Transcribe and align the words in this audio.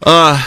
А, 0.02 0.38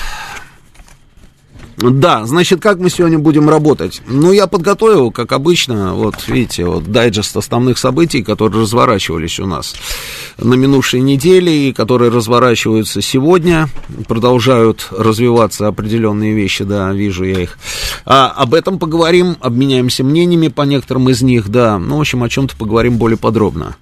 да, 1.79 2.27
значит, 2.27 2.61
как 2.61 2.81
мы 2.81 2.91
сегодня 2.91 3.21
будем 3.21 3.49
работать? 3.49 4.03
Ну, 4.09 4.33
я 4.33 4.49
подготовил, 4.49 5.13
как 5.13 5.31
обычно, 5.31 5.95
вот, 5.95 6.27
видите, 6.27 6.65
вот, 6.65 6.91
дайджест 6.91 7.37
основных 7.37 7.79
событий, 7.79 8.25
которые 8.25 8.63
разворачивались 8.63 9.39
у 9.39 9.47
нас 9.47 9.77
на 10.39 10.55
минувшей 10.55 11.01
неделе 11.01 11.69
и 11.69 11.73
которые 11.73 12.11
разворачиваются 12.11 13.01
сегодня, 13.01 13.69
продолжают 14.09 14.89
развиваться 14.91 15.69
определенные 15.69 16.35
вещи, 16.35 16.65
да, 16.65 16.93
вижу 16.93 17.23
я 17.23 17.43
их. 17.43 17.59
А, 18.05 18.29
об 18.29 18.55
этом 18.55 18.81
поговорим, 18.81 19.37
обменяемся 19.41 20.03
мнениями 20.03 20.49
по 20.49 20.63
некоторым 20.63 21.09
из 21.11 21.23
них, 21.23 21.49
да, 21.49 21.79
ну, 21.79 21.99
в 21.99 22.01
общем, 22.01 22.25
о 22.25 22.29
чем-то 22.29 22.57
поговорим 22.57 22.99
более 22.99 23.19
подробно. 23.19 23.77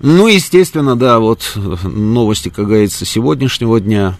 Ну, 0.00 0.28
естественно, 0.28 0.94
да, 0.94 1.18
вот 1.18 1.52
новости, 1.56 2.50
как 2.50 2.66
говорится, 2.66 3.04
сегодняшнего 3.04 3.80
дня. 3.80 4.16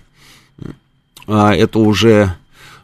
А, 1.28 1.55
это 1.55 1.78
уже 1.78 2.34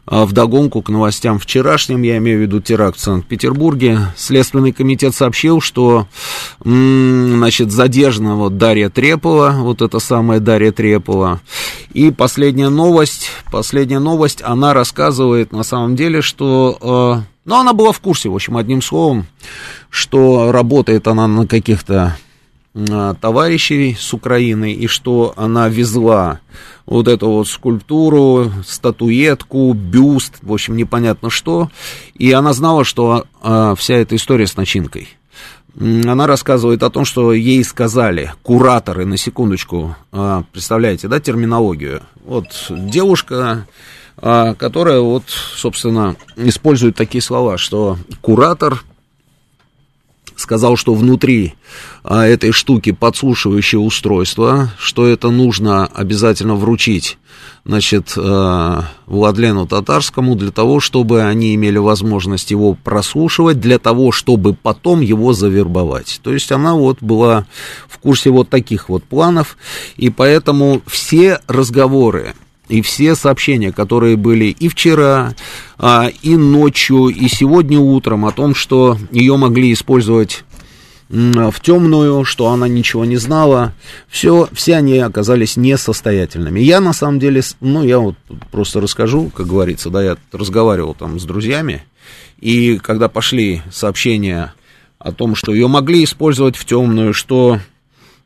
а, 0.05 0.25
вдогонку 0.25 0.81
к 0.81 0.87
новостям 0.87 1.37
вчерашним, 1.37 2.03
я 2.03 2.17
имею 2.17 2.39
в 2.39 2.41
виду 2.43 2.61
теракт 2.61 2.97
в 2.97 3.01
Санкт-Петербурге. 3.01 3.99
Следственный 4.15 4.71
комитет 4.71 5.13
сообщил, 5.13 5.59
что, 5.59 6.07
значит, 6.63 7.71
задержана 7.71 8.35
вот 8.35 8.57
Дарья 8.57 8.89
Трепова, 8.89 9.55
вот 9.57 9.81
эта 9.81 9.99
самая 9.99 10.39
Дарья 10.39 10.71
Трепова. 10.71 11.41
И 11.93 12.11
последняя 12.11 12.69
новость, 12.69 13.29
последняя 13.51 13.99
новость, 13.99 14.41
она 14.41 14.73
рассказывает 14.73 15.51
на 15.51 15.63
самом 15.63 15.95
деле, 15.97 16.21
что... 16.21 16.77
А, 16.81 17.23
ну, 17.43 17.55
она 17.59 17.73
была 17.73 17.91
в 17.91 17.99
курсе, 17.99 18.29
в 18.29 18.35
общем, 18.35 18.55
одним 18.55 18.81
словом, 18.81 19.25
что 19.89 20.51
работает 20.51 21.07
она 21.07 21.27
на 21.27 21.45
каких-то 21.45 22.15
товарищей 23.21 23.95
с 23.97 24.13
Украины, 24.13 24.73
и 24.73 24.87
что 24.87 25.33
она 25.37 25.69
везла 25.69 26.41
вот 26.85 27.07
эту 27.07 27.29
вот 27.29 27.47
скульптуру, 27.47 28.51
статуэтку, 28.65 29.73
бюст, 29.73 30.35
в 30.41 30.53
общем, 30.53 30.75
непонятно 30.75 31.29
что, 31.29 31.69
и 32.13 32.31
она 32.31 32.53
знала, 32.53 32.83
что 32.83 33.25
а, 33.41 33.75
вся 33.75 33.95
эта 33.95 34.15
история 34.15 34.47
с 34.47 34.55
начинкой. 34.55 35.09
Она 35.77 36.25
рассказывает 36.25 36.83
о 36.83 36.89
том, 36.89 37.03
что 37.03 37.33
ей 37.33 37.63
сказали, 37.63 38.31
кураторы, 38.43 39.05
на 39.05 39.17
секундочку, 39.17 39.95
а, 40.11 40.43
представляете, 40.51 41.07
да, 41.07 41.19
терминологию. 41.19 42.03
Вот 42.23 42.47
девушка, 42.69 43.67
а, 44.17 44.53
которая 44.53 45.01
вот, 45.01 45.23
собственно, 45.27 46.15
использует 46.37 46.95
такие 46.95 47.21
слова, 47.21 47.57
что 47.57 47.97
куратор 48.21 48.83
сказал, 50.35 50.75
что 50.77 50.93
внутри 50.93 51.53
а, 52.03 52.25
этой 52.25 52.51
штуки 52.51 52.91
подслушивающее 52.91 53.79
устройство, 53.79 54.71
что 54.77 55.07
это 55.07 55.29
нужно 55.29 55.85
обязательно 55.85 56.55
вручить, 56.55 57.17
значит, 57.63 58.13
а, 58.17 58.85
Владлену 59.05 59.67
Татарскому 59.67 60.35
для 60.35 60.51
того, 60.51 60.79
чтобы 60.79 61.23
они 61.23 61.55
имели 61.55 61.77
возможность 61.77 62.51
его 62.51 62.73
прослушивать, 62.73 63.59
для 63.59 63.79
того, 63.79 64.11
чтобы 64.11 64.53
потом 64.53 65.01
его 65.01 65.33
завербовать. 65.33 66.19
То 66.23 66.33
есть 66.33 66.51
она 66.51 66.75
вот 66.75 67.01
была 67.01 67.45
в 67.87 67.97
курсе 67.99 68.29
вот 68.29 68.49
таких 68.49 68.89
вот 68.89 69.03
планов, 69.03 69.57
и 69.97 70.09
поэтому 70.09 70.81
все 70.87 71.39
разговоры 71.47 72.33
и 72.67 72.81
все 72.81 73.15
сообщения, 73.15 73.71
которые 73.71 74.17
были 74.17 74.45
и 74.45 74.67
вчера, 74.67 75.35
а, 75.77 76.09
и 76.21 76.35
ночью, 76.35 77.07
и 77.07 77.27
сегодня 77.27 77.79
утром 77.79 78.25
о 78.25 78.31
том, 78.31 78.55
что 78.55 78.97
ее 79.11 79.37
могли 79.37 79.71
использовать 79.73 80.43
в 81.07 81.59
темную, 81.61 82.25
что 82.25 82.49
она 82.49 82.67
ничего 82.67 83.05
не 83.05 83.17
знала, 83.17 83.73
все, 84.09 84.49
все 84.53 84.75
они 84.75 84.97
оказались 84.97 85.55
несостоятельными. 85.55 86.59
Я 86.59 86.79
на 86.79 86.93
самом 86.93 87.19
деле, 87.19 87.41
ну, 87.61 87.83
я 87.83 87.99
вот 87.99 88.15
просто 88.51 88.81
расскажу, 88.81 89.29
как 89.35 89.45
говорится, 89.45 89.91
да, 89.91 90.03
я 90.03 90.17
разговаривал 90.31 90.95
там 90.95 91.19
с 91.19 91.23
друзьями, 91.23 91.83
и 92.39 92.77
когда 92.79 93.07
пошли 93.07 93.61
сообщения 93.71 94.53
о 94.97 95.11
том, 95.11 95.35
что 95.35 95.53
ее 95.53 95.67
могли 95.67 96.03
использовать 96.03 96.55
в 96.55 96.65
темную, 96.65 97.13
что 97.13 97.59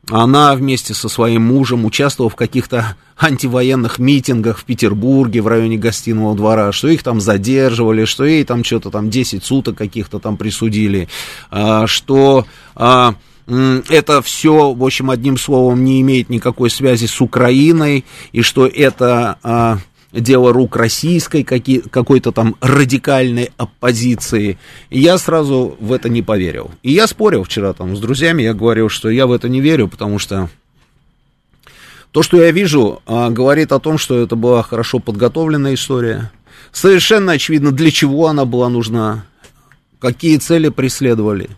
она 0.08 0.54
вместе 0.54 0.94
со 0.94 1.08
своим 1.08 1.42
мужем 1.42 1.84
участвовала 1.84 2.30
в 2.30 2.36
каких-то 2.36 2.96
антивоенных 3.18 3.98
митингах 3.98 4.58
в 4.58 4.64
Петербурге 4.64 5.42
в 5.42 5.46
районе 5.46 5.76
гостиного 5.76 6.34
двора, 6.34 6.72
что 6.72 6.88
их 6.88 7.02
там 7.02 7.20
задерживали, 7.20 8.04
что 8.06 8.24
ей 8.24 8.44
там 8.44 8.64
что-то 8.64 8.90
там 8.90 9.10
10 9.10 9.44
суток 9.44 9.76
каких-то 9.76 10.18
там 10.18 10.36
присудили, 10.36 11.08
а, 11.50 11.86
что 11.86 12.46
а, 12.74 13.14
это 13.46 14.22
все, 14.22 14.72
в 14.72 14.84
общем, 14.84 15.10
одним 15.10 15.36
словом, 15.36 15.84
не 15.84 16.00
имеет 16.00 16.30
никакой 16.30 16.70
связи 16.70 17.06
с 17.06 17.20
Украиной, 17.20 18.04
и 18.32 18.42
что 18.42 18.66
это 18.66 19.38
а, 19.42 19.78
дело 20.12 20.52
рук 20.52 20.76
российской 20.76 21.44
какие, 21.44 21.80
какой-то 21.80 22.32
там 22.32 22.56
радикальной 22.60 23.50
оппозиции. 23.56 24.58
И 24.90 25.00
я 25.00 25.18
сразу 25.18 25.76
в 25.78 25.92
это 25.92 26.08
не 26.08 26.22
поверил. 26.22 26.70
И 26.82 26.92
я 26.92 27.06
спорил 27.06 27.44
вчера 27.44 27.72
там 27.72 27.96
с 27.96 28.00
друзьями, 28.00 28.42
я 28.42 28.54
говорил, 28.54 28.88
что 28.88 29.08
я 29.08 29.26
в 29.26 29.32
это 29.32 29.48
не 29.48 29.60
верю, 29.60 29.88
потому 29.88 30.18
что 30.18 30.48
то, 32.10 32.22
что 32.22 32.38
я 32.38 32.50
вижу, 32.50 33.02
а, 33.06 33.30
говорит 33.30 33.72
о 33.72 33.78
том, 33.78 33.98
что 33.98 34.18
это 34.18 34.34
была 34.34 34.62
хорошо 34.62 34.98
подготовленная 34.98 35.74
история, 35.74 36.30
Совершенно 36.72 37.32
очевидно, 37.32 37.72
для 37.72 37.90
чего 37.90 38.28
она 38.28 38.44
была 38.44 38.68
нужна, 38.68 39.24
какие 39.98 40.36
цели 40.38 40.68
преследовали. 40.68 41.50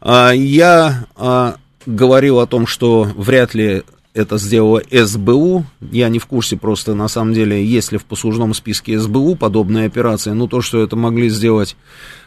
А, 0.00 0.30
я 0.30 1.06
а, 1.16 1.56
говорил 1.84 2.38
о 2.38 2.46
том, 2.46 2.66
что 2.66 3.02
вряд 3.16 3.54
ли 3.54 3.82
это 4.14 4.36
сделала 4.36 4.82
СБУ. 4.90 5.64
Я 5.80 6.08
не 6.08 6.18
в 6.18 6.26
курсе 6.26 6.56
просто, 6.56 6.94
на 6.94 7.08
самом 7.08 7.32
деле, 7.32 7.64
есть 7.64 7.92
ли 7.92 7.98
в 7.98 8.04
послужном 8.04 8.52
списке 8.52 8.98
СБУ 8.98 9.36
подобные 9.36 9.86
операции. 9.86 10.30
Но 10.30 10.46
то, 10.46 10.60
что 10.60 10.82
это 10.82 10.96
могли 10.96 11.30
сделать 11.30 11.76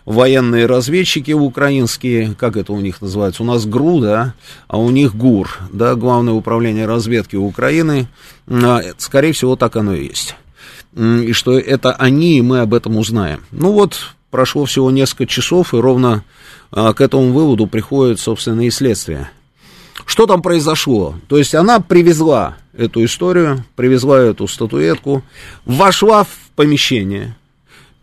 военные 0.04 0.66
разведчики 0.66 1.32
украинские, 1.32 2.34
как 2.38 2.58
это 2.58 2.74
у 2.74 2.80
них 2.80 3.02
называется? 3.02 3.44
У 3.44 3.46
нас 3.46 3.66
ГРУ, 3.66 4.00
да, 4.00 4.34
а 4.68 4.80
у 4.80 4.90
них 4.90 5.16
ГУР, 5.16 5.60
да, 5.72 5.96
Главное 5.96 6.34
управление 6.34 6.88
разведки 6.88 7.36
Украины. 7.36 8.08
А, 8.48 8.82
скорее 8.98 9.34
всего, 9.34 9.56
так 9.56 9.76
оно 9.76 9.94
и 9.94 10.06
есть. 10.06 10.36
И 10.96 11.34
что 11.34 11.60
это 11.60 11.92
они, 11.94 12.38
и 12.38 12.42
мы 12.42 12.62
об 12.62 12.74
этом 12.74 12.98
узнаем. 12.98 13.42
Ну 13.52 13.74
вот, 13.74 14.16
прошло 14.32 14.66
всего 14.66 14.90
несколько 14.92 15.28
часов, 15.28 15.74
и 15.74 15.78
ровно 15.78 16.24
а, 16.72 16.94
к 16.94 17.02
этому 17.02 17.32
выводу 17.32 17.68
приходит, 17.68 18.20
собственно, 18.20 18.66
и 18.66 18.72
следствие. 18.72 19.30
Что 20.06 20.28
там 20.28 20.42
произошло? 20.42 21.16
То 21.28 21.38
есть 21.38 21.56
она 21.56 21.80
привезла 21.80 22.58
эту 22.78 23.04
историю, 23.04 23.64
привезла 23.76 24.20
эту 24.20 24.48
статуэтку, 24.48 25.24
вошла 25.66 26.24
в 26.24 26.30
помещение, 26.56 27.36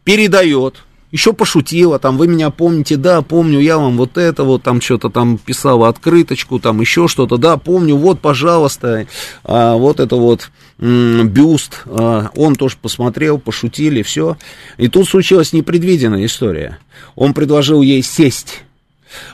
передает, 0.05 0.83
еще 1.13 1.33
пошутила, 1.33 1.99
там, 1.99 2.17
вы 2.17 2.27
меня 2.27 2.51
помните, 2.51 2.97
да, 2.97 3.23
помню, 3.23 3.61
я 3.61 3.79
вам 3.79 3.97
вот 3.99 4.17
это 4.19 4.45
вот, 4.45 4.63
там 4.63 4.81
что-то 4.81 5.11
там 5.11 5.39
писала 5.39 5.89
открыточку, 5.89 6.59
там 6.59 6.81
еще 6.81 7.07
что-то, 7.07 7.37
да, 7.37 7.57
помню, 7.59 7.97
вот, 7.97 8.21
пожалуйста, 8.21 9.07
а, 9.45 9.77
вот 9.77 10.01
это 10.01 10.17
вот 10.17 10.51
м- 10.79 11.29
бюст, 11.29 11.83
а, 11.85 12.31
он 12.35 12.57
тоже 12.57 12.77
посмотрел, 12.81 13.39
пошутили, 13.39 14.03
все. 14.03 14.39
И 14.79 14.89
тут 14.89 15.07
случилась 15.07 15.53
непредвиденная 15.53 16.25
история. 16.25 16.79
Он 17.15 17.35
предложил 17.35 17.83
ей 17.83 18.03
сесть 18.03 18.65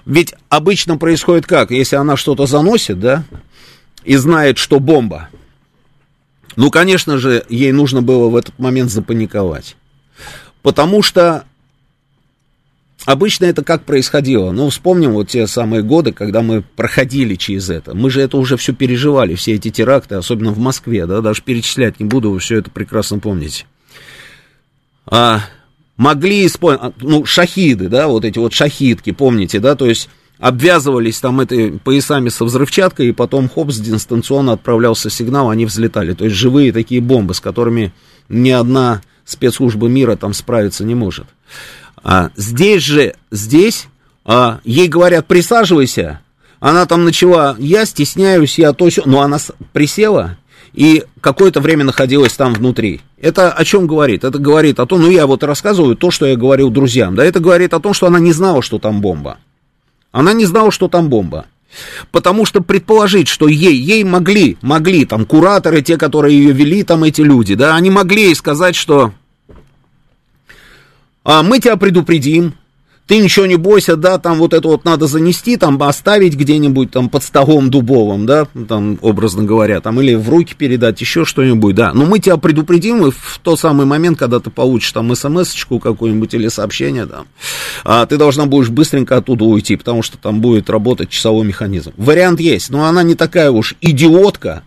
ведь 0.07 0.35
обычно 0.49 0.97
происходит 0.97 1.47
как? 1.47 1.71
Если 1.71 1.97
она 1.97 2.17
что-то 2.17 2.47
заносит, 2.47 3.01
да, 3.01 3.25
и 4.05 4.17
знает, 4.17 4.59
что 4.59 4.81
бомба, 4.81 5.29
ну, 6.57 6.71
конечно 6.71 7.19
же, 7.19 7.45
ей 7.49 7.73
нужно 7.73 8.03
было 8.03 8.29
в 8.29 8.37
этот 8.37 8.59
момент 8.59 8.91
запаниковать. 8.91 9.77
Потому 10.63 11.03
что 11.03 11.45
обычно 13.05 13.45
это 13.45 13.63
как 13.63 13.85
происходило? 13.85 14.51
Ну, 14.51 14.69
вспомним 14.69 15.13
вот 15.13 15.29
те 15.29 15.47
самые 15.47 15.83
годы, 15.83 16.13
когда 16.13 16.43
мы 16.43 16.63
проходили 16.63 17.37
через 17.37 17.71
это. 17.71 17.95
Мы 17.95 18.11
же 18.11 18.21
это 18.21 18.37
уже 18.37 18.57
все 18.57 18.73
переживали, 18.73 19.37
все 19.37 19.55
эти 19.55 19.71
теракты, 19.71 20.17
особенно 20.17 20.51
в 20.51 20.59
Москве, 20.59 21.07
да, 21.07 21.21
даже 21.21 21.43
перечислять 21.43 22.01
не 22.01 22.07
буду, 22.07 22.33
вы 22.33 22.41
все 22.41 22.59
это 22.59 22.71
прекрасно 22.71 23.21
помните. 23.21 23.67
А, 25.07 25.43
могли 25.99 26.47
использовать, 26.47 26.95
ну, 27.03 27.27
шахиды, 27.27 27.89
да, 27.89 28.07
вот 28.09 28.25
эти 28.25 28.39
вот 28.39 28.55
шахидки, 28.55 29.11
помните, 29.11 29.61
да, 29.61 29.75
то 29.75 29.87
есть 29.87 30.09
обвязывались 30.39 31.21
там 31.21 31.41
этой 31.41 31.73
поясами 31.73 32.31
со 32.31 32.45
взрывчаткой, 32.45 33.09
и 33.09 33.13
потом, 33.13 33.51
хоп, 33.51 33.69
дистанционно 33.69 34.53
отправлялся 34.53 35.11
сигнал, 35.11 35.51
они 35.51 35.67
взлетали. 35.67 36.15
То 36.15 36.25
есть 36.25 36.37
живые 36.37 36.73
такие 36.73 37.01
бомбы, 37.01 37.35
с 37.35 37.41
которыми 37.41 37.93
ни 38.29 38.51
одна 38.51 39.03
спецслужба 39.25 39.89
мира 39.89 40.17
там 40.17 40.33
справиться 40.33 40.85
не 40.85 40.95
может. 40.95 41.27
А 42.03 42.31
здесь 42.37 42.85
же, 42.85 43.17
здесь 43.33 43.89
а, 44.25 44.61
ей 44.65 44.87
говорят, 44.87 45.27
присаживайся, 45.27 46.21
она 46.61 46.87
там 46.87 47.05
начала, 47.05 47.57
я 47.59 47.85
стесняюсь, 47.85 48.59
я 48.59 48.73
то, 48.73 48.89
но 49.05 49.23
она 49.23 49.39
присела, 49.73 50.37
и 50.79 51.03
какое-то 51.21 51.61
время 51.61 51.83
находилась 51.83 52.35
там 52.35 52.55
внутри. 52.55 53.01
Это 53.21 53.51
о 53.51 53.65
чем 53.65 53.89
говорит? 53.89 54.23
Это 54.23 54.39
говорит 54.39 54.79
о 54.79 54.87
том, 54.87 55.03
ну 55.03 55.11
я 55.11 55.27
вот 55.27 55.43
рассказываю 55.43 55.97
то, 55.97 56.13
что 56.13 56.25
я 56.25 56.37
говорил 56.37 56.71
друзьям, 56.71 57.17
да, 57.17 57.25
это 57.25 57.41
говорит 57.41 57.75
о 57.75 57.81
том, 57.81 57.93
что 57.95 58.07
она 58.07 58.21
не 58.21 58.31
знала, 58.31 58.63
что 58.63 58.79
там 58.79 59.01
бомба. 59.01 59.39
Она 60.13 60.33
не 60.35 60.47
знала, 60.47 60.71
что 60.71 60.87
там 60.87 61.09
бомба. 61.09 61.47
Потому 62.13 62.47
что 62.47 62.61
предположить, 62.61 63.27
что 63.27 63.49
ей, 63.49 63.75
ей 63.75 64.05
могли, 64.05 64.57
могли 64.63 65.05
там 65.05 65.27
кураторы, 65.27 65.83
те, 65.83 65.97
которые 65.97 66.39
ее 66.39 66.53
вели, 66.53 66.85
там 66.85 67.03
эти 67.03 67.23
люди, 67.23 67.57
да, 67.57 67.75
они 67.75 67.91
могли 67.91 68.27
ей 68.27 68.37
сказать, 68.37 68.77
что 68.77 69.13
а, 71.25 71.43
мы 71.43 71.59
тебя 71.59 71.77
предупредим, 71.77 72.55
ты 73.09 73.19
ничего 73.19 73.47
не 73.47 73.57
бойся, 73.57 73.97
да, 73.97 74.19
там 74.19 74.39
вот 74.39 74.53
это 74.53 74.69
вот 74.69 74.85
надо 74.85 75.07
занести, 75.07 75.57
там 75.57 75.83
оставить 75.83 76.37
где-нибудь 76.37 76.91
там 76.91 77.09
под 77.09 77.25
столом 77.25 77.71
дубовым, 77.71 78.27
да, 78.27 78.47
там, 78.69 78.99
образно 79.01 79.45
говоря, 79.45 79.81
там, 79.81 79.99
или 80.01 80.15
в 80.15 80.29
руки 80.29 80.55
передать, 80.55 81.01
еще 81.01 81.25
что-нибудь, 81.25 81.75
да. 81.75 81.95
Но 81.95 82.05
мы 82.05 82.19
тебя 82.19 82.37
предупредим, 82.37 83.07
и 83.07 83.11
в 83.11 83.41
тот 83.43 83.59
самый 83.59 83.87
момент, 83.87 84.19
когда 84.19 84.41
ты 84.41 84.51
получишь 84.51 84.93
там 84.93 85.11
смс-очку 85.11 85.79
какую-нибудь 85.79 86.35
или 86.35 86.49
сообщение, 86.49 87.07
да, 87.07 87.25
а, 87.83 88.05
ты 88.05 88.19
должна 88.19 88.45
будешь 88.45 88.69
быстренько 88.69 89.17
оттуда 89.17 89.47
уйти, 89.47 89.77
потому 89.77 90.03
что 90.03 90.19
там 90.19 90.43
будет 90.43 90.69
работать 90.69 91.09
часовой 91.09 91.47
механизм. 91.47 91.93
Вариант 91.97 92.41
есть, 92.41 92.69
но 92.69 92.85
она 92.85 93.03
не 93.03 93.15
такая 93.15 93.51
уж 93.51 93.75
идиотка, 93.81 94.65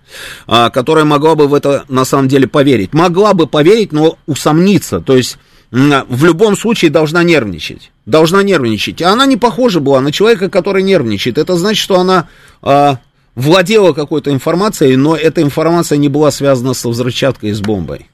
а, 0.48 0.72
которая 0.72 1.06
могла 1.06 1.36
бы 1.36 1.48
в 1.48 1.54
это 1.54 1.84
на 1.90 2.06
самом 2.06 2.28
деле 2.28 2.48
поверить. 2.48 2.94
Могла 2.94 3.36
бы 3.36 3.46
поверить, 3.46 3.92
но 3.92 4.18
усомниться, 4.26 5.00
то 5.00 5.16
есть 5.16 5.38
в 5.72 6.26
любом 6.26 6.58
случае 6.58 6.92
должна 6.92 7.24
нервничать. 7.24 7.92
Должна 8.06 8.44
нервничать. 8.44 9.02
А 9.02 9.12
она 9.12 9.26
не 9.26 9.38
похожа 9.38 9.80
была 9.80 10.02
на 10.02 10.12
человека, 10.12 10.50
который 10.50 10.84
нервничает. 10.84 11.38
Это 11.38 11.56
значит, 11.56 11.82
что 11.82 12.00
она 12.00 12.28
а, 12.62 12.98
владела 13.36 13.94
какой-то 13.94 14.32
информацией, 14.32 14.98
но 14.98 15.16
эта 15.16 15.42
информация 15.42 15.98
не 15.98 16.10
была 16.10 16.32
связана 16.32 16.74
со 16.74 16.90
взрывчаткой 16.90 17.52
и 17.52 17.54
с 17.54 17.62
бомбой. 17.62 18.08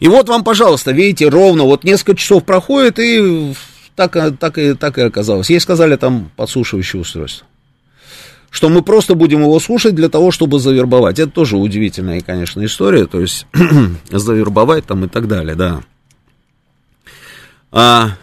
И 0.00 0.08
вот 0.08 0.28
вам, 0.28 0.42
пожалуйста, 0.42 0.90
видите, 0.90 1.28
ровно 1.28 1.62
вот 1.62 1.84
несколько 1.84 2.16
часов 2.16 2.44
проходит, 2.44 2.98
и 2.98 3.54
так, 3.94 4.16
так, 4.40 4.58
и, 4.58 4.74
так 4.74 4.98
и 4.98 5.02
оказалось. 5.02 5.50
Ей 5.50 5.60
сказали 5.60 5.94
там 5.94 6.32
подслушивающее 6.34 7.00
устройство. 7.00 7.46
Что 8.50 8.68
мы 8.68 8.82
просто 8.82 9.14
будем 9.14 9.42
его 9.42 9.60
слушать 9.60 9.94
для 9.94 10.08
того, 10.08 10.32
чтобы 10.32 10.58
завербовать. 10.58 11.20
Это 11.20 11.30
тоже 11.30 11.56
удивительная, 11.56 12.20
конечно, 12.20 12.64
история. 12.64 13.06
То 13.06 13.20
есть 13.20 13.46
завербовать 14.10 14.86
там 14.86 15.04
и 15.04 15.08
так 15.08 15.28
далее, 15.28 15.54
да 15.54 15.80
а, 17.74 18.16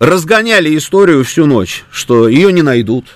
разгоняли 0.00 0.76
историю 0.76 1.22
всю 1.22 1.46
ночь, 1.46 1.84
что 1.92 2.28
ее 2.28 2.52
не 2.52 2.62
найдут, 2.62 3.06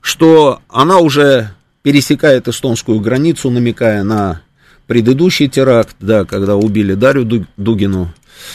что 0.00 0.60
она 0.68 0.98
уже 0.98 1.52
пересекает 1.82 2.48
эстонскую 2.48 2.98
границу, 2.98 3.50
намекая 3.50 4.02
на 4.02 4.42
предыдущий 4.88 5.48
теракт, 5.48 5.94
да, 6.00 6.24
когда 6.24 6.56
убили 6.56 6.94
Дарью 6.94 7.46
Дугину, 7.56 8.12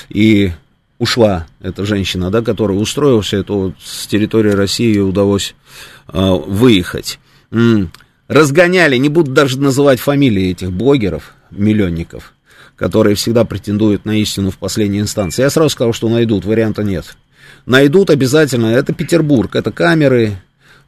и 0.09 0.51
ушла 0.99 1.47
эта 1.61 1.85
женщина, 1.85 2.29
да, 2.29 2.41
которая 2.41 2.77
устроилась, 2.77 3.33
это 3.33 3.53
вот 3.53 3.75
с 3.81 4.07
территории 4.07 4.51
России 4.51 4.99
удалось 4.99 5.55
э, 6.11 6.19
выехать. 6.19 7.17
Разгоняли, 8.27 8.97
не 8.97 9.09
буду 9.09 9.31
даже 9.31 9.57
называть 9.57 9.99
фамилии 9.99 10.51
этих 10.51 10.71
блогеров, 10.71 11.33
миллионников, 11.51 12.33
которые 12.83 13.15
всегда 13.15 13.45
претендуют 13.45 14.03
на 14.03 14.19
истину 14.19 14.51
в 14.51 14.57
последней 14.57 14.99
инстанции. 14.99 15.41
Я 15.41 15.49
сразу 15.49 15.69
сказал, 15.69 15.93
что 15.93 16.09
найдут, 16.09 16.43
варианта 16.43 16.83
нет. 16.83 17.15
Найдут 17.65 18.09
обязательно, 18.09 18.65
это 18.65 18.91
Петербург, 18.91 19.55
это 19.55 19.71
камеры, 19.71 20.33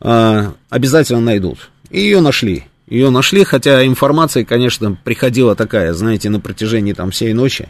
э, 0.02 0.52
обязательно 0.70 1.22
найдут. 1.22 1.70
И 1.92 2.02
ее 2.02 2.20
нашли. 2.20 2.66
Ее 2.88 3.10
нашли, 3.10 3.44
хотя 3.44 3.84
информация, 3.84 4.46
конечно, 4.46 4.96
приходила 5.04 5.56
такая, 5.56 5.94
знаете, 5.94 6.30
на 6.30 6.40
протяжении 6.40 6.94
там 6.94 7.10
всей 7.10 7.34
ночи. 7.34 7.68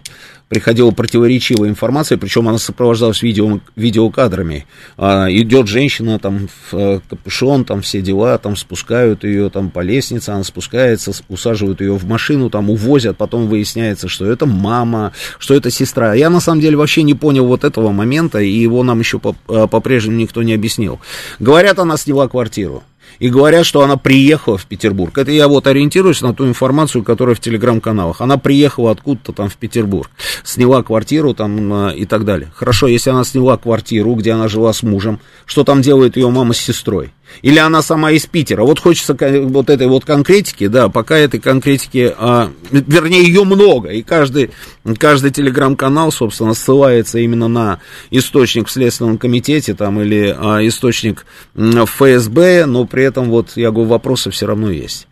Приходила 0.50 0.91
противоречивая 0.91 1.69
информация, 1.69 2.17
причем 2.17 2.50
она 2.50 2.57
сопровождалась 2.57 3.22
видео, 3.22 3.62
видеокадрами. 3.77 4.65
А, 4.98 5.27
идет 5.31 5.67
женщина, 5.67 6.19
там, 6.19 6.50
в 6.69 6.75
э, 6.75 7.00
капюшон, 7.10 7.63
там, 7.63 7.81
все 7.81 8.01
дела, 8.01 8.38
там, 8.38 8.57
спускают 8.57 9.24
ее 9.24 9.50
там 9.50 9.72
по 9.72 9.79
лестнице, 9.79 10.31
она 10.31 10.43
спускается, 10.43 11.13
усаживают 11.29 11.79
ее 11.79 11.93
в 11.93 12.05
машину, 12.05 12.50
там, 12.50 12.69
увозят, 12.69 13.15
потом 13.15 13.48
выясняется, 13.48 14.10
что 14.10 14.29
это 14.29 14.45
мама, 14.45 15.13
что 15.39 15.53
это 15.53 15.72
сестра. 15.72 16.13
Я, 16.13 16.29
на 16.29 16.41
самом 16.41 16.60
деле, 16.60 16.75
вообще 16.75 17.03
не 17.03 17.13
понял 17.13 17.48
вот 17.48 17.63
этого 17.63 17.91
момента, 17.91 18.39
и 18.39 18.51
его 18.51 18.84
нам 18.84 19.00
еще 19.00 19.22
э, 19.48 19.67
по-прежнему 19.72 20.17
никто 20.17 20.43
не 20.43 20.53
объяснил. 20.53 21.00
Говорят, 21.39 21.79
она 21.79 21.95
сняла 21.95 22.27
квартиру 22.27 22.84
и 23.19 23.29
говорят, 23.29 23.65
что 23.65 23.81
она 23.81 23.97
приехала 23.97 24.57
в 24.57 24.65
Петербург. 24.65 25.17
Это 25.17 25.31
я 25.31 25.47
вот 25.47 25.67
ориентируюсь 25.67 26.21
на 26.21 26.33
ту 26.33 26.47
информацию, 26.47 27.03
которая 27.03 27.35
в 27.35 27.39
телеграм-каналах. 27.39 28.21
Она 28.21 28.38
приехала 28.38 28.91
откуда-то 28.91 29.31
там 29.33 29.50
в 29.50 29.57
Петербург, 29.57 30.09
сняла 30.43 30.83
квартиру 30.83 31.33
там 31.33 31.89
э, 31.89 31.95
и 31.95 32.05
так 32.05 32.25
далее. 32.25 32.51
Хорошо, 32.55 32.88
если 32.88 33.09
она 33.09 33.24
сняла 33.24 33.57
квартиру, 33.57 34.13
где 34.15 34.31
она 34.33 34.47
жила 34.47 34.74
с 34.74 34.83
мужем, 34.83 35.19
что 35.45 35.63
там 35.63 35.81
делает 35.81 36.17
ее 36.17 36.29
мама 36.29 36.53
с 36.53 36.57
сестрой? 36.57 37.14
Или 37.41 37.60
она 37.60 37.82
сама 37.82 38.12
из 38.12 38.25
Питера? 38.25 38.63
Вот 38.63 38.79
хочется 38.79 39.15
вот 39.44 39.70
этой 39.70 39.88
вот 39.88 40.05
конкретики, 40.05 40.67
да, 40.67 40.89
пока 40.89 41.17
этой 41.17 41.39
конкретики, 41.39 42.13
а, 42.17 42.51
вернее, 42.72 43.24
ее 43.24 43.44
много, 43.44 43.89
и 43.89 44.03
каждый, 44.03 44.51
каждый 44.98 45.32
телеграм-канал, 45.32 46.12
собственно, 46.12 46.53
ссылается 46.53 47.20
именно 47.20 47.48
на 47.48 47.79
источник 48.10 48.67
в 48.67 48.72
Следственном 48.72 49.17
комитете, 49.17 49.74
там, 49.74 50.01
или 50.01 50.36
а, 50.38 50.65
источник 50.65 51.25
в 51.53 51.86
ФСБ, 51.86 52.65
но 52.65 52.86
при 52.86 53.03
этом, 53.03 53.29
вот, 53.29 53.51
я 53.55 53.72
говорю, 53.72 53.89
вопросы 53.89 54.32
все 54.32 54.46
равно 54.46 54.72
есть. 54.72 55.08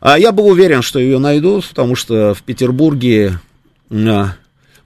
А 0.00 0.18
я 0.18 0.32
был 0.32 0.46
уверен, 0.46 0.82
что 0.82 0.98
ее 0.98 1.18
найдут, 1.18 1.66
потому 1.68 1.94
что 1.94 2.34
в 2.34 2.42
Петербурге 2.42 3.40
а, 3.90 4.34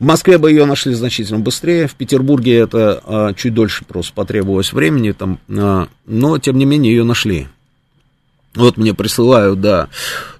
В 0.00 0.04
Москве 0.04 0.38
бы 0.38 0.50
ее 0.50 0.64
нашли 0.64 0.94
значительно 0.94 1.40
быстрее, 1.40 1.86
в 1.86 1.94
Петербурге 1.94 2.56
это 2.56 3.02
а, 3.04 3.34
чуть 3.34 3.52
дольше 3.52 3.84
просто 3.84 4.14
потребовалось 4.14 4.72
времени, 4.72 5.12
там, 5.12 5.38
а, 5.50 5.88
но 6.06 6.38
тем 6.38 6.56
не 6.56 6.64
менее 6.64 6.94
ее 6.94 7.04
нашли. 7.04 7.48
Вот 8.54 8.78
мне 8.78 8.94
присылают, 8.94 9.60
да, 9.60 9.90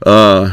а, 0.00 0.46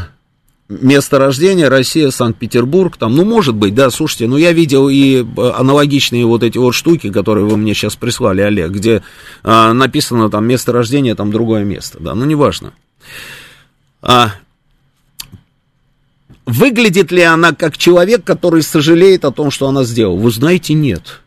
место 0.68 1.18
рождения 1.18 1.68
Россия, 1.68 2.10
Санкт-Петербург, 2.10 2.98
там, 2.98 3.16
ну, 3.16 3.24
может 3.24 3.54
быть, 3.54 3.74
да, 3.74 3.88
слушайте, 3.88 4.26
ну, 4.26 4.36
я 4.36 4.52
видел 4.52 4.90
и 4.90 5.24
а, 5.38 5.58
аналогичные 5.58 6.26
вот 6.26 6.42
эти 6.42 6.58
вот 6.58 6.72
штуки, 6.72 7.10
которые 7.10 7.46
вы 7.46 7.56
мне 7.56 7.72
сейчас 7.72 7.96
прислали, 7.96 8.42
Олег, 8.42 8.72
где 8.72 9.02
а, 9.42 9.72
написано 9.72 10.28
там 10.28 10.46
место 10.46 10.70
рождения, 10.72 11.14
там 11.14 11.32
другое 11.32 11.64
место, 11.64 11.98
да, 11.98 12.14
ну, 12.14 12.26
неважно. 12.26 12.74
А, 14.02 14.32
выглядит 16.48 17.12
ли 17.12 17.22
она 17.22 17.52
как 17.52 17.76
человек, 17.76 18.24
который 18.24 18.62
сожалеет 18.62 19.24
о 19.24 19.30
том, 19.30 19.50
что 19.50 19.68
она 19.68 19.84
сделала? 19.84 20.16
Вы 20.16 20.30
знаете, 20.30 20.72
нет. 20.72 21.20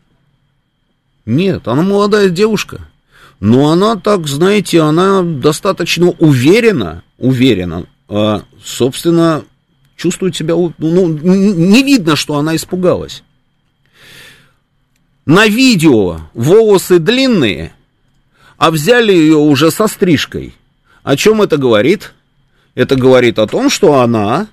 Нет, 1.24 1.68
она 1.68 1.82
молодая 1.82 2.28
девушка. 2.28 2.88
Но 3.38 3.70
она 3.70 3.96
так, 3.96 4.26
знаете, 4.26 4.80
она 4.80 5.22
достаточно 5.22 6.10
уверена, 6.10 7.02
уверена, 7.18 7.86
а, 8.08 8.42
собственно, 8.64 9.44
чувствует 9.96 10.36
себя, 10.36 10.54
ну, 10.54 11.08
не 11.08 11.82
видно, 11.82 12.16
что 12.16 12.36
она 12.36 12.56
испугалась. 12.56 13.22
На 15.24 15.46
видео 15.46 16.20
волосы 16.34 16.98
длинные, 16.98 17.72
а 18.58 18.72
взяли 18.72 19.12
ее 19.12 19.36
уже 19.36 19.70
со 19.70 19.86
стрижкой. 19.86 20.54
О 21.04 21.16
чем 21.16 21.42
это 21.42 21.56
говорит? 21.56 22.12
Это 22.74 22.96
говорит 22.96 23.38
о 23.38 23.46
том, 23.46 23.70
что 23.70 24.00
она 24.00 24.48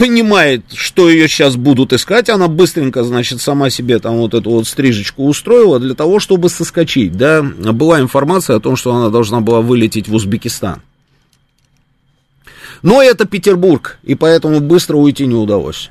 понимает, 0.00 0.64
что 0.72 1.10
ее 1.10 1.28
сейчас 1.28 1.56
будут 1.56 1.92
искать, 1.92 2.30
она 2.30 2.48
быстренько, 2.48 3.04
значит, 3.04 3.42
сама 3.42 3.68
себе 3.68 3.98
там 3.98 4.16
вот 4.16 4.32
эту 4.32 4.48
вот 4.48 4.66
стрижечку 4.66 5.26
устроила 5.26 5.78
для 5.78 5.94
того, 5.94 6.20
чтобы 6.20 6.48
соскочить, 6.48 7.12
да, 7.18 7.42
была 7.42 8.00
информация 8.00 8.56
о 8.56 8.60
том, 8.60 8.76
что 8.76 8.94
она 8.94 9.10
должна 9.10 9.42
была 9.42 9.60
вылететь 9.60 10.08
в 10.08 10.14
Узбекистан. 10.14 10.80
Но 12.80 13.02
это 13.02 13.26
Петербург, 13.26 13.98
и 14.02 14.14
поэтому 14.14 14.60
быстро 14.60 14.96
уйти 14.96 15.26
не 15.26 15.34
удалось. 15.34 15.90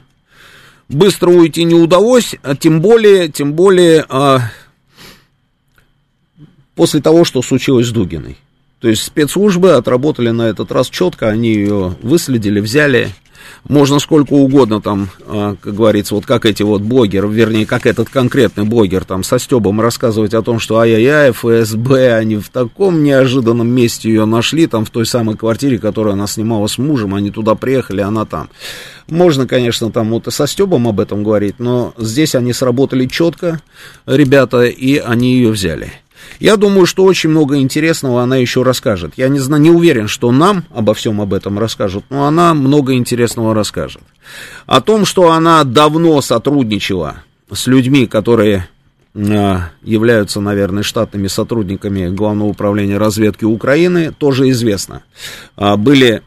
Быстро 0.88 1.30
уйти 1.30 1.64
не 1.64 1.76
удалось, 1.76 2.34
а 2.42 2.56
тем 2.56 2.82
более, 2.82 3.30
тем 3.30 3.54
более, 3.54 4.08
а, 4.10 4.40
после 6.74 7.00
того, 7.00 7.26
что 7.26 7.44
случилось 7.44 7.86
с 7.86 7.92
Дугиной. 7.92 8.38
То 8.80 8.90
есть 8.90 9.04
спецслужбы 9.04 9.74
отработали 9.74 10.32
на 10.32 10.50
этот 10.50 10.72
раз 10.72 10.90
четко, 10.90 11.30
они 11.30 11.54
ее 11.54 11.96
выследили, 12.02 12.60
взяли, 12.60 13.12
можно 13.68 14.00
сколько 14.00 14.34
угодно 14.34 14.82
там, 14.82 15.10
а, 15.26 15.56
как 15.62 15.76
говорится, 15.76 16.16
вот 16.16 16.26
как 16.26 16.46
эти 16.46 16.64
вот 16.64 16.82
блогеры, 16.82 17.28
вернее, 17.28 17.66
как 17.66 17.86
этот 17.86 18.10
конкретный 18.10 18.64
блогер 18.64 19.06
там 19.06 19.24
со 19.24 19.40
Стебом 19.40 19.82
рассказывать 19.82 20.34
о 20.34 20.42
том, 20.42 20.60
что 20.60 20.80
ай-яй-яй, 20.80 21.32
ФСБ, 21.32 22.16
они 22.16 22.38
в 22.38 22.50
таком 22.50 23.04
неожиданном 23.04 23.68
месте 23.68 24.10
ее 24.10 24.26
нашли, 24.26 24.68
там 24.68 24.86
в 24.86 24.90
той 24.90 25.06
самой 25.06 25.38
квартире, 25.38 25.80
которую 25.80 26.14
она 26.14 26.28
снимала 26.28 26.68
с 26.68 26.78
мужем, 26.78 27.16
они 27.16 27.32
туда 27.32 27.56
приехали, 27.56 28.02
она 28.02 28.26
там. 28.26 28.50
Можно, 29.08 29.48
конечно, 29.48 29.92
там 29.92 30.10
вот 30.12 30.28
и 30.28 30.32
со 30.32 30.48
Стебом 30.48 30.88
об 30.88 31.00
этом 31.00 31.24
говорить, 31.24 31.56
но 31.60 31.94
здесь 31.98 32.36
они 32.36 32.54
сработали 32.54 33.06
четко, 33.06 33.62
ребята, 34.06 34.64
и 34.64 34.98
они 34.98 35.36
ее 35.36 35.50
взяли. 35.50 35.92
Я 36.40 36.56
думаю, 36.56 36.86
что 36.86 37.04
очень 37.04 37.30
много 37.30 37.58
интересного 37.58 38.22
она 38.22 38.38
еще 38.38 38.64
расскажет. 38.64 39.14
Я 39.18 39.30
не, 39.30 39.40
знаю, 39.40 39.62
не 39.62 39.72
уверен, 39.72 40.08
что 40.08 40.32
нам 40.32 40.64
обо 40.74 40.94
всем 40.94 41.22
об 41.22 41.34
этом 41.34 41.60
расскажут, 41.60 42.06
но 42.10 42.26
она 42.26 42.54
много 42.54 42.94
интересного 42.94 43.54
расскажет. 43.54 44.02
О 44.66 44.82
том, 44.82 45.06
что 45.06 45.32
она 45.32 45.64
давно 45.64 46.22
сотрудничала 46.22 47.24
с 47.52 47.68
людьми, 47.68 48.06
которые 48.06 48.70
а, 49.16 49.70
являются, 49.82 50.40
наверное, 50.40 50.84
штатными 50.84 51.28
сотрудниками 51.28 52.10
Главного 52.10 52.50
управления 52.50 52.98
разведки 52.98 53.44
Украины, 53.44 54.12
тоже 54.12 54.50
известно. 54.50 55.04
А, 55.56 55.78
были 55.78 56.22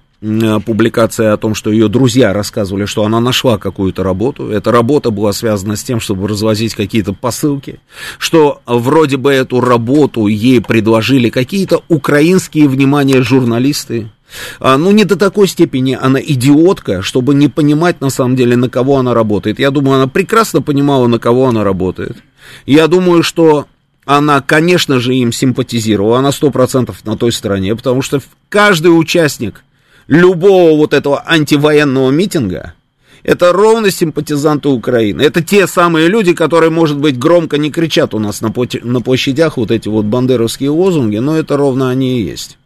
публикация 0.65 1.33
о 1.33 1.37
том, 1.37 1.55
что 1.55 1.73
ее 1.73 1.89
друзья 1.89 2.33
рассказывали, 2.33 2.85
что 2.85 3.05
она 3.05 3.19
нашла 3.19 3.59
какую-то 3.59 4.05
работу. 4.05 4.51
Эта 4.51 4.71
работа 4.71 5.11
была 5.11 5.33
связана 5.33 5.75
с 5.75 5.83
тем, 5.83 5.99
чтобы 5.99 6.29
развозить 6.29 6.77
какие-то 6.77 7.13
посылки, 7.13 7.81
что 8.19 8.63
вроде 8.65 9.17
бы 9.17 9.33
эту 9.33 9.61
работу 9.61 10.29
ей 10.29 10.61
предложили 10.61 11.29
какие-то 11.29 11.83
украинские, 11.89 12.69
внимание, 12.69 13.23
журналисты. 13.23 14.13
А, 14.61 14.79
ну, 14.79 14.93
не 14.93 15.05
до 15.05 15.17
такой 15.17 15.49
степени 15.49 15.99
она 16.01 16.21
идиотка, 16.21 17.03
чтобы 17.03 17.35
не 17.35 17.49
понимать, 17.49 18.01
на 18.01 18.09
самом 18.09 18.37
деле, 18.37 18.57
на 18.57 18.71
кого 18.71 18.99
она 18.99 19.15
работает. 19.15 19.59
Я 19.59 19.73
думаю, 19.73 19.97
она 19.97 20.07
прекрасно 20.07 20.63
понимала, 20.63 21.09
на 21.09 21.19
кого 21.19 21.49
она 21.49 21.65
работает. 21.65 22.17
Я 22.65 22.87
думаю, 22.87 23.25
что 23.25 23.67
она, 24.05 24.41
конечно 24.41 25.01
же, 25.01 25.15
им 25.15 25.33
симпатизировала, 25.33 26.21
она 26.21 26.31
сто 26.31 26.51
процентов 26.51 27.05
на 27.05 27.17
той 27.17 27.33
стороне, 27.33 27.75
потому 27.75 28.03
что 28.03 28.21
каждый 28.49 28.89
участник 28.89 29.65
любого 30.07 30.77
вот 30.77 30.95
этого 30.95 31.23
антивоенного 31.27 32.11
митинга, 32.11 32.75
это 33.23 33.53
ровно 33.53 33.91
симпатизанты 33.91 34.69
Украины. 34.69 35.23
Это 35.23 35.43
те 35.43 35.67
самые 35.67 36.09
люди, 36.09 36.35
которые, 36.35 36.71
может 36.71 36.99
быть, 36.99 37.19
громко 37.19 37.57
не 37.57 37.71
кричат 37.71 38.15
у 38.15 38.19
нас 38.19 38.41
на, 38.41 38.53
на 38.83 39.01
площадях 39.01 39.57
вот 39.57 39.71
эти 39.71 39.89
вот 39.89 40.07
бандеровские 40.07 40.71
лозунги, 40.71 41.19
но 41.19 41.37
это 41.37 41.57
ровно 41.57 41.89
они 41.89 42.19
и 42.19 42.25
есть. 42.25 42.59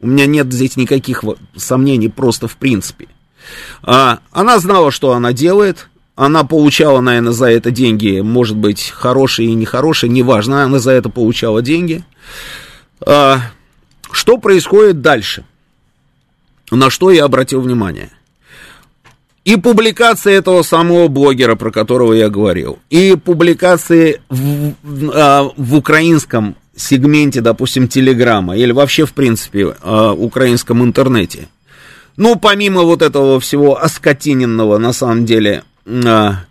У 0.00 0.08
меня 0.08 0.26
нет 0.26 0.52
здесь 0.52 0.76
никаких 0.76 1.22
сомнений 1.56 2.08
просто 2.08 2.48
в 2.48 2.56
принципе. 2.56 3.06
А, 3.82 4.18
она 4.32 4.58
знала, 4.58 4.90
что 4.90 5.12
она 5.12 5.32
делает. 5.32 5.88
Она 6.16 6.44
получала, 6.44 7.00
наверное, 7.00 7.32
за 7.32 7.46
это 7.46 7.70
деньги, 7.70 8.20
может 8.20 8.56
быть, 8.56 8.90
хорошие 8.90 9.48
и 9.48 9.54
нехорошие, 9.54 10.10
неважно, 10.10 10.64
она 10.64 10.78
за 10.78 10.90
это 10.90 11.08
получала 11.08 11.62
деньги. 11.62 12.04
А, 13.00 13.38
что 14.10 14.36
происходит 14.36 15.00
дальше? 15.00 15.44
На 16.76 16.90
что 16.90 17.10
я 17.10 17.24
обратил 17.24 17.60
внимание. 17.60 18.10
И 19.44 19.56
публикации 19.56 20.34
этого 20.34 20.62
самого 20.62 21.08
блогера, 21.08 21.56
про 21.56 21.70
которого 21.70 22.12
я 22.12 22.28
говорил, 22.28 22.78
и 22.90 23.16
публикации 23.16 24.20
в, 24.28 24.74
в, 24.82 25.10
а, 25.14 25.50
в 25.56 25.74
украинском 25.76 26.56
сегменте, 26.76 27.40
допустим, 27.40 27.88
Телеграма, 27.88 28.56
или 28.56 28.72
вообще, 28.72 29.06
в 29.06 29.12
принципе, 29.12 29.74
а, 29.80 30.12
украинском 30.12 30.82
интернете. 30.82 31.48
Ну, 32.16 32.36
помимо 32.36 32.82
вот 32.82 33.02
этого 33.02 33.40
всего 33.40 33.82
оскотиненного, 33.82 34.78
на 34.78 34.92
самом 34.92 35.24
деле, 35.24 35.64
а, 35.86 36.44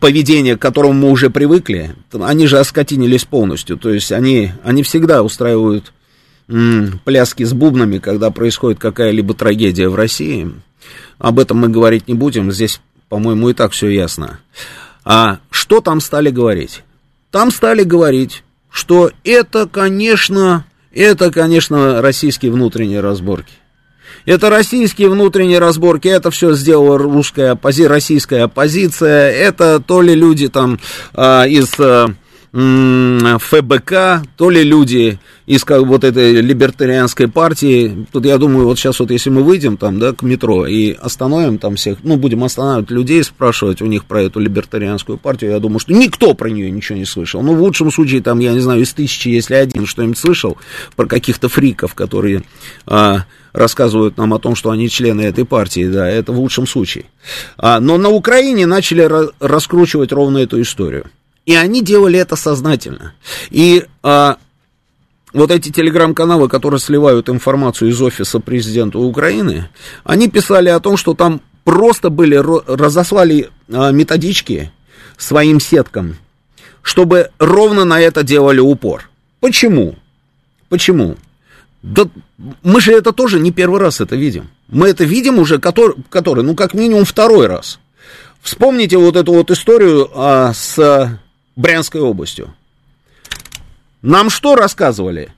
поведения, 0.00 0.56
к 0.56 0.62
которому 0.62 0.92
мы 0.92 1.10
уже 1.10 1.30
привыкли, 1.30 1.94
они 2.12 2.46
же 2.46 2.58
оскотинились 2.58 3.24
полностью. 3.24 3.76
То 3.76 3.90
есть 3.90 4.12
они, 4.12 4.52
они 4.62 4.82
всегда 4.82 5.22
устраивают 5.22 5.92
пляски 7.04 7.44
с 7.44 7.52
бубнами, 7.52 7.98
когда 7.98 8.30
происходит 8.30 8.78
какая-либо 8.78 9.34
трагедия 9.34 9.88
в 9.88 9.94
России. 9.94 10.50
Об 11.18 11.38
этом 11.38 11.58
мы 11.58 11.68
говорить 11.68 12.08
не 12.08 12.14
будем, 12.14 12.50
здесь, 12.50 12.80
по-моему, 13.08 13.50
и 13.50 13.54
так 13.54 13.72
все 13.72 13.88
ясно. 13.88 14.40
А 15.04 15.38
что 15.50 15.80
там 15.80 16.00
стали 16.00 16.30
говорить? 16.30 16.82
Там 17.30 17.50
стали 17.50 17.82
говорить, 17.82 18.44
что 18.70 19.10
это, 19.24 19.66
конечно, 19.66 20.64
это, 20.92 21.30
конечно, 21.30 22.00
российские 22.00 22.52
внутренние 22.52 23.00
разборки. 23.00 23.52
Это 24.24 24.50
российские 24.50 25.08
внутренние 25.08 25.58
разборки, 25.58 26.08
это 26.08 26.30
все 26.30 26.54
сделала 26.54 26.98
русская 26.98 27.52
оппози... 27.52 27.86
российская 27.86 28.44
оппозиция, 28.44 29.30
это 29.30 29.80
то 29.80 30.02
ли 30.02 30.14
люди 30.14 30.48
там 30.48 30.78
а, 31.14 31.44
из 31.44 31.72
а, 31.78 32.08
ФБК, 32.58 34.22
то 34.36 34.50
ли 34.50 34.64
люди 34.64 35.18
из 35.46 35.64
как, 35.64 35.82
вот 35.82 36.02
этой 36.02 36.40
либертарианской 36.40 37.28
партии. 37.28 38.06
Тут 38.12 38.26
я 38.26 38.36
думаю, 38.36 38.66
вот 38.66 38.78
сейчас 38.78 38.98
вот 38.98 39.12
если 39.12 39.30
мы 39.30 39.44
выйдем 39.44 39.76
там, 39.76 40.00
да, 40.00 40.12
к 40.12 40.22
метро 40.22 40.66
и 40.66 40.92
остановим 40.92 41.58
там 41.58 41.76
всех, 41.76 41.98
ну, 42.02 42.16
будем 42.16 42.42
останавливать 42.42 42.90
людей, 42.90 43.22
спрашивать 43.22 43.80
у 43.80 43.86
них 43.86 44.06
про 44.06 44.22
эту 44.22 44.40
либертарианскую 44.40 45.18
партию, 45.18 45.52
я 45.52 45.60
думаю, 45.60 45.78
что 45.78 45.92
никто 45.92 46.34
про 46.34 46.50
нее 46.50 46.70
ничего 46.70 46.98
не 46.98 47.04
слышал. 47.04 47.42
Ну, 47.42 47.54
в 47.54 47.62
лучшем 47.62 47.92
случае, 47.92 48.22
там, 48.22 48.40
я 48.40 48.52
не 48.52 48.60
знаю, 48.60 48.82
из 48.82 48.92
тысячи, 48.92 49.28
если 49.28 49.54
один 49.54 49.86
что-нибудь 49.86 50.18
слышал 50.18 50.58
про 50.96 51.06
каких-то 51.06 51.48
фриков, 51.48 51.94
которые 51.94 52.42
а, 52.86 53.24
рассказывают 53.52 54.16
нам 54.16 54.34
о 54.34 54.38
том, 54.38 54.56
что 54.56 54.70
они 54.70 54.88
члены 54.88 55.22
этой 55.22 55.44
партии, 55.44 55.88
да, 55.88 56.08
это 56.08 56.32
в 56.32 56.40
лучшем 56.40 56.66
случае. 56.66 57.04
А, 57.56 57.78
но 57.78 57.98
на 57.98 58.08
Украине 58.08 58.66
начали 58.66 59.08
раскручивать 59.38 60.12
ровно 60.12 60.38
эту 60.38 60.60
историю. 60.60 61.06
И 61.48 61.54
они 61.54 61.82
делали 61.82 62.18
это 62.18 62.36
сознательно. 62.36 63.14
И 63.48 63.86
а, 64.02 64.36
вот 65.32 65.50
эти 65.50 65.70
телеграм-каналы, 65.70 66.46
которые 66.46 66.78
сливают 66.78 67.30
информацию 67.30 67.88
из 67.88 68.02
офиса 68.02 68.38
президента 68.38 68.98
Украины, 68.98 69.70
они 70.04 70.28
писали 70.28 70.68
о 70.68 70.78
том, 70.78 70.98
что 70.98 71.14
там 71.14 71.40
просто 71.64 72.10
были, 72.10 72.36
разослали 72.36 73.48
а, 73.72 73.92
методички 73.92 74.70
своим 75.16 75.58
сеткам, 75.58 76.16
чтобы 76.82 77.30
ровно 77.38 77.86
на 77.86 77.98
это 77.98 78.22
делали 78.22 78.60
упор. 78.60 79.08
Почему? 79.40 79.96
Почему? 80.68 81.16
Да 81.82 82.10
мы 82.62 82.82
же 82.82 82.92
это 82.92 83.14
тоже 83.14 83.40
не 83.40 83.52
первый 83.52 83.80
раз 83.80 84.02
это 84.02 84.16
видим. 84.16 84.50
Мы 84.68 84.88
это 84.88 85.04
видим 85.04 85.38
уже, 85.38 85.58
который, 85.58 85.96
который 86.10 86.44
ну, 86.44 86.54
как 86.54 86.74
минимум 86.74 87.06
второй 87.06 87.46
раз. 87.46 87.78
Вспомните 88.42 88.98
вот 88.98 89.16
эту 89.16 89.32
вот 89.32 89.50
историю 89.50 90.10
а, 90.14 90.52
с 90.52 91.18
Брянской 91.58 92.00
областью. 92.00 92.54
Нам 94.00 94.30
что 94.30 94.54
рассказывали? 94.54 95.32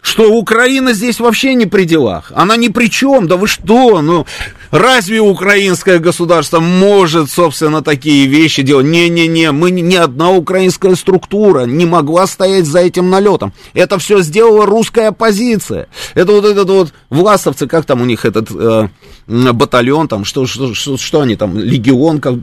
Что 0.00 0.32
Украина 0.32 0.94
здесь 0.94 1.20
вообще 1.20 1.52
не 1.52 1.66
при 1.66 1.84
делах. 1.84 2.32
Она 2.34 2.56
ни 2.56 2.68
при 2.68 2.88
чем. 2.88 3.28
Да 3.28 3.36
вы 3.36 3.48
что? 3.48 4.00
Ну, 4.00 4.24
разве 4.70 5.20
украинское 5.20 5.98
государство 5.98 6.60
может, 6.60 7.30
собственно, 7.30 7.82
такие 7.82 8.26
вещи 8.26 8.62
делать? 8.62 8.86
Не-не-не, 8.86 9.52
мы 9.52 9.70
ни 9.70 9.96
одна 9.96 10.30
украинская 10.30 10.94
структура 10.94 11.66
не 11.66 11.84
могла 11.84 12.26
стоять 12.26 12.64
за 12.64 12.78
этим 12.78 13.10
налетом. 13.10 13.52
Это 13.74 13.98
все 13.98 14.22
сделала 14.22 14.64
русская 14.64 15.08
оппозиция. 15.08 15.88
Это 16.14 16.32
вот 16.32 16.46
этот 16.46 16.70
вот 16.70 16.94
власовцы, 17.10 17.66
как 17.66 17.84
там 17.84 18.00
у 18.00 18.06
них 18.06 18.24
этот 18.24 18.48
э, 18.50 18.88
батальон, 19.26 20.08
там, 20.08 20.24
что, 20.24 20.46
что, 20.46 20.72
что, 20.72 20.96
что 20.96 21.20
они 21.20 21.36
там, 21.36 21.58
легион, 21.58 22.20
как, 22.20 22.36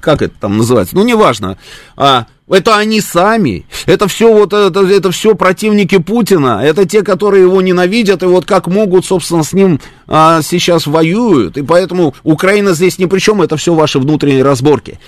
как 0.00 0.22
это 0.22 0.34
там 0.40 0.56
называется? 0.58 0.96
Ну, 0.96 1.04
неважно. 1.04 1.58
А, 1.96 2.26
это 2.52 2.76
они 2.76 3.00
сами. 3.00 3.64
Это 3.86 4.08
все 4.08 4.32
вот 4.32 4.52
это, 4.52 4.80
это 4.86 5.10
все 5.10 5.34
противники 5.34 5.98
Путина. 5.98 6.60
Это 6.62 6.86
те, 6.86 7.02
которые 7.02 7.44
его 7.44 7.60
ненавидят 7.60 8.22
и 8.22 8.26
вот 8.26 8.44
как 8.44 8.66
могут, 8.66 9.06
собственно, 9.06 9.42
с 9.42 9.52
ним 9.52 9.80
а, 10.06 10.42
сейчас 10.42 10.86
воюют. 10.86 11.56
И 11.56 11.62
поэтому 11.62 12.14
Украина 12.22 12.74
здесь 12.74 12.98
ни 12.98 13.06
при 13.06 13.18
чем. 13.18 13.42
Это 13.42 13.56
все 13.56 13.74
ваши 13.74 13.98
внутренние 13.98 14.42
разборки. 14.42 15.00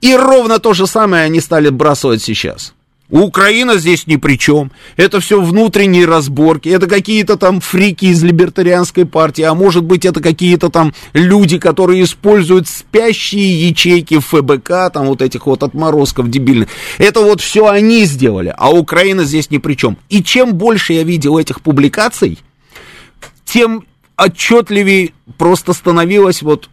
И 0.00 0.14
ровно 0.14 0.58
то 0.58 0.74
же 0.74 0.86
самое 0.86 1.24
они 1.24 1.40
стали 1.40 1.70
бросать 1.70 2.22
сейчас. 2.22 2.74
Украина 3.12 3.76
здесь 3.76 4.06
ни 4.06 4.16
при 4.16 4.38
чем. 4.38 4.72
Это 4.96 5.20
все 5.20 5.40
внутренние 5.40 6.06
разборки. 6.06 6.70
Это 6.70 6.86
какие-то 6.86 7.36
там 7.36 7.60
фрики 7.60 8.06
из 8.06 8.22
либертарианской 8.24 9.04
партии. 9.04 9.42
А 9.42 9.54
может 9.54 9.84
быть, 9.84 10.06
это 10.06 10.20
какие-то 10.22 10.70
там 10.70 10.94
люди, 11.12 11.58
которые 11.58 12.04
используют 12.04 12.68
спящие 12.68 13.68
ячейки 13.68 14.18
ФБК, 14.18 14.90
там 14.92 15.06
вот 15.06 15.20
этих 15.20 15.46
вот 15.46 15.62
отморозков 15.62 16.30
дебильных. 16.30 16.68
Это 16.96 17.20
вот 17.20 17.42
все 17.42 17.66
они 17.68 18.06
сделали. 18.06 18.54
А 18.56 18.70
Украина 18.70 19.24
здесь 19.24 19.50
ни 19.50 19.58
при 19.58 19.74
чем. 19.74 19.98
И 20.08 20.22
чем 20.22 20.54
больше 20.54 20.94
я 20.94 21.02
видел 21.02 21.36
этих 21.36 21.60
публикаций, 21.60 22.38
тем 23.44 23.84
отчетливее 24.16 25.12
просто 25.36 25.74
становилось 25.74 26.40
вот 26.40 26.70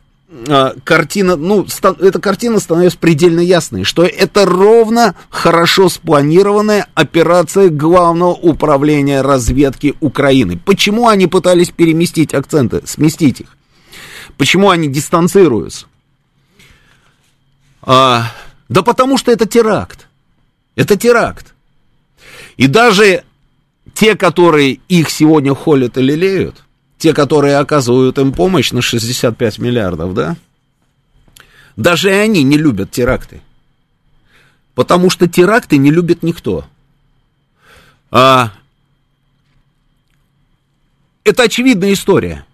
картина, 0.84 1.36
ну, 1.36 1.66
эта 2.00 2.20
картина 2.20 2.60
становится 2.60 3.00
предельно 3.00 3.40
ясной, 3.40 3.84
что 3.84 4.04
это 4.04 4.46
ровно 4.46 5.16
хорошо 5.30 5.90
спланированная 5.90 6.88
операция 6.94 7.70
Главного 7.70 8.34
управления 8.34 9.22
разведки 9.22 9.96
Украины. 10.00 10.60
Почему 10.64 11.08
они 11.08 11.28
пытались 11.28 11.70
переместить 11.72 12.34
акценты, 12.34 12.82
сместить 12.86 13.42
их? 13.42 13.48
Почему 14.38 14.70
они 14.70 14.88
дистанцируются? 14.88 15.88
А, 17.82 18.32
да 18.68 18.84
потому 18.84 19.18
что 19.18 19.32
это 19.32 19.48
теракт. 19.48 20.08
Это 20.76 20.96
теракт. 20.96 21.56
И 22.56 22.68
даже 22.68 23.24
те, 23.94 24.16
которые 24.16 24.80
их 24.88 25.10
сегодня 25.10 25.56
холят 25.56 25.98
и 25.98 26.02
лелеют, 26.02 26.64
те, 27.00 27.14
которые 27.14 27.58
оказывают 27.58 28.20
им 28.20 28.34
помощь 28.34 28.72
на 28.72 28.82
65 28.82 29.58
миллиардов, 29.58 30.14
да, 30.14 30.36
даже 31.76 32.12
они 32.12 32.44
не 32.44 32.58
любят 32.58 32.92
теракты. 32.92 33.42
Потому 34.76 35.10
что 35.10 35.28
теракты 35.28 35.78
не 35.78 35.92
любит 35.92 36.24
никто. 36.24 36.66
А, 38.12 38.52
это 41.24 41.44
очевидная 41.44 41.94
история. 41.94 42.46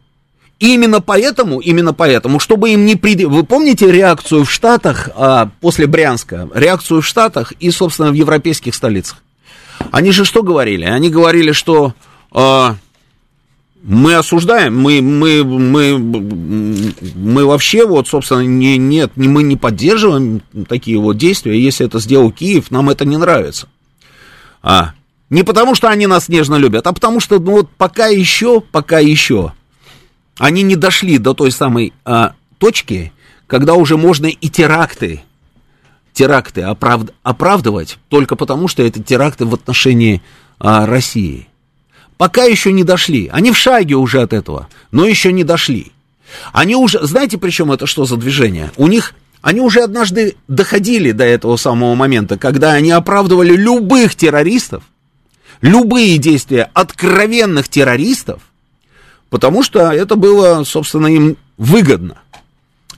именно 0.59 1.01
поэтому, 1.01 1.59
именно 1.59 1.93
поэтому, 1.93 2.39
чтобы 2.39 2.69
им 2.69 2.85
не 2.85 2.95
прид... 2.95 3.23
Вы 3.23 3.43
помните 3.43 3.91
реакцию 3.91 4.45
в 4.45 4.51
Штатах 4.51 5.09
а, 5.15 5.49
после 5.59 5.87
Брянска? 5.87 6.47
Реакцию 6.53 7.01
в 7.01 7.05
Штатах 7.05 7.51
и, 7.53 7.71
собственно, 7.71 8.11
в 8.11 8.13
европейских 8.13 8.75
столицах. 8.75 9.23
Они 9.91 10.11
же 10.11 10.23
что 10.23 10.43
говорили? 10.43 10.85
Они 10.85 11.09
говорили, 11.09 11.51
что 11.51 11.93
а, 12.31 12.77
мы 13.87 14.15
осуждаем, 14.15 14.75
мы, 14.75 14.99
мы, 14.99 15.43
мы, 15.43 15.99
мы 17.15 17.45
вообще 17.45 17.85
вот, 17.85 18.07
собственно, 18.07 18.39
не, 18.39 18.79
нет, 18.79 19.15
не, 19.15 19.27
мы 19.27 19.43
не 19.43 19.57
поддерживаем 19.57 20.41
такие 20.67 20.97
вот 20.97 21.17
действия, 21.17 21.59
если 21.61 21.85
это 21.85 21.99
сделал 21.99 22.31
Киев, 22.31 22.71
нам 22.71 22.89
это 22.89 23.05
не 23.05 23.17
нравится. 23.17 23.67
А, 24.63 24.93
не 25.29 25.43
потому, 25.43 25.75
что 25.75 25.87
они 25.87 26.07
нас 26.07 26.29
нежно 26.29 26.55
любят, 26.55 26.87
а 26.87 26.93
потому 26.93 27.19
что, 27.19 27.37
ну 27.37 27.51
вот, 27.51 27.69
пока 27.77 28.07
еще, 28.07 28.59
пока 28.59 28.97
еще, 28.97 29.53
они 30.39 30.63
не 30.63 30.75
дошли 30.75 31.19
до 31.19 31.35
той 31.35 31.51
самой 31.51 31.93
а, 32.05 32.33
точки, 32.57 33.13
когда 33.45 33.75
уже 33.75 33.97
можно 33.97 34.25
и 34.25 34.49
теракты, 34.49 35.21
теракты 36.11 36.63
оправд, 36.63 37.13
оправдывать 37.21 37.99
только 38.09 38.35
потому, 38.35 38.67
что 38.67 38.81
это 38.81 39.03
теракты 39.03 39.45
в 39.45 39.53
отношении 39.53 40.23
а, 40.57 40.87
России. 40.87 41.47
Пока 42.17 42.43
еще 42.43 42.71
не 42.71 42.83
дошли. 42.83 43.29
Они 43.31 43.51
в 43.51 43.57
шаге 43.57 43.95
уже 43.95 44.21
от 44.21 44.33
этого, 44.33 44.67
но 44.91 45.05
еще 45.05 45.33
не 45.33 45.43
дошли. 45.43 45.91
Они 46.53 46.75
уже, 46.75 47.05
знаете, 47.05 47.37
причем 47.37 47.71
это 47.71 47.85
что 47.87 48.05
за 48.05 48.17
движение? 48.17 48.71
У 48.77 48.87
них, 48.87 49.13
они 49.41 49.61
уже 49.61 49.81
однажды 49.81 50.35
доходили 50.47 51.11
до 51.11 51.23
этого 51.23 51.57
самого 51.57 51.95
момента, 51.95 52.37
когда 52.37 52.73
они 52.73 52.91
оправдывали 52.91 53.55
любых 53.55 54.15
террористов, 54.15 54.83
любые 55.61 56.17
действия 56.17 56.69
откровенных 56.73 57.67
террористов, 57.67 58.41
потому 59.29 59.63
что 59.63 59.91
это 59.91 60.15
было, 60.15 60.63
собственно, 60.63 61.07
им 61.07 61.37
выгодно. 61.57 62.17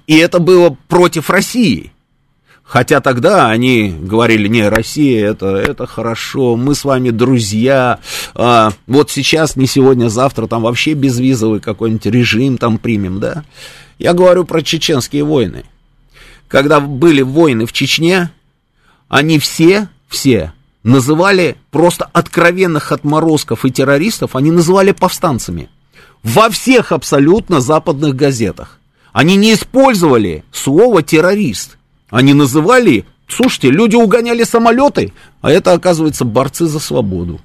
И 0.06 0.16
это 0.18 0.40
было 0.40 0.78
против 0.88 1.30
России. 1.30 1.92
Хотя 2.68 3.00
тогда 3.00 3.50
они 3.50 3.96
говорили, 3.98 4.50
не, 4.50 4.68
Россия, 4.68 5.32
это, 5.32 5.56
это 5.56 5.88
хорошо, 5.88 6.58
мы 6.58 6.76
с 6.76 6.84
вами 6.84 7.12
друзья, 7.12 8.00
а, 8.36 8.74
вот 8.88 9.10
сейчас, 9.10 9.56
не 9.56 9.68
сегодня, 9.68 10.10
завтра, 10.10 10.48
там 10.48 10.64
вообще 10.64 10.94
безвизовый 10.94 11.62
какой-нибудь 11.62 12.06
режим 12.08 12.58
там 12.58 12.78
примем, 12.78 13.22
да. 13.22 13.46
Я 14.00 14.14
говорю 14.14 14.44
про 14.44 14.62
чеченские 14.62 15.24
войны. 15.24 15.64
Когда 16.50 16.82
были 16.82 17.22
войны 17.22 17.66
в 17.66 17.72
Чечне, 17.72 18.32
они 19.08 19.40
все, 19.40 19.88
все 20.10 20.52
называли 20.84 21.56
просто 21.72 22.10
откровенных 22.12 22.92
отморозков 22.92 23.64
и 23.66 23.72
террористов, 23.72 24.36
они 24.36 24.52
называли 24.52 24.92
повстанцами. 24.92 25.70
Во 26.22 26.50
всех 26.50 26.92
абсолютно 26.92 27.62
западных 27.62 28.16
газетах. 28.16 28.80
Они 29.14 29.36
не 29.36 29.54
использовали 29.54 30.44
слово 30.52 31.02
террорист. 31.02 31.77
Они 32.10 32.34
называли, 32.34 33.06
слушайте, 33.28 33.70
люди 33.70 33.96
угоняли 33.96 34.44
самолеты, 34.44 35.14
а 35.42 35.52
это, 35.52 35.74
оказывается, 35.74 36.26
борцы 36.26 36.66
за 36.66 36.80
свободу. 36.80 37.42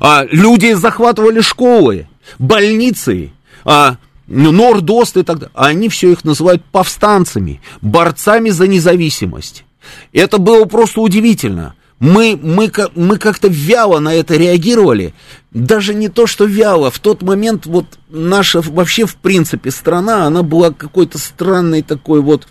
А, 0.00 0.24
люди 0.30 0.72
захватывали 0.72 1.40
школы, 1.40 2.08
больницы, 2.38 3.32
а, 3.64 3.96
Нордост 4.26 5.16
и 5.16 5.22
так 5.22 5.38
далее. 5.38 5.52
Они 5.54 5.88
все 5.88 6.12
их 6.12 6.24
называют 6.24 6.62
повстанцами, 6.64 7.60
борцами 7.80 8.50
за 8.50 8.66
независимость. 8.66 9.64
Это 10.12 10.38
было 10.38 10.66
просто 10.66 11.00
удивительно. 11.00 11.74
Мы, 11.98 12.38
мы, 12.40 12.70
мы 12.94 13.18
как-то 13.18 13.48
вяло 13.48 13.98
на 13.98 14.14
это 14.14 14.36
реагировали. 14.36 15.14
Даже 15.50 15.94
не 15.94 16.08
то, 16.08 16.26
что 16.26 16.44
вяло. 16.44 16.90
В 16.90 16.98
тот 17.00 17.22
момент 17.22 17.66
вот 17.66 17.86
наша 18.08 18.60
вообще, 18.60 19.06
в 19.06 19.16
принципе, 19.16 19.70
страна, 19.70 20.26
она 20.26 20.42
была 20.42 20.70
какой-то 20.70 21.18
странной 21.18 21.82
такой 21.82 22.20
вот... 22.20 22.46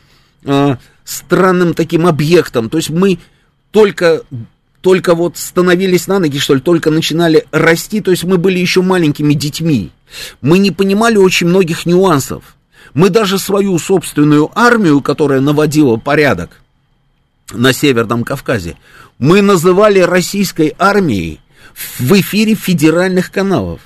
А, 0.46 0.78
странным 1.08 1.74
таким 1.74 2.06
объектом. 2.06 2.70
То 2.70 2.78
есть 2.78 2.90
мы 2.90 3.20
только, 3.72 4.24
только 4.82 5.16
вот 5.16 5.38
становились 5.38 6.08
на 6.08 6.20
ноги, 6.20 6.38
что 6.38 6.54
ли, 6.54 6.60
только 6.60 6.92
начинали 6.92 7.46
расти, 7.52 8.02
то 8.02 8.12
есть 8.12 8.26
мы 8.26 8.38
были 8.38 8.60
еще 8.60 8.82
маленькими 8.82 9.34
детьми. 9.34 9.92
Мы 10.42 10.58
не 10.58 10.72
понимали 10.72 11.16
очень 11.16 11.48
многих 11.48 11.86
нюансов. 11.86 12.44
Мы 12.94 13.10
даже 13.10 13.40
свою 13.40 13.80
собственную 13.80 14.52
армию, 14.54 15.02
которая 15.02 15.40
наводила 15.40 15.96
порядок 15.96 16.62
на 17.54 17.72
Северном 17.72 18.26
Кавказе, 18.26 18.76
мы 19.18 19.42
называли 19.42 20.00
российской 20.00 20.76
армией 20.78 21.40
в 22.00 22.20
эфире 22.20 22.56
федеральных 22.56 23.32
каналов. 23.32 23.80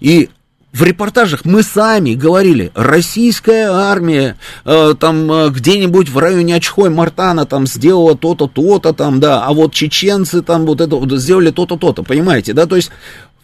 И 0.00 0.30
в 0.74 0.82
репортажах 0.82 1.44
мы 1.44 1.62
сами 1.62 2.14
говорили, 2.14 2.72
российская 2.74 3.70
армия 3.70 4.36
э, 4.64 4.94
там 4.98 5.30
э, 5.30 5.50
где-нибудь 5.50 6.08
в 6.08 6.18
районе 6.18 6.56
Очхой-Мартана 6.56 7.46
там 7.46 7.68
сделала 7.68 8.16
то-то, 8.16 8.48
то-то 8.48 8.92
там, 8.92 9.20
да, 9.20 9.44
а 9.44 9.52
вот 9.52 9.72
чеченцы 9.72 10.42
там 10.42 10.66
вот 10.66 10.80
это 10.80 10.96
вот 10.96 11.12
сделали 11.12 11.52
то-то, 11.52 11.76
то-то, 11.76 12.02
понимаете, 12.02 12.54
да, 12.54 12.66
то 12.66 12.74
есть 12.74 12.90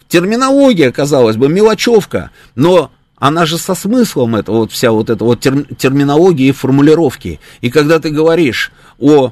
терминология, 0.09 0.91
казалось 0.91 1.37
бы, 1.37 1.47
мелочевка, 1.47 2.31
но 2.55 2.91
она 3.15 3.45
же 3.45 3.57
со 3.57 3.75
смыслом, 3.75 4.35
это 4.35 4.51
вот 4.51 4.73
вся 4.73 4.91
вот 4.91 5.09
эта 5.09 5.23
вот 5.23 5.39
терминология 5.39 6.49
и 6.49 6.51
формулировки. 6.51 7.39
И 7.61 7.69
когда 7.69 7.99
ты 7.99 8.09
говоришь 8.09 8.73
о 8.99 9.31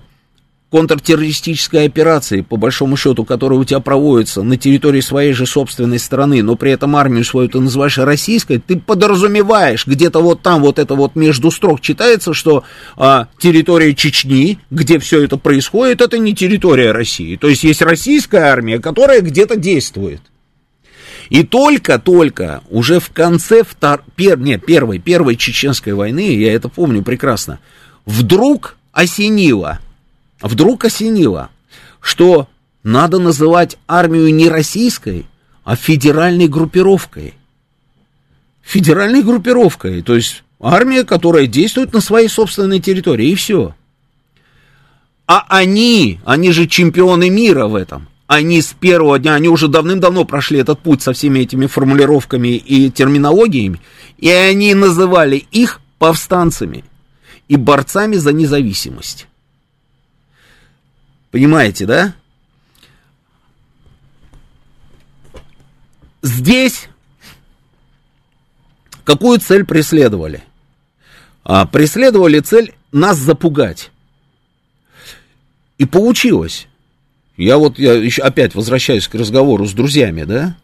контртеррористической 0.72 1.86
операции, 1.86 2.42
по 2.42 2.56
большому 2.56 2.96
счету, 2.96 3.26
которая 3.26 3.60
у 3.60 3.64
тебя 3.64 3.80
проводится 3.80 4.44
на 4.44 4.56
территории 4.56 5.02
своей 5.02 5.34
же 5.34 5.48
собственной 5.48 5.98
страны, 5.98 6.44
но 6.44 6.56
при 6.56 6.72
этом 6.72 6.96
армию 6.96 7.24
свою 7.24 7.50
ты 7.50 7.60
называешь 7.60 7.98
российской, 7.98 8.60
ты 8.60 8.78
подразумеваешь, 8.78 9.88
где-то 9.88 10.20
вот 10.20 10.44
там 10.44 10.62
вот 10.62 10.78
это 10.78 10.94
вот 10.94 11.16
между 11.16 11.50
строк 11.50 11.82
читается, 11.82 12.36
что 12.36 12.64
а, 12.98 13.28
территория 13.40 13.96
Чечни, 13.96 14.60
где 14.70 15.00
все 15.00 15.24
это 15.24 15.38
происходит, 15.38 16.02
это 16.02 16.20
не 16.20 16.36
территория 16.36 16.92
России. 16.92 17.36
То 17.36 17.48
есть 17.48 17.64
есть 17.64 17.82
российская 17.82 18.42
армия, 18.42 18.80
которая 18.80 19.22
где-то 19.22 19.56
действует. 19.56 20.22
И 21.30 21.44
только-только 21.44 22.62
уже 22.70 23.00
в 23.00 23.10
конце 23.10 23.64
втор... 23.64 24.04
пер... 24.16 24.38
не, 24.38 24.58
первой, 24.58 25.00
первой 25.00 25.36
чеченской 25.36 25.94
войны, 25.94 26.36
я 26.36 26.54
это 26.54 26.70
помню 26.70 27.02
прекрасно, 27.02 27.60
вдруг 28.06 28.78
осенило– 28.94 29.80
вдруг 30.42 30.86
осенило, 30.86 31.50
что 32.02 32.48
надо 32.84 33.20
называть 33.20 33.78
армию 33.88 34.34
не 34.34 34.50
российской, 34.50 35.26
а 35.64 35.76
федеральной 35.76 36.48
группировкой. 36.48 37.36
Федеральной 38.62 39.24
группировкой, 39.24 40.02
то 40.02 40.16
есть 40.16 40.44
армия, 40.60 41.04
которая 41.04 41.48
действует 41.48 41.94
на 41.94 42.02
своей 42.02 42.28
собственной 42.28 42.80
территории, 42.80 43.30
и 43.30 43.36
все. 43.36 43.76
А 45.28 45.46
они, 45.50 46.20
они 46.26 46.52
же 46.52 46.68
чемпионы 46.68 47.30
мира 47.30 47.68
в 47.68 47.76
этом. 47.76 48.08
Они 48.28 48.62
с 48.62 48.74
первого 48.74 49.18
дня, 49.18 49.34
они 49.34 49.48
уже 49.48 49.68
давным-давно 49.68 50.24
прошли 50.24 50.60
этот 50.60 50.80
путь 50.80 51.02
со 51.02 51.14
всеми 51.14 51.40
этими 51.40 51.66
формулировками 51.66 52.50
и 52.50 52.92
терминологиями, 52.92 53.82
и 54.20 54.30
они 54.30 54.76
называли 54.76 55.38
их 55.52 55.82
повстанцами 55.98 56.84
и 57.48 57.56
борцами 57.56 58.18
за 58.18 58.32
независимость. 58.32 59.29
Понимаете, 61.32 61.86
да? 61.86 62.14
Здесь 66.22 66.90
какую 69.04 69.40
цель 69.40 69.66
преследовали? 69.66 70.44
А, 71.44 71.66
преследовали 71.66 72.40
цель 72.40 72.74
нас 72.92 73.18
запугать. 73.18 73.92
И 75.78 75.86
получилось. 75.86 76.68
Я 77.38 77.58
вот 77.58 77.80
я 77.80 77.94
еще 77.94 78.22
опять 78.22 78.54
возвращаюсь 78.54 79.08
к 79.08 79.16
разговору 79.16 79.66
с 79.66 79.74
друзьями, 79.74 80.24
да? 80.24 80.58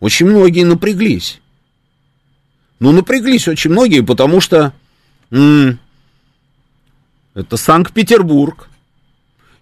Очень 0.00 0.26
многие 0.26 0.64
напряглись. 0.64 1.40
Ну, 2.78 2.92
напряглись 2.92 3.48
очень 3.48 3.70
многие, 3.70 4.02
потому 4.02 4.40
что 4.40 4.72
м- 5.30 5.78
это 7.34 7.56
Санкт-Петербург, 7.56 8.69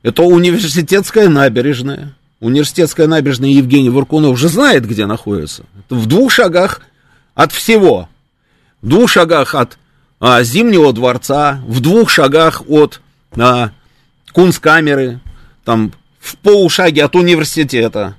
это 0.03 0.23
университетская 0.23 1.29
набережная. 1.29 2.15
Университетская 2.41 3.07
набережная 3.07 3.51
Евгений 3.51 3.91
Варкунов 3.91 4.39
же 4.39 4.49
знает, 4.49 4.87
где 4.87 5.07
находится. 5.07 5.65
Это 5.79 5.97
в 5.97 6.07
двух 6.07 6.31
шагах 6.31 6.83
от 7.35 7.53
всего. 7.53 8.09
В 8.81 8.89
двух 8.89 9.11
шагах 9.11 9.55
от 9.55 9.79
а, 10.21 10.43
Зимнего 10.43 10.93
дворца, 10.93 11.61
в 11.67 11.81
двух 11.81 12.11
шагах 12.11 12.63
от 12.69 13.01
а, 13.37 13.71
Кунсткамеры, 14.33 15.21
там 15.65 15.93
в 16.21 16.37
полушаге 16.37 17.05
от 17.05 17.17
университета. 17.17 18.15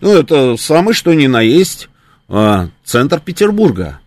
Ну, 0.00 0.14
это 0.14 0.56
самый 0.56 0.94
что 0.94 1.12
ни 1.12 1.26
на 1.26 1.42
есть 1.42 1.88
а, 2.28 2.70
центр 2.84 3.20
Петербурга. 3.20 4.00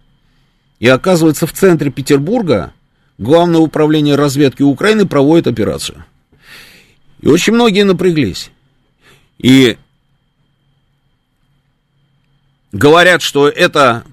И 0.79 0.87
оказывается, 0.87 1.45
в 1.45 1.53
центре 1.53 1.91
Петербурга 1.91 2.73
Главное 3.17 3.61
управление 3.61 4.15
разведки 4.15 4.61
Украины 4.61 5.05
проводит 5.05 5.47
операцию. 5.47 6.03
И 7.25 7.27
очень 7.27 7.53
многие 7.53 7.83
напряглись. 7.83 8.51
И 9.39 9.77
говорят, 12.71 13.23
что 13.23 13.49
это, 13.49 14.03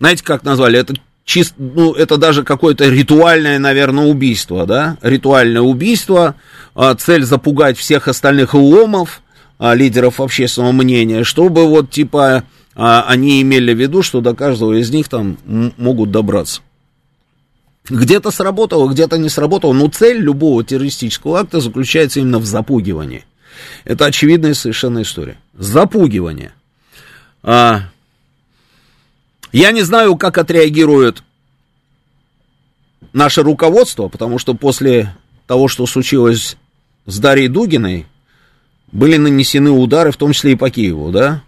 знаете, 0.00 0.24
как 0.24 0.42
назвали, 0.42 0.80
это 0.80 0.94
чист, 1.24 1.54
ну, 1.58 1.92
это 1.92 2.16
даже 2.16 2.42
какое-то 2.42 2.88
ритуальное, 2.88 3.60
наверное, 3.60 4.06
убийство, 4.06 4.66
да, 4.66 4.98
ритуальное 5.00 5.62
убийство, 5.62 6.34
а, 6.74 6.96
цель 6.96 7.22
запугать 7.22 7.78
всех 7.78 8.08
остальных 8.08 8.54
ломов, 8.54 9.22
а, 9.60 9.76
лидеров 9.76 10.20
общественного 10.20 10.72
мнения, 10.72 11.22
чтобы 11.22 11.68
вот, 11.68 11.90
типа, 11.90 12.42
а, 12.74 13.04
они 13.06 13.42
имели 13.42 13.72
в 13.72 13.78
виду, 13.78 14.02
что 14.02 14.20
до 14.20 14.34
каждого 14.34 14.72
из 14.72 14.90
них 14.90 15.08
там 15.08 15.38
могут 15.46 16.10
добраться. 16.10 16.62
Где-то 17.88 18.30
сработало, 18.30 18.90
где-то 18.90 19.18
не 19.18 19.28
сработало, 19.28 19.74
но 19.74 19.88
цель 19.88 20.18
любого 20.18 20.64
террористического 20.64 21.40
акта 21.40 21.60
заключается 21.60 22.20
именно 22.20 22.38
в 22.38 22.46
запугивании. 22.46 23.26
Это 23.84 24.06
очевидная 24.06 24.54
совершенно 24.54 25.02
история. 25.02 25.36
Запугивание. 25.52 26.52
А, 27.42 27.82
я 29.52 29.70
не 29.70 29.82
знаю, 29.82 30.16
как 30.16 30.38
отреагирует 30.38 31.22
наше 33.12 33.42
руководство, 33.42 34.08
потому 34.08 34.38
что 34.38 34.54
после 34.54 35.14
того, 35.46 35.68
что 35.68 35.86
случилось 35.86 36.56
с 37.04 37.18
Дарьей 37.18 37.48
Дугиной, 37.48 38.06
были 38.92 39.18
нанесены 39.18 39.70
удары, 39.70 40.10
в 40.10 40.16
том 40.16 40.32
числе 40.32 40.52
и 40.52 40.56
по 40.56 40.70
Киеву, 40.70 41.10
да? 41.10 41.42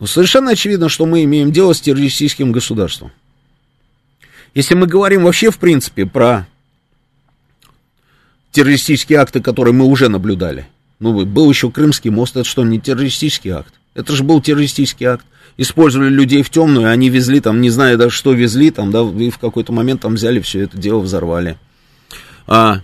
Но 0.00 0.06
совершенно 0.06 0.52
очевидно, 0.52 0.88
что 0.88 1.06
мы 1.06 1.24
имеем 1.24 1.50
дело 1.50 1.72
с 1.72 1.80
террористическим 1.80 2.52
государством. 2.52 3.10
Если 4.54 4.74
мы 4.74 4.86
говорим 4.86 5.24
вообще, 5.24 5.50
в 5.50 5.58
принципе, 5.58 6.06
про 6.06 6.46
террористические 8.52 9.18
акты, 9.18 9.40
которые 9.40 9.74
мы 9.74 9.86
уже 9.86 10.08
наблюдали, 10.08 10.68
ну, 11.00 11.24
был 11.24 11.50
еще 11.50 11.70
Крымский 11.70 12.10
мост, 12.10 12.36
это 12.36 12.48
что, 12.48 12.64
не 12.64 12.80
террористический 12.80 13.50
акт? 13.50 13.74
Это 13.94 14.12
же 14.14 14.24
был 14.24 14.40
террористический 14.40 15.06
акт. 15.06 15.26
Использовали 15.56 16.08
людей 16.08 16.42
в 16.42 16.50
темную, 16.50 16.88
они 16.88 17.08
везли 17.08 17.40
там, 17.40 17.60
не 17.60 17.70
знаю 17.70 17.98
даже, 17.98 18.14
что 18.14 18.32
везли, 18.32 18.70
там, 18.70 18.92
да, 18.92 19.02
и 19.02 19.30
в 19.30 19.38
какой-то 19.38 19.72
момент 19.72 20.02
там 20.02 20.14
взяли 20.14 20.40
все 20.40 20.60
это 20.60 20.78
дело, 20.78 21.00
взорвали. 21.00 21.58
А, 22.46 22.80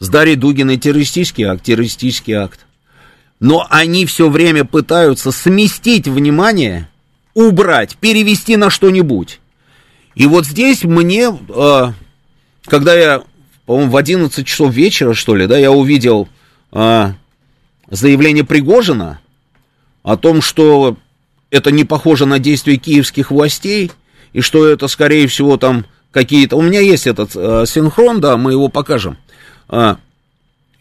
с 0.00 0.08
Дарьей 0.08 0.36
Дугиной 0.36 0.76
террористический 0.76 1.44
акт, 1.44 1.62
террористический 1.62 2.34
акт 2.34 2.65
но 3.40 3.66
они 3.70 4.06
все 4.06 4.28
время 4.28 4.64
пытаются 4.64 5.30
сместить 5.30 6.08
внимание, 6.08 6.88
убрать, 7.34 7.96
перевести 7.96 8.56
на 8.56 8.70
что-нибудь. 8.70 9.40
И 10.14 10.26
вот 10.26 10.46
здесь 10.46 10.84
мне, 10.84 11.28
э, 11.48 11.92
когда 12.64 12.94
я, 12.94 13.22
по-моему, 13.66 13.90
в 13.90 13.96
11 13.96 14.46
часов 14.46 14.72
вечера, 14.72 15.12
что 15.12 15.34
ли, 15.34 15.46
да, 15.46 15.58
я 15.58 15.70
увидел 15.70 16.28
э, 16.72 17.12
заявление 17.90 18.44
Пригожина 18.44 19.20
о 20.02 20.16
том, 20.16 20.40
что 20.40 20.96
это 21.50 21.70
не 21.70 21.84
похоже 21.84 22.26
на 22.26 22.38
действия 22.38 22.76
киевских 22.76 23.30
властей, 23.30 23.92
и 24.32 24.40
что 24.40 24.66
это, 24.66 24.88
скорее 24.88 25.26
всего, 25.28 25.56
там 25.56 25.86
какие-то... 26.10 26.56
У 26.56 26.62
меня 26.62 26.80
есть 26.80 27.06
этот 27.06 27.32
э, 27.34 27.64
синхрон, 27.66 28.20
да, 28.20 28.36
мы 28.36 28.52
его 28.52 28.68
покажем. 28.68 29.18
Э, 29.68 29.96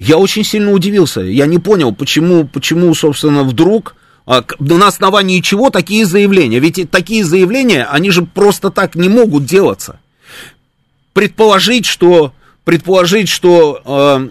я 0.06 0.18
очень 0.18 0.44
сильно 0.44 0.72
удивился. 0.72 1.22
Я 1.22 1.48
не 1.48 1.58
понял, 1.58 1.92
почему, 1.92 2.46
почему 2.46 2.94
собственно, 2.94 3.44
вдруг 3.44 3.96
а, 4.28 4.44
на 4.60 4.88
основании 4.88 5.42
чего 5.42 5.70
такие 5.70 6.06
заявления. 6.06 6.60
Ведь 6.60 6.90
такие 6.92 7.24
заявления, 7.24 7.86
они 7.86 8.12
же 8.12 8.24
просто 8.24 8.70
так 8.70 8.96
не 8.96 9.10
могут 9.10 9.46
делаться. 9.46 10.00
Предположить, 11.14 11.86
что, 11.86 12.34
предположить, 12.66 13.30
что 13.30 13.82
э, 13.86 14.30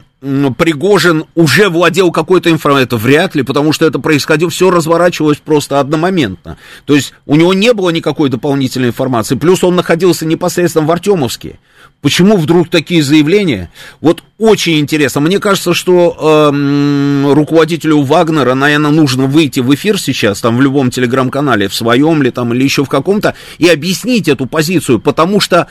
Пригожин 0.57 1.27
уже 1.35 1.69
владел 1.69 2.11
какой-то 2.11 2.51
информацией, 2.51 2.87
это 2.87 2.97
вряд 2.97 3.35
ли, 3.35 3.43
потому 3.43 3.73
что 3.75 3.85
это 3.85 3.99
происходило, 3.99 4.51
все 4.51 4.71
разворачивалось 4.71 5.37
просто 5.37 5.81
одномоментно. 5.81 6.57
То 6.87 6.95
есть 6.95 7.13
у 7.27 7.37
него 7.37 7.53
не 7.53 7.75
было 7.75 7.91
никакой 7.91 8.31
дополнительной 8.31 8.89
информации, 8.89 9.35
плюс 9.35 9.63
он 9.63 9.77
находился 9.77 10.25
непосредственно 10.25 10.87
в 10.87 10.91
Артемовске. 10.91 11.59
Почему 12.01 12.39
вдруг 12.39 12.71
такие 12.71 13.03
заявления? 13.03 13.71
Вот 14.01 14.23
очень 14.39 14.79
интересно. 14.79 15.21
Мне 15.21 15.41
кажется, 15.41 15.75
что 15.75 16.17
э, 16.19 17.33
руководителю 17.33 18.01
Вагнера, 18.03 18.55
наверное, 18.55 18.91
нужно 18.91 19.27
выйти 19.27 19.61
в 19.61 19.75
эфир 19.75 20.01
сейчас, 20.01 20.41
там 20.41 20.57
в 20.57 20.63
любом 20.63 20.91
телеграм-канале, 20.91 21.69
в 21.69 21.75
своем 21.75 22.23
ли 22.23 22.31
там 22.31 22.55
или 22.55 22.63
еще 22.63 22.85
в 22.85 22.89
каком-то, 22.89 23.35
и 23.59 23.69
объяснить 23.69 24.29
эту 24.29 24.47
позицию, 24.47 25.01
потому 25.01 25.41
что, 25.41 25.67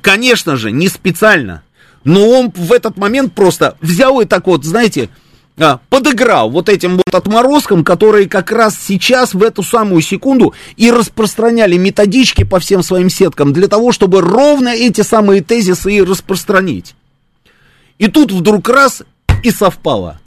конечно 0.00 0.56
же, 0.56 0.70
не 0.70 0.88
специально 0.88 1.62
но 2.04 2.28
он 2.28 2.52
в 2.54 2.72
этот 2.72 2.96
момент 2.96 3.34
просто 3.34 3.76
взял 3.80 4.20
и 4.20 4.24
так 4.24 4.46
вот, 4.46 4.64
знаете, 4.64 5.08
а, 5.58 5.80
подыграл 5.90 6.50
вот 6.50 6.68
этим 6.68 6.96
вот 6.96 7.14
отморозкам, 7.14 7.84
которые 7.84 8.28
как 8.28 8.50
раз 8.50 8.78
сейчас, 8.80 9.34
в 9.34 9.42
эту 9.42 9.62
самую 9.62 10.00
секунду, 10.00 10.54
и 10.76 10.90
распространяли 10.90 11.76
методички 11.76 12.44
по 12.44 12.58
всем 12.58 12.82
своим 12.82 13.10
сеткам 13.10 13.52
для 13.52 13.68
того, 13.68 13.92
чтобы 13.92 14.20
ровно 14.22 14.70
эти 14.70 15.02
самые 15.02 15.42
тезисы 15.42 15.92
и 15.92 16.02
распространить. 16.02 16.94
И 17.98 18.08
тут 18.08 18.32
вдруг 18.32 18.68
раз 18.68 19.02
и 19.42 19.50
совпало. 19.50 20.20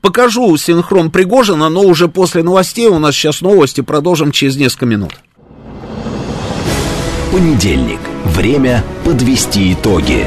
Покажу 0.00 0.56
синхрон 0.56 1.10
Пригожина, 1.10 1.68
но 1.68 1.82
уже 1.82 2.08
после 2.08 2.42
новостей, 2.42 2.88
у 2.88 2.98
нас 2.98 3.14
сейчас 3.14 3.40
новости, 3.40 3.82
продолжим 3.82 4.32
через 4.32 4.56
несколько 4.56 4.86
минут. 4.86 5.12
Понедельник. 7.30 8.00
Время 8.24 8.84
подвести 9.04 9.72
итоги. 9.72 10.26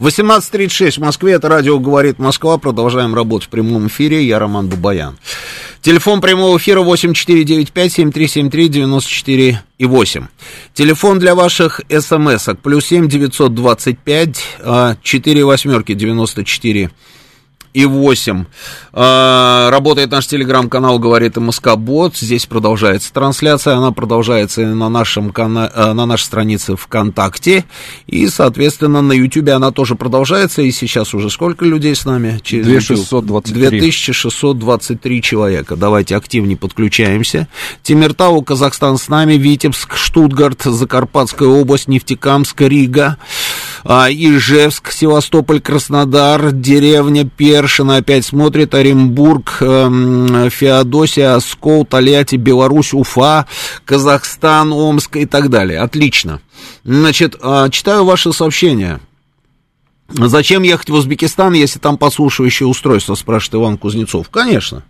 18.36 0.00 0.92
в 0.92 0.98
Москве, 0.98 1.32
это 1.32 1.48
радио 1.48 1.78
«Говорит 1.78 2.18
Москва». 2.18 2.58
Продолжаем 2.58 3.14
работать 3.14 3.46
в 3.46 3.50
прямом 3.50 3.86
эфире. 3.86 4.26
Я 4.26 4.38
Роман 4.38 4.68
Бабаян. 4.68 5.16
Телефон 5.80 6.20
прямого 6.20 6.58
эфира 6.58 6.82
8495-7373-94 6.82 9.56
и 9.78 9.86
8. 9.86 10.26
Телефон 10.74 11.18
для 11.18 11.34
ваших 11.34 11.80
смс-ок. 11.88 12.60
Плюс 12.60 12.84
7 12.86 13.08
925 13.08 14.58
4 15.02 15.44
восьмерки 15.44 15.94
94 15.94 16.82
и 16.82 16.90
8. 17.84 18.44
А, 18.92 19.70
работает 19.70 20.10
наш 20.10 20.26
телеграм-канал 20.26 20.98
«Говорит 20.98 21.36
МСК 21.36 21.76
Бот». 21.76 22.16
Здесь 22.16 22.46
продолжается 22.46 23.12
трансляция. 23.12 23.76
Она 23.76 23.92
продолжается 23.92 24.62
на, 24.62 24.88
нашем 24.88 25.30
кана... 25.30 25.70
А, 25.74 25.92
на 25.92 26.06
нашей 26.06 26.24
странице 26.24 26.76
ВКонтакте. 26.76 27.64
И, 28.06 28.26
соответственно, 28.28 29.02
на 29.02 29.12
Ютубе 29.12 29.52
она 29.52 29.70
тоже 29.72 29.96
продолжается. 29.96 30.62
И 30.62 30.70
сейчас 30.70 31.12
уже 31.12 31.28
сколько 31.28 31.64
людей 31.64 31.94
с 31.94 32.06
нами? 32.06 32.40
Через 32.42 32.66
2623. 32.66 33.80
2623 33.80 35.22
человека. 35.22 35.76
Давайте 35.76 36.16
активнее 36.16 36.56
подключаемся. 36.56 37.48
Тимиртау, 37.82 38.40
Казахстан 38.42 38.96
с 38.96 39.08
нами. 39.08 39.34
Витебск, 39.34 39.96
Штутгарт, 39.96 40.62
Закарпатская 40.62 41.48
область, 41.48 41.88
Нефтекамск, 41.88 42.60
Рига. 42.62 43.18
А, 43.88 44.10
Ижевск, 44.10 44.90
Севастополь, 44.90 45.60
Краснодар, 45.60 46.50
деревня 46.50 47.24
Першина 47.24 47.98
опять 47.98 48.26
смотрит, 48.26 48.74
Оренбург, 48.74 49.58
эм, 49.60 50.50
Феодосия, 50.50 51.36
Оскол, 51.36 51.84
Тольятти, 51.84 52.34
Беларусь, 52.34 52.92
Уфа, 52.92 53.46
Казахстан, 53.84 54.72
Омск 54.72 55.16
и 55.16 55.26
так 55.26 55.50
далее. 55.50 55.78
Отлично. 55.78 56.40
Значит, 56.82 57.36
а, 57.40 57.68
читаю 57.70 58.04
ваши 58.04 58.32
сообщения. 58.32 58.98
Зачем 60.08 60.62
ехать 60.62 60.88
в 60.88 60.94
Узбекистан, 60.94 61.52
если 61.54 61.80
там 61.80 61.98
подслушивающее 61.98 62.66
устройство, 62.66 63.16
спрашивает 63.16 63.62
Иван 63.62 63.78
Кузнецов. 63.78 64.28
Конечно. 64.30 64.84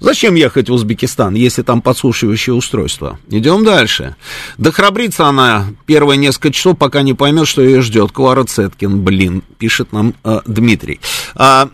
Зачем 0.00 0.34
ехать 0.34 0.70
в 0.70 0.72
Узбекистан, 0.72 1.34
если 1.34 1.62
там 1.62 1.82
подслушивающее 1.82 2.54
устройство? 2.54 3.18
Идем 3.28 3.64
дальше. 3.64 4.16
Да 4.56 4.72
храбрится 4.72 5.26
она 5.26 5.66
первые 5.84 6.16
несколько 6.16 6.52
часов, 6.52 6.78
пока 6.78 7.02
не 7.02 7.12
поймет, 7.12 7.46
что 7.46 7.60
ее 7.62 7.82
ждет. 7.82 8.12
Клара 8.12 8.44
Цеткин, 8.44 9.02
блин, 9.02 9.42
пишет 9.58 9.92
нам 9.92 10.14
э, 10.24 10.40
Дмитрий. 10.46 11.00
А, 11.34 11.68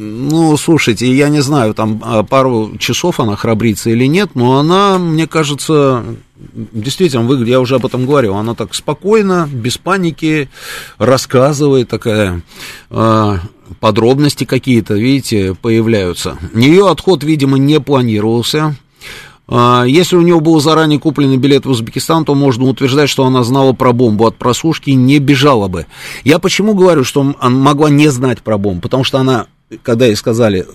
ну, 0.00 0.56
слушайте, 0.56 1.12
я 1.12 1.28
не 1.28 1.40
знаю, 1.40 1.74
там 1.74 2.00
а, 2.02 2.22
пару 2.22 2.78
часов 2.78 3.20
она 3.20 3.36
храбрится 3.36 3.90
или 3.90 4.06
нет, 4.06 4.30
но 4.34 4.58
она, 4.58 4.98
мне 4.98 5.26
кажется, 5.26 6.02
действительно 6.72 7.24
выглядит, 7.24 7.50
я 7.50 7.60
уже 7.60 7.74
об 7.74 7.84
этом 7.84 8.06
говорил, 8.06 8.36
она 8.36 8.54
так 8.54 8.74
спокойно, 8.74 9.46
без 9.52 9.76
паники 9.76 10.48
рассказывает, 10.96 11.90
такая 11.90 12.40
э, 12.88 13.36
подробности 13.78 14.44
какие-то, 14.44 14.94
видите, 14.94 15.54
появляются. 15.60 16.38
Ее 16.54 16.88
отход, 16.88 17.22
видимо, 17.22 17.58
не 17.58 17.78
планировался. 17.78 18.76
А, 19.48 19.84
если 19.86 20.16
у 20.16 20.22
нее 20.22 20.40
был 20.40 20.60
заранее 20.60 20.98
купленный 20.98 21.36
билет 21.36 21.66
в 21.66 21.70
Узбекистан, 21.70 22.24
то 22.24 22.34
можно 22.34 22.64
утверждать, 22.64 23.10
что 23.10 23.26
она 23.26 23.44
знала 23.44 23.74
про 23.74 23.92
бомбу 23.92 24.26
от 24.26 24.36
прослушки 24.36 24.90
и 24.90 24.94
не 24.94 25.18
бежала 25.18 25.68
бы. 25.68 25.84
Я 26.24 26.38
почему 26.38 26.72
говорю, 26.72 27.04
что 27.04 27.34
она 27.38 27.54
могла 27.54 27.90
не 27.90 28.08
знать 28.08 28.40
про 28.40 28.56
бомбу? 28.56 28.80
Потому 28.80 29.04
что 29.04 29.18
она 29.18 29.46
когда 29.82 30.06
ей 30.06 30.16
сказали, 30.16 30.66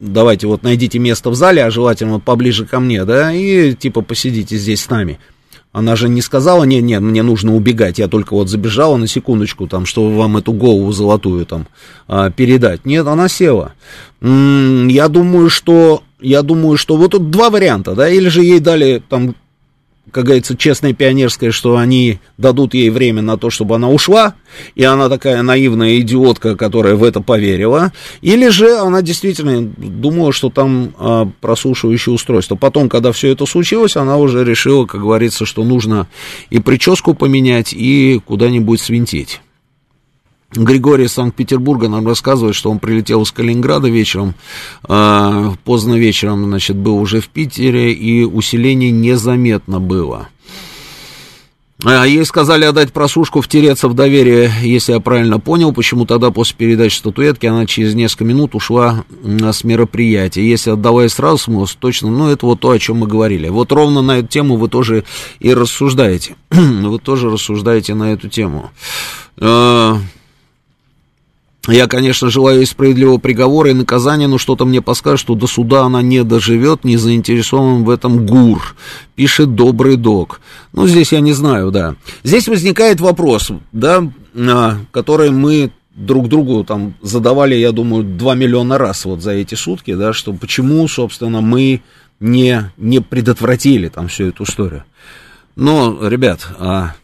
давайте 0.00 0.46
вот 0.46 0.62
найдите 0.62 0.98
место 0.98 1.30
в 1.30 1.34
зале, 1.34 1.64
а 1.64 1.70
желательно 1.70 2.14
вот 2.14 2.24
поближе 2.24 2.66
ко 2.66 2.80
мне, 2.80 3.04
да, 3.04 3.32
и 3.32 3.74
типа 3.74 4.02
посидите 4.02 4.56
здесь 4.56 4.82
с 4.82 4.90
нами. 4.90 5.18
Она 5.72 5.96
же 5.96 6.10
не 6.10 6.20
сказала, 6.20 6.64
нет, 6.64 6.82
нет, 6.82 7.00
мне 7.00 7.22
нужно 7.22 7.54
убегать, 7.54 7.98
я 7.98 8.06
только 8.06 8.34
вот 8.34 8.50
забежала 8.50 8.98
на 8.98 9.06
секундочку, 9.06 9.66
там, 9.66 9.86
чтобы 9.86 10.14
вам 10.16 10.36
эту 10.36 10.52
голову 10.52 10.92
золотую 10.92 11.46
там 11.46 11.66
а, 12.08 12.30
передать. 12.30 12.84
Нет, 12.84 13.06
она 13.06 13.28
села. 13.28 13.72
М-м, 14.20 14.88
я 14.88 15.08
думаю, 15.08 15.48
что, 15.48 16.02
я 16.20 16.42
думаю, 16.42 16.76
что 16.76 16.96
вот 16.96 17.12
тут 17.12 17.30
два 17.30 17.48
варианта, 17.48 17.94
да, 17.94 18.06
или 18.10 18.28
же 18.28 18.42
ей 18.42 18.60
дали 18.60 19.02
там 19.08 19.34
как 20.10 20.24
говорится, 20.24 20.56
честное 20.56 20.92
пионерское, 20.92 21.52
что 21.52 21.76
они 21.76 22.18
дадут 22.36 22.74
ей 22.74 22.90
время 22.90 23.22
на 23.22 23.38
то, 23.38 23.50
чтобы 23.50 23.76
она 23.76 23.88
ушла, 23.88 24.34
и 24.74 24.82
она 24.82 25.08
такая 25.08 25.42
наивная 25.42 26.00
идиотка, 26.00 26.56
которая 26.56 26.96
в 26.96 27.04
это 27.04 27.20
поверила, 27.20 27.92
или 28.20 28.48
же 28.48 28.78
она 28.78 29.00
действительно 29.00 29.62
думала, 29.62 30.32
что 30.32 30.50
там 30.50 30.92
а, 30.98 31.30
прослушивающее 31.40 32.12
устройство. 32.12 32.56
Потом, 32.56 32.88
когда 32.88 33.12
все 33.12 33.28
это 33.28 33.46
случилось, 33.46 33.96
она 33.96 34.16
уже 34.16 34.44
решила, 34.44 34.86
как 34.86 35.00
говорится, 35.00 35.46
что 35.46 35.62
нужно 35.62 36.08
и 36.50 36.58
прическу 36.58 37.14
поменять, 37.14 37.72
и 37.72 38.20
куда-нибудь 38.26 38.80
свинтить. 38.80 39.40
Григорий 40.54 41.04
из 41.04 41.12
Санкт-Петербурга 41.12 41.88
нам 41.88 42.06
рассказывает, 42.06 42.54
что 42.54 42.70
он 42.70 42.78
прилетел 42.78 43.22
из 43.22 43.32
Калининграда 43.32 43.88
вечером, 43.88 44.34
э, 44.88 45.50
поздно 45.64 45.94
вечером, 45.94 46.44
значит, 46.44 46.76
был 46.76 46.98
уже 46.98 47.20
в 47.20 47.28
Питере, 47.28 47.92
и 47.92 48.24
усиление 48.24 48.90
незаметно 48.90 49.80
было. 49.80 50.28
А 51.84 52.04
ей 52.06 52.24
сказали 52.24 52.64
отдать 52.64 52.92
просушку, 52.92 53.40
втереться 53.40 53.88
в 53.88 53.94
доверие, 53.94 54.52
если 54.62 54.92
я 54.92 55.00
правильно 55.00 55.40
понял, 55.40 55.72
почему 55.72 56.06
тогда 56.06 56.30
после 56.30 56.54
передачи 56.56 56.96
статуэтки 56.96 57.46
она 57.46 57.66
через 57.66 57.94
несколько 57.94 58.24
минут 58.24 58.54
ушла 58.54 59.04
с 59.24 59.64
мероприятия. 59.64 60.48
Если 60.48 60.70
отдавая 60.70 61.08
сразу 61.08 61.38
смылась, 61.38 61.76
точно, 61.76 62.10
ну, 62.10 62.28
это 62.28 62.46
вот 62.46 62.60
то, 62.60 62.70
о 62.70 62.78
чем 62.78 62.98
мы 62.98 63.08
говорили. 63.08 63.48
Вот 63.48 63.72
ровно 63.72 64.00
на 64.00 64.18
эту 64.18 64.28
тему 64.28 64.56
вы 64.56 64.68
тоже 64.68 65.02
и 65.40 65.52
рассуждаете. 65.52 66.36
вы 66.50 66.98
тоже 67.00 67.30
рассуждаете 67.30 67.94
на 67.94 68.12
эту 68.12 68.28
тему. 68.28 68.70
Я, 71.68 71.86
конечно, 71.86 72.28
желаю 72.28 72.58
ей 72.58 72.66
справедливого 72.66 73.18
приговора 73.18 73.70
и 73.70 73.74
наказания, 73.74 74.26
но 74.26 74.36
что-то 74.36 74.64
мне 74.64 74.82
подскажет, 74.82 75.20
что 75.20 75.36
до 75.36 75.46
суда 75.46 75.84
она 75.84 76.02
не 76.02 76.24
доживет, 76.24 76.82
не 76.82 76.96
заинтересован 76.96 77.84
в 77.84 77.90
этом 77.90 78.26
ГУР, 78.26 78.74
пишет 79.14 79.54
добрый 79.54 79.96
док. 79.96 80.40
Ну, 80.72 80.88
здесь 80.88 81.12
я 81.12 81.20
не 81.20 81.32
знаю, 81.32 81.70
да. 81.70 81.94
Здесь 82.24 82.48
возникает 82.48 83.00
вопрос, 83.00 83.52
да, 83.70 84.02
а, 84.34 84.78
который 84.90 85.30
мы 85.30 85.70
друг 85.94 86.28
другу 86.28 86.64
там 86.64 86.94
задавали, 87.00 87.54
я 87.54 87.70
думаю, 87.70 88.02
2 88.02 88.34
миллиона 88.34 88.76
раз 88.76 89.04
вот 89.04 89.22
за 89.22 89.30
эти 89.30 89.54
сутки, 89.54 89.94
да, 89.94 90.12
что 90.12 90.32
почему, 90.32 90.88
собственно, 90.88 91.42
мы 91.42 91.82
не, 92.18 92.72
не 92.76 93.00
предотвратили 93.00 93.86
там 93.86 94.08
всю 94.08 94.26
эту 94.28 94.42
историю. 94.42 94.82
Но, 95.54 96.08
ребят, 96.08 96.44
а, 96.58 96.94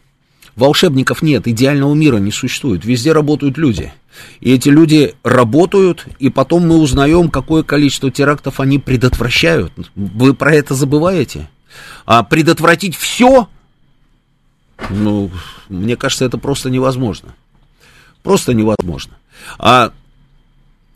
волшебников 0.57 1.21
нет, 1.21 1.47
идеального 1.47 1.93
мира 1.93 2.17
не 2.17 2.31
существует, 2.31 2.83
везде 2.83 3.13
работают 3.13 3.57
люди– 3.57 3.93
и 4.39 4.53
эти 4.53 4.69
люди 4.69 5.15
работают, 5.23 6.05
и 6.19 6.29
потом 6.29 6.67
мы 6.67 6.77
узнаем, 6.77 7.29
какое 7.29 7.63
количество 7.63 8.11
терактов 8.11 8.59
они 8.59 8.79
предотвращают. 8.79 9.71
Вы 9.95 10.33
про 10.33 10.53
это 10.53 10.75
забываете? 10.75 11.49
А 12.05 12.23
предотвратить 12.23 12.95
все, 12.95 13.47
ну, 14.89 15.29
мне 15.67 15.95
кажется, 15.95 16.25
это 16.25 16.37
просто 16.37 16.69
невозможно. 16.69 17.35
Просто 18.23 18.53
невозможно. 18.53 19.13
А 19.57 19.91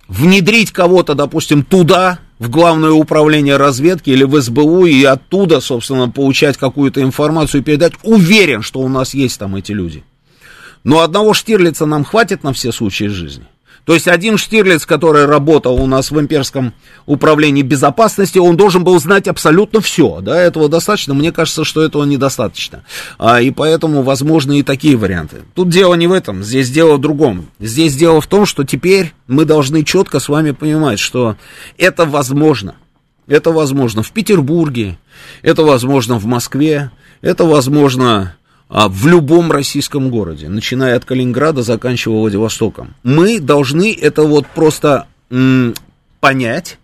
внедрить 0.08 0.72
кого-то, 0.72 1.16
допустим, 1.16 1.64
туда, 1.64 2.20
в 2.40 2.50
главное 2.50 2.92
управление 2.92 3.58
разведки 3.58 4.10
или 4.10 4.24
в 4.24 4.40
СБУ, 4.42 4.86
и 4.86 5.04
оттуда, 5.04 5.62
собственно, 5.62 6.10
получать 6.10 6.58
какую-то 6.58 7.02
информацию 7.02 7.62
и 7.62 7.64
передать, 7.64 7.94
уверен, 8.04 8.62
что 8.62 8.80
у 8.80 8.90
нас 8.90 9.14
есть 9.14 9.40
там 9.40 9.56
эти 9.56 9.72
люди. 9.72 10.04
Но 10.84 11.02
одного 11.02 11.34
Штирлица 11.34 11.86
нам 11.86 12.04
хватит 12.04 12.44
на 12.44 12.54
все 12.54 12.72
случаи 12.72 13.06
жизни. 13.06 13.46
То 13.86 13.94
есть 13.94 14.08
один 14.08 14.38
Штирлиц, 14.38 14.86
который 14.86 15.26
работал 15.26 15.76
у 15.76 15.86
нас 15.88 16.10
в 16.10 16.20
имперском 16.20 16.74
управлении 17.06 17.64
безопасности, 17.64 18.38
он 18.38 18.56
должен 18.56 18.86
был 18.86 18.98
знать 19.00 19.28
абсолютно 19.28 19.82
все. 19.82 20.22
Да, 20.22 20.40
этого 20.40 20.70
достаточно. 20.70 21.14
Мне 21.14 21.34
кажется, 21.34 21.66
что 21.66 21.84
этого 21.84 22.06
недостаточно. 22.06 22.84
А, 23.18 23.42
и 23.42 23.52
поэтому 23.52 24.02
возможны 24.02 24.60
и 24.60 24.64
такие 24.64 24.96
варианты. 24.96 25.42
Тут 25.54 25.70
дело 25.70 25.96
не 25.96 26.08
в 26.08 26.14
этом, 26.14 26.44
здесь 26.44 26.70
дело 26.70 26.96
в 26.96 27.02
другом. 27.02 27.48
Здесь 27.60 27.96
дело 27.96 28.22
в 28.22 28.28
том, 28.28 28.46
что 28.46 28.64
теперь 28.64 29.14
мы 29.28 29.44
должны 29.44 29.84
четко 29.84 30.20
с 30.20 30.30
вами 30.30 30.52
понимать, 30.52 31.00
что 31.00 31.36
это 31.78 32.06
возможно. 32.06 32.76
Это 33.28 33.52
возможно 33.52 34.04
в 34.04 34.12
Петербурге, 34.12 34.98
это 35.42 35.64
возможно 35.64 36.18
в 36.18 36.26
Москве, 36.26 36.92
это 37.22 37.46
возможно 37.46 38.36
а, 38.74 38.90
в 38.90 39.06
любом 39.06 39.52
российском 39.52 40.10
городе, 40.10 40.50
начиная 40.50 40.98
от 40.98 41.06
Калининграда, 41.06 41.62
заканчивая 41.62 42.18
Владивостоком. 42.18 42.96
Мы 43.04 43.40
должны 43.40 43.94
это 43.94 44.24
вот 44.24 44.48
просто 44.48 45.06
м, 45.30 45.76
понять 46.20 46.80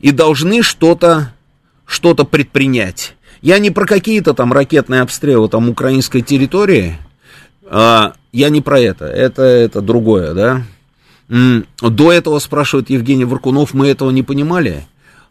и 0.00 0.10
должны 0.10 0.64
что-то 0.64 1.32
что-то 1.86 2.24
предпринять. 2.24 3.14
Я 3.42 3.60
не 3.60 3.70
про 3.70 3.86
какие-то 3.86 4.34
там 4.34 4.52
ракетные 4.52 5.02
обстрелы 5.02 5.48
там 5.48 5.68
украинской 5.68 6.20
территории, 6.20 6.96
а, 7.70 8.14
я 8.32 8.48
не 8.48 8.60
про 8.60 8.80
это, 8.80 9.06
это, 9.06 9.42
это 9.42 9.80
другое, 9.80 10.34
да. 10.34 10.62
До 11.80 12.12
этого, 12.12 12.40
спрашивает 12.40 12.90
Евгений 12.90 13.24
Варкунов, 13.24 13.72
мы 13.72 13.86
этого 13.86 14.10
не 14.10 14.24
понимали. 14.24 14.84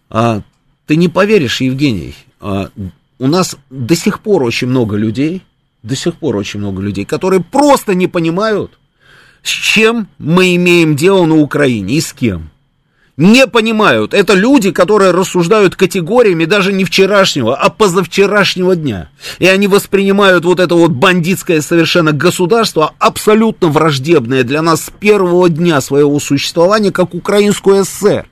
А, 0.09 0.43
ты 0.85 0.95
не 0.95 1.09
поверишь, 1.09 1.59
Евгений, 1.59 2.15
а, 2.39 2.69
у 3.19 3.27
нас 3.27 3.57
до 3.69 3.95
сих 3.97 4.21
пор 4.21 4.43
очень 4.43 4.67
много 4.67 4.95
людей, 4.95 5.43
до 5.83 5.95
сих 5.95 6.15
пор 6.15 6.35
очень 6.35 6.59
много 6.59 6.81
людей, 6.81 7.05
которые 7.05 7.41
просто 7.41 7.95
не 7.95 8.07
понимают, 8.07 8.77
с 9.43 9.49
чем 9.49 10.07
мы 10.17 10.55
имеем 10.55 10.95
дело 10.95 11.25
на 11.25 11.35
Украине 11.35 11.95
и 11.95 12.01
с 12.01 12.13
кем 12.13 12.51
не 13.17 13.47
понимают. 13.47 14.13
Это 14.13 14.33
люди, 14.33 14.71
которые 14.71 15.11
рассуждают 15.11 15.75
категориями 15.75 16.45
даже 16.45 16.71
не 16.71 16.85
вчерашнего, 16.85 17.55
а 17.55 17.69
позавчерашнего 17.69 18.75
дня. 18.75 19.09
И 19.39 19.47
они 19.47 19.67
воспринимают 19.67 20.45
вот 20.45 20.59
это 20.59 20.75
вот 20.75 20.91
бандитское 20.91 21.61
совершенно 21.61 22.11
государство, 22.11 22.93
абсолютно 22.99 23.67
враждебное 23.69 24.43
для 24.43 24.61
нас 24.61 24.85
с 24.85 24.89
первого 24.91 25.49
дня 25.49 25.81
своего 25.81 26.19
существования, 26.19 26.91
как 26.91 27.15
украинскую 27.15 27.83
ССР. 27.83 28.27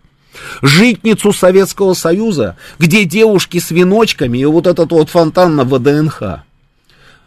Житницу 0.61 1.31
Советского 1.33 1.93
Союза, 1.93 2.57
где 2.77 3.05
девушки 3.05 3.57
с 3.57 3.71
веночками 3.71 4.37
и 4.37 4.45
вот 4.45 4.67
этот 4.67 4.91
вот 4.91 5.09
фонтан 5.09 5.55
на 5.55 5.63
ВДНХ. 5.63 6.43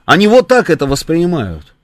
Они 0.09 0.27
вот 0.27 0.49
так 0.49 0.71
это 0.71 0.87
воспринимают. 0.87 1.75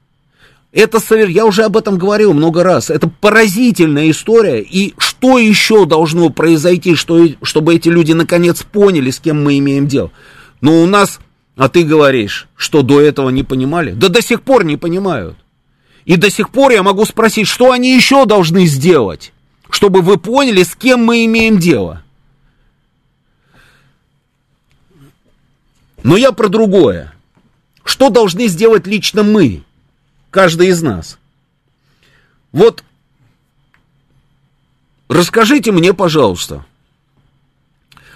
Это, 0.72 0.98
я 1.26 1.44
уже 1.44 1.64
об 1.64 1.76
этом 1.76 1.98
говорил 1.98 2.32
много 2.32 2.64
раз, 2.64 2.88
это 2.88 3.06
поразительная 3.06 4.10
история, 4.10 4.62
и 4.62 4.94
что 4.96 5.38
еще 5.38 5.84
должно 5.84 6.30
произойти, 6.30 6.94
что, 6.94 7.28
чтобы 7.42 7.74
эти 7.74 7.90
люди 7.90 8.14
наконец 8.14 8.62
поняли, 8.62 9.10
с 9.10 9.20
кем 9.20 9.44
мы 9.44 9.58
имеем 9.58 9.88
дело? 9.88 10.10
Но 10.62 10.82
у 10.82 10.86
нас, 10.86 11.20
а 11.54 11.68
ты 11.68 11.84
говоришь, 11.84 12.48
что 12.56 12.80
до 12.80 12.98
этого 12.98 13.28
не 13.28 13.42
понимали? 13.42 13.90
Да 13.90 14.08
до 14.08 14.22
сих 14.22 14.40
пор 14.40 14.64
не 14.64 14.78
понимают. 14.78 15.36
И 16.06 16.16
до 16.16 16.30
сих 16.30 16.48
пор 16.48 16.72
я 16.72 16.82
могу 16.82 17.04
спросить, 17.04 17.46
что 17.46 17.72
они 17.72 17.94
еще 17.94 18.24
должны 18.24 18.64
сделать, 18.64 19.34
чтобы 19.68 20.00
вы 20.00 20.16
поняли, 20.16 20.62
с 20.62 20.74
кем 20.74 21.04
мы 21.04 21.26
имеем 21.26 21.58
дело. 21.58 22.02
Но 26.02 26.16
я 26.16 26.32
про 26.32 26.48
другое. 26.48 27.14
Что 27.84 28.10
должны 28.10 28.48
сделать 28.48 28.86
лично 28.86 29.22
мы? 29.22 29.64
каждый 30.34 30.68
из 30.68 30.82
нас. 30.82 31.16
Вот 32.50 32.82
расскажите 35.08 35.70
мне, 35.70 35.94
пожалуйста, 35.94 36.66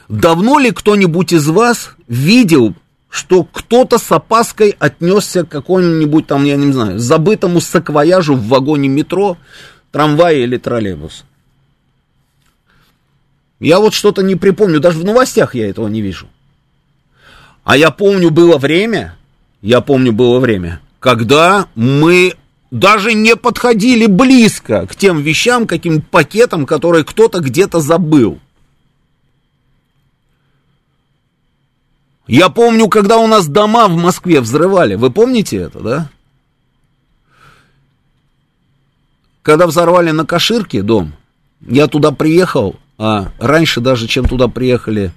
давно 0.09 0.59
ли 0.59 0.73
кто-нибудь 0.73 1.33
из 1.33 1.47
вас 1.49 1.93
видел, 2.09 2.75
что 3.09 3.45
кто-то 3.45 3.99
с 3.99 4.11
опаской 4.11 4.75
отнесся 4.81 5.45
к 5.45 5.49
какому-нибудь 5.49 6.27
там, 6.27 6.45
я 6.45 6.57
не 6.57 6.73
знаю, 6.73 6.99
забытому 6.99 7.61
саквояжу 7.61 8.35
в 8.35 8.49
вагоне 8.49 8.89
метро, 8.89 9.39
трамвая 9.93 10.39
или 10.39 10.57
троллейбуса? 10.57 11.25
Я 13.61 13.79
вот 13.79 13.95
что-то 13.95 14.23
не 14.23 14.35
припомню, 14.35 14.81
даже 14.81 14.99
в 14.99 15.05
новостях 15.05 15.55
я 15.55 15.69
этого 15.69 15.87
не 15.87 16.03
вижу. 16.03 16.29
А 17.63 17.77
я 17.77 17.93
помню, 17.93 18.31
было 18.31 18.59
время, 18.59 19.18
я 19.61 19.81
помню, 19.81 20.12
было 20.12 20.38
время, 20.38 20.81
когда 21.01 21.68
мы 21.75 22.35
даже 22.71 23.14
не 23.14 23.37
подходили 23.37 24.07
близко 24.07 24.87
к 24.87 24.94
тем 24.94 25.21
вещам, 25.21 25.66
каким 25.66 26.01
пакетам, 26.01 26.66
которые 26.66 27.05
кто-то 27.05 27.40
где-то 27.40 27.81
забыл. 27.81 28.38
Я 32.27 32.51
помню, 32.51 32.88
когда 32.88 33.16
у 33.16 33.27
нас 33.27 33.49
дома 33.49 33.88
в 33.88 33.97
Москве 33.97 34.40
взрывали. 34.40 34.97
Вы 34.97 35.11
помните 35.11 35.57
это, 35.57 35.81
да? 35.81 36.11
Когда 39.40 39.66
взорвали 39.66 40.11
на 40.11 40.27
Каширке 40.27 40.83
дом, 40.83 41.14
я 41.66 41.87
туда 41.87 42.12
приехал, 42.12 42.77
а 42.99 43.33
раньше 43.38 43.81
даже, 43.81 44.07
чем 44.07 44.29
туда 44.29 44.49
приехали 44.49 45.11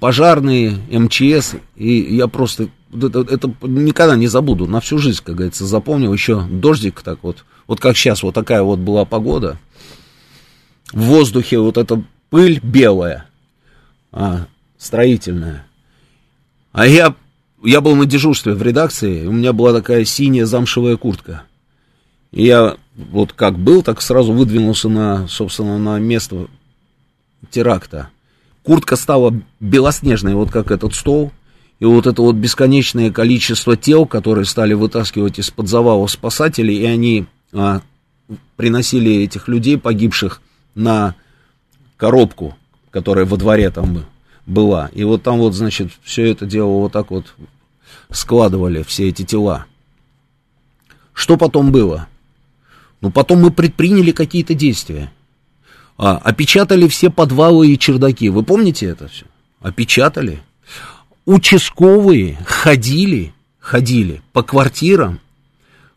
пожарные, 0.00 0.78
МЧС, 0.90 1.56
и 1.76 2.16
я 2.16 2.26
просто 2.26 2.68
это, 2.92 3.20
это 3.20 3.52
никогда 3.62 4.16
не 4.16 4.26
забуду, 4.26 4.66
на 4.66 4.80
всю 4.80 4.98
жизнь, 4.98 5.20
как 5.22 5.36
говорится, 5.36 5.66
запомнил. 5.66 6.12
Еще 6.12 6.40
дождик 6.42 7.02
так 7.02 7.18
вот, 7.22 7.44
вот 7.66 7.80
как 7.80 7.96
сейчас, 7.96 8.22
вот 8.22 8.34
такая 8.34 8.62
вот 8.62 8.78
была 8.78 9.04
погода, 9.04 9.58
в 10.92 11.02
воздухе 11.02 11.58
вот 11.58 11.76
эта 11.76 12.02
пыль 12.30 12.60
белая, 12.62 13.26
а, 14.10 14.46
строительная, 14.78 15.66
а 16.72 16.86
я, 16.86 17.14
я 17.62 17.80
был 17.80 17.94
на 17.94 18.06
дежурстве 18.06 18.54
в 18.54 18.62
редакции, 18.62 19.26
у 19.26 19.32
меня 19.32 19.52
была 19.52 19.72
такая 19.72 20.04
синяя 20.04 20.46
замшевая 20.46 20.96
куртка, 20.96 21.42
и 22.30 22.44
я 22.44 22.76
вот 22.96 23.32
как 23.32 23.58
был, 23.58 23.82
так 23.82 24.00
сразу 24.02 24.32
выдвинулся 24.32 24.88
на, 24.88 25.28
собственно, 25.28 25.78
на 25.78 25.98
место 25.98 26.48
теракта. 27.50 28.10
Куртка 28.68 28.96
стала 28.96 29.32
белоснежной, 29.60 30.34
вот 30.34 30.50
как 30.50 30.70
этот 30.70 30.94
стол, 30.94 31.32
и 31.78 31.86
вот 31.86 32.06
это 32.06 32.20
вот 32.20 32.34
бесконечное 32.36 33.10
количество 33.10 33.78
тел, 33.78 34.04
которые 34.04 34.44
стали 34.44 34.74
вытаскивать 34.74 35.38
из-под 35.38 35.68
завалов 35.68 36.10
спасателей, 36.10 36.76
и 36.76 36.84
они 36.84 37.24
а, 37.54 37.80
приносили 38.56 39.22
этих 39.22 39.48
людей, 39.48 39.78
погибших, 39.78 40.42
на 40.74 41.14
коробку, 41.96 42.58
которая 42.90 43.24
во 43.24 43.38
дворе 43.38 43.70
там 43.70 44.04
была. 44.44 44.90
И 44.92 45.02
вот 45.02 45.22
там 45.22 45.38
вот, 45.38 45.54
значит, 45.54 45.90
все 46.02 46.30
это 46.30 46.44
дело 46.44 46.68
вот 46.68 46.92
так 46.92 47.10
вот 47.10 47.34
складывали, 48.10 48.82
все 48.82 49.08
эти 49.08 49.24
тела. 49.24 49.64
Что 51.14 51.38
потом 51.38 51.72
было? 51.72 52.06
Ну, 53.00 53.10
потом 53.10 53.40
мы 53.40 53.50
предприняли 53.50 54.10
какие-то 54.10 54.52
действия. 54.52 55.10
А, 55.98 56.16
опечатали 56.16 56.88
все 56.88 57.10
подвалы 57.10 57.68
и 57.68 57.78
чердаки. 57.78 58.30
Вы 58.30 58.42
помните 58.42 58.86
это 58.86 59.08
все? 59.08 59.26
Опечатали 59.60 60.40
участковые 61.28 62.38
ходили, 62.46 63.34
ходили 63.60 64.22
по 64.32 64.42
квартирам, 64.42 65.20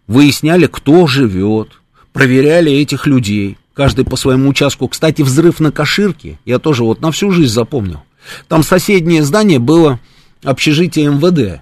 выясняли, 0.05 0.67
кто 0.67 1.07
живет, 1.07 1.69
проверяли 2.11 2.69
этих 2.69 3.07
людей, 3.07 3.57
каждый 3.73 4.03
по 4.03 4.17
своему 4.17 4.49
участку. 4.49 4.89
Кстати, 4.89 5.21
взрыв 5.21 5.61
на 5.61 5.71
Каширке 5.71 6.37
я 6.43 6.59
тоже 6.59 6.83
вот 6.83 6.99
на 6.99 7.13
всю 7.13 7.31
жизнь 7.31 7.53
запомнил. 7.53 8.01
Там 8.49 8.61
соседнее 8.61 9.23
здание 9.23 9.59
было 9.59 10.01
общежитие 10.43 11.07
МВД. 11.07 11.61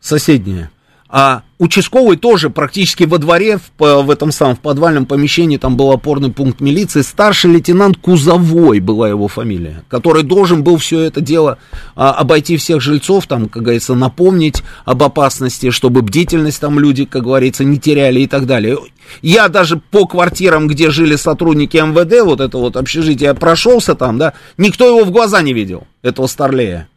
Соседнее. 0.00 0.70
А 1.08 1.42
участковый 1.58 2.16
тоже 2.16 2.50
практически 2.50 3.04
во 3.04 3.18
дворе, 3.18 3.58
в, 3.78 4.02
в 4.02 4.10
этом 4.10 4.32
самом 4.32 4.56
в 4.56 4.60
подвальном 4.60 5.06
помещении, 5.06 5.56
там 5.56 5.76
был 5.76 5.92
опорный 5.92 6.32
пункт 6.32 6.60
милиции, 6.60 7.02
старший 7.02 7.52
лейтенант 7.52 7.96
Кузовой 7.98 8.80
была 8.80 9.08
его 9.08 9.28
фамилия, 9.28 9.84
который 9.88 10.24
должен 10.24 10.64
был 10.64 10.78
все 10.78 11.00
это 11.00 11.20
дело 11.20 11.58
а, 11.94 12.10
обойти 12.12 12.56
всех 12.56 12.80
жильцов, 12.80 13.26
там, 13.26 13.48
как 13.48 13.62
говорится, 13.62 13.94
напомнить 13.94 14.62
об 14.84 15.02
опасности, 15.02 15.70
чтобы 15.70 16.02
бдительность 16.02 16.60
там 16.60 16.78
люди, 16.80 17.04
как 17.04 17.22
говорится, 17.22 17.64
не 17.64 17.78
теряли 17.78 18.20
и 18.20 18.26
так 18.26 18.46
далее. 18.46 18.78
Я 19.22 19.48
даже 19.48 19.76
по 19.76 20.06
квартирам, 20.06 20.66
где 20.66 20.90
жили 20.90 21.14
сотрудники 21.14 21.76
МВД, 21.76 22.24
вот 22.24 22.40
это 22.40 22.58
вот 22.58 22.76
общежитие, 22.76 23.32
прошелся 23.34 23.94
там, 23.94 24.18
да, 24.18 24.32
никто 24.58 24.84
его 24.86 25.04
в 25.04 25.12
глаза 25.12 25.40
не 25.42 25.52
видел, 25.52 25.86
этого 26.02 26.26
старлея. 26.26 26.88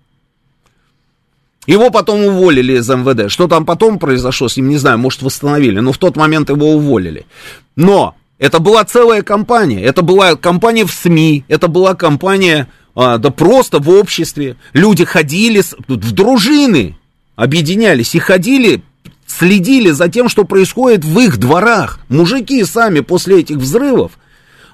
Его 1.69 1.91
потом 1.91 2.21
уволили 2.21 2.79
из 2.79 2.89
МВД. 2.89 3.31
Что 3.31 3.47
там 3.47 3.63
потом 3.63 3.99
произошло 3.99 4.49
с 4.49 4.57
ним, 4.57 4.69
не 4.69 4.77
знаю, 4.77 4.97
может, 4.97 5.21
восстановили. 5.21 5.79
Но 5.79 5.91
в 5.91 5.99
тот 5.99 6.15
момент 6.15 6.49
его 6.49 6.73
уволили. 6.73 7.27
Но 7.75 8.15
это 8.39 8.57
была 8.57 8.83
целая 8.85 9.21
компания. 9.21 9.79
Это 9.83 10.01
была 10.01 10.35
компания 10.35 10.83
в 10.83 10.91
СМИ. 10.91 11.45
Это 11.47 11.67
была 11.67 11.93
компания, 11.93 12.69
а, 12.95 13.19
да 13.19 13.29
просто 13.29 13.77
в 13.77 13.87
обществе. 13.87 14.55
Люди 14.73 15.05
ходили 15.05 15.61
в 15.87 16.11
дружины, 16.11 16.97
объединялись 17.35 18.15
и 18.15 18.19
ходили, 18.19 18.81
следили 19.27 19.91
за 19.91 20.09
тем, 20.09 20.27
что 20.27 20.45
происходит 20.45 21.05
в 21.05 21.19
их 21.19 21.37
дворах. 21.37 21.99
Мужики 22.09 22.63
сами 22.63 23.01
после 23.01 23.41
этих 23.41 23.57
взрывов, 23.57 24.13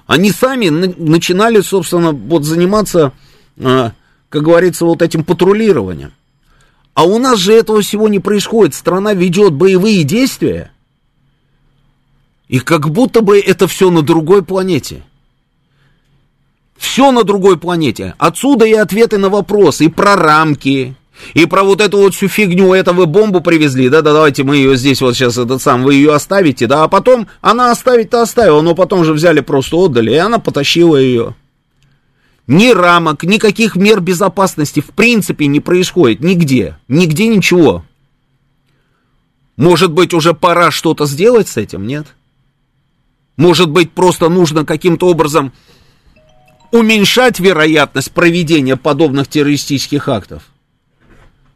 они 0.06 0.30
сами 0.30 0.70
начинали, 0.70 1.60
собственно, 1.60 2.12
вот 2.12 2.44
заниматься, 2.44 3.12
а, 3.62 3.92
как 4.30 4.42
говорится, 4.42 4.86
вот 4.86 5.02
этим 5.02 5.24
патрулированием. 5.24 6.12
А 6.96 7.04
у 7.04 7.18
нас 7.18 7.38
же 7.38 7.52
этого 7.52 7.82
всего 7.82 8.08
не 8.08 8.20
происходит. 8.20 8.74
Страна 8.74 9.12
ведет 9.12 9.52
боевые 9.52 10.02
действия. 10.02 10.72
И 12.48 12.58
как 12.58 12.88
будто 12.88 13.20
бы 13.20 13.38
это 13.38 13.68
все 13.68 13.90
на 13.90 14.00
другой 14.00 14.42
планете. 14.42 15.02
Все 16.78 17.12
на 17.12 17.22
другой 17.22 17.58
планете. 17.58 18.14
Отсюда 18.16 18.64
и 18.64 18.72
ответы 18.72 19.18
на 19.18 19.28
вопросы, 19.28 19.84
и 19.84 19.88
про 19.88 20.16
рамки, 20.16 20.96
и 21.34 21.44
про 21.44 21.64
вот 21.64 21.82
эту 21.82 21.98
вот 21.98 22.14
всю 22.14 22.28
фигню, 22.28 22.72
это 22.72 22.94
вы 22.94 23.04
бомбу 23.04 23.42
привезли, 23.42 23.90
да, 23.90 24.00
да, 24.00 24.14
давайте 24.14 24.42
мы 24.42 24.56
ее 24.56 24.76
здесь 24.76 25.02
вот 25.02 25.16
сейчас, 25.16 25.36
этот 25.36 25.60
сам, 25.60 25.82
вы 25.82 25.94
ее 25.94 26.14
оставите, 26.14 26.66
да, 26.66 26.84
а 26.84 26.88
потом, 26.88 27.26
она 27.42 27.72
оставить-то 27.72 28.22
оставила, 28.22 28.62
но 28.62 28.74
потом 28.74 29.04
же 29.04 29.12
взяли, 29.12 29.40
просто 29.40 29.76
отдали, 29.76 30.12
и 30.12 30.16
она 30.16 30.38
потащила 30.38 30.96
ее. 30.96 31.34
Ни 32.46 32.70
рамок, 32.70 33.24
никаких 33.24 33.74
мер 33.74 34.00
безопасности 34.00 34.80
в 34.80 34.90
принципе 34.90 35.46
не 35.46 35.60
происходит 35.60 36.20
нигде. 36.20 36.78
Нигде 36.86 37.26
ничего. 37.26 37.84
Может 39.56 39.90
быть, 39.90 40.14
уже 40.14 40.32
пора 40.32 40.70
что-то 40.70 41.06
сделать 41.06 41.48
с 41.48 41.56
этим, 41.56 41.86
нет? 41.86 42.06
Может 43.36 43.70
быть, 43.70 43.90
просто 43.90 44.28
нужно 44.28 44.64
каким-то 44.64 45.08
образом 45.08 45.52
уменьшать 46.70 47.40
вероятность 47.40 48.12
проведения 48.12 48.76
подобных 48.76 49.28
террористических 49.28 50.08
актов? 50.08 50.44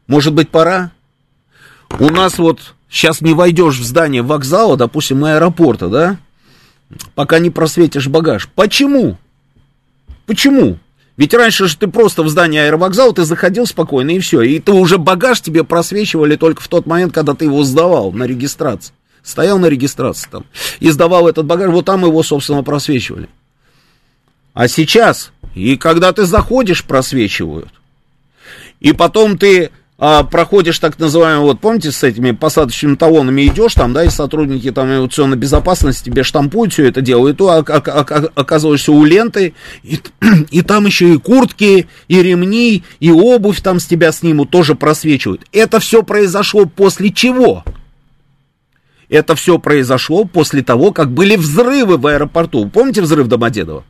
Может 0.07 0.35
быть, 0.35 0.49
пора? 0.49 0.91
У 1.99 2.11
нас 2.11 2.39
вот 2.39 2.75
сейчас 2.89 3.21
не 3.21 3.33
войдешь 3.33 3.79
в 3.79 3.85
здание 3.85 4.23
вокзала, 4.23 4.77
допустим, 4.77 5.25
аэропорта, 5.25 5.89
да? 5.89 6.17
Пока 7.15 7.39
не 7.39 7.51
просветишь 7.51 8.09
багаж. 8.09 8.49
Почему? 8.55 9.19
Почему? 10.31 10.79
Ведь 11.17 11.35
раньше 11.35 11.67
же 11.67 11.77
ты 11.77 11.89
просто 11.89 12.23
в 12.23 12.29
здание 12.29 12.67
аэровокзала, 12.67 13.13
ты 13.13 13.25
заходил 13.25 13.67
спокойно 13.67 14.13
и 14.13 14.21
все. 14.21 14.43
И 14.43 14.61
ты 14.61 14.71
уже 14.71 14.97
багаж 14.97 15.41
тебе 15.41 15.65
просвечивали 15.65 16.37
только 16.37 16.63
в 16.63 16.69
тот 16.69 16.87
момент, 16.87 17.13
когда 17.13 17.35
ты 17.35 17.47
его 17.47 17.65
сдавал 17.65 18.13
на 18.13 18.29
регистрацию. 18.29 18.95
Стоял 19.25 19.59
на 19.59 19.67
регистрации 19.67 20.29
там 20.31 20.45
и 20.79 20.89
сдавал 20.91 21.29
этот 21.29 21.47
багаж, 21.47 21.73
вот 21.73 21.85
там 21.87 22.05
его, 22.05 22.23
собственно, 22.23 22.63
просвечивали. 22.63 23.29
А 24.55 24.69
сейчас, 24.69 25.33
и 25.57 25.77
когда 25.77 26.13
ты 26.13 26.27
заходишь, 26.27 26.85
просвечивают. 26.85 27.73
И 28.79 28.93
потом 28.93 29.37
ты 29.37 29.73
а, 30.03 30.25
проходишь 30.25 30.79
так 30.79 30.99
называемый, 30.99 31.45
вот 31.45 31.61
помните, 31.61 31.93
с 31.93 32.03
этими 32.03 32.31
посадочными 32.31 32.95
талонами 32.95 33.47
идешь 33.47 33.75
там, 33.75 33.93
да, 33.93 34.03
и 34.03 34.09
сотрудники 34.09 34.71
там 34.73 34.89
авиационной 34.89 35.37
безопасности 35.37 36.07
тебе 36.07 36.23
штампуют 36.23 36.73
все 36.73 36.89
это 36.89 37.03
дело, 37.03 37.29
и 37.29 37.35
то 37.35 37.51
оказываешься 37.51 38.93
у 38.93 39.05
ленты, 39.05 39.53
и, 39.83 40.01
и 40.51 40.63
там 40.63 40.87
еще 40.87 41.13
и 41.13 41.19
куртки, 41.19 41.87
и 42.09 42.23
ремни, 42.23 42.83
и 42.99 43.11
обувь 43.11 43.61
там 43.61 43.79
с 43.79 43.85
тебя 43.85 44.11
снимут, 44.11 44.49
тоже 44.49 44.75
просвечивают. 44.75 45.43
Это 45.53 45.81
все 45.81 46.03
произошло 46.03 46.65
после 46.65 47.13
чего? 47.13 47.63
Это 49.11 49.35
все 49.35 49.59
произошло 49.59 50.25
после 50.25 50.63
того, 50.63 50.93
как 50.93 51.13
были 51.13 51.37
взрывы 51.37 51.99
в 51.99 52.07
аэропорту. 52.07 52.67
Помните 52.71 53.03
взрыв 53.03 53.27
Домодедово? 53.29 53.85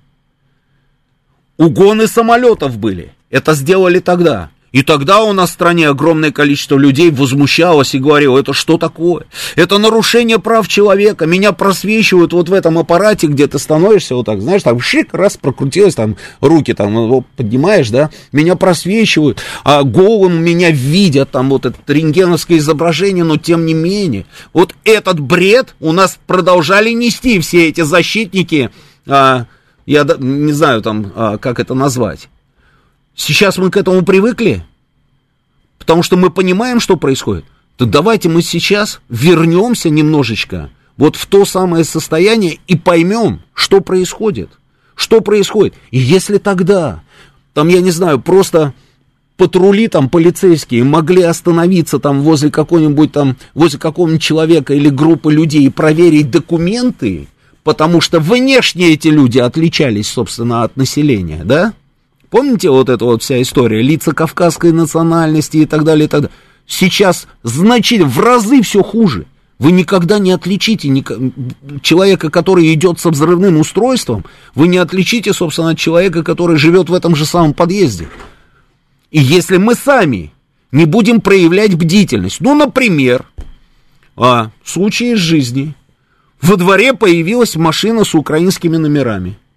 Угоны 1.56 2.08
самолетов 2.08 2.78
были. 2.78 3.12
Это 3.30 3.54
сделали 3.54 4.00
тогда. 4.00 4.50
И 4.72 4.82
тогда 4.82 5.22
у 5.22 5.32
нас 5.32 5.50
в 5.50 5.54
стране 5.54 5.88
огромное 5.88 6.30
количество 6.30 6.76
людей 6.76 7.10
возмущалось 7.10 7.94
и 7.94 7.98
говорило, 7.98 8.38
это 8.38 8.52
что 8.52 8.78
такое? 8.78 9.26
Это 9.56 9.78
нарушение 9.78 10.38
прав 10.38 10.68
человека. 10.68 11.26
Меня 11.26 11.52
просвечивают 11.52 12.32
вот 12.32 12.48
в 12.48 12.52
этом 12.52 12.78
аппарате, 12.78 13.26
где 13.26 13.48
ты 13.48 13.58
становишься 13.58 14.14
вот 14.14 14.26
так, 14.26 14.40
знаешь, 14.40 14.62
там 14.62 14.80
шик, 14.80 15.12
раз 15.12 15.36
прокрутилось, 15.36 15.94
там 15.94 16.16
руки 16.40 16.72
там 16.72 16.94
ну, 16.94 17.24
поднимаешь, 17.36 17.90
да, 17.90 18.10
меня 18.30 18.54
просвечивают, 18.54 19.42
а 19.64 19.82
голым 19.82 20.42
меня 20.42 20.70
видят, 20.70 21.30
там 21.30 21.50
вот 21.50 21.66
это 21.66 21.76
рентгеновское 21.86 22.58
изображение, 22.58 23.24
но 23.24 23.36
тем 23.36 23.66
не 23.66 23.74
менее. 23.74 24.26
Вот 24.52 24.74
этот 24.84 25.18
бред 25.18 25.74
у 25.80 25.92
нас 25.92 26.18
продолжали 26.26 26.90
нести 26.90 27.40
все 27.40 27.68
эти 27.68 27.80
защитники, 27.80 28.70
а, 29.06 29.46
я 29.86 30.06
не 30.18 30.52
знаю 30.52 30.82
там, 30.82 31.12
а, 31.16 31.38
как 31.38 31.58
это 31.58 31.74
назвать 31.74 32.28
Сейчас 33.20 33.58
мы 33.58 33.70
к 33.70 33.76
этому 33.76 34.02
привыкли, 34.02 34.64
потому 35.78 36.02
что 36.02 36.16
мы 36.16 36.30
понимаем, 36.30 36.80
что 36.80 36.96
происходит. 36.96 37.44
Так 37.76 37.90
давайте 37.90 38.30
мы 38.30 38.40
сейчас 38.40 39.02
вернемся 39.10 39.90
немножечко 39.90 40.70
вот 40.96 41.16
в 41.16 41.26
то 41.26 41.44
самое 41.44 41.84
состояние 41.84 42.60
и 42.66 42.78
поймем, 42.78 43.42
что 43.52 43.82
происходит. 43.82 44.48
Что 44.94 45.20
происходит. 45.20 45.74
И 45.90 45.98
если 45.98 46.38
тогда, 46.38 47.02
там, 47.52 47.68
я 47.68 47.82
не 47.82 47.90
знаю, 47.90 48.22
просто 48.22 48.72
патрули 49.36 49.88
там 49.88 50.08
полицейские 50.08 50.82
могли 50.84 51.20
остановиться 51.20 51.98
там 51.98 52.22
возле 52.22 52.50
какого-нибудь 52.50 53.12
там, 53.12 53.36
возле 53.52 53.78
какого-нибудь 53.78 54.22
человека 54.22 54.72
или 54.72 54.88
группы 54.88 55.30
людей 55.30 55.66
и 55.66 55.68
проверить 55.68 56.30
документы, 56.30 57.28
потому 57.64 58.00
что 58.00 58.18
внешне 58.18 58.94
эти 58.94 59.08
люди 59.08 59.38
отличались, 59.38 60.08
собственно, 60.08 60.62
от 60.62 60.78
населения, 60.78 61.42
да? 61.44 61.74
Помните 62.30 62.70
вот 62.70 62.88
эта 62.88 63.04
вот 63.04 63.22
вся 63.22 63.42
история, 63.42 63.82
лица 63.82 64.12
кавказской 64.12 64.72
национальности 64.72 65.58
и 65.58 65.66
так 65.66 65.82
далее, 65.84 66.06
и 66.06 66.08
так 66.08 66.22
далее. 66.22 66.36
Сейчас 66.66 67.26
значительно, 67.42 68.08
в 68.08 68.20
разы 68.20 68.62
все 68.62 68.82
хуже. 68.82 69.26
Вы 69.58 69.72
никогда 69.72 70.18
не 70.18 70.30
отличите 70.30 70.88
человека, 71.82 72.30
который 72.30 72.72
идет 72.72 72.98
со 72.98 73.10
взрывным 73.10 73.58
устройством, 73.58 74.24
вы 74.54 74.68
не 74.68 74.78
отличите, 74.78 75.34
собственно, 75.34 75.76
человека, 75.76 76.22
который 76.22 76.56
живет 76.56 76.88
в 76.88 76.94
этом 76.94 77.14
же 77.14 77.26
самом 77.26 77.52
подъезде. 77.52 78.08
И 79.10 79.20
если 79.20 79.58
мы 79.58 79.74
сами 79.74 80.32
не 80.72 80.86
будем 80.86 81.20
проявлять 81.20 81.74
бдительность, 81.74 82.40
ну, 82.40 82.54
например, 82.54 83.26
а, 84.16 84.50
в 84.62 84.70
случае 84.70 85.12
из 85.12 85.18
жизни, 85.18 85.74
во 86.40 86.56
дворе 86.56 86.94
появилась 86.94 87.56
машина 87.56 88.04
с 88.04 88.14
украинскими 88.14 88.76
номерами– 88.76 89.36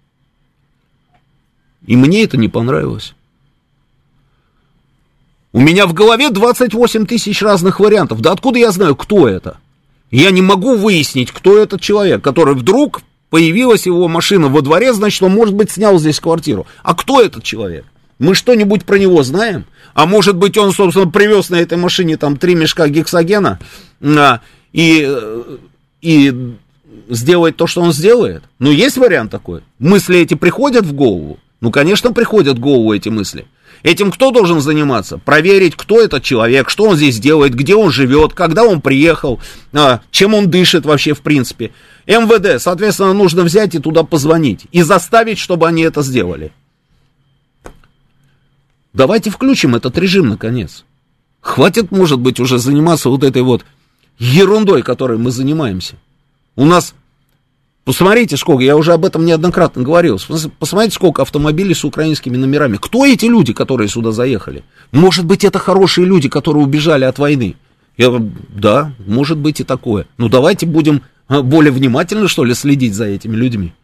и 1.86 1.96
мне 1.96 2.24
это 2.24 2.36
не 2.36 2.48
понравилось. 2.48 3.14
У 5.52 5.60
меня 5.60 5.86
в 5.86 5.92
голове 5.92 6.30
28 6.30 7.06
тысяч 7.06 7.40
разных 7.40 7.78
вариантов. 7.78 8.20
Да 8.20 8.32
откуда 8.32 8.58
я 8.58 8.72
знаю, 8.72 8.96
кто 8.96 9.28
это? 9.28 9.58
Я 10.10 10.30
не 10.30 10.42
могу 10.42 10.76
выяснить, 10.76 11.30
кто 11.30 11.58
этот 11.58 11.80
человек, 11.80 12.22
который 12.22 12.54
вдруг 12.54 13.02
появилась 13.30 13.86
его 13.86 14.08
машина 14.08 14.48
во 14.48 14.62
дворе, 14.62 14.92
значит, 14.92 15.22
он, 15.22 15.32
может 15.32 15.54
быть, 15.54 15.70
снял 15.70 15.98
здесь 15.98 16.20
квартиру. 16.20 16.66
А 16.82 16.94
кто 16.94 17.20
этот 17.20 17.42
человек? 17.42 17.84
Мы 18.18 18.34
что-нибудь 18.34 18.84
про 18.84 18.96
него 18.96 19.22
знаем? 19.22 19.64
А 19.92 20.06
может 20.06 20.36
быть, 20.36 20.56
он, 20.56 20.72
собственно, 20.72 21.10
привез 21.10 21.50
на 21.50 21.56
этой 21.56 21.78
машине 21.78 22.16
там 22.16 22.36
три 22.36 22.54
мешка 22.54 22.88
гексогена 22.88 23.58
а, 24.02 24.40
и, 24.72 25.08
и 26.00 26.54
сделает 27.08 27.56
то, 27.56 27.66
что 27.66 27.82
он 27.82 27.92
сделает? 27.92 28.44
Ну, 28.58 28.70
есть 28.70 28.96
вариант 28.96 29.30
такой. 29.30 29.62
Мысли 29.78 30.18
эти 30.18 30.34
приходят 30.34 30.84
в 30.84 30.92
голову. 30.92 31.38
Ну, 31.64 31.70
конечно, 31.70 32.12
приходят 32.12 32.58
в 32.58 32.60
голову 32.60 32.92
эти 32.92 33.08
мысли. 33.08 33.46
Этим 33.82 34.12
кто 34.12 34.30
должен 34.30 34.60
заниматься? 34.60 35.16
Проверить, 35.16 35.76
кто 35.76 35.98
этот 35.98 36.22
человек, 36.22 36.68
что 36.68 36.84
он 36.84 36.96
здесь 36.96 37.18
делает, 37.18 37.54
где 37.54 37.74
он 37.74 37.90
живет, 37.90 38.34
когда 38.34 38.64
он 38.64 38.82
приехал, 38.82 39.40
а, 39.72 40.02
чем 40.10 40.34
он 40.34 40.50
дышит 40.50 40.84
вообще 40.84 41.14
в 41.14 41.22
принципе. 41.22 41.72
МВД, 42.06 42.60
соответственно, 42.60 43.14
нужно 43.14 43.44
взять 43.44 43.74
и 43.74 43.78
туда 43.78 44.02
позвонить 44.02 44.66
и 44.72 44.82
заставить, 44.82 45.38
чтобы 45.38 45.66
они 45.66 45.80
это 45.84 46.02
сделали. 46.02 46.52
Давайте 48.92 49.30
включим 49.30 49.74
этот 49.74 49.96
режим, 49.96 50.28
наконец. 50.28 50.84
Хватит, 51.40 51.90
может 51.90 52.20
быть, 52.20 52.40
уже 52.40 52.58
заниматься 52.58 53.08
вот 53.08 53.24
этой 53.24 53.40
вот 53.40 53.64
ерундой, 54.18 54.82
которой 54.82 55.16
мы 55.16 55.30
занимаемся. 55.30 55.94
У 56.56 56.66
нас 56.66 56.94
Посмотрите, 57.84 58.38
сколько, 58.38 58.64
я 58.64 58.76
уже 58.76 58.94
об 58.94 59.04
этом 59.04 59.26
неоднократно 59.26 59.82
говорил, 59.82 60.18
посмотрите, 60.58 60.94
сколько 60.94 61.20
автомобилей 61.20 61.74
с 61.74 61.84
украинскими 61.84 62.36
номерами. 62.36 62.78
Кто 62.80 63.04
эти 63.04 63.26
люди, 63.26 63.52
которые 63.52 63.88
сюда 63.88 64.10
заехали? 64.10 64.64
Может 64.90 65.26
быть, 65.26 65.44
это 65.44 65.58
хорошие 65.58 66.06
люди, 66.06 66.30
которые 66.30 66.64
убежали 66.64 67.04
от 67.04 67.18
войны. 67.18 67.56
Я, 67.98 68.10
да, 68.48 68.92
может 69.06 69.36
быть 69.36 69.60
и 69.60 69.64
такое. 69.64 70.06
Ну, 70.16 70.30
давайте 70.30 70.64
будем 70.64 71.02
а, 71.28 71.42
более 71.42 71.72
внимательно, 71.72 72.26
что 72.26 72.44
ли, 72.44 72.54
следить 72.54 72.94
за 72.94 73.04
этими 73.04 73.36
людьми. 73.36 73.74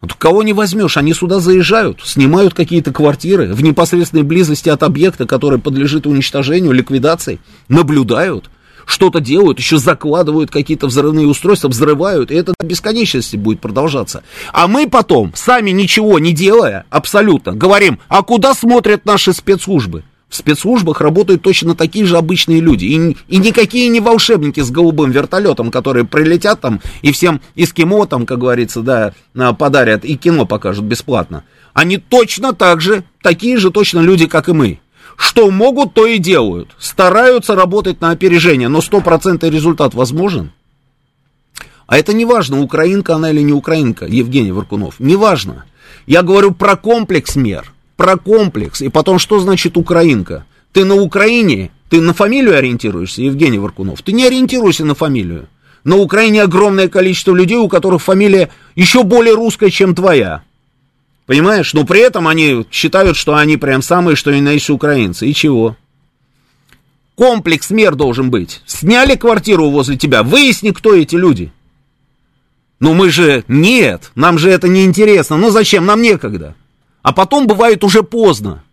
Вот 0.00 0.14
кого 0.14 0.42
не 0.42 0.54
возьмешь, 0.54 0.96
они 0.96 1.12
сюда 1.12 1.38
заезжают, 1.38 2.00
снимают 2.02 2.54
какие-то 2.54 2.92
квартиры 2.92 3.52
в 3.52 3.62
непосредственной 3.62 4.24
близости 4.24 4.70
от 4.70 4.82
объекта, 4.82 5.26
который 5.26 5.58
подлежит 5.60 6.06
уничтожению, 6.06 6.72
ликвидации, 6.72 7.40
наблюдают– 7.68 8.48
что-то 8.86 9.20
делают, 9.20 9.58
еще 9.58 9.78
закладывают 9.78 10.50
какие-то 10.50 10.86
взрывные 10.86 11.26
устройства, 11.26 11.68
взрывают, 11.68 12.30
и 12.30 12.34
это 12.34 12.54
до 12.58 12.66
бесконечности 12.66 13.36
будет 13.36 13.60
продолжаться. 13.60 14.22
А 14.52 14.68
мы 14.68 14.88
потом, 14.88 15.32
сами 15.34 15.70
ничего 15.70 16.18
не 16.18 16.32
делая, 16.32 16.84
абсолютно, 16.90 17.52
говорим, 17.52 17.98
а 18.08 18.22
куда 18.22 18.54
смотрят 18.54 19.04
наши 19.04 19.32
спецслужбы? 19.32 20.04
В 20.32 20.36
спецслужбах 20.36 21.02
работают 21.02 21.42
точно 21.42 21.74
такие 21.74 22.06
же 22.06 22.16
обычные 22.16 22.60
люди. 22.60 22.86
И, 22.86 23.16
и 23.28 23.36
никакие 23.36 23.88
не 23.88 24.00
волшебники 24.00 24.60
с 24.60 24.70
голубым 24.70 25.10
вертолетом, 25.10 25.70
которые 25.70 26.06
прилетят 26.06 26.58
там 26.62 26.80
и 27.02 27.12
всем 27.12 27.42
эскимо 27.54 28.06
там, 28.06 28.24
как 28.24 28.38
говорится, 28.38 28.80
да, 28.80 29.12
подарят 29.58 30.06
и 30.06 30.16
кино 30.16 30.46
покажут 30.46 30.86
бесплатно. 30.86 31.44
Они 31.74 31.98
точно 31.98 32.54
так 32.54 32.80
же, 32.80 33.04
такие 33.22 33.58
же 33.58 33.70
точно 33.70 34.00
люди, 34.00 34.26
как 34.26 34.48
и 34.48 34.52
мы. 34.52 34.80
Что 35.22 35.48
могут, 35.52 35.94
то 35.94 36.04
и 36.04 36.18
делают. 36.18 36.70
Стараются 36.80 37.54
работать 37.54 38.00
на 38.00 38.10
опережение, 38.10 38.66
но 38.66 38.80
стопроцентный 38.80 39.50
результат 39.50 39.94
возможен. 39.94 40.50
А 41.86 41.96
это 41.96 42.12
не 42.12 42.24
важно, 42.24 42.60
украинка 42.60 43.14
она 43.14 43.30
или 43.30 43.40
не 43.40 43.52
украинка, 43.52 44.04
Евгений 44.04 44.50
Варкунов. 44.50 44.98
Не 44.98 45.14
важно. 45.14 45.64
Я 46.08 46.22
говорю 46.22 46.50
про 46.50 46.74
комплекс 46.74 47.36
мер. 47.36 47.72
Про 47.96 48.16
комплекс. 48.16 48.82
И 48.82 48.88
потом, 48.88 49.20
что 49.20 49.38
значит 49.38 49.76
украинка? 49.76 50.44
Ты 50.72 50.84
на 50.84 50.96
Украине, 50.96 51.70
ты 51.88 52.00
на 52.00 52.14
фамилию 52.14 52.58
ориентируешься, 52.58 53.22
Евгений 53.22 53.60
Варкунов. 53.60 54.02
Ты 54.02 54.10
не 54.10 54.26
ориентируйся 54.26 54.84
на 54.84 54.96
фамилию. 54.96 55.46
На 55.84 55.98
Украине 55.98 56.42
огромное 56.42 56.88
количество 56.88 57.32
людей, 57.32 57.58
у 57.58 57.68
которых 57.68 58.02
фамилия 58.02 58.50
еще 58.74 59.04
более 59.04 59.34
русская, 59.34 59.70
чем 59.70 59.94
твоя. 59.94 60.42
Понимаешь? 61.26 61.72
Но 61.72 61.84
при 61.84 62.00
этом 62.00 62.26
они 62.26 62.66
считают, 62.70 63.16
что 63.16 63.34
они 63.34 63.56
прям 63.56 63.82
самые, 63.82 64.16
что 64.16 64.30
и 64.30 64.40
на 64.40 64.52
есть 64.52 64.70
украинцы. 64.70 65.28
И 65.28 65.34
чего? 65.34 65.76
Комплекс 67.14 67.70
мер 67.70 67.94
должен 67.94 68.30
быть. 68.30 68.62
Сняли 68.66 69.14
квартиру 69.16 69.70
возле 69.70 69.96
тебя, 69.96 70.22
выясни, 70.22 70.70
кто 70.70 70.94
эти 70.94 71.14
люди. 71.14 71.52
Ну 72.80 72.94
мы 72.94 73.10
же, 73.10 73.44
нет, 73.46 74.10
нам 74.16 74.38
же 74.38 74.50
это 74.50 74.66
не 74.66 74.84
интересно. 74.84 75.36
Ну 75.36 75.50
зачем, 75.50 75.86
нам 75.86 76.02
некогда. 76.02 76.56
А 77.02 77.12
потом 77.12 77.46
бывает 77.46 77.84
уже 77.84 78.02
поздно. 78.02 78.64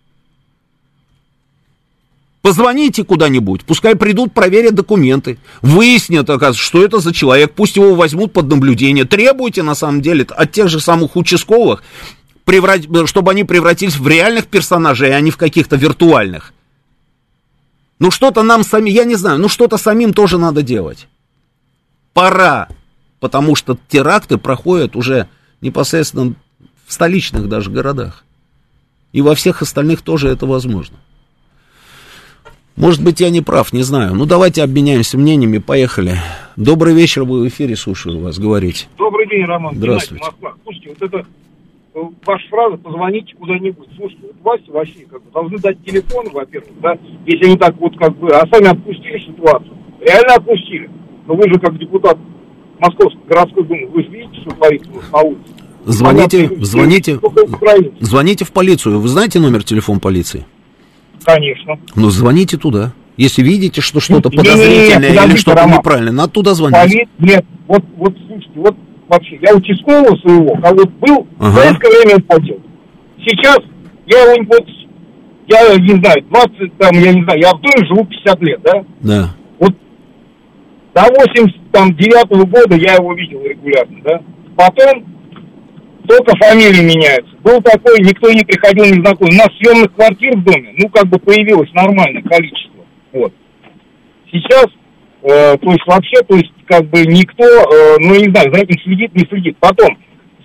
Позвоните 2.41 3.03
куда-нибудь, 3.03 3.65
пускай 3.65 3.95
придут, 3.95 4.33
проверят 4.33 4.73
документы, 4.73 5.37
выяснят, 5.61 6.29
оказывается, 6.29 6.63
что 6.63 6.83
это 6.83 6.99
за 6.99 7.13
человек, 7.13 7.53
пусть 7.53 7.75
его 7.75 7.95
возьмут 7.95 8.31
под 8.31 8.47
наблюдение. 8.47 9.03
Требуйте, 9.03 9.61
на 9.61 9.75
самом 9.75 10.01
деле, 10.01 10.25
от 10.29 10.51
тех 10.53 10.69
же 10.69 10.79
самых 10.79 11.17
участковых, 11.17 11.83
преврат... 12.49 12.81
чтобы 13.07 13.29
они 13.29 13.43
превратились 13.43 13.97
в 13.97 14.07
реальных 14.07 14.47
персонажей, 14.47 15.15
а 15.15 15.19
не 15.19 15.29
в 15.29 15.37
каких-то 15.37 15.75
виртуальных. 15.75 16.51
Ну 17.99 18.09
что-то 18.09 18.41
нам 18.41 18.63
сами, 18.63 18.89
я 18.89 19.03
не 19.03 19.15
знаю, 19.15 19.37
ну 19.37 19.49
что-то 19.49 19.77
самим 19.77 20.13
тоже 20.13 20.39
надо 20.39 20.63
делать. 20.63 21.07
Пора, 22.13 22.67
потому 23.19 23.55
что 23.55 23.77
теракты 23.87 24.39
проходят 24.39 24.95
уже 24.95 25.27
непосредственно 25.61 26.33
в 26.87 26.93
столичных 26.93 27.47
даже 27.47 27.69
городах. 27.69 28.23
И 29.11 29.21
во 29.21 29.35
всех 29.35 29.61
остальных 29.61 30.01
тоже 30.01 30.29
это 30.29 30.47
возможно. 30.47 30.97
Может 32.75 33.03
быть, 33.03 33.19
я 33.19 33.29
не 33.29 33.41
прав, 33.41 33.73
не 33.73 33.83
знаю. 33.83 34.15
Ну, 34.15 34.25
давайте 34.25 34.63
обменяемся 34.63 35.17
мнениями, 35.19 35.59
поехали. 35.59 36.17
Добрый 36.55 36.95
вечер, 36.95 37.25
вы 37.25 37.41
в 37.41 37.47
эфире, 37.49 37.75
слушаю 37.75 38.19
вас, 38.19 38.39
говорить. 38.39 38.87
Добрый 38.97 39.27
день, 39.27 39.45
Роман. 39.45 39.75
Здравствуйте. 39.75 40.23
Москва. 40.23 40.53
Слушайте, 40.63 40.89
вот 40.89 41.01
это 41.01 41.17
э, 41.17 41.23
ваша 42.25 42.47
фраза 42.49 42.77
«позвоните 42.77 43.35
куда-нибудь». 43.35 43.87
Слушайте, 43.95 44.23
вот 44.27 44.35
власти 44.43 44.69
вообще 44.69 45.05
как 45.09 45.23
бы 45.23 45.31
должны 45.31 45.57
дать 45.59 45.83
телефон, 45.83 46.27
во-первых, 46.31 46.71
да, 46.81 46.97
если 47.25 47.45
они 47.45 47.57
так 47.57 47.75
вот 47.79 47.97
как 47.97 48.17
бы, 48.17 48.29
а 48.29 48.45
сами 48.47 48.67
отпустили 48.67 49.19
ситуацию. 49.19 49.73
Реально 50.01 50.33
отпустили. 50.35 50.89
Но 51.27 51.35
вы 51.35 51.43
же 51.51 51.59
как 51.59 51.77
депутат 51.77 52.17
Московской 52.79 53.21
городской 53.27 53.63
думы, 53.65 53.87
вы 53.87 54.03
же 54.03 54.09
видите, 54.09 54.41
что 54.41 54.51
творится 54.51 54.89
на 55.11 55.19
улице. 55.21 55.53
Звоните, 55.85 56.37
Понятно, 56.47 56.65
звоните, 56.65 57.19
звоните 57.99 58.45
в 58.45 58.51
полицию. 58.51 58.99
Вы 58.99 59.07
знаете 59.07 59.39
номер 59.39 59.63
телефона 59.63 59.99
полиции? 59.99 60.45
Конечно. 61.23 61.79
Ну, 61.95 62.09
звоните 62.09 62.57
туда. 62.57 62.93
Если 63.17 63.41
видите, 63.43 63.81
что 63.81 63.99
что-то 63.99 64.29
подозрительное 64.29 65.09
или 65.09 65.15
подождите, 65.17 65.37
что-то 65.41 65.57
Роман. 65.57 65.77
неправильно, 65.79 66.11
надо 66.11 66.31
туда 66.31 66.53
звонить. 66.53 66.77
Поли- 66.77 67.07
Нет, 67.19 67.45
вот, 67.67 67.83
вот 67.97 68.13
слушайте, 68.27 68.51
вот 68.55 68.75
вообще, 69.09 69.39
я 69.41 69.55
участкового 69.55 70.15
своего, 70.17 70.55
как 70.61 70.73
вот 70.73 70.89
был, 70.91 71.27
в 71.37 71.53
советское 71.53 71.89
время 71.89 72.23
он. 72.27 72.61
Сейчас 73.25 73.59
я 74.05 74.33
его, 74.33 74.45
вот, 74.47 74.65
я 75.47 75.77
не 75.77 76.01
знаю, 76.01 76.23
20, 76.29 76.77
там, 76.77 76.91
я 76.93 77.13
не 77.13 77.23
знаю, 77.23 77.39
я 77.39 77.51
в 77.51 77.61
доме 77.61 77.87
живу 77.87 78.05
50 78.05 78.41
лет, 78.41 78.61
да? 78.61 78.85
Да. 79.01 79.35
Вот 79.59 79.73
до 80.93 81.01
89 81.01 82.49
года 82.49 82.75
я 82.75 82.95
его 82.95 83.13
видел 83.13 83.43
регулярно, 83.43 83.99
да? 84.03 84.21
Потом 84.55 85.05
только 86.07 86.35
фамилии 86.37 86.81
меняются. 86.81 87.35
Был 87.43 87.61
такой, 87.61 87.99
никто 87.99 88.31
не 88.31 88.43
приходил 88.43 88.85
незнакомый. 88.85 89.33
У 89.33 89.37
нас 89.37 89.49
съемных 89.59 89.93
квартир 89.93 90.37
в 90.37 90.43
доме, 90.43 90.73
ну, 90.77 90.89
как 90.89 91.07
бы 91.07 91.19
появилось 91.19 91.71
нормальное 91.73 92.23
количество. 92.23 92.83
Вот. 93.13 93.33
Сейчас, 94.31 94.67
э, 95.23 95.57
то 95.57 95.71
есть 95.71 95.85
вообще, 95.85 96.21
то 96.27 96.35
есть 96.35 96.51
как 96.65 96.85
бы 96.85 97.05
никто, 97.05 97.43
э, 97.43 97.97
ну, 97.99 98.15
не 98.15 98.29
знаю, 98.29 98.53
за 98.53 98.61
этим 98.61 98.79
следит, 98.83 99.15
не 99.15 99.25
следит. 99.25 99.57
Потом, 99.59 99.97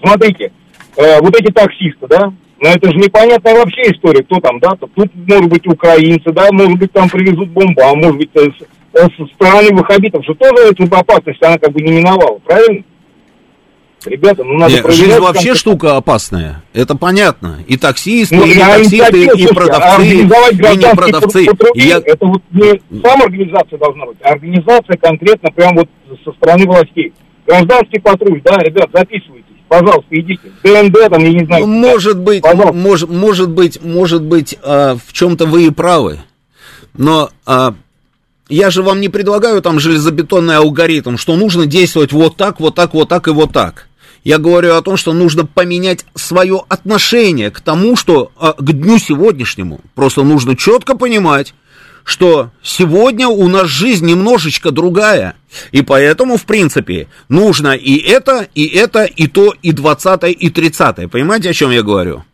смотрите, 0.03 0.53
э, 0.97 1.21
вот 1.21 1.37
эти 1.37 1.53
таксисты, 1.53 2.07
да, 2.09 2.33
но 2.61 2.71
это 2.71 2.89
же 2.91 2.97
непонятная 2.97 3.55
вообще 3.55 3.83
история, 3.83 4.23
кто 4.23 4.41
там, 4.41 4.59
да, 4.61 4.71
тут 4.95 5.11
может 5.15 5.49
быть 5.51 5.67
украинцы, 5.67 6.33
да, 6.33 6.49
может 6.53 6.79
быть 6.79 6.93
там 6.93 7.09
привезут 7.09 7.51
бомбу, 7.51 7.83
а 7.83 7.95
может 7.95 8.17
быть 8.17 8.31
э, 8.35 8.49
э, 8.95 8.99
со 9.17 9.27
стороны 9.35 9.75
ваххабитов 9.75 10.25
же 10.25 10.35
тоже 10.35 10.71
эту 10.71 10.85
опасность, 10.85 11.43
она 11.43 11.59
как 11.59 11.73
бы 11.73 11.83
не 11.83 11.93
миновала, 11.93 12.39
правильно? 12.39 12.85
Ребята, 14.07 14.45
ну 14.45 14.55
надо 14.59 14.75
Не, 14.75 14.83
проверять, 14.83 15.07
жизнь 15.07 15.21
вообще 15.21 15.55
штука 15.55 15.97
опасная. 15.97 16.63
Это 16.73 16.95
понятно. 16.97 17.61
И 17.67 17.77
таксисты, 17.77 18.37
Ну, 18.37 18.45
и 18.47 18.55
я 18.55 18.77
таксисты, 18.79 19.25
и 19.25 19.47
продавцы, 19.47 20.07
и 20.07 20.17
не 20.23 20.95
продавцы. 20.95 21.45
патрули, 21.47 21.89
я- 21.89 22.03
Это 22.05 22.27
вот 22.27 22.43
не 22.51 22.81
сама 23.03 23.25
организация 23.25 23.79
должна 23.79 24.07
быть, 24.07 24.19
а 24.23 24.31
организация 24.31 24.97
конкретно 24.97 25.51
прям 25.53 25.77
вот 25.77 25.89
со 26.25 26.33
стороны 26.33 26.67
властей. 26.67 27.13
Гражданский 27.47 28.01
патруль, 28.01 28.41
да, 28.45 28.57
ребят, 28.59 28.89
записывайтесь, 28.93 29.45
пожалуйста, 29.69 30.07
идите. 30.11 30.41
ДНД 30.63 31.11
там, 31.11 31.23
я 31.23 31.33
не 31.33 31.45
знаю. 31.45 31.67
Ну, 31.67 31.73
может 31.75 32.19
быть, 32.19 32.43
Пожалуйста. 32.43 32.73
может, 32.73 33.11
может 33.11 33.51
быть, 33.51 33.83
может 33.83 34.23
быть, 34.23 34.57
а, 34.63 34.97
в 35.07 35.13
чем-то 35.13 35.47
вы 35.47 35.67
и 35.67 35.71
правы. 35.71 36.21
Но 36.97 37.31
а, 37.45 37.75
я 38.49 38.71
же 38.71 38.83
вам 38.83 39.01
не 39.01 39.09
предлагаю 39.09 39.61
там 39.63 39.81
железобетонный 39.81 40.57
алгоритм, 40.57 41.17
что 41.17 41.37
нужно 41.37 41.67
действовать 41.67 42.13
вот 42.13 42.37
так, 42.37 42.61
вот 42.61 42.75
так, 42.75 42.95
вот 42.95 43.09
так 43.09 43.29
и 43.29 43.31
вот 43.31 43.53
так. 43.53 43.89
Я 44.25 44.39
говорю 44.39 44.75
о 44.75 44.83
том, 44.83 44.97
что 44.97 45.13
нужно 45.13 45.45
поменять 45.45 46.07
свое 46.15 46.65
отношение 46.69 47.51
к 47.51 47.61
тому, 47.61 47.95
что 47.95 48.33
а, 48.37 48.55
к 48.55 48.73
дню 48.73 48.99
сегодняшнему. 48.99 49.81
Просто 49.95 50.23
нужно 50.23 50.57
четко 50.57 50.97
понимать, 50.97 51.55
что 52.05 52.51
сегодня 52.63 53.29
у 53.29 53.49
нас 53.49 53.67
жизнь 53.69 54.07
немножечко 54.07 54.71
другая. 54.71 55.35
И 55.73 55.83
поэтому, 55.83 56.39
в 56.39 56.47
принципе, 56.47 57.09
нужно 57.29 57.75
и 57.75 57.99
это, 57.99 58.49
и 58.55 58.67
это, 58.67 59.05
и 59.05 59.27
то, 59.27 59.55
и 59.61 59.73
20 59.73 60.23
и 60.25 60.49
30 60.49 61.11
Понимаете, 61.11 61.51
о 61.51 61.55
чем 61.55 61.71
я 61.71 61.83
говорю? 61.83 62.25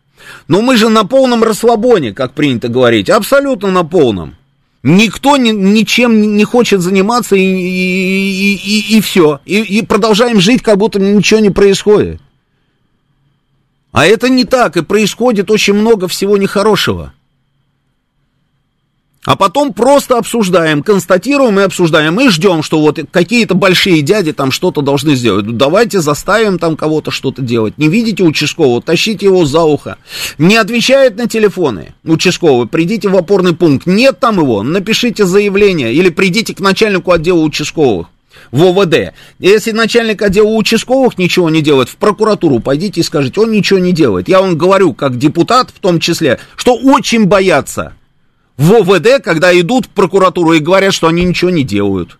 Но 0.46 0.62
мы 0.62 0.76
же 0.76 0.88
на 0.88 1.04
полном 1.04 1.42
расслабоне, 1.42 2.12
как 2.12 2.34
принято 2.34 2.68
говорить, 2.68 3.10
абсолютно 3.10 3.72
на 3.72 3.84
полном. 3.84 4.36
Никто 4.82 5.36
ни- 5.36 5.50
ничем 5.50 6.36
не- 6.36 6.44
хочет 6.44 6.80
заниматься 6.80 7.36
и, 7.36 7.42
и, 7.42 8.54
и, 8.54 8.96
и 8.96 9.00
все. 9.00 9.40
И, 9.44 9.60
и 9.60 9.82
продолжаем 9.82 10.40
жить, 10.40 10.62
как 10.62 10.78
будто 10.78 10.98
ничего 10.98 11.40
не 11.40 11.50
происходит. 11.50 12.20
А 13.92 14.06
это 14.06 14.28
не 14.28 14.44
так, 14.44 14.76
и 14.76 14.82
происходит 14.82 15.50
очень 15.50 15.74
много 15.74 16.08
всего 16.08 16.36
нехорошего. 16.36 17.12
А 19.26 19.36
потом 19.36 19.74
просто 19.74 20.16
обсуждаем, 20.16 20.82
констатируем 20.82 21.60
и 21.60 21.62
обсуждаем, 21.62 22.18
и 22.20 22.30
ждем, 22.30 22.62
что 22.62 22.80
вот 22.80 22.98
какие-то 23.10 23.54
большие 23.54 24.00
дяди 24.00 24.32
там 24.32 24.50
что-то 24.50 24.80
должны 24.80 25.14
сделать. 25.14 25.44
Ну, 25.44 25.52
давайте 25.52 26.00
заставим 26.00 26.58
там 26.58 26.74
кого-то 26.74 27.10
что-то 27.10 27.42
делать. 27.42 27.76
Не 27.76 27.88
видите 27.88 28.22
участкового, 28.22 28.80
тащите 28.80 29.26
его 29.26 29.44
за 29.44 29.60
ухо. 29.60 29.98
Не 30.38 30.56
отвечает 30.56 31.18
на 31.18 31.28
телефоны 31.28 31.92
участковый, 32.02 32.66
придите 32.66 33.08
в 33.08 33.16
опорный 33.16 33.54
пункт. 33.54 33.86
Нет 33.86 34.20
там 34.20 34.38
его, 34.38 34.62
напишите 34.62 35.26
заявление 35.26 35.92
или 35.92 36.08
придите 36.08 36.54
к 36.54 36.60
начальнику 36.60 37.12
отдела 37.12 37.40
участковых 37.40 38.06
в 38.52 38.64
ОВД. 38.64 39.12
Если 39.38 39.72
начальник 39.72 40.22
отдела 40.22 40.48
участковых 40.48 41.18
ничего 41.18 41.50
не 41.50 41.60
делает, 41.60 41.90
в 41.90 41.96
прокуратуру 41.96 42.60
пойдите 42.60 43.00
и 43.00 43.04
скажите, 43.04 43.42
он 43.42 43.52
ничего 43.52 43.78
не 43.78 43.92
делает. 43.92 44.28
Я 44.28 44.40
вам 44.40 44.56
говорю, 44.56 44.94
как 44.94 45.18
депутат 45.18 45.68
в 45.68 45.78
том 45.78 46.00
числе, 46.00 46.38
что 46.56 46.74
очень 46.74 47.26
боятся 47.26 47.92
в 48.60 48.74
ОВД, 48.74 49.24
когда 49.24 49.58
идут 49.58 49.86
в 49.86 49.88
прокуратуру 49.88 50.52
и 50.52 50.58
говорят, 50.58 50.92
что 50.92 51.08
они 51.08 51.24
ничего 51.24 51.50
не 51.50 51.64
делают. 51.64 52.18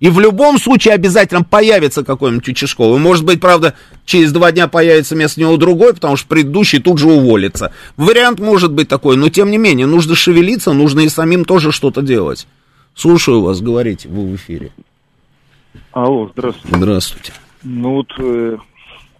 И 0.00 0.10
в 0.10 0.18
любом 0.18 0.58
случае 0.58 0.94
обязательно 0.94 1.44
появится 1.44 2.02
какой-нибудь 2.02 2.48
участковый. 2.48 2.98
Может 2.98 3.24
быть, 3.24 3.40
правда, 3.40 3.74
через 4.04 4.32
два 4.32 4.50
дня 4.50 4.66
появится 4.66 5.14
вместо 5.14 5.40
него 5.40 5.56
другой, 5.56 5.94
потому 5.94 6.16
что 6.16 6.26
предыдущий 6.26 6.80
тут 6.80 6.98
же 6.98 7.06
уволится. 7.06 7.72
Вариант 7.96 8.40
может 8.40 8.72
быть 8.72 8.88
такой, 8.88 9.16
но 9.16 9.28
тем 9.28 9.52
не 9.52 9.58
менее, 9.58 9.86
нужно 9.86 10.16
шевелиться, 10.16 10.72
нужно 10.72 11.00
и 11.00 11.08
самим 11.08 11.44
тоже 11.44 11.70
что-то 11.70 12.02
делать. 12.02 12.48
Слушаю 12.94 13.42
вас, 13.42 13.60
говорите, 13.60 14.08
вы 14.08 14.26
в 14.26 14.34
эфире. 14.34 14.72
Алло, 15.92 16.28
здравствуйте. 16.32 16.76
Здравствуйте. 16.76 17.32
Ну 17.62 17.90
вот 17.92 18.12
э, 18.18 18.56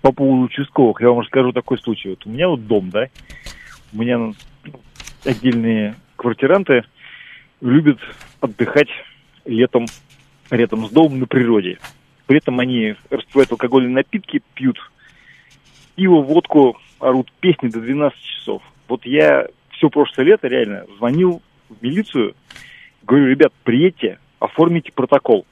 по 0.03 0.11
поводу 0.11 0.47
участковых, 0.47 1.01
я 1.01 1.11
вам 1.11 1.21
расскажу 1.21 1.53
такой 1.53 1.79
случай. 1.79 2.11
Вот 2.11 2.27
у 2.27 2.31
меня 2.31 2.49
вот 2.49 2.67
дом, 2.67 2.91
да, 2.91 3.07
у 3.93 3.99
меня 3.99 4.19
ну, 4.19 4.35
отдельные 5.25 5.95
квартиранты 6.17 6.85
любят 7.61 7.99
отдыхать 8.41 8.89
летом, 9.45 9.87
рядом 10.51 10.87
с 10.87 10.91
домом 10.91 11.21
на 11.21 11.27
природе. 11.27 11.79
При 12.27 12.39
этом 12.39 12.59
они 12.61 12.97
распивают 13.11 13.53
алкогольные 13.53 13.93
напитки, 13.93 14.43
пьют 14.55 14.79
пиво, 15.95 16.23
водку, 16.23 16.79
орут 16.99 17.31
песни 17.41 17.69
до 17.69 17.81
12 17.81 18.19
часов. 18.21 18.63
Вот 18.89 19.05
я 19.07 19.47
все 19.71 19.89
прошлое 19.89 20.27
лето 20.27 20.49
реально 20.49 20.87
звонил 20.97 21.43
в 21.69 21.83
милицию, 21.83 22.35
говорю, 23.03 23.27
ребят, 23.27 23.53
приедьте, 23.65 24.19
оформите 24.39 24.93
протокол. 24.93 25.47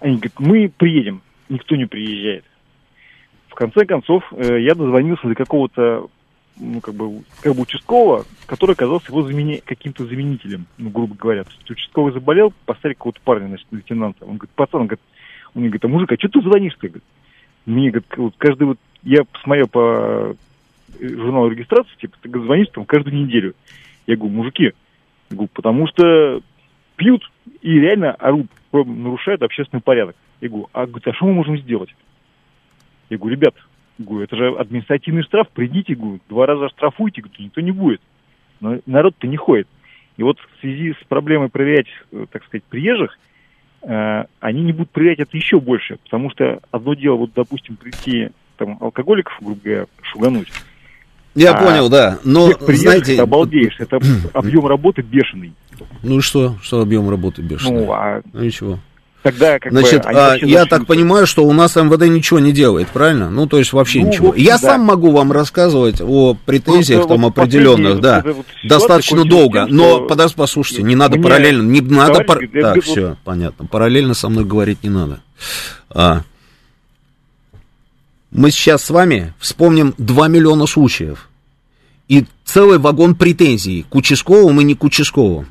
Они 0.00 0.16
говорят, 0.16 0.40
мы 0.40 0.68
приедем. 0.68 1.22
Никто 1.48 1.76
не 1.76 1.86
приезжает. 1.86 2.44
В 3.48 3.54
конце 3.54 3.84
концов, 3.84 4.24
э, 4.32 4.60
я 4.60 4.74
дозвонился 4.74 5.28
до 5.28 5.34
какого-то, 5.34 6.08
ну, 6.56 6.80
как 6.80 6.94
бы, 6.94 7.22
как 7.40 7.54
бы 7.54 7.62
участкового, 7.62 8.24
который 8.46 8.72
оказался 8.72 9.08
его 9.08 9.22
замени... 9.22 9.62
каким-то 9.64 10.06
заменителем, 10.06 10.66
ну, 10.78 10.90
грубо 10.90 11.14
говоря. 11.14 11.44
То 11.44 11.50
есть 11.50 11.70
участковый 11.70 12.12
заболел, 12.12 12.52
поставили 12.66 12.94
какого-то 12.94 13.20
парня, 13.22 13.48
значит, 13.48 13.66
лейтенанта. 13.70 14.24
Он 14.24 14.36
говорит, 14.36 14.54
пацан, 14.54 14.82
он 14.82 14.86
говорит, 14.86 15.00
он 15.54 15.62
мне 15.62 15.68
говорит, 15.68 15.84
а 15.84 15.88
мужик, 15.88 16.12
а 16.12 16.16
что 16.16 16.28
ты 16.28 16.40
звонишь-то? 16.42 16.88
Говорит, 16.88 17.04
Мне, 17.66 17.90
говорит, 17.90 18.16
вот 18.16 18.34
каждый 18.38 18.64
вот, 18.64 18.78
я 19.02 19.24
посмотрел 19.24 19.68
по 19.68 20.36
журнал 21.00 21.48
регистрации, 21.48 21.90
типа, 22.00 22.16
ты 22.20 22.30
звонишь 22.30 22.68
там 22.72 22.84
каждую 22.84 23.16
неделю. 23.16 23.54
Я 24.06 24.16
говорю, 24.16 24.34
мужики, 24.34 24.64
я 24.64 24.72
говорю, 25.30 25.50
потому 25.52 25.86
что 25.88 26.40
пьют 26.96 27.22
и 27.60 27.70
реально 27.78 28.12
орут, 28.12 28.46
нарушают 28.72 29.42
общественный 29.42 29.80
порядок. 29.80 30.16
Я 30.40 30.48
говорю, 30.48 30.68
а, 30.72 30.86
говорит, 30.86 31.08
а 31.08 31.14
что 31.14 31.26
мы 31.26 31.34
можем 31.34 31.58
сделать? 31.58 31.94
Я 33.10 33.18
говорю, 33.18 33.36
ребят, 33.36 33.54
говорю, 33.98 34.24
это 34.24 34.36
же 34.36 34.48
административный 34.48 35.22
штраф, 35.22 35.48
придите, 35.52 35.94
говорю, 35.94 36.20
два 36.28 36.46
раза 36.46 36.68
штрафуйте, 36.70 37.22
говорю, 37.22 37.44
никто 37.44 37.60
не 37.60 37.72
будет. 37.72 38.00
Но 38.60 38.78
народ-то 38.86 39.26
не 39.26 39.36
ходит. 39.36 39.68
И 40.16 40.22
вот 40.22 40.38
в 40.38 40.60
связи 40.60 40.92
с 40.92 41.04
проблемой 41.06 41.48
проверять, 41.48 41.86
э, 42.12 42.26
так 42.30 42.44
сказать, 42.44 42.64
приезжих, 42.64 43.18
э, 43.82 44.24
они 44.40 44.62
не 44.62 44.72
будут 44.72 44.90
проверять 44.90 45.20
это 45.20 45.36
еще 45.36 45.58
больше, 45.58 45.96
потому 46.04 46.30
что 46.30 46.60
одно 46.70 46.94
дело, 46.94 47.16
вот, 47.16 47.30
допустим, 47.34 47.76
прийти 47.76 48.30
там 48.56 48.76
алкоголиков, 48.80 49.34
грубо 49.40 49.60
говоря, 49.62 49.86
шугануть. 50.02 50.48
Я 51.34 51.54
а 51.54 51.64
понял, 51.64 51.88
да. 51.88 52.18
Но, 52.24 52.50
знаете... 52.60 53.20
обалдеешь, 53.20 53.76
это 53.78 53.98
объем 54.34 54.66
работы 54.66 55.02
бешеный. 55.02 55.54
Ну 56.02 56.18
и 56.18 56.20
что? 56.20 56.56
Что 56.62 56.82
объем 56.82 57.08
работы 57.08 57.42
бешеный? 57.42 57.86
Ну, 57.86 57.92
а... 57.92 58.20
Ну 58.32 58.44
ничего. 58.44 58.78
Тогда, 59.22 59.60
как 59.60 59.70
Значит, 59.70 60.02
бы, 60.02 60.10
а, 60.10 60.34
я 60.36 60.64
так 60.66 60.86
понимаю, 60.86 61.28
что 61.28 61.44
у 61.46 61.52
нас 61.52 61.76
МВД 61.76 62.06
ничего 62.08 62.40
не 62.40 62.50
делает, 62.50 62.88
правильно? 62.88 63.30
Ну, 63.30 63.46
то 63.46 63.58
есть 63.58 63.72
вообще 63.72 64.00
Ну, 64.00 64.08
ничего. 64.08 64.26
в 64.28 64.30
общем, 64.30 64.42
я 64.44 64.58
да. 64.58 64.58
сам 64.58 64.80
могу 64.80 65.12
вам 65.12 65.30
рассказывать 65.30 66.00
о 66.00 66.34
претензиях 66.34 67.02
Просто 67.02 67.14
там 67.14 67.22
вот 67.22 67.38
определенных, 67.38 68.00
да, 68.00 68.22
вот 68.24 68.36
вот 68.38 68.46
достаточно 68.64 69.24
долго. 69.24 69.66
тем, 69.66 69.76
Но, 69.76 69.98
что 69.98 70.06
подожди, 70.08 70.34
послушайте, 70.36 70.82
не 70.82 70.96
надо 70.96 71.14
мне 71.18 71.22
параллельно, 71.22 71.62
не 71.62 71.80
надо... 71.80 72.24
пар- 72.24 72.40
Так, 72.40 72.50
говорю, 72.50 72.82
все, 72.82 73.16
понятно. 73.22 73.66
Параллельно 73.66 74.14
со 74.14 74.28
мной 74.28 74.44
говорить 74.44 74.82
не 74.82 74.90
надо. 74.90 75.20
А. 75.90 76.22
Мы 78.32 78.50
сейчас 78.50 78.82
с 78.82 78.90
вами 78.90 79.34
вспомним 79.38 79.94
2 79.98 80.28
миллиона 80.28 80.66
случаев. 80.66 81.28
И 82.08 82.26
целый 82.44 82.78
вагон 82.78 83.14
претензий 83.14 83.86
к 83.88 83.94
участковым 83.94 84.60
и 84.60 84.64
не 84.64 84.74
к 84.74 84.82
участковым. 84.82 85.46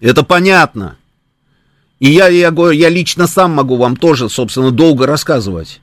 Это 0.00 0.24
понятно. 0.24 0.96
И 2.02 2.10
я, 2.10 2.26
я, 2.26 2.50
говорю, 2.50 2.76
я 2.76 2.88
лично 2.88 3.28
сам 3.28 3.52
могу 3.52 3.76
вам 3.76 3.94
тоже, 3.94 4.28
собственно, 4.28 4.72
долго 4.72 5.06
рассказывать. 5.06 5.80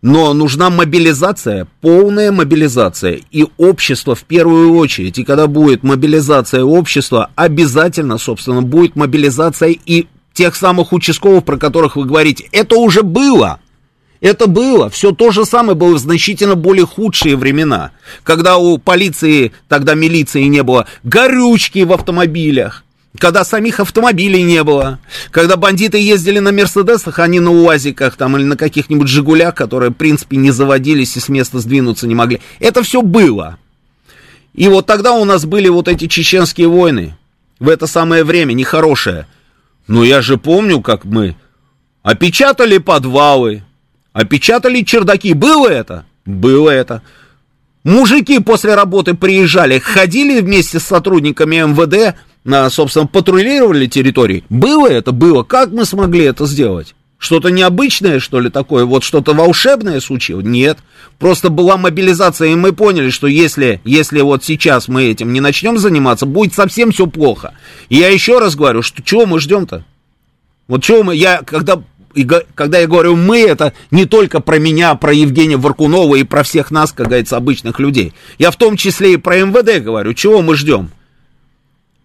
Но 0.00 0.32
нужна 0.32 0.70
мобилизация, 0.70 1.68
полная 1.82 2.32
мобилизация. 2.32 3.20
И 3.32 3.44
общество 3.58 4.14
в 4.14 4.22
первую 4.22 4.74
очередь. 4.76 5.18
И 5.18 5.24
когда 5.24 5.46
будет 5.46 5.82
мобилизация 5.82 6.64
общества, 6.64 7.28
обязательно, 7.34 8.16
собственно, 8.16 8.62
будет 8.62 8.96
мобилизация 8.96 9.76
и 9.84 10.06
тех 10.32 10.56
самых 10.56 10.94
участковых, 10.94 11.44
про 11.44 11.58
которых 11.58 11.96
вы 11.96 12.06
говорите. 12.06 12.48
Это 12.50 12.76
уже 12.76 13.02
было. 13.02 13.60
Это 14.22 14.46
было. 14.46 14.88
Все 14.88 15.12
то 15.12 15.32
же 15.32 15.44
самое 15.44 15.76
было 15.76 15.96
в 15.96 15.98
значительно 15.98 16.54
более 16.54 16.86
худшие 16.86 17.36
времена. 17.36 17.90
Когда 18.22 18.56
у 18.56 18.78
полиции, 18.78 19.52
тогда 19.68 19.92
милиции 19.92 20.44
не 20.44 20.62
было, 20.62 20.86
горючки 21.04 21.80
в 21.80 21.92
автомобилях. 21.92 22.85
Когда 23.18 23.44
самих 23.44 23.80
автомобилей 23.80 24.42
не 24.42 24.62
было, 24.62 24.98
когда 25.30 25.56
бандиты 25.56 25.98
ездили 25.98 26.38
на 26.38 26.52
Мерседесах, 26.52 27.18
а 27.18 27.26
не 27.26 27.40
на 27.40 27.50
УАЗиках 27.50 28.16
там 28.16 28.36
или 28.36 28.44
на 28.44 28.56
каких-нибудь 28.56 29.08
Жигулях, 29.08 29.54
которые, 29.54 29.90
в 29.90 29.94
принципе, 29.94 30.36
не 30.36 30.50
заводились 30.50 31.16
и 31.16 31.20
с 31.20 31.28
места 31.28 31.58
сдвинуться 31.60 32.06
не 32.06 32.14
могли. 32.14 32.40
Это 32.58 32.82
все 32.82 33.02
было. 33.02 33.58
И 34.54 34.68
вот 34.68 34.86
тогда 34.86 35.12
у 35.12 35.24
нас 35.24 35.44
были 35.44 35.68
вот 35.68 35.88
эти 35.88 36.08
чеченские 36.08 36.68
войны. 36.68 37.16
В 37.58 37.68
это 37.68 37.86
самое 37.86 38.24
время, 38.24 38.52
нехорошее. 38.52 39.26
Но 39.86 40.04
я 40.04 40.20
же 40.20 40.36
помню, 40.36 40.80
как 40.80 41.04
мы 41.04 41.36
опечатали 42.02 42.78
подвалы, 42.78 43.62
опечатали 44.12 44.82
чердаки. 44.82 45.32
Было 45.32 45.68
это? 45.68 46.04
Было 46.24 46.70
это. 46.70 47.02
Мужики 47.86 48.40
после 48.40 48.74
работы 48.74 49.14
приезжали, 49.14 49.78
ходили 49.78 50.40
вместе 50.40 50.80
с 50.80 50.82
сотрудниками 50.82 51.58
МВД, 51.58 52.16
собственно, 52.74 53.06
патрулировали 53.06 53.86
территории. 53.86 54.42
Было 54.48 54.88
это? 54.88 55.12
Было. 55.12 55.44
Как 55.44 55.70
мы 55.70 55.84
смогли 55.84 56.24
это 56.24 56.46
сделать? 56.46 56.96
Что-то 57.16 57.50
необычное, 57.50 58.18
что 58.18 58.40
ли, 58.40 58.50
такое? 58.50 58.84
Вот 58.84 59.04
что-то 59.04 59.34
волшебное 59.34 60.00
случилось? 60.00 60.44
Нет. 60.44 60.78
Просто 61.20 61.48
была 61.48 61.76
мобилизация, 61.76 62.48
и 62.48 62.56
мы 62.56 62.72
поняли, 62.72 63.10
что 63.10 63.28
если, 63.28 63.80
если 63.84 64.20
вот 64.20 64.42
сейчас 64.42 64.88
мы 64.88 65.04
этим 65.04 65.32
не 65.32 65.40
начнем 65.40 65.78
заниматься, 65.78 66.26
будет 66.26 66.54
совсем 66.54 66.90
все 66.90 67.06
плохо. 67.06 67.54
И 67.88 67.98
я 67.98 68.08
еще 68.08 68.40
раз 68.40 68.56
говорю, 68.56 68.82
что 68.82 69.00
чего 69.00 69.26
мы 69.26 69.38
ждем-то? 69.38 69.84
Вот 70.66 70.82
чего 70.82 71.04
мы, 71.04 71.14
я, 71.14 71.42
когда, 71.46 71.80
и 72.16 72.26
когда 72.54 72.78
я 72.78 72.86
говорю 72.86 73.14
мы, 73.14 73.40
это 73.40 73.74
не 73.90 74.06
только 74.06 74.40
про 74.40 74.58
меня, 74.58 74.94
про 74.94 75.12
Евгения 75.12 75.58
Варкунова 75.58 76.16
и 76.16 76.24
про 76.24 76.42
всех 76.42 76.70
нас, 76.70 76.90
как 76.90 77.08
говорится, 77.08 77.36
обычных 77.36 77.78
людей. 77.78 78.14
Я 78.38 78.50
в 78.50 78.56
том 78.56 78.78
числе 78.78 79.12
и 79.12 79.16
про 79.18 79.36
МВД 79.36 79.84
говорю, 79.84 80.14
чего 80.14 80.40
мы 80.40 80.56
ждем? 80.56 80.90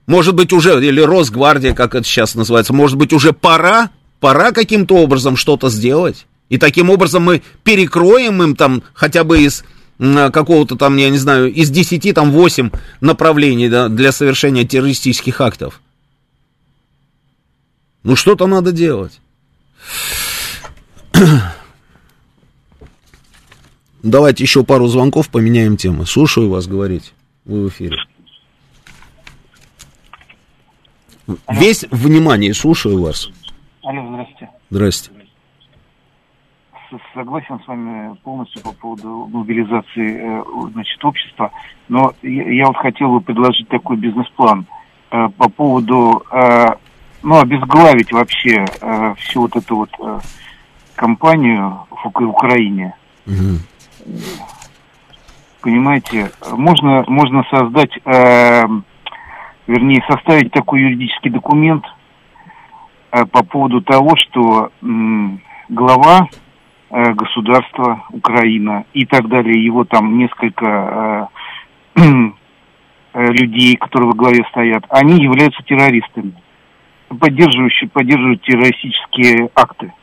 Может 0.07 0.36
быть, 0.36 0.51
уже, 0.51 0.86
или 0.86 0.99
Росгвардия, 0.99 1.74
как 1.74 1.95
это 1.95 2.03
сейчас 2.03 2.36
называется, 2.36 2.74
может 2.74 2.97
быть, 2.97 3.14
уже 3.14 3.32
пора, 3.32 3.89
пора 4.20 4.51
каким-то 4.51 4.97
образом 4.97 5.38
что-то 5.38 5.70
сделать. 5.70 6.28
И 6.49 6.57
таким 6.57 6.89
образом 6.89 7.24
мы 7.24 7.41
перекроем 7.64 8.43
им 8.43 8.57
там 8.57 8.84
хотя 8.93 9.24
бы 9.24 9.41
из 9.41 9.64
какого-то 9.97 10.76
там, 10.76 10.97
я 10.97 11.09
не 11.09 11.20
знаю, 11.20 11.53
из 11.53 11.70
10, 11.70 12.14
там 12.14 12.32
8 12.32 12.72
направлений 12.99 13.70
да, 13.70 13.88
для 13.88 14.12
совершения 14.12 14.66
террористических 14.66 15.39
актов. 15.39 15.80
Ну, 18.03 18.18
что-то 18.18 18.47
надо 18.47 18.74
делать. 18.74 19.22
Давайте 24.03 24.43
еще 24.43 24.63
пару 24.63 24.88
звонков, 24.88 25.29
поменяем 25.29 25.77
тему. 25.77 26.05
Слушаю 26.05 26.49
вас 26.49 26.67
говорить. 26.67 27.13
Вы 27.45 27.65
в 27.65 27.69
эфире. 27.69 27.97
Весь 31.49 31.86
внимание, 31.91 32.53
слушаю 32.53 33.01
вас. 33.01 33.29
Алло. 33.84 34.01
Здрасте. 34.69 35.11
С- 36.89 37.13
Согласен 37.13 37.59
с 37.63 37.67
вами 37.67 38.15
полностью 38.23 38.61
по 38.63 38.73
поводу 38.73 39.27
мобилизации 39.32 40.17
э, 40.39 40.43
значит, 40.73 41.03
общества, 41.05 41.51
но 41.88 42.13
я, 42.21 42.51
я 42.51 42.65
вот 42.67 42.75
хотел 42.77 43.11
бы 43.11 43.21
предложить 43.21 43.67
такой 43.69 43.95
бизнес-план 43.97 44.65
э, 45.11 45.29
по 45.38 45.49
поводу, 45.49 46.23
э, 46.32 46.67
ну, 47.24 47.39
обезглавить 47.39 48.11
вообще 48.11 48.65
э, 48.82 49.13
всю 49.19 49.41
вот 49.41 49.55
эту 49.55 49.76
вот 49.76 49.89
э, 49.99 50.19
компанию 50.95 51.86
в 51.89 52.05
Ук- 52.07 52.22
Украине. 52.22 52.95
Мгм. 53.26 53.59
Понимаете, 55.61 56.32
можно, 56.51 57.03
можно 57.07 57.43
создать, 57.51 57.95
э, 58.03 58.63
вернее, 59.67 60.03
составить 60.09 60.51
такой 60.51 60.82
юридический 60.82 61.30
документ 61.30 61.86
э, 63.11 63.26
по 63.26 63.43
поводу 63.43 63.82
того, 63.82 64.15
что 64.17 64.72
м, 64.82 65.39
глава 65.69 66.28
э, 66.89 67.13
государства 67.13 68.03
Украина 68.09 68.86
и 68.93 69.05
так 69.05 69.28
далее, 69.28 69.63
его 69.63 69.86
там 69.86 70.17
несколько 70.17 71.30
э, 71.95 72.01
э, 73.13 73.28
людей, 73.28 73.76
которые 73.78 74.07
во 74.09 74.15
главе 74.15 74.43
стоят, 74.49 74.84
они 74.89 75.22
являются 75.24 75.61
террористами, 75.63 76.34
поддерживающие, 77.20 77.89
поддерживают 77.89 78.41
террористические 78.43 79.49
акты. 79.55 79.93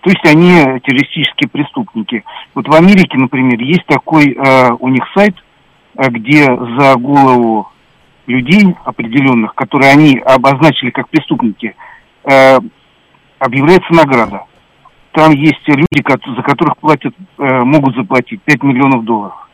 То 0.00 0.10
есть 0.10 0.24
они 0.24 0.80
террористические 0.80 1.48
преступники. 1.50 2.24
Вот 2.54 2.68
в 2.68 2.74
Америке, 2.74 3.18
например, 3.18 3.58
есть 3.60 3.84
такой 3.86 4.32
э, 4.34 4.70
у 4.78 4.88
них 4.88 5.02
сайт, 5.14 5.34
э, 5.96 6.08
где 6.10 6.44
за 6.44 6.94
голову 6.96 7.68
людей 8.26 8.76
определенных, 8.84 9.54
которые 9.54 9.92
они 9.92 10.18
обозначили 10.18 10.90
как 10.90 11.08
преступники, 11.08 11.74
э, 12.24 12.58
объявляется 13.38 13.92
награда. 13.92 14.44
Там 15.12 15.32
есть 15.32 15.66
люди, 15.66 16.04
за 16.36 16.42
которых 16.42 16.76
платят, 16.78 17.14
э, 17.38 17.64
могут 17.64 17.96
заплатить 17.96 18.42
5 18.42 18.62
миллионов 18.62 19.04
долларов. 19.04 19.45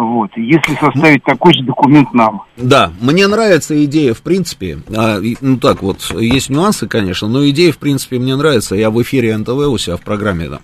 Вот. 0.00 0.30
Если 0.34 0.74
составить 0.76 1.22
такой 1.24 1.52
же 1.52 1.62
документ 1.62 2.14
нам, 2.14 2.42
Да, 2.56 2.90
мне 3.02 3.26
нравится 3.26 3.84
идея, 3.84 4.14
в 4.14 4.22
принципе. 4.22 4.78
А, 4.96 5.20
ну 5.42 5.58
так 5.58 5.82
вот, 5.82 6.00
есть 6.18 6.48
нюансы, 6.48 6.88
конечно, 6.88 7.28
но 7.28 7.46
идея, 7.50 7.70
в 7.70 7.76
принципе, 7.76 8.18
мне 8.18 8.34
нравится. 8.34 8.74
Я 8.74 8.88
в 8.90 9.00
эфире 9.02 9.36
НТВ 9.36 9.50
у 9.50 9.76
себя 9.76 9.98
в 9.98 10.00
программе, 10.00 10.48
да. 10.48 10.60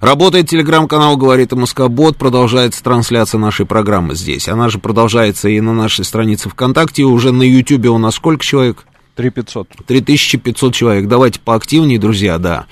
Работает 0.00 0.50
телеграм-канал 0.50 1.16
«Говорит 1.16 1.52
Москва 1.52 1.88
Бот». 1.88 2.18
Продолжается 2.18 2.84
трансляция 2.84 3.38
нашей 3.38 3.64
программы 3.64 4.14
здесь. 4.14 4.50
Она 4.50 4.68
же 4.68 4.78
продолжается 4.78 5.48
и 5.48 5.62
на 5.62 5.72
нашей 5.72 6.04
странице 6.04 6.50
ВКонтакте. 6.50 7.04
Уже 7.04 7.32
на 7.32 7.42
Ютьюбе 7.42 7.88
у 7.88 7.96
нас 7.96 8.16
сколько 8.16 8.44
человек? 8.44 8.84
3500. 9.14 9.68
3500 9.86 10.74
человек. 10.74 11.08
Давайте 11.08 11.40
поактивнее, 11.40 11.98
друзья, 11.98 12.36
да. 12.38 12.66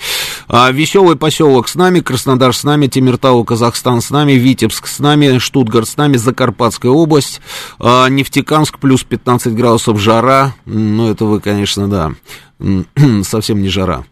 А, 0.53 0.73
веселый 0.73 1.15
поселок 1.15 1.69
с 1.69 1.77
нами, 1.77 2.01
Краснодар 2.01 2.53
с 2.53 2.65
нами, 2.65 2.89
Тимиртау, 2.89 3.45
Казахстан 3.45 4.01
с 4.01 4.11
нами, 4.11 4.33
Витебск 4.33 4.89
с 4.89 4.99
нами, 4.99 5.39
Штутгарт 5.39 5.89
с 5.89 5.97
нами, 5.97 6.17
Закарпатская 6.17 6.91
область, 6.91 7.41
а, 7.79 8.09
Нефтекамск 8.09 8.81
плюс 8.81 9.05
15 9.05 9.55
градусов 9.55 10.01
жара. 10.01 10.57
Ну, 10.67 11.09
это 11.09 11.25
вы, 11.25 11.41
конечно, 11.41 11.87
да, 11.87 12.13
совсем 13.23 13.63
не 13.63 13.69
жара. 13.69 14.05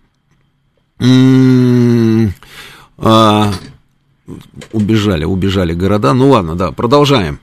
А, 2.98 3.52
убежали, 4.72 5.24
убежали 5.24 5.74
города. 5.74 6.14
Ну 6.14 6.30
ладно, 6.30 6.54
да, 6.54 6.70
продолжаем. 6.70 7.40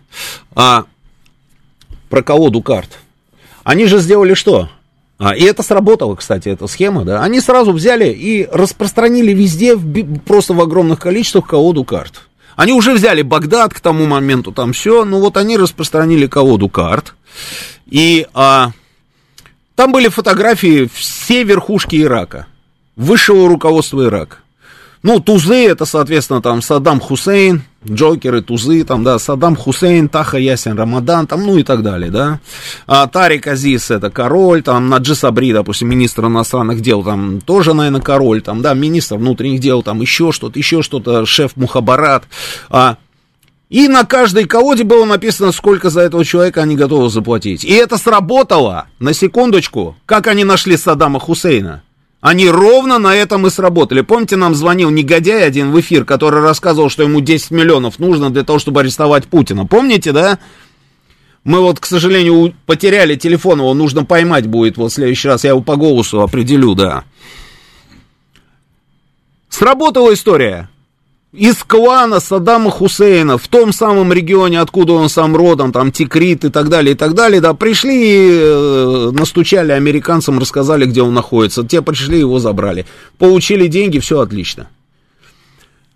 А, 0.56 0.86
про 2.10 2.24
колоду 2.24 2.62
карт. 2.62 3.00
Они 3.66 3.88
же 3.88 4.00
сделали 4.00 4.36
что? 4.36 4.70
А, 5.18 5.34
и 5.34 5.44
это 5.44 5.64
сработало, 5.64 6.16
кстати, 6.16 6.50
эта 6.50 6.68
схема, 6.68 7.06
да. 7.06 7.24
Они 7.24 7.40
сразу 7.40 7.72
взяли 7.72 8.10
и 8.10 8.48
распространили 8.52 9.32
везде, 9.32 9.76
в, 9.76 10.20
просто 10.20 10.54
в 10.54 10.62
огромных 10.62 11.00
количествах 11.00 11.48
колоду 11.48 11.84
карт. 11.84 12.24
Они 12.56 12.74
уже 12.74 12.94
взяли 12.94 13.22
Багдад 13.22 13.74
к 13.74 13.80
тому 13.80 14.06
моменту, 14.06 14.52
там 14.52 14.74
все, 14.74 15.04
ну 15.06 15.20
вот 15.20 15.38
они 15.38 15.58
распространили 15.58 16.28
колоду 16.28 16.70
карт. 16.70 17.14
И 17.86 18.28
а, 18.34 18.72
там 19.76 19.92
были 19.92 20.08
фотографии 20.08 20.90
все 20.94 21.44
верхушки 21.44 22.02
Ирака, 22.02 22.48
высшего 22.96 23.48
руководства 23.48 24.06
Ирака. 24.06 24.38
Ну, 25.06 25.20
тузы, 25.20 25.68
это, 25.68 25.86
соответственно, 25.86 26.42
там 26.42 26.64
Саддам 26.64 27.00
Хусейн, 27.00 27.62
Джокеры, 27.88 28.42
тузы, 28.42 28.84
там, 28.84 29.04
да, 29.04 29.20
Саддам 29.20 29.56
Хусейн, 29.56 30.10
Таха 30.10 30.40
Ясин 30.40 30.76
Рамадан, 30.76 31.28
там, 31.28 31.44
ну 31.44 31.58
и 31.58 31.64
так 31.64 31.84
далее, 31.84 32.10
да. 32.10 32.40
А 32.88 33.06
Тарик 33.06 33.46
Азиз, 33.46 33.92
это 33.92 34.10
король, 34.10 34.64
там, 34.64 34.90
Наджи 34.90 35.14
Сабри, 35.14 35.54
допустим, 35.54 35.90
министр 35.90 36.26
иностранных 36.26 36.82
дел, 36.82 37.04
там, 37.04 37.40
тоже, 37.40 37.76
наверное, 37.76 38.02
король, 38.02 38.42
там, 38.42 38.64
да, 38.64 38.74
министр 38.74 39.18
внутренних 39.18 39.60
дел, 39.60 39.84
там, 39.84 40.02
еще 40.02 40.32
что-то, 40.32 40.58
еще 40.58 40.82
что-то, 40.82 41.24
шеф 41.28 41.56
Мухабарат, 41.56 42.24
а, 42.72 42.98
и 43.70 43.88
на 43.88 44.06
каждой 44.06 44.46
колоде 44.46 44.86
было 44.86 45.06
написано, 45.06 45.52
сколько 45.52 45.92
за 45.92 46.02
этого 46.02 46.26
человека 46.26 46.64
они 46.64 46.76
готовы 46.76 47.12
заплатить. 47.12 47.64
И 47.64 47.74
это 47.74 48.00
сработало, 48.00 48.88
на 48.98 49.14
секундочку, 49.14 49.96
как 50.08 50.26
они 50.26 50.44
нашли 50.44 50.78
Саддама 50.78 51.20
Хусейна. 51.20 51.84
Они 52.26 52.50
ровно 52.50 52.98
на 52.98 53.16
этом 53.16 53.46
и 53.46 53.52
сработали. 53.52 54.02
Помните, 54.02 54.36
нам 54.36 54.56
звонил 54.56 54.90
негодяй 54.90 55.46
один 55.46 55.72
в 55.72 55.80
эфир, 55.80 56.06
который 56.06 56.42
рассказывал, 56.42 56.90
что 56.90 57.04
ему 57.04 57.22
10 57.22 57.52
миллионов 57.52 58.00
нужно 58.00 58.32
для 58.32 58.44
того, 58.44 58.58
чтобы 58.58 58.80
арестовать 58.80 59.28
Путина. 59.28 59.68
Помните, 59.68 60.12
да? 60.12 60.40
Мы 61.44 61.62
вот, 61.62 61.80
к 61.80 61.86
сожалению, 61.86 62.56
потеряли 62.66 63.16
телефон, 63.16 63.60
его 63.60 63.76
нужно 63.76 64.06
поймать 64.06 64.48
будет 64.48 64.76
вот 64.76 64.92
в 64.92 64.96
следующий 64.96 65.28
раз. 65.28 65.44
Я 65.44 65.52
его 65.52 65.62
по 65.62 65.76
голосу 65.76 66.24
определю, 66.24 66.74
да. 66.74 67.04
Сработала 69.48 70.12
история 70.12 70.68
из 71.36 71.64
клана 71.64 72.20
Саддама 72.20 72.72
Хусейна 72.72 73.38
в 73.38 73.48
том 73.48 73.74
самом 73.74 74.12
регионе, 74.14 74.60
откуда 74.62 74.94
он 74.94 75.10
сам 75.10 75.36
родом, 75.36 75.72
там 75.72 75.92
Тикрит 75.92 76.46
и 76.46 76.50
так 76.50 76.70
далее, 76.70 76.96
и 76.96 76.98
так 76.98 77.14
далее, 77.14 77.42
да, 77.42 77.54
пришли, 77.54 78.30
э, 78.32 79.12
настучали 79.12 79.72
американцам, 79.72 80.40
рассказали, 80.40 80.86
где 80.86 81.02
он 81.02 81.14
находится, 81.14 81.64
те 81.64 81.82
пришли, 81.82 82.20
его 82.20 82.40
забрали, 82.40 82.86
получили 83.18 83.68
деньги, 83.68 84.00
все 84.00 84.20
отлично. 84.20 84.68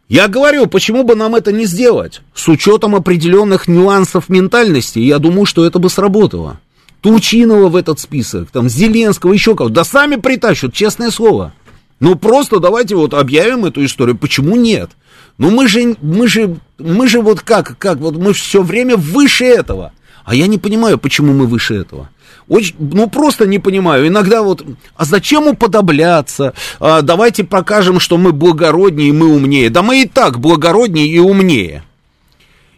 Я 0.10 0.28
говорю, 0.28 0.66
почему 0.66 1.04
бы 1.04 1.16
нам 1.16 1.36
это 1.36 1.52
не 1.52 1.66
сделать? 1.66 2.22
С 2.34 2.48
учетом 2.48 2.96
определенных 2.96 3.68
нюансов 3.68 4.28
ментальности, 4.28 5.00
я 5.00 5.20
думаю, 5.20 5.46
что 5.46 5.66
это 5.66 5.78
бы 5.78 5.90
сработало. 5.90 6.60
Турчинова 7.02 7.70
в 7.70 7.76
этот 7.76 8.00
список, 8.00 8.50
там, 8.52 8.68
Зеленского, 8.68 9.32
еще 9.32 9.56
кого-то, 9.56 9.76
да 9.76 9.84
сами 9.84 10.16
притащат, 10.16 10.74
честное 10.74 11.12
слово. 11.12 11.54
Ну, 12.00 12.16
просто 12.16 12.60
давайте 12.60 12.95
вот 12.95 13.14
объявим 13.14 13.66
эту 13.66 13.84
историю, 13.84 14.18
почему 14.18 14.56
нет? 14.56 14.91
Ну 15.38 15.52
мы 15.52 15.68
же, 15.68 15.95
мы 16.02 16.28
же, 16.28 16.58
мы 16.78 17.08
же 17.08 17.22
вот 17.22 17.41
как, 17.41 17.78
как, 17.78 17.97
вот 18.00 18.18
мы 18.18 18.34
все 18.34 18.62
время 18.62 18.95
выше 18.97 19.45
этого. 19.45 19.93
А 20.26 20.36
я 20.36 20.47
не 20.47 20.58
понимаю, 20.58 20.97
почему 20.97 21.34
мы 21.34 21.47
выше 21.47 21.76
этого. 21.76 22.10
Очень, 22.47 22.76
ну, 22.80 23.10
просто 23.10 23.47
не 23.47 23.60
понимаю. 23.60 24.08
Иногда 24.08 24.41
вот, 24.41 24.66
а 24.95 25.06
зачем 25.06 25.47
уподобляться? 25.47 26.54
А, 26.80 27.02
давайте 27.02 27.43
покажем, 27.43 28.00
что 28.00 28.18
мы 28.18 28.32
благороднее 28.32 29.10
и 29.10 29.14
мы 29.14 29.28
умнее. 29.28 29.70
Да 29.70 29.82
мы 29.82 30.02
и 30.02 30.08
так 30.08 30.39
благороднее 30.39 31.08
и 31.08 31.20
умнее. 31.20 31.84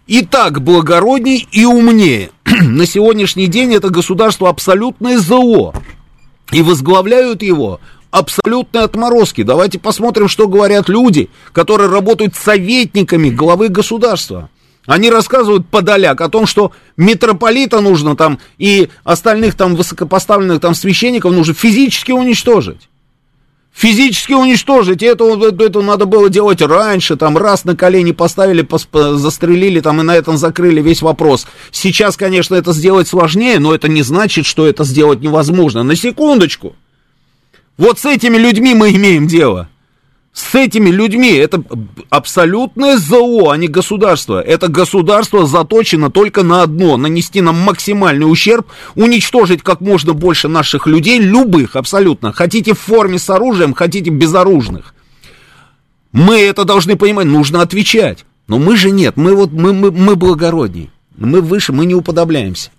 И 0.07 0.25
так 0.25 0.61
благороднее 0.61 1.45
и 1.51 1.65
умнее. 1.65 2.31
На 2.45 2.85
сегодняшний 2.85 3.47
день 3.47 3.73
это 3.73 3.89
государство 3.89 4.49
абсолютное 4.49 5.17
зло. 5.17 5.73
И 6.51 6.61
возглавляют 6.61 7.41
его 7.41 7.79
абсолютные 8.11 8.83
отморозки. 8.83 9.43
Давайте 9.43 9.79
посмотрим, 9.79 10.27
что 10.27 10.47
говорят 10.47 10.89
люди, 10.89 11.29
которые 11.53 11.89
работают 11.89 12.35
советниками 12.35 13.29
главы 13.29 13.69
государства. 13.69 14.49
Они 14.85 15.09
рассказывают 15.09 15.67
подоляк 15.67 16.21
о 16.21 16.29
том, 16.29 16.45
что 16.45 16.71
митрополита 16.97 17.81
нужно 17.81 18.15
там 18.15 18.39
и 18.57 18.89
остальных 19.03 19.55
там 19.55 19.75
высокопоставленных 19.75 20.59
там 20.59 20.75
священников 20.75 21.31
нужно 21.33 21.53
физически 21.53 22.11
уничтожить. 22.11 22.89
Физически 23.73 24.33
уничтожить. 24.33 25.01
И 25.01 25.05
это, 25.05 25.23
это 25.63 25.81
надо 25.81 26.05
было 26.05 26.29
делать 26.29 26.61
раньше. 26.61 27.15
Там 27.15 27.37
раз 27.37 27.63
на 27.63 27.75
колени 27.75 28.11
поставили, 28.11 28.67
застрелили 29.17 29.79
там 29.79 30.01
и 30.01 30.03
на 30.03 30.15
этом 30.15 30.35
закрыли 30.35 30.81
весь 30.81 31.01
вопрос. 31.01 31.47
Сейчас, 31.71 32.17
конечно, 32.17 32.55
это 32.55 32.73
сделать 32.73 33.07
сложнее, 33.07 33.59
но 33.59 33.73
это 33.73 33.87
не 33.87 34.01
значит, 34.01 34.45
что 34.45 34.67
это 34.67 34.83
сделать 34.83 35.21
невозможно. 35.21 35.83
На 35.83 35.95
секундочку. 35.95 36.75
Вот 37.81 37.97
с 37.97 38.05
этими 38.05 38.37
людьми 38.37 38.75
мы 38.75 38.91
имеем 38.91 39.25
дело. 39.25 39.67
С 40.33 40.53
этими 40.53 40.91
людьми 40.91 41.31
это 41.31 41.63
абсолютное 42.11 42.97
ЗО, 42.97 43.49
а 43.49 43.57
не 43.57 43.67
государство. 43.67 44.39
Это 44.39 44.67
государство 44.67 45.47
заточено 45.47 46.11
только 46.11 46.43
на 46.43 46.61
одно, 46.61 46.95
нанести 46.97 47.41
нам 47.41 47.55
максимальный 47.57 48.31
ущерб, 48.31 48.67
уничтожить 48.93 49.63
как 49.63 49.81
можно 49.81 50.13
больше 50.13 50.47
наших 50.47 50.85
людей, 50.85 51.19
любых 51.19 51.75
абсолютно. 51.75 52.31
Хотите 52.33 52.75
в 52.75 52.79
форме 52.79 53.17
с 53.17 53.27
оружием, 53.31 53.73
хотите 53.73 54.11
безоружных. 54.11 54.93
Мы 56.11 56.39
это 56.39 56.65
должны 56.65 56.97
понимать, 56.97 57.25
нужно 57.25 57.63
отвечать. 57.63 58.25
Но 58.47 58.59
мы 58.59 58.77
же 58.77 58.91
нет, 58.91 59.17
мы 59.17 59.33
вот, 59.33 59.51
мы, 59.51 59.73
мы, 59.73 59.89
мы 59.89 60.15
благородней. 60.15 60.91
Мы 61.17 61.41
выше, 61.41 61.73
мы 61.73 61.87
не 61.87 61.95
уподобляемся. 61.95 62.69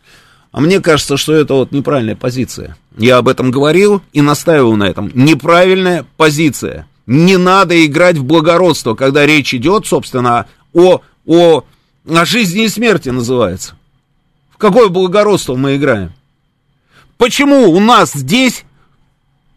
А 0.52 0.60
мне 0.60 0.78
кажется, 0.78 1.16
что 1.16 1.32
это 1.32 1.54
вот 1.54 1.72
неправильная 1.72 2.14
позиция. 2.14 2.76
Я 2.96 3.18
об 3.18 3.28
этом 3.28 3.50
говорил 3.50 4.02
и 4.12 4.20
настаивал 4.20 4.76
на 4.76 4.84
этом. 4.84 5.10
Неправильная 5.14 6.06
позиция. 6.16 6.86
Не 7.06 7.36
надо 7.36 7.84
играть 7.84 8.16
в 8.16 8.24
благородство, 8.24 8.94
когда 8.94 9.26
речь 9.26 9.54
идет, 9.54 9.86
собственно, 9.86 10.46
о, 10.72 11.00
о, 11.26 11.64
о 12.08 12.24
жизни 12.24 12.64
и 12.64 12.68
смерти 12.68 13.08
называется. 13.08 13.74
В 14.50 14.58
какое 14.58 14.88
благородство 14.88 15.56
мы 15.56 15.76
играем? 15.76 16.12
Почему 17.18 17.70
у 17.70 17.80
нас 17.80 18.12
здесь 18.12 18.64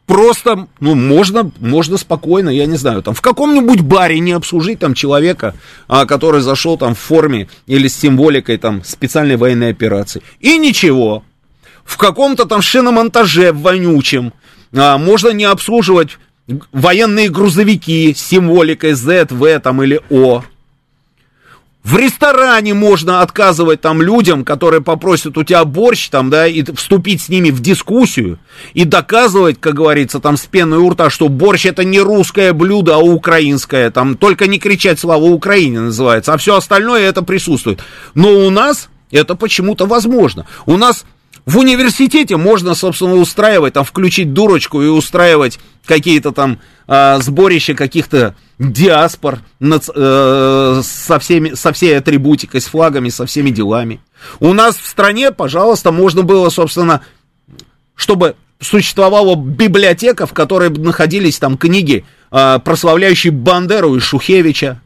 просто, 0.05 0.67
ну, 0.79 0.95
можно, 0.95 1.51
можно 1.59 1.97
спокойно, 1.97 2.49
я 2.49 2.65
не 2.65 2.77
знаю, 2.77 3.01
там, 3.03 3.13
в 3.13 3.21
каком-нибудь 3.21 3.81
баре 3.81 4.19
не 4.19 4.33
обслужить 4.33 4.79
там 4.79 4.93
человека, 4.93 5.55
а, 5.87 6.05
который 6.05 6.41
зашел 6.41 6.77
там 6.77 6.95
в 6.95 6.99
форме 6.99 7.47
или 7.67 7.87
с 7.87 7.97
символикой 7.97 8.57
там 8.57 8.83
специальной 8.83 9.35
военной 9.35 9.71
операции. 9.71 10.21
И 10.39 10.57
ничего. 10.57 11.23
В 11.85 11.97
каком-то 11.97 12.45
там 12.45 12.61
шиномонтаже 12.61 13.53
вонючем 13.53 14.33
а, 14.75 14.97
можно 14.97 15.29
не 15.29 15.45
обслуживать 15.45 16.17
военные 16.71 17.29
грузовики 17.29 18.13
с 18.13 18.19
символикой 18.19 18.93
Z, 18.93 19.27
V 19.29 19.59
там 19.59 19.81
или 19.81 20.01
O. 20.09 20.43
В 21.83 21.97
ресторане 21.97 22.73
можно 22.73 23.21
отказывать 23.21 23.79
там 23.79 24.01
людям, 24.01 24.43
которые 24.43 24.81
попросят 24.81 25.37
у 25.37 25.43
тебя 25.43 25.63
борщ, 25.65 26.09
там, 26.09 26.31
да, 26.31 26.47
и 26.47 26.63
вступить 26.73 27.21
с 27.21 27.29
ними 27.29 27.51
в 27.51 27.61
дискуссию 27.61 28.39
и 28.73 28.85
доказывать, 28.85 29.61
как 29.61 29.75
говорится, 29.75 30.19
там 30.19 30.35
с 30.35 30.47
пеной 30.47 30.79
у 30.79 30.89
рта, 30.89 31.11
что 31.11 31.29
борщ 31.29 31.67
это 31.67 31.83
не 31.83 31.99
русское 31.99 32.53
блюдо, 32.53 32.95
а 32.95 32.97
украинское, 32.97 33.91
там, 33.91 34.17
только 34.17 34.47
не 34.47 34.57
кричать 34.57 34.99
слава 34.99 35.25
Украине 35.25 35.79
называется, 35.79 36.33
а 36.33 36.37
все 36.37 36.55
остальное 36.57 37.01
это 37.01 37.21
присутствует. 37.21 37.83
Но 38.15 38.31
у 38.31 38.49
нас 38.49 38.89
это 39.11 39.35
почему-то 39.35 39.85
возможно. 39.85 40.47
У 40.65 40.77
нас 40.77 41.05
в 41.45 41.59
университете 41.59 42.37
можно, 42.37 42.73
собственно, 42.73 43.15
устраивать, 43.15 43.73
там, 43.73 43.83
включить 43.83 44.33
дурочку 44.33 44.81
и 44.81 44.87
устраивать 44.87 45.59
какие-то 45.85 46.31
там 46.31 46.59
э, 46.87 47.19
сборища 47.21 47.75
каких-то 47.75 48.35
диаспор 48.57 49.39
над, 49.59 49.87
э, 49.93 50.81
со, 50.83 51.19
всеми, 51.19 51.53
со 51.53 51.71
всей 51.71 51.97
атрибутикой, 51.97 52.61
с 52.61 52.65
флагами, 52.65 53.09
со 53.09 53.27
всеми 53.27 53.51
делами. 53.51 54.01
У 54.39 54.53
нас 54.53 54.75
в 54.75 54.87
стране, 54.87 55.31
пожалуйста, 55.31 55.91
можно 55.91 56.23
было, 56.23 56.49
собственно, 56.49 57.01
чтобы 57.93 58.35
существовала 58.59 59.35
библиотека, 59.35 60.25
в 60.25 60.33
которой 60.33 60.69
находились 60.69 61.37
там 61.37 61.57
книги, 61.57 62.05
э, 62.31 62.59
прославляющие 62.63 63.31
Бандеру 63.31 63.95
и 63.95 63.99
Шухевича. 63.99 64.81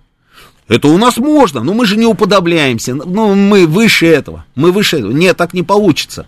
Это 0.67 0.89
у 0.89 0.97
нас 0.97 1.15
можно, 1.17 1.63
но 1.63 1.73
мы 1.73 1.85
же 1.85 1.95
не 1.95 2.05
уподобляемся, 2.05 2.95
ну, 2.95 3.33
мы 3.33 3.65
выше 3.65 4.07
этого, 4.07 4.45
мы 4.55 4.73
выше 4.73 4.97
этого. 4.97 5.11
Нет, 5.11 5.37
так 5.37 5.53
не 5.53 5.63
получится. 5.63 6.27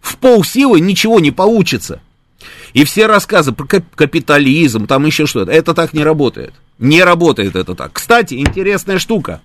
В 0.00 0.16
полсилы 0.18 0.80
ничего 0.80 1.20
не 1.20 1.30
получится. 1.30 2.00
И 2.72 2.84
все 2.84 3.06
рассказы 3.06 3.52
про 3.52 3.66
капитализм, 3.66 4.86
там 4.86 5.06
еще 5.06 5.26
что-то, 5.26 5.50
это 5.50 5.74
так 5.74 5.92
не 5.92 6.04
работает. 6.04 6.52
Не 6.78 7.02
работает 7.02 7.56
это 7.56 7.74
так. 7.74 7.92
Кстати, 7.94 8.34
интересная 8.34 8.98
штука. 8.98 9.40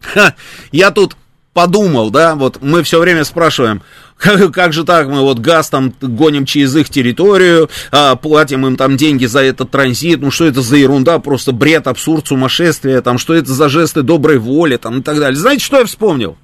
Ха, 0.00 0.34
я 0.72 0.90
тут 0.90 1.16
подумал, 1.52 2.10
да, 2.10 2.34
вот 2.34 2.62
мы 2.62 2.82
все 2.82 3.00
время 3.00 3.24
спрашиваем, 3.24 3.82
как, 4.16 4.52
как 4.52 4.72
же 4.72 4.84
так, 4.84 5.08
мы 5.08 5.20
вот 5.20 5.38
газ 5.38 5.68
там 5.68 5.92
гоним 6.00 6.46
через 6.46 6.74
их 6.76 6.88
территорию, 6.88 7.68
а, 7.90 8.16
платим 8.16 8.66
им 8.66 8.76
там 8.76 8.96
деньги 8.96 9.26
за 9.26 9.40
этот 9.40 9.70
транзит, 9.70 10.20
ну 10.20 10.30
что 10.30 10.46
это 10.46 10.62
за 10.62 10.76
ерунда, 10.76 11.18
просто 11.18 11.52
бред, 11.52 11.86
абсурд, 11.86 12.26
сумасшествие, 12.26 13.00
там, 13.02 13.18
что 13.18 13.34
это 13.34 13.52
за 13.52 13.68
жесты 13.68 14.02
доброй 14.02 14.38
воли, 14.38 14.76
там, 14.76 15.00
и 15.00 15.02
так 15.02 15.18
далее. 15.18 15.38
Знаете, 15.38 15.64
что 15.64 15.78
я 15.78 15.84
вспомнил? 15.84 16.38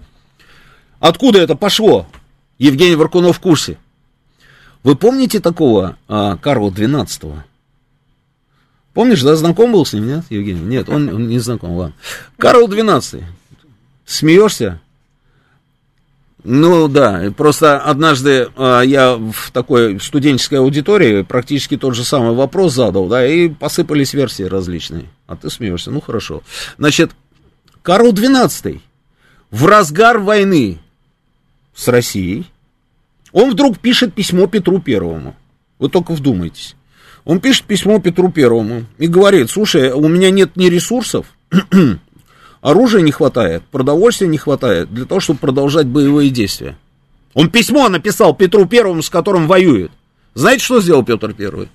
Откуда 0.98 1.40
это 1.40 1.54
пошло? 1.54 2.06
Евгений 2.59 2.96
Варкунов 2.96 3.36
в 3.36 3.40
курсе. 3.40 3.78
Вы 4.82 4.94
помните 4.96 5.40
такого 5.40 5.96
а, 6.09 6.36
Карла 6.36 6.70
XII? 6.70 7.40
Помнишь, 8.94 9.22
да, 9.22 9.36
знаком 9.36 9.72
был 9.72 9.84
с 9.84 9.92
ним, 9.92 10.07
нет, 10.07 10.24
Евгений? 10.30 10.61
Нет, 10.61 10.88
он, 10.88 11.09
он 11.09 11.28
не 11.28 11.38
знаком, 11.38 11.72
ладно. 11.72 11.94
Карл 12.38 12.68
XII. 12.68 13.24
Смеешься? 14.07 14.80
Ну 16.44 16.86
да, 16.86 17.24
просто 17.36 17.78
однажды 17.78 18.48
а, 18.57 18.80
я 18.82 19.16
в 19.16 19.50
такой 19.50 19.98
студенческой 19.98 20.61
аудитории 20.61 21.22
практически 21.22 21.76
тот 21.76 21.96
же 21.96 22.04
самый 22.04 22.34
вопрос 22.34 22.74
задал, 22.74 23.09
да, 23.09 23.26
и 23.26 23.48
посыпались 23.48 24.14
версии 24.14 24.44
различные. 24.44 25.11
А 25.26 25.34
ты 25.34 25.50
смеешься, 25.50 25.90
ну 25.90 26.00
хорошо. 26.00 26.44
Значит, 26.78 27.11
Карл 27.82 28.12
XII 28.12 28.80
в 29.50 29.66
разгар 29.66 30.18
войны 30.18 30.78
с 31.77 31.87
Россией, 31.89 32.47
он 33.33 33.51
вдруг 33.51 33.79
пишет 33.79 34.14
письмо 34.14 34.47
Петру 34.47 34.81
Первому. 34.81 35.37
Вы 35.79 35.91
только 35.91 36.12
вдумайтесь. 36.12 36.74
Он 37.24 37.39
пишет 37.39 37.64
письмо 37.64 38.01
Петру 38.01 38.33
Первому 38.33 38.87
и 38.99 39.07
говорит, 39.07 39.51
слушай, 39.51 39.93
у 39.93 40.09
меня 40.09 40.31
нет 40.31 40.57
ни 40.57 40.66
ресурсов, 40.66 41.27
оружия 42.62 43.03
не 43.03 43.12
хватает, 43.12 43.62
продовольствия 43.70 44.27
не 44.27 44.39
хватает 44.39 44.93
для 44.93 45.05
того, 45.05 45.20
чтобы 45.20 45.39
продолжать 45.41 45.87
боевые 45.87 46.31
действия. 46.31 46.77
Он 47.35 47.51
письмо 47.51 47.89
написал 47.89 48.35
Петру 48.35 48.66
Первому, 48.66 49.03
с 49.03 49.11
которым 49.11 49.47
воюет. 49.47 49.91
Знаете, 50.35 50.64
что 50.64 50.81
сделал 50.81 51.05
Петр 51.05 51.35
Первый? 51.35 51.68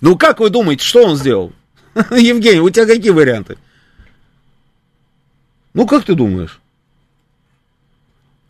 Ну, 0.00 0.16
как 0.16 0.40
вы 0.40 0.50
думаете, 0.50 0.84
что 0.84 1.04
он 1.04 1.16
сделал? 1.16 1.52
Евгений, 2.10 2.60
у 2.60 2.70
тебя 2.70 2.86
какие 2.86 3.10
варианты? 3.10 3.58
Ну, 5.74 5.86
как 5.86 6.04
ты 6.04 6.14
думаешь? 6.14 6.60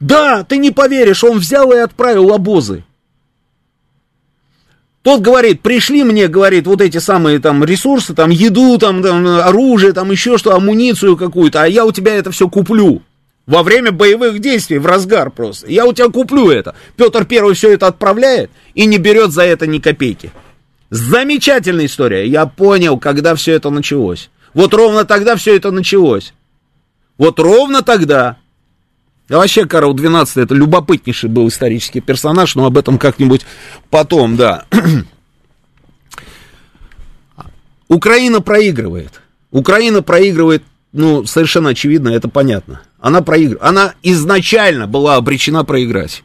Да, 0.00 0.44
ты 0.44 0.56
не 0.56 0.70
поверишь, 0.70 1.22
он 1.22 1.38
взял 1.38 1.72
и 1.72 1.76
отправил 1.76 2.32
обозы. 2.32 2.84
Тот 5.02 5.20
говорит, 5.20 5.62
пришли 5.62 6.04
мне, 6.04 6.28
говорит, 6.28 6.66
вот 6.66 6.80
эти 6.80 6.98
самые 6.98 7.38
там 7.38 7.64
ресурсы, 7.64 8.14
там 8.14 8.30
еду, 8.30 8.76
там, 8.78 9.02
там 9.02 9.26
оружие, 9.26 9.92
там 9.92 10.10
еще 10.10 10.36
что, 10.36 10.54
амуницию 10.54 11.16
какую-то, 11.16 11.62
а 11.62 11.66
я 11.66 11.86
у 11.86 11.92
тебя 11.92 12.14
это 12.14 12.30
все 12.30 12.48
куплю. 12.48 13.02
Во 13.46 13.62
время 13.62 13.92
боевых 13.92 14.38
действий, 14.40 14.78
в 14.78 14.86
разгар 14.86 15.30
просто. 15.30 15.70
Я 15.70 15.86
у 15.86 15.92
тебя 15.92 16.08
куплю 16.08 16.50
это. 16.50 16.74
Петр 16.96 17.24
Первый 17.24 17.54
все 17.54 17.72
это 17.72 17.86
отправляет 17.86 18.50
и 18.74 18.84
не 18.84 18.98
берет 18.98 19.32
за 19.32 19.42
это 19.42 19.66
ни 19.66 19.78
копейки. 19.78 20.30
Замечательная 20.90 21.86
история. 21.86 22.26
Я 22.26 22.46
понял, 22.46 22.98
когда 22.98 23.34
все 23.34 23.52
это 23.52 23.70
началось. 23.70 24.30
Вот 24.54 24.74
ровно 24.74 25.04
тогда 25.04 25.36
все 25.36 25.56
это 25.56 25.70
началось. 25.70 26.34
Вот 27.16 27.40
ровно 27.40 27.82
тогда 27.82 28.36
а 29.30 29.36
вообще 29.38 29.64
Карл 29.64 29.94
XII 29.94 30.42
это 30.42 30.54
любопытнейший 30.54 31.30
был 31.30 31.46
исторический 31.48 32.00
персонаж, 32.00 32.56
но 32.56 32.66
об 32.66 32.76
этом 32.76 32.98
как-нибудь 32.98 33.46
потом, 33.88 34.36
да. 34.36 34.64
Украина 37.88 38.40
проигрывает. 38.40 39.20
Украина 39.52 40.02
проигрывает, 40.02 40.64
ну, 40.92 41.24
совершенно 41.26 41.70
очевидно, 41.70 42.08
это 42.08 42.28
понятно. 42.28 42.82
Она 42.98 43.22
проигрывает. 43.22 43.62
Она 43.62 43.94
изначально 44.02 44.88
была 44.88 45.14
обречена 45.16 45.64
проиграть. 45.64 46.24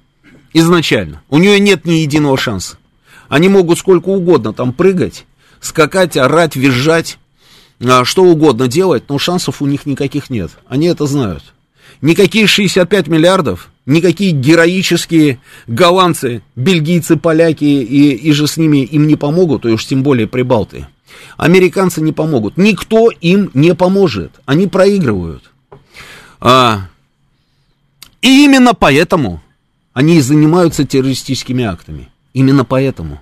Изначально. 0.54 1.22
У 1.30 1.38
нее 1.38 1.60
нет 1.60 1.86
ни 1.86 1.94
единого 1.94 2.38
шанса. 2.38 2.78
Они 3.30 3.50
могут 3.50 3.78
сколько 3.78 4.10
угодно 4.10 4.54
там 4.54 4.74
прыгать, 4.74 5.26
скакать, 5.60 6.18
орать, 6.18 6.56
визжать, 6.56 7.18
а, 7.84 8.04
что 8.06 8.24
угодно 8.24 8.68
делать, 8.68 9.04
но 9.10 9.20
шансов 9.20 9.62
у 9.62 9.66
них 9.66 9.86
никаких 9.86 10.30
нет. 10.30 10.52
Они 10.68 10.88
это 10.88 11.06
знают. 11.06 11.55
Никакие 12.02 12.48
65 12.48 13.08
миллиардов, 13.08 13.70
никакие 13.86 14.32
героические 14.32 15.40
голландцы, 15.68 16.42
бельгийцы, 16.56 17.18
поляки 17.18 17.64
и, 17.64 18.12
и 18.12 18.32
же 18.32 18.48
с 18.48 18.58
ними 18.58 18.84
им 18.84 19.08
не 19.08 19.16
помогут, 19.16 19.66
и 19.66 19.70
уж 19.70 19.86
тем 19.86 20.04
более 20.04 20.28
прибалты. 20.28 20.88
Американцы 21.38 22.02
не 22.02 22.12
помогут. 22.12 22.58
Никто 22.58 23.10
им 23.10 23.52
не 23.54 23.76
поможет. 23.76 24.32
Они 24.46 24.68
проигрывают. 24.68 25.52
А, 26.40 26.88
и 28.22 28.46
именно 28.46 28.74
поэтому 28.74 29.42
они 29.94 30.18
и 30.18 30.22
занимаются 30.22 30.86
террористическими 30.86 31.64
актами. 31.64 32.10
Именно 32.34 32.66
поэтому. 32.66 33.22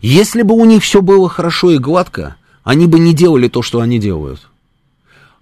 Если 0.00 0.42
бы 0.42 0.54
у 0.54 0.64
них 0.64 0.82
все 0.82 1.00
было 1.00 1.28
хорошо 1.28 1.70
и 1.70 1.78
гладко, 1.78 2.36
они 2.64 2.86
бы 2.86 2.98
не 2.98 3.14
делали 3.14 3.48
то, 3.48 3.62
что 3.62 3.80
они 3.80 3.98
делают. 3.98 4.47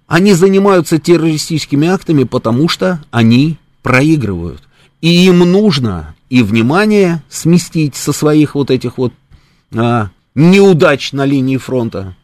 Они 0.07 0.33
занимаются 0.33 0.99
террористическими 0.99 1.87
актами, 1.87 2.23
потому 2.23 2.69
что 2.69 3.03
они 3.11 3.57
проигрывают. 3.83 4.61
И 5.01 5.25
им 5.25 5.39
нужно 5.39 6.15
и 6.29 6.41
внимание 6.41 7.21
сместить 7.29 7.95
со 7.95 8.13
своих 8.13 8.55
вот 8.55 8.71
этих 8.71 8.97
вот 8.97 9.13
а, 9.75 10.09
неудач 10.33 11.11
на 11.11 11.25
линии 11.25 11.57
фронта, 11.57 12.15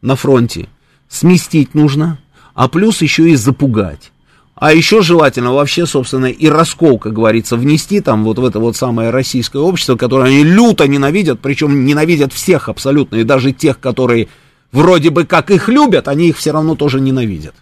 на 0.00 0.16
фронте. 0.16 0.68
Сместить 1.08 1.74
нужно, 1.74 2.18
а 2.54 2.68
плюс 2.68 3.02
еще 3.02 3.30
и 3.30 3.36
запугать. 3.36 4.12
А 4.54 4.72
еще 4.72 5.02
желательно 5.02 5.52
вообще, 5.52 5.84
собственно, 5.84 6.26
и 6.26 6.48
раскол, 6.48 6.98
как 6.98 7.12
говорится, 7.12 7.56
внести 7.56 8.00
там 8.00 8.24
вот 8.24 8.38
в 8.38 8.44
это 8.44 8.58
вот 8.58 8.74
самое 8.74 9.10
российское 9.10 9.58
общество, 9.58 9.96
которое 9.96 10.28
они 10.28 10.44
люто 10.44 10.88
ненавидят, 10.88 11.40
причем 11.40 11.84
ненавидят 11.84 12.32
всех 12.32 12.70
абсолютно, 12.70 13.16
и 13.16 13.24
даже 13.24 13.52
тех, 13.52 13.78
которые 13.78 14.28
вроде 14.72 15.10
бы 15.10 15.24
как 15.24 15.50
их 15.50 15.68
любят, 15.68 16.08
они 16.08 16.28
их 16.28 16.36
все 16.36 16.52
равно 16.52 16.74
тоже 16.74 17.00
ненавидят. 17.00 17.54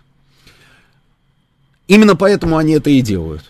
Именно 1.87 2.17
поэтому 2.17 2.57
они 2.57 2.75
это 2.75 2.91
и 2.91 3.01
делают. 3.01 3.45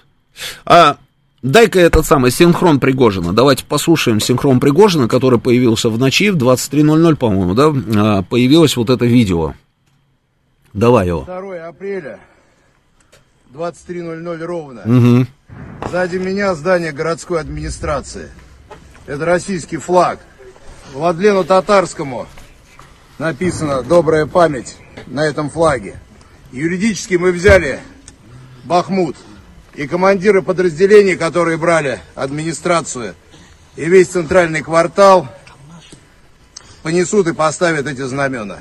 А 0.64 0.96
дай-ка 1.42 1.78
этот 1.78 2.04
самый 2.04 2.30
синхрон 2.30 2.80
Пригожина. 2.80 3.32
Давайте 3.32 3.64
послушаем 3.64 4.20
синхрон 4.20 4.60
Пригожина, 4.60 5.08
который 5.08 5.38
появился 5.38 5.88
в 5.88 5.98
ночи 5.98 6.30
в 6.30 6.36
23.00, 6.36 7.16
по-моему, 7.16 7.54
да, 7.54 7.72
а, 7.96 8.22
появилось 8.22 8.76
вот 8.76 8.90
это 8.90 9.04
видео. 9.04 9.54
Давай 10.72 11.06
его. 11.06 11.22
2 11.22 11.68
апреля, 11.68 12.18
23.00 13.54 14.44
ровно. 14.44 14.82
Угу. 14.82 15.26
Сзади 15.88 16.16
меня 16.16 16.54
здание 16.54 16.90
городской 16.90 17.40
администрации. 17.40 18.30
Это 19.06 19.24
российский 19.24 19.76
флаг. 19.76 20.18
Владлену 20.92 21.44
Татарскому 21.44 22.26
написано 23.18 23.82
«Добрая 23.82 24.26
память» 24.26 24.76
на 25.06 25.24
этом 25.24 25.50
флаге. 25.50 25.98
Юридически 26.52 27.14
мы 27.14 27.32
взяли 27.32 27.80
Бахмут. 28.64 29.16
И 29.74 29.88
командиры 29.88 30.40
подразделений, 30.40 31.16
которые 31.16 31.58
брали 31.58 32.00
администрацию 32.14 33.16
и 33.74 33.86
весь 33.86 34.08
центральный 34.08 34.62
квартал, 34.62 35.28
понесут 36.82 37.26
и 37.26 37.32
поставят 37.32 37.86
эти 37.86 38.02
знамена. 38.02 38.60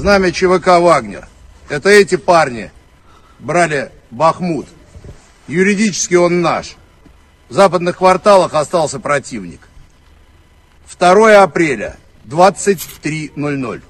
знамя 0.00 0.32
ЧВК 0.32 0.80
«Вагнер». 0.80 1.28
Это 1.68 1.90
эти 1.90 2.16
парни 2.16 2.72
брали 3.38 3.92
Бахмут. 4.10 4.66
Юридически 5.46 6.14
он 6.14 6.40
наш. 6.40 6.76
В 7.50 7.52
западных 7.52 7.98
кварталах 7.98 8.54
остался 8.54 8.98
противник. 8.98 9.60
2 10.98 11.42
апреля, 11.42 11.96
23.00. 12.26 13.82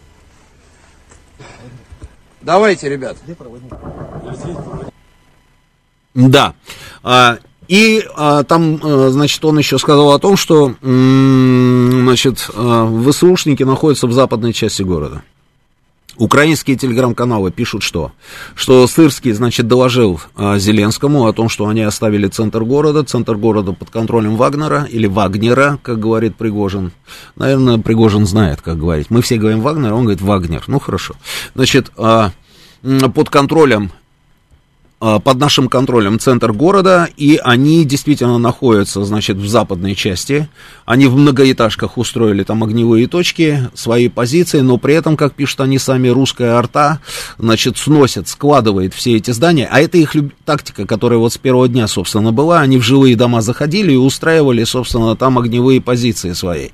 Давайте, 2.43 2.89
ребят. 2.89 3.17
Да. 6.15 6.55
А, 7.03 7.39
и 7.69 8.05
а, 8.17 8.43
там, 8.45 8.81
а, 8.83 9.11
значит, 9.11 9.45
он 9.45 9.59
еще 9.59 9.79
сказал 9.79 10.13
о 10.13 10.19
том, 10.19 10.37
что, 10.37 10.75
значит, 10.81 12.51
а, 12.55 13.11
ВСУшники 13.11 13.63
находятся 13.63 14.07
в 14.07 14.13
западной 14.13 14.53
части 14.53 14.83
города. 14.83 15.23
Украинские 16.21 16.77
телеграм-каналы 16.77 17.51
пишут 17.51 17.83
что? 17.83 18.13
Что 18.55 18.87
Сырский, 18.87 19.33
значит, 19.33 19.67
доложил 19.67 20.21
а, 20.37 20.59
Зеленскому 20.59 21.27
о 21.27 21.33
том, 21.33 21.49
что 21.49 21.67
они 21.67 21.81
оставили 21.81 22.29
центр 22.29 22.63
города, 22.63 23.03
центр 23.05 23.37
города 23.37 23.73
под 23.73 23.89
контролем 23.89 24.37
Вагнера, 24.37 24.85
или 24.85 25.07
Вагнера, 25.07 25.79
как 25.83 25.99
говорит 25.99 26.37
Пригожин. 26.37 26.93
Наверное, 27.37 27.79
Пригожин 27.79 28.27
знает, 28.27 28.61
как 28.61 28.79
говорить. 28.79 29.07
Мы 29.09 29.23
все 29.23 29.39
говорим 29.39 29.63
Вагнер, 29.63 29.95
он 29.95 30.03
говорит 30.03 30.21
Вагнер. 30.21 30.63
Ну, 30.67 30.79
хорошо. 30.79 31.15
Значит, 31.55 31.91
а, 31.97 32.33
под 32.83 33.31
контролем 33.31 33.91
под 35.01 35.39
нашим 35.39 35.69
контролем 35.69 36.19
центр 36.19 36.53
города, 36.53 37.09
и 37.17 37.41
они 37.43 37.87
действительно 37.87 38.37
находятся, 38.37 39.03
значит, 39.03 39.39
в 39.39 39.49
западной 39.49 39.95
части. 39.95 40.49
Они 40.85 41.07
в 41.07 41.17
многоэтажках 41.17 41.97
устроили 41.97 42.45
там 42.45 42.63
огневые 42.63 43.07
точки, 43.07 43.71
свои 43.75 44.09
позиции, 44.09 44.61
но 44.61 44.77
при 44.77 44.95
этом, 44.95 45.17
как 45.17 45.35
пишут 45.35 45.61
они 45.63 45.79
сами, 45.79 46.09
русская 46.09 46.51
арта, 46.51 47.01
значит, 47.39 47.79
сносит, 47.79 48.29
складывает 48.29 48.93
все 48.93 49.17
эти 49.17 49.31
здания, 49.31 49.69
а 49.71 49.81
это 49.81 49.97
их 49.97 50.15
люб... 50.15 50.35
тактика, 50.45 50.87
которая 50.87 51.19
вот 51.19 51.33
с 51.33 51.39
первого 51.39 51.67
дня, 51.67 51.89
собственно, 51.89 52.31
была, 52.31 52.61
они 52.61 52.79
в 52.79 52.83
жилые 52.83 53.17
дома 53.17 53.41
заходили 53.41 53.93
и 53.93 53.97
устраивали, 53.97 54.65
собственно, 54.65 55.17
там 55.17 55.39
огневые 55.39 55.81
позиции 55.81 56.33
свои. 56.33 56.69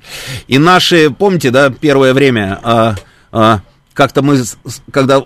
И 0.49 0.57
наши, 0.57 1.09
помните, 1.09 1.49
да, 1.49 1.69
первое 1.69 2.13
время, 2.13 2.59
а, 2.61 2.95
а, 3.31 3.61
как-то 3.93 4.21
мы, 4.21 4.43
когда 4.91 5.23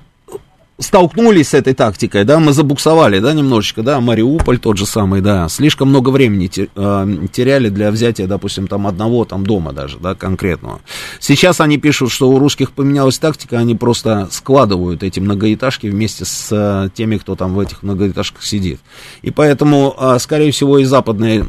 столкнулись 0.82 1.50
с 1.50 1.54
этой 1.54 1.74
тактикой, 1.74 2.24
да, 2.24 2.40
мы 2.40 2.54
забуксовали, 2.54 3.20
да, 3.20 3.34
немножечко, 3.34 3.84
да, 3.84 4.02
Мариуполь 4.02 4.60
тот 4.60 4.78
же 4.78 4.86
самый, 4.86 5.22
да, 5.22 5.48
слишком 5.48 5.90
много 5.90 6.10
времени 6.10 6.50
э, 6.56 7.28
теряли 7.32 7.70
для 7.70 7.92
взятия, 7.92 8.28
допустим, 8.28 8.68
там 8.68 8.88
одного 8.88 9.26
там 9.26 9.46
дома 9.46 9.74
даже, 9.74 9.98
да, 10.00 10.16
конкретного. 10.16 10.82
Сейчас 11.20 11.62
они 11.62 11.78
пишут, 11.78 12.12
что 12.12 12.30
у 12.30 12.40
русских 12.40 12.72
поменялась 12.72 13.20
тактика, 13.20 13.60
они 13.60 13.76
просто 13.76 14.28
складывают 14.32 15.04
эти 15.04 15.20
многоэтажки 15.20 15.88
вместе 15.88 16.26
с 16.26 16.50
э, 16.52 16.90
теми, 16.94 17.18
кто 17.18 17.36
там 17.36 17.54
в 17.54 17.60
этих 17.60 17.84
многоэтажках 17.84 18.44
сидит. 18.44 18.80
И 19.22 19.32
поэтому, 19.32 19.96
э, 19.98 20.18
скорее 20.20 20.52
всего, 20.52 20.80
и 20.80 20.84
западные 20.84 21.46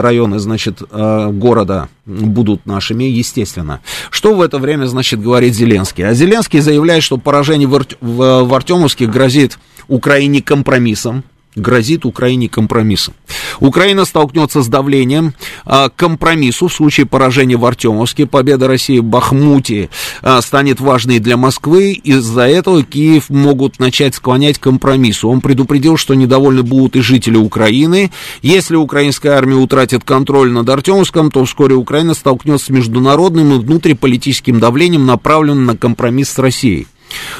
районы, 0.00 0.38
значит, 0.38 0.82
города 0.90 1.88
будут 2.08 2.66
нашими, 2.66 3.04
естественно. 3.04 3.80
Что 4.10 4.34
в 4.34 4.40
это 4.40 4.58
время, 4.58 4.86
значит, 4.86 5.20
говорит 5.20 5.54
Зеленский? 5.54 6.06
А 6.06 6.14
Зеленский 6.14 6.60
заявляет, 6.60 7.02
что 7.02 7.18
поражение 7.18 7.68
в, 7.68 7.74
Арт... 7.74 7.96
в, 8.00 8.44
в 8.44 8.54
Артемовске 8.54 9.06
грозит 9.06 9.58
Украине 9.86 10.42
компромиссом, 10.42 11.22
грозит 11.56 12.04
Украине 12.04 12.48
компромиссом. 12.48 13.14
Украина 13.60 14.04
столкнется 14.04 14.62
с 14.62 14.68
давлением 14.68 15.34
а, 15.64 15.88
к 15.88 15.96
компромиссу 15.96 16.68
в 16.68 16.72
случае 16.72 17.06
поражения 17.06 17.56
в 17.56 17.64
Артемовске. 17.64 18.26
Победа 18.26 18.68
России 18.68 18.98
в 18.98 19.04
Бахмуте 19.04 19.90
а, 20.22 20.40
станет 20.40 20.80
важной 20.80 21.18
для 21.18 21.36
Москвы. 21.36 21.92
Из-за 21.92 22.42
этого 22.42 22.82
Киев 22.82 23.30
могут 23.30 23.78
начать 23.78 24.14
склонять 24.14 24.58
к 24.58 24.62
компромиссу. 24.62 25.28
Он 25.28 25.40
предупредил, 25.40 25.96
что 25.96 26.14
недовольны 26.14 26.62
будут 26.62 26.96
и 26.96 27.00
жители 27.00 27.36
Украины. 27.36 28.10
Если 28.42 28.76
украинская 28.76 29.36
армия 29.36 29.56
утратит 29.56 30.04
контроль 30.04 30.50
над 30.50 30.68
Артемовском, 30.68 31.30
то 31.30 31.44
вскоре 31.44 31.74
Украина 31.74 32.14
столкнется 32.14 32.66
с 32.66 32.70
международным 32.70 33.54
и 33.54 33.58
внутриполитическим 33.58 34.60
давлением, 34.60 35.06
направленным 35.06 35.66
на 35.66 35.76
компромисс 35.76 36.30
с 36.30 36.38
Россией. 36.38 36.86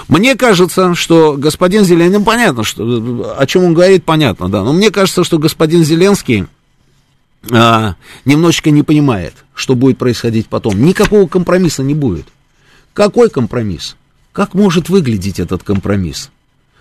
Мне 0.09 0.35
кажется, 0.35 0.95
что 0.95 1.37
господин 1.37 1.85
Зеленский, 1.85 2.19
ну, 2.19 2.25
понятно, 2.25 2.64
что, 2.64 3.37
о 3.39 3.47
чем 3.47 3.64
он 3.64 3.75
говорит, 3.75 4.05
понятно, 4.05 4.49
да, 4.49 4.62
но 4.62 4.73
мне 4.73 4.91
кажется, 4.91 5.25
что 5.25 5.39
господин 5.39 5.85
Зеленский 5.85 6.47
а, 7.51 7.95
немножечко 8.25 8.71
не 8.71 8.83
понимает, 8.83 9.35
что 9.55 9.75
будет 9.75 9.99
происходить 9.99 10.49
потом. 10.49 10.83
Никакого 10.83 11.27
компромисса 11.27 11.83
не 11.83 11.95
будет. 11.95 12.27
Какой 12.93 13.31
компромисс? 13.31 13.97
Как 14.33 14.55
может 14.55 14.89
выглядеть 14.89 15.39
этот 15.41 15.62
компромисс? 15.62 16.31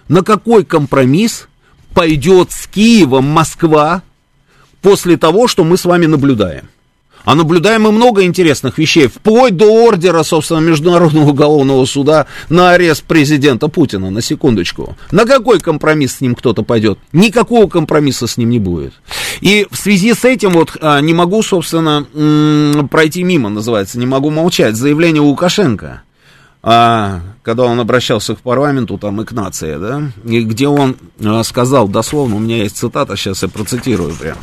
На 0.08 0.24
какой 0.24 0.64
компромисс 0.64 1.48
пойдет 1.94 2.52
с 2.52 2.68
Киевом 2.68 3.26
Москва 3.26 4.02
после 4.82 5.18
того, 5.18 5.48
что 5.48 5.64
мы 5.64 5.78
с 5.78 5.86
вами 5.86 6.06
наблюдаем? 6.06 6.70
А 7.28 7.36
наблюдаем 7.36 7.82
мы 7.82 7.92
много 7.92 8.24
интересных 8.24 8.78
вещей, 8.78 9.08
вплоть 9.08 9.58
до 9.58 9.66
ордера, 9.86 10.24
собственно, 10.24 10.60
Международного 10.60 11.32
уголовного 11.32 11.84
суда 11.84 12.26
на 12.48 12.72
арест 12.72 13.04
президента 13.04 13.68
Путина, 13.68 14.10
на 14.10 14.22
секундочку. 14.22 14.96
На 15.12 15.26
какой 15.26 15.60
компромисс 15.60 16.16
с 16.16 16.22
ним 16.22 16.36
кто-то 16.36 16.64
пойдет? 16.64 17.00
Никакого 17.12 17.68
компромисса 17.68 18.28
с 18.28 18.38
ним 18.38 18.50
не 18.50 18.60
будет. 18.60 18.94
И 19.42 19.68
в 19.70 19.76
связи 19.76 20.14
с 20.14 20.24
этим 20.24 20.52
вот 20.52 20.78
а, 20.80 21.02
не 21.02 21.14
могу, 21.14 21.44
собственно, 21.44 22.08
пройти 22.90 23.24
мимо, 23.24 23.50
называется, 23.50 24.00
не 24.00 24.06
могу 24.06 24.30
молчать. 24.30 24.78
Заявление 24.78 25.22
Лукашенко 25.22 26.04
а, 26.64 27.20
когда 27.44 27.66
он 27.66 27.78
обращался 27.78 28.36
к 28.36 28.40
парламенту, 28.40 28.98
там, 28.98 29.22
и 29.22 29.26
к 29.26 29.34
нации, 29.34 29.76
да, 29.76 30.04
и 30.24 30.44
где 30.44 30.70
он 30.70 30.96
а, 31.22 31.44
сказал 31.44 31.90
дословно, 31.90 32.38
у 32.38 32.40
меня 32.40 32.64
есть 32.64 32.78
цитата, 32.78 33.18
сейчас 33.18 33.44
я 33.44 33.50
процитирую 33.50 34.16
прям. 34.16 34.38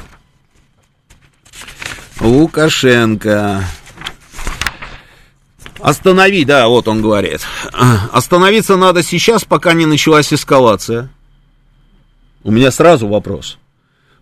Лукашенко. 2.20 3.64
Останови, 5.80 6.44
да, 6.44 6.68
вот 6.68 6.88
он 6.88 7.02
говорит. 7.02 7.40
Остановиться 8.12 8.76
надо 8.76 9.02
сейчас, 9.02 9.44
пока 9.44 9.74
не 9.74 9.84
началась 9.84 10.32
эскалация. 10.32 11.10
У 12.42 12.50
меня 12.50 12.70
сразу 12.70 13.08
вопрос. 13.08 13.58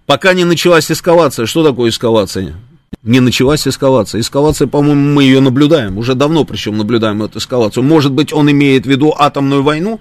Пока 0.06 0.32
не 0.32 0.44
началась 0.44 0.90
эскалация, 0.90 1.46
что 1.46 1.62
такое 1.62 1.90
эскалация? 1.90 2.54
Не 3.02 3.20
началась 3.20 3.66
эскалация. 3.66 4.20
Эскалация, 4.20 4.66
по-моему, 4.66 5.14
мы 5.14 5.24
ее 5.24 5.40
наблюдаем. 5.40 5.98
Уже 5.98 6.14
давно 6.14 6.44
причем 6.44 6.76
наблюдаем 6.78 7.22
эту 7.22 7.38
эскалацию. 7.38 7.84
Может 7.84 8.12
быть, 8.12 8.32
он 8.32 8.50
имеет 8.50 8.84
в 8.84 8.88
виду 8.88 9.14
атомную 9.16 9.62
войну? 9.62 10.00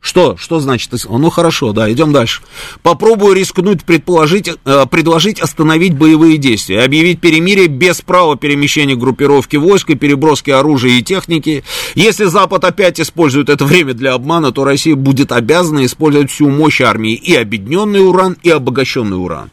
Что? 0.00 0.36
Что 0.36 0.60
значит? 0.60 0.90
Ну 1.08 1.28
хорошо, 1.28 1.72
да, 1.72 1.90
идем 1.92 2.12
дальше. 2.12 2.42
Попробую 2.82 3.34
рискнуть 3.34 3.84
предположить, 3.84 4.48
э, 4.64 4.86
предложить 4.88 5.40
остановить 5.40 5.96
боевые 5.96 6.38
действия, 6.38 6.82
объявить 6.82 7.20
перемирие 7.20 7.66
без 7.66 8.00
права 8.00 8.36
перемещения 8.36 8.94
группировки 8.94 9.56
войск 9.56 9.90
и 9.90 9.96
переброски 9.96 10.50
оружия 10.50 10.92
и 10.92 11.02
техники. 11.02 11.64
Если 11.96 12.26
Запад 12.26 12.64
опять 12.64 13.00
использует 13.00 13.48
это 13.48 13.64
время 13.64 13.92
для 13.92 14.14
обмана, 14.14 14.52
то 14.52 14.64
Россия 14.64 14.94
будет 14.94 15.32
обязана 15.32 15.84
использовать 15.84 16.30
всю 16.30 16.48
мощь 16.48 16.80
армии 16.80 17.14
и 17.14 17.34
объединенный 17.34 18.06
уран, 18.06 18.36
и 18.42 18.50
обогащенный 18.50 19.16
уран. 19.20 19.50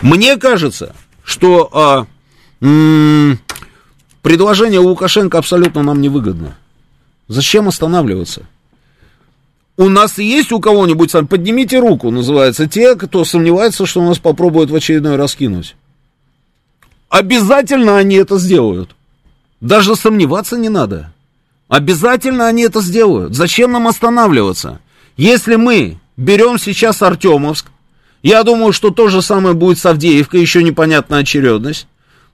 Мне 0.00 0.36
кажется, 0.36 0.94
что 1.24 1.68
а, 1.72 2.06
м- 2.60 3.40
предложение 4.22 4.78
Лукашенко 4.78 5.38
абсолютно 5.38 5.82
нам 5.82 6.00
невыгодно. 6.00 6.56
Зачем 7.26 7.66
останавливаться? 7.66 8.46
У 9.78 9.88
нас 9.88 10.18
есть 10.18 10.50
у 10.50 10.58
кого-нибудь, 10.58 11.12
поднимите 11.30 11.78
руку, 11.78 12.10
называется, 12.10 12.66
те, 12.66 12.96
кто 12.96 13.24
сомневается, 13.24 13.86
что 13.86 14.00
у 14.00 14.04
нас 14.04 14.18
попробуют 14.18 14.70
в 14.70 14.74
очередной 14.74 15.14
раз 15.14 15.36
кинуть. 15.36 15.76
Обязательно 17.08 17.96
они 17.96 18.16
это 18.16 18.38
сделают. 18.38 18.96
Даже 19.60 19.94
сомневаться 19.94 20.58
не 20.58 20.68
надо. 20.68 21.12
Обязательно 21.68 22.48
они 22.48 22.62
это 22.62 22.80
сделают. 22.80 23.36
Зачем 23.36 23.70
нам 23.70 23.86
останавливаться? 23.86 24.80
Если 25.16 25.54
мы 25.54 26.00
берем 26.16 26.58
сейчас 26.58 27.00
Артемовск, 27.00 27.66
я 28.24 28.42
думаю, 28.42 28.72
что 28.72 28.90
то 28.90 29.06
же 29.06 29.22
самое 29.22 29.54
будет 29.54 29.78
с 29.78 29.86
Авдеевкой, 29.86 30.40
еще 30.40 30.64
непонятная 30.64 31.20
очередность. 31.20 31.86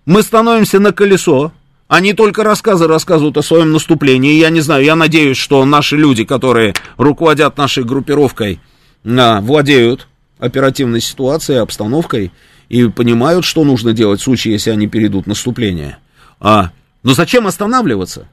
Мы 0.06 0.22
становимся 0.22 0.80
на 0.80 0.92
колесо, 0.92 1.52
они 1.88 2.12
только 2.12 2.44
рассказы 2.44 2.86
рассказывают 2.86 3.36
о 3.36 3.42
своем 3.42 3.72
наступлении. 3.72 4.38
Я 4.38 4.50
не 4.50 4.60
знаю, 4.60 4.84
я 4.84 4.96
надеюсь, 4.96 5.36
что 5.36 5.64
наши 5.64 5.96
люди, 5.96 6.24
которые 6.24 6.74
руководят 6.96 7.58
нашей 7.58 7.84
группировкой, 7.84 8.60
владеют 9.04 10.08
оперативной 10.38 11.00
ситуацией, 11.00 11.58
обстановкой 11.58 12.32
и 12.68 12.88
понимают, 12.88 13.44
что 13.44 13.64
нужно 13.64 13.92
делать 13.92 14.20
в 14.20 14.24
случае, 14.24 14.54
если 14.54 14.70
они 14.70 14.86
перейдут 14.86 15.26
наступление. 15.26 15.98
А, 16.40 16.70
но 17.02 17.12
зачем 17.14 17.46
останавливаться? 17.46 18.28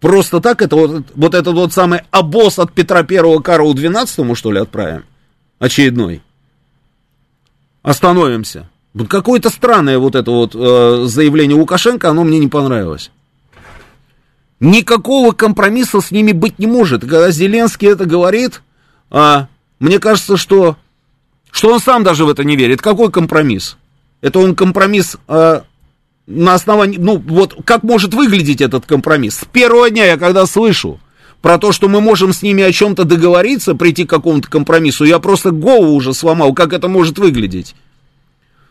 Просто 0.00 0.40
так 0.40 0.60
это 0.60 0.76
вот, 0.76 1.06
вот 1.14 1.34
этот 1.34 1.54
вот 1.54 1.72
самый 1.72 2.00
обоз 2.10 2.58
от 2.58 2.72
Петра 2.72 3.02
Первого 3.02 3.40
Карлу 3.40 3.74
XII, 3.74 4.34
что 4.34 4.52
ли, 4.52 4.58
отправим? 4.60 5.04
Очередной. 5.58 6.22
Остановимся. 7.82 8.68
Вот 8.96 9.08
какое-то 9.08 9.50
странное 9.50 9.98
вот 9.98 10.14
это 10.14 10.30
вот 10.30 10.54
э, 10.54 11.04
заявление 11.06 11.54
Лукашенко, 11.54 12.08
оно 12.08 12.24
мне 12.24 12.38
не 12.38 12.48
понравилось. 12.48 13.10
Никакого 14.58 15.32
компромисса 15.32 16.00
с 16.00 16.10
ними 16.10 16.32
быть 16.32 16.58
не 16.58 16.66
может. 16.66 17.02
Когда 17.02 17.30
Зеленский 17.30 17.88
это 17.88 18.06
говорит, 18.06 18.62
а, 19.10 19.48
мне 19.80 19.98
кажется, 19.98 20.38
что, 20.38 20.78
что 21.50 21.74
он 21.74 21.80
сам 21.80 22.04
даже 22.04 22.24
в 22.24 22.30
это 22.30 22.42
не 22.42 22.56
верит. 22.56 22.80
Какой 22.80 23.12
компромисс? 23.12 23.76
Это 24.22 24.38
он 24.38 24.56
компромисс 24.56 25.18
а, 25.28 25.64
на 26.26 26.54
основании... 26.54 26.96
Ну, 26.96 27.18
вот 27.18 27.54
как 27.66 27.82
может 27.82 28.14
выглядеть 28.14 28.62
этот 28.62 28.86
компромисс? 28.86 29.40
С 29.40 29.44
первого 29.44 29.90
дня 29.90 30.06
я 30.06 30.16
когда 30.16 30.46
слышу 30.46 31.00
про 31.42 31.58
то, 31.58 31.70
что 31.72 31.90
мы 31.90 32.00
можем 32.00 32.32
с 32.32 32.40
ними 32.40 32.62
о 32.62 32.72
чем-то 32.72 33.04
договориться, 33.04 33.74
прийти 33.74 34.06
к 34.06 34.10
какому-то 34.10 34.48
компромиссу, 34.48 35.04
я 35.04 35.18
просто 35.18 35.50
голову 35.50 35.92
уже 35.92 36.14
сломал, 36.14 36.54
как 36.54 36.72
это 36.72 36.88
может 36.88 37.18
выглядеть. 37.18 37.74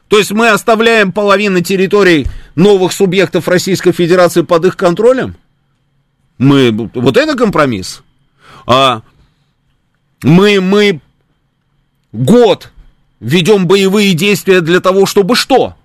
То 0.08 0.18
есть 0.18 0.32
мы 0.32 0.50
оставляем 0.50 1.12
половину 1.12 1.62
территорий 1.62 2.28
новых 2.56 2.94
субъектов 2.94 3.48
Российской 3.48 3.92
Федерации 3.92 4.42
под 4.42 4.66
их 4.66 4.78
контролем? 4.78 5.36
Мы, 6.38 6.72
вот 6.72 7.18
это 7.18 7.36
компромисс. 7.36 8.04
А 8.68 9.02
мы, 10.22 10.62
мы 10.62 11.02
год 12.12 12.72
ведем 13.20 13.68
боевые 13.68 14.14
действия 14.14 14.62
для 14.62 14.80
того, 14.80 15.06
чтобы 15.06 15.36
что? 15.36 15.76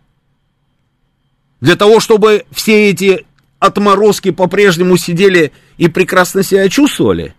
Для 1.60 1.76
того, 1.76 2.00
чтобы 2.00 2.44
все 2.50 2.90
эти 2.90 3.26
отморозки 3.58 4.30
по-прежнему 4.30 4.96
сидели 4.96 5.52
и 5.76 5.88
прекрасно 5.88 6.42
себя 6.42 6.68
чувствовали? 6.68 7.34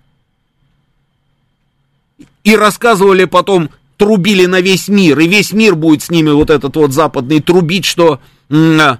И 2.43 2.55
рассказывали 2.55 3.25
потом, 3.25 3.69
трубили 4.01 4.47
на 4.47 4.61
весь 4.61 4.87
мир, 4.87 5.19
и 5.19 5.27
весь 5.27 5.53
мир 5.53 5.75
будет 5.75 6.01
с 6.01 6.09
ними 6.09 6.31
вот 6.31 6.49
этот 6.49 6.75
вот 6.75 6.91
западный 6.91 7.39
трубить, 7.39 7.85
что 7.85 8.19
м- 8.49 8.97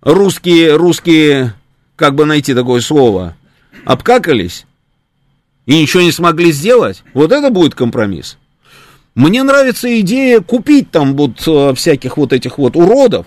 русские, 0.00 0.76
русские, 0.76 1.52
как 1.94 2.14
бы 2.14 2.24
найти 2.24 2.54
такое 2.54 2.80
слово, 2.80 3.36
обкакались 3.84 4.64
и 5.66 5.78
ничего 5.78 6.02
не 6.02 6.10
смогли 6.10 6.52
сделать, 6.52 7.02
вот 7.12 7.32
это 7.32 7.50
будет 7.50 7.74
компромисс. 7.74 8.38
Мне 9.14 9.42
нравится 9.42 10.00
идея 10.00 10.40
купить 10.40 10.90
там 10.90 11.16
вот 11.18 11.46
э, 11.46 11.74
всяких 11.74 12.16
вот 12.16 12.32
этих 12.32 12.56
вот 12.56 12.76
уродов 12.76 13.26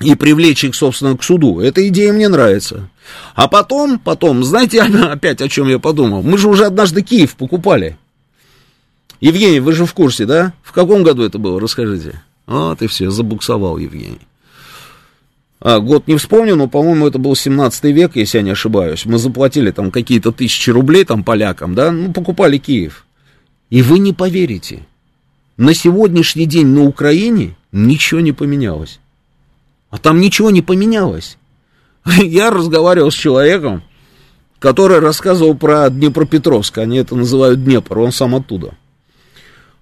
и 0.00 0.14
привлечь 0.14 0.64
их, 0.64 0.74
собственно, 0.74 1.18
к 1.18 1.22
суду. 1.22 1.60
Эта 1.60 1.86
идея 1.88 2.14
мне 2.14 2.30
нравится. 2.30 2.88
А 3.34 3.46
потом, 3.46 3.98
потом, 3.98 4.42
знаете, 4.42 4.80
опять 5.02 5.42
о 5.42 5.50
чем 5.50 5.68
я 5.68 5.78
подумал? 5.78 6.22
Мы 6.22 6.38
же 6.38 6.48
уже 6.48 6.64
однажды 6.64 7.02
Киев 7.02 7.36
покупали. 7.36 7.98
Евгений, 9.20 9.60
вы 9.60 9.72
же 9.72 9.84
в 9.84 9.94
курсе, 9.94 10.26
да? 10.26 10.52
В 10.62 10.72
каком 10.72 11.02
году 11.02 11.24
это 11.24 11.38
было? 11.38 11.60
Расскажите. 11.60 12.22
Вот 12.46 12.80
и 12.82 12.86
все, 12.86 13.10
забуксовал 13.10 13.78
Евгений. 13.78 14.20
А, 15.60 15.80
год 15.80 16.06
не 16.06 16.16
вспомню, 16.16 16.54
но, 16.54 16.68
по-моему, 16.68 17.06
это 17.06 17.18
был 17.18 17.34
17 17.34 17.84
век, 17.84 18.14
если 18.14 18.38
я 18.38 18.44
не 18.44 18.50
ошибаюсь. 18.50 19.04
Мы 19.06 19.18
заплатили 19.18 19.70
там 19.70 19.90
какие-то 19.90 20.30
тысячи 20.30 20.70
рублей 20.70 21.04
там 21.04 21.24
полякам, 21.24 21.74
да, 21.74 21.90
ну, 21.90 22.12
покупали 22.12 22.58
Киев. 22.58 23.04
И 23.70 23.82
вы 23.82 23.98
не 23.98 24.12
поверите, 24.12 24.86
на 25.56 25.74
сегодняшний 25.74 26.46
день 26.46 26.68
на 26.68 26.84
Украине 26.84 27.56
ничего 27.72 28.20
не 28.20 28.32
поменялось. 28.32 29.00
А 29.90 29.98
там 29.98 30.20
ничего 30.20 30.50
не 30.50 30.62
поменялось. 30.62 31.36
Я 32.06 32.50
разговаривал 32.50 33.10
с 33.10 33.14
человеком, 33.14 33.82
который 34.60 35.00
рассказывал 35.00 35.56
про 35.56 35.90
Днепропетровск, 35.90 36.78
они 36.78 36.98
это 36.98 37.16
называют 37.16 37.64
Днепр, 37.64 37.98
он 37.98 38.12
сам 38.12 38.36
оттуда. 38.36 38.74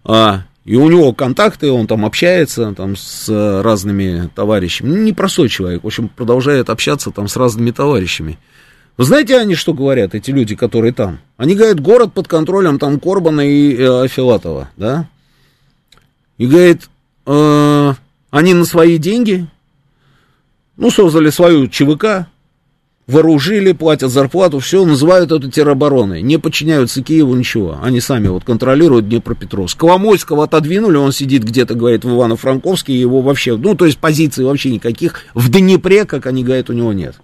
А, 0.09 0.43
и 0.65 0.77
у 0.77 0.89
него 0.89 1.13
контакты, 1.13 1.71
он 1.71 1.87
там 1.87 2.05
общается 2.05 2.73
там, 2.73 2.97
с 2.97 3.29
разными 3.63 4.31
товарищами. 4.35 4.89
Ну, 4.89 4.97
непростой 5.03 5.49
человек, 5.49 5.83
в 5.83 5.87
общем, 5.87 6.09
продолжает 6.09 6.71
общаться 6.71 7.11
там 7.11 7.29
с 7.29 7.37
разными 7.37 7.73
товарищами. 7.73 8.39
Вы 8.97 9.05
знаете, 9.05 9.39
они 9.39 9.55
что 9.55 9.75
говорят, 9.75 10.15
эти 10.15 10.31
люди, 10.31 10.55
которые 10.55 10.93
там? 10.93 11.19
Они 11.37 11.55
говорят, 11.55 11.81
город 11.81 12.15
под 12.15 12.29
контролем 12.29 12.79
там 12.79 12.99
Корбана 12.99 13.43
и 13.43 13.77
э, 13.77 14.09
Филатова, 14.09 14.71
да? 14.77 15.09
И 16.39 16.47
говорит, 16.47 16.89
э, 17.27 17.95
они 18.31 18.55
на 18.55 18.65
свои 18.65 18.99
деньги, 18.99 19.47
ну, 20.77 20.91
создали 20.91 21.31
свою 21.31 21.67
ЧВК, 21.67 22.27
вооружили, 23.07 23.73
платят 23.73 24.11
зарплату, 24.11 24.59
все, 24.59 24.85
называют 24.85 25.31
это 25.31 25.51
теробороной, 25.51 26.23
не 26.23 26.39
подчиняются 26.39 27.03
Киеву 27.03 27.35
ничего, 27.37 27.79
они 27.83 28.01
сами 28.01 28.29
вот 28.29 28.45
контролируют 28.45 29.09
Днепропетровск. 29.09 29.79
Коломойского 29.79 30.45
отодвинули, 30.45 30.97
он 30.97 31.13
сидит 31.13 31.45
где-то, 31.45 31.75
говорит, 31.75 32.05
в 32.05 32.09
Ивано-Франковске, 32.09 32.93
его 32.93 33.21
вообще, 33.21 33.57
ну, 33.57 33.75
то 33.75 33.87
есть 33.87 33.99
позиций 33.99 34.45
вообще 34.45 34.71
никаких, 34.71 35.23
в 35.35 35.51
Днепре, 35.51 36.05
как 36.05 36.27
они 36.27 36.43
говорят, 36.43 36.69
у 36.71 36.73
него 36.73 36.93
нет. 36.93 37.17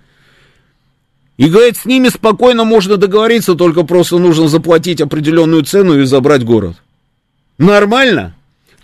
И, 1.36 1.48
говорит, 1.48 1.76
с 1.76 1.86
ними 1.86 2.08
спокойно 2.08 2.62
можно 2.62 2.96
договориться, 2.96 3.54
только 3.54 3.82
просто 3.82 4.18
нужно 4.18 4.46
заплатить 4.46 5.00
определенную 5.00 5.64
цену 5.64 5.98
и 5.98 6.04
забрать 6.04 6.44
город. 6.44 6.76
Нормально? 7.58 8.34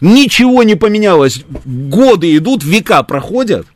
Ничего 0.00 0.62
не 0.62 0.74
поменялось. 0.74 1.44
Годы 1.64 2.36
идут, 2.36 2.64
века 2.64 3.02
проходят, 3.02 3.66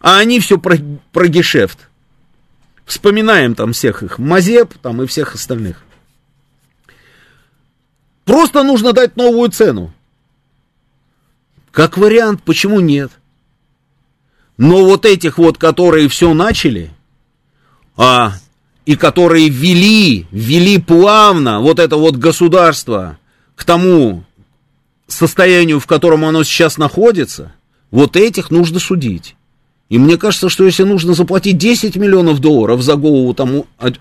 а 0.00 0.18
они 0.18 0.40
все 0.40 0.58
про, 0.58 0.76
про 1.12 1.28
гешефт. 1.28 1.85
Вспоминаем 2.86 3.56
там 3.56 3.72
всех 3.72 4.04
их, 4.04 4.18
Мазеп 4.18 4.74
там 4.78 5.02
и 5.02 5.06
всех 5.06 5.34
остальных. 5.34 5.82
Просто 8.24 8.62
нужно 8.62 8.92
дать 8.92 9.16
новую 9.16 9.50
цену. 9.50 9.92
Как 11.72 11.98
вариант, 11.98 12.42
почему 12.44 12.80
нет? 12.80 13.10
Но 14.56 14.84
вот 14.84 15.04
этих 15.04 15.36
вот, 15.36 15.58
которые 15.58 16.08
все 16.08 16.32
начали, 16.32 16.90
а, 17.96 18.34
и 18.86 18.94
которые 18.94 19.48
ввели, 19.48 20.26
ввели 20.30 20.78
плавно 20.78 21.60
вот 21.60 21.80
это 21.80 21.96
вот 21.96 22.16
государство 22.16 23.18
к 23.56 23.64
тому 23.64 24.24
состоянию, 25.08 25.80
в 25.80 25.86
котором 25.86 26.24
оно 26.24 26.44
сейчас 26.44 26.78
находится, 26.78 27.52
вот 27.90 28.16
этих 28.16 28.50
нужно 28.50 28.78
судить. 28.78 29.36
И 29.88 29.98
мне 29.98 30.16
кажется, 30.16 30.48
что 30.48 30.64
если 30.64 30.82
нужно 30.82 31.14
заплатить 31.14 31.58
10 31.58 31.96
миллионов 31.96 32.40
долларов 32.40 32.82
за 32.82 32.96
голову, 32.96 33.34
там, 33.34 33.64
а, 33.78 33.92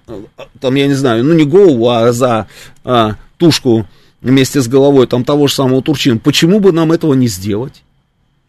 там 0.60 0.76
я 0.76 0.88
не 0.88 0.96
знаю, 0.96 1.24
ну 1.24 1.34
не 1.34 1.46
голову, 1.46 1.90
а 1.90 2.12
за 2.12 2.48
а, 2.84 3.16
тушку 3.38 3.86
вместе 4.22 4.62
с 4.62 4.68
головой 4.68 5.06
там 5.06 5.24
того 5.24 5.48
же 5.48 5.54
самого 5.54 5.84
Турчина, 5.84 6.18
почему 6.18 6.60
бы 6.60 6.72
нам 6.72 6.92
этого 6.92 7.14
не 7.14 7.28
сделать? 7.28 7.84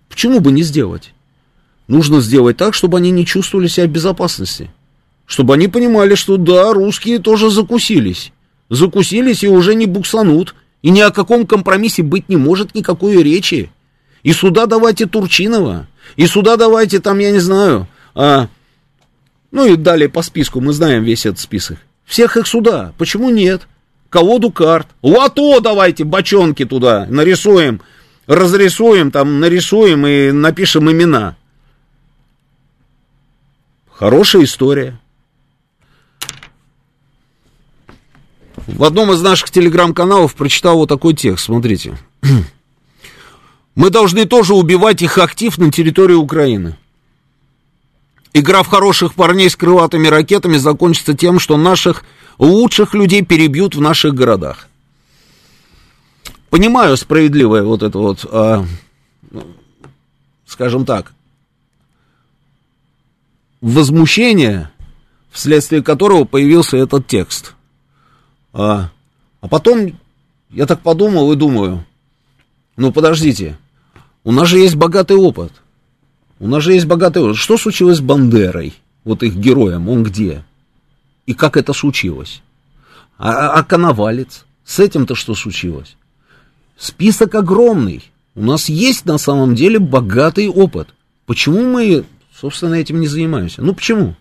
Почему 0.09 0.41
бы 0.41 0.51
не 0.51 0.63
сделать? 0.63 1.13
Нужно 1.89 2.21
сделать 2.21 2.57
так, 2.57 2.75
чтобы 2.75 2.99
они 2.99 3.11
не 3.11 3.27
чувствовали 3.27 3.69
себя 3.69 3.87
в 3.87 3.91
безопасности. 3.91 4.71
Чтобы 5.27 5.55
они 5.55 5.69
понимали, 5.69 6.15
что 6.15 6.37
да, 6.37 6.73
русские 6.73 7.19
тоже 7.19 7.51
закусились. 7.51 8.33
Закусились 8.71 9.45
и 9.45 9.49
уже 9.49 9.75
не 9.75 9.87
буксанут. 9.87 10.55
И 10.83 10.91
ни 10.91 11.01
о 11.01 11.11
каком 11.11 11.47
компромиссе 11.47 12.03
быть 12.03 12.29
не 12.29 12.37
может 12.37 12.75
никакой 12.75 13.23
речи. 13.23 13.71
И 14.23 14.33
сюда 14.33 14.67
давайте 14.67 15.07
Турчинова. 15.07 15.87
И 16.17 16.27
сюда 16.27 16.57
давайте 16.57 17.01
там, 17.01 17.19
я 17.19 17.31
не 17.31 17.39
знаю, 17.39 17.87
а, 18.15 18.49
ну 19.51 19.67
и 19.67 19.77
далее 19.77 20.09
по 20.09 20.23
списку, 20.23 20.61
мы 20.61 20.73
знаем 20.73 21.05
весь 21.05 21.27
этот 21.27 21.41
список. 21.41 21.79
Всех 22.05 22.37
их 22.37 22.47
сюда. 22.47 22.93
Почему 22.99 23.31
нет? 23.31 23.67
Колоду 24.09 24.51
карт. 24.51 24.87
Лото 25.03 25.61
давайте, 25.61 26.05
бочонки 26.05 26.65
туда 26.65 27.07
нарисуем, 27.09 27.83
разрисуем, 28.27 29.11
там 29.11 29.41
нарисуем 29.41 30.07
и 30.07 30.31
напишем 30.31 30.91
имена. 30.91 31.37
Хорошая 33.91 34.45
история. 34.45 34.99
В 38.67 38.85
одном 38.85 39.13
из 39.13 39.23
наших 39.23 39.51
телеграм-каналов 39.51 40.35
прочитал 40.35 40.77
вот 40.77 40.89
такой 40.89 41.15
текст, 41.15 41.47
смотрите. 41.47 41.99
Мы 43.77 43.91
должны 43.91 44.25
тоже 44.25 44.55
убивать 44.55 45.03
их 45.03 45.19
актив 45.19 45.57
на 45.59 45.71
территории 45.71 46.15
Украины. 46.15 46.77
Игра 48.33 48.63
в 48.63 48.69
хороших 48.69 49.15
парней 49.15 49.51
с 49.51 49.57
крылатыми 49.57 50.09
ракетами 50.09 50.57
закончится 50.57 51.15
тем, 51.15 51.39
что 51.39 51.59
наших 51.59 52.03
лучших 52.39 52.95
людей 52.95 53.23
перебьют 53.23 53.75
в 53.75 53.81
наших 53.81 54.15
городах. 54.15 54.69
Понимаю 56.49 56.97
справедливое 56.97 57.63
вот 57.63 57.83
это 57.83 57.99
вот, 57.99 58.25
а, 58.31 58.65
скажем 60.47 60.87
так, 60.87 61.13
возмущение, 63.61 64.71
вследствие 65.31 65.83
которого 65.83 66.25
появился 66.25 66.79
этот 66.79 67.07
текст. 67.07 67.55
А, 68.55 68.91
а 69.43 69.49
потом 69.49 69.99
я 70.49 70.65
так 70.65 70.81
подумал 70.81 71.31
и 71.33 71.37
думаю, 71.37 71.85
ну 72.77 72.91
подождите, 72.91 73.59
у 74.27 74.33
нас 74.33 74.49
же 74.49 74.59
есть 74.59 74.75
богатый 74.75 75.17
опыт. 75.17 75.53
У 76.41 76.49
нас 76.49 76.65
же 76.65 76.73
есть 76.73 76.87
богатый 76.87 77.23
опыт. 77.23 77.37
Что 77.37 77.57
случилось 77.57 77.99
с 77.99 78.01
Бандерой, 78.01 78.75
вот 79.05 79.23
их 79.23 79.37
героем, 79.37 79.89
он 79.89 80.03
где? 80.03 80.45
И 81.27 81.33
как 81.33 81.57
это 81.57 81.73
случилось? 81.73 82.43
А, 83.19 83.31
а, 83.31 83.53
а 83.53 83.63
Коновалец? 83.63 84.45
С 84.65 84.81
этим-то 84.81 85.15
что 85.15 85.37
случилось? 85.37 85.97
Список 86.77 87.37
огромный. 87.37 88.03
У 88.35 88.43
нас 88.43 88.69
есть 88.69 89.05
на 89.05 89.17
самом 89.17 89.55
деле 89.55 89.79
богатый 89.79 90.49
опыт. 90.49 90.89
Почему 91.25 91.63
мы, 91.63 92.05
собственно, 92.35 92.75
этим 92.75 92.99
не 92.99 93.07
занимаемся? 93.07 93.63
Ну 93.63 93.77
почему? 93.77 94.17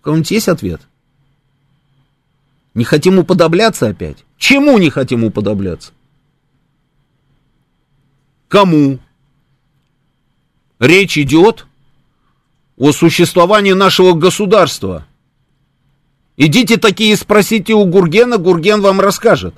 У 0.00 0.02
кого-нибудь 0.02 0.30
есть 0.30 0.48
ответ? 0.48 0.82
Не 2.74 2.84
хотим 2.84 3.18
уподобляться 3.18 3.88
опять? 3.88 4.26
Чему 4.36 4.76
не 4.76 4.90
хотим 4.90 5.24
уподобляться? 5.24 5.92
Кому? 8.48 8.98
Речь 10.78 11.18
идет 11.18 11.66
о 12.76 12.92
существовании 12.92 13.72
нашего 13.72 14.12
государства. 14.12 15.06
Идите 16.36 16.76
такие 16.76 17.16
спросите 17.16 17.74
у 17.74 17.84
Гургена, 17.84 18.38
Гурген 18.38 18.80
вам 18.80 19.00
расскажет, 19.00 19.56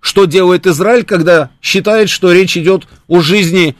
что 0.00 0.24
делает 0.24 0.66
Израиль, 0.66 1.04
когда 1.04 1.50
считает, 1.62 2.08
что 2.08 2.32
речь 2.32 2.56
идет 2.56 2.88
о 3.06 3.20
жизни 3.20 3.76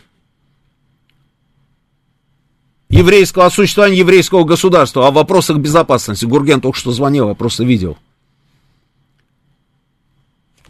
еврейского, 2.89 3.47
о 3.47 3.51
существовании 3.51 3.99
еврейского 3.99 4.45
государства, 4.45 5.09
о 5.09 5.11
вопросах 5.11 5.59
безопасности. 5.59 6.25
Гурген 6.25 6.61
только 6.61 6.79
что 6.79 6.93
звонил, 6.93 7.29
я 7.29 7.35
просто 7.35 7.65
видел. 7.65 7.99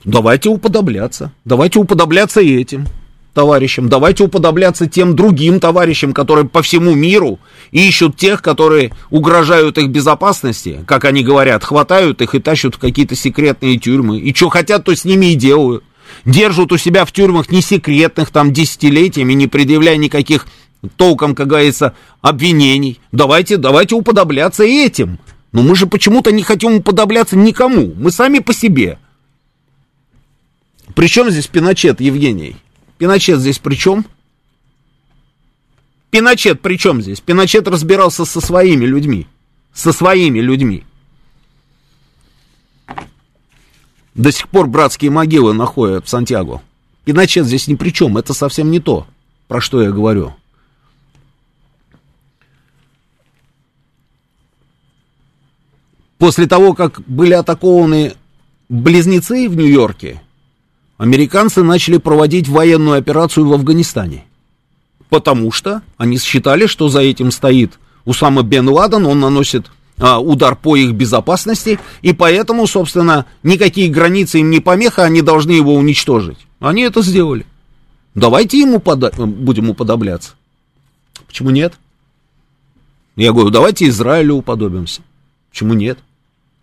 Давайте 0.04 0.48
уподобляться. 0.48 1.32
Давайте 1.44 1.78
уподобляться 1.78 2.40
и 2.40 2.54
этим 2.58 2.86
товарищам. 3.36 3.90
Давайте 3.90 4.24
уподобляться 4.24 4.86
тем 4.86 5.14
другим 5.14 5.60
товарищам, 5.60 6.14
которые 6.14 6.48
по 6.48 6.62
всему 6.62 6.94
миру 6.94 7.38
ищут 7.70 8.16
тех, 8.16 8.40
которые 8.40 8.92
угрожают 9.10 9.76
их 9.76 9.90
безопасности, 9.90 10.82
как 10.86 11.04
они 11.04 11.22
говорят, 11.22 11.62
хватают 11.62 12.22
их 12.22 12.34
и 12.34 12.40
тащат 12.40 12.76
в 12.76 12.78
какие-то 12.78 13.14
секретные 13.14 13.78
тюрьмы. 13.78 14.18
И 14.18 14.34
что 14.34 14.48
хотят, 14.48 14.84
то 14.84 14.96
с 14.96 15.04
ними 15.04 15.26
и 15.26 15.34
делают. 15.34 15.84
Держат 16.24 16.72
у 16.72 16.78
себя 16.78 17.04
в 17.04 17.12
тюрьмах 17.12 17.50
не 17.50 17.60
секретных 17.60 18.30
там 18.30 18.54
десятилетиями, 18.54 19.34
не 19.34 19.48
предъявляя 19.48 19.98
никаких 19.98 20.46
толком, 20.96 21.34
как 21.34 21.48
говорится, 21.48 21.94
обвинений. 22.22 23.00
Давайте, 23.12 23.58
давайте 23.58 23.96
уподобляться 23.96 24.64
этим. 24.64 25.18
Но 25.52 25.60
мы 25.60 25.76
же 25.76 25.86
почему-то 25.86 26.32
не 26.32 26.42
хотим 26.42 26.76
уподобляться 26.76 27.36
никому. 27.36 27.92
Мы 27.98 28.10
сами 28.10 28.38
по 28.38 28.54
себе. 28.54 28.98
Причем 30.94 31.30
здесь 31.30 31.48
Пиночет, 31.48 32.00
Евгений? 32.00 32.56
Пиночет 32.98 33.40
здесь 33.40 33.58
при 33.58 33.74
чем? 33.74 34.06
Пиночет 36.10 36.62
при 36.62 36.78
чем 36.78 37.02
здесь? 37.02 37.20
Пиночет 37.20 37.68
разбирался 37.68 38.24
со 38.24 38.40
своими 38.40 38.84
людьми. 38.86 39.26
Со 39.74 39.92
своими 39.92 40.38
людьми. 40.38 40.84
До 44.14 44.32
сих 44.32 44.48
пор 44.48 44.66
братские 44.66 45.10
могилы 45.10 45.52
находят 45.52 46.06
в 46.06 46.08
Сантьяго. 46.08 46.62
Пиночет 47.04 47.44
здесь 47.44 47.68
ни 47.68 47.74
при 47.74 47.90
чем. 47.90 48.16
Это 48.16 48.32
совсем 48.32 48.70
не 48.70 48.80
то, 48.80 49.06
про 49.46 49.60
что 49.60 49.82
я 49.82 49.90
говорю. 49.90 50.34
После 56.16 56.46
того, 56.46 56.72
как 56.72 57.02
были 57.02 57.34
атакованы 57.34 58.14
близнецы 58.70 59.50
в 59.50 59.54
Нью-Йорке, 59.54 60.22
американцы 60.98 61.62
начали 61.62 61.98
проводить 61.98 62.48
военную 62.48 62.98
операцию 62.98 63.46
в 63.46 63.52
Афганистане. 63.52 64.24
Потому 65.08 65.52
что 65.52 65.82
они 65.96 66.18
считали, 66.18 66.66
что 66.66 66.88
за 66.88 67.00
этим 67.00 67.30
стоит 67.30 67.78
Усама 68.04 68.42
бен 68.42 68.68
Ладен, 68.68 69.04
он 69.06 69.20
наносит 69.20 69.70
а, 69.98 70.20
удар 70.20 70.56
по 70.56 70.76
их 70.76 70.92
безопасности, 70.92 71.80
и 72.02 72.12
поэтому, 72.12 72.66
собственно, 72.66 73.26
никакие 73.42 73.88
границы 73.88 74.40
им 74.40 74.50
не 74.50 74.60
помеха, 74.60 75.04
они 75.04 75.22
должны 75.22 75.52
его 75.52 75.74
уничтожить. 75.74 76.38
Они 76.60 76.82
это 76.82 77.02
сделали. 77.02 77.46
Давайте 78.14 78.60
ему 78.60 78.78
пода- 78.78 79.12
будем 79.16 79.70
уподобляться. 79.70 80.32
Почему 81.26 81.50
нет? 81.50 81.74
Я 83.16 83.32
говорю, 83.32 83.50
давайте 83.50 83.88
Израилю 83.88 84.36
уподобимся. 84.36 85.02
Почему 85.50 85.74
нет? 85.74 85.98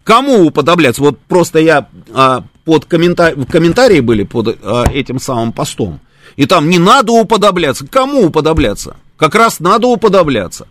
Кому 0.03 0.45
уподобляться? 0.45 1.01
Вот 1.01 1.19
просто 1.19 1.59
я 1.59 1.87
а, 2.13 2.43
под 2.65 2.85
комментар... 2.85 3.35
комментарии 3.45 4.01
были 4.01 4.23
под 4.23 4.59
а, 4.61 4.85
этим 4.91 5.19
самым 5.19 5.53
постом. 5.53 5.99
И 6.35 6.45
там 6.45 6.69
не 6.69 6.79
надо 6.79 7.13
уподобляться. 7.13 7.87
Кому 7.87 8.25
уподобляться? 8.25 8.97
Как 9.17 9.35
раз 9.35 9.59
надо 9.59 9.87
уподобляться. 9.87 10.67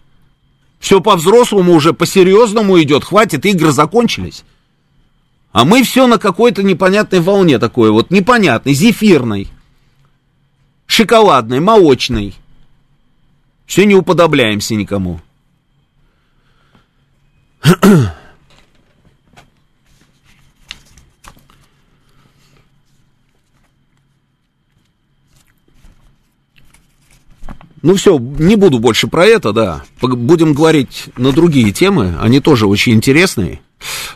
Все 0.78 1.00
по-взрослому 1.00 1.74
уже, 1.74 1.92
по-серьезному 1.92 2.80
идет. 2.82 3.04
Хватит, 3.04 3.46
игры 3.46 3.70
закончились. 3.70 4.44
А 5.52 5.64
мы 5.64 5.82
все 5.84 6.06
на 6.06 6.18
какой-то 6.18 6.62
непонятной 6.62 7.20
волне 7.20 7.58
такой 7.58 7.90
вот, 7.90 8.10
непонятной, 8.10 8.72
зефирной, 8.74 9.48
шоколадной, 10.86 11.60
молочной. 11.60 12.34
Все 13.66 13.84
не 13.84 13.94
уподобляемся 13.94 14.74
никому. 14.74 15.20
Ну 27.82 27.96
все, 27.96 28.18
не 28.18 28.56
буду 28.56 28.78
больше 28.78 29.08
про 29.08 29.26
это, 29.26 29.52
да. 29.52 29.82
Будем 30.00 30.54
говорить 30.54 31.06
на 31.16 31.32
другие 31.32 31.72
темы, 31.72 32.14
они 32.20 32.40
тоже 32.40 32.66
очень 32.66 32.94
интересные. 32.94 33.60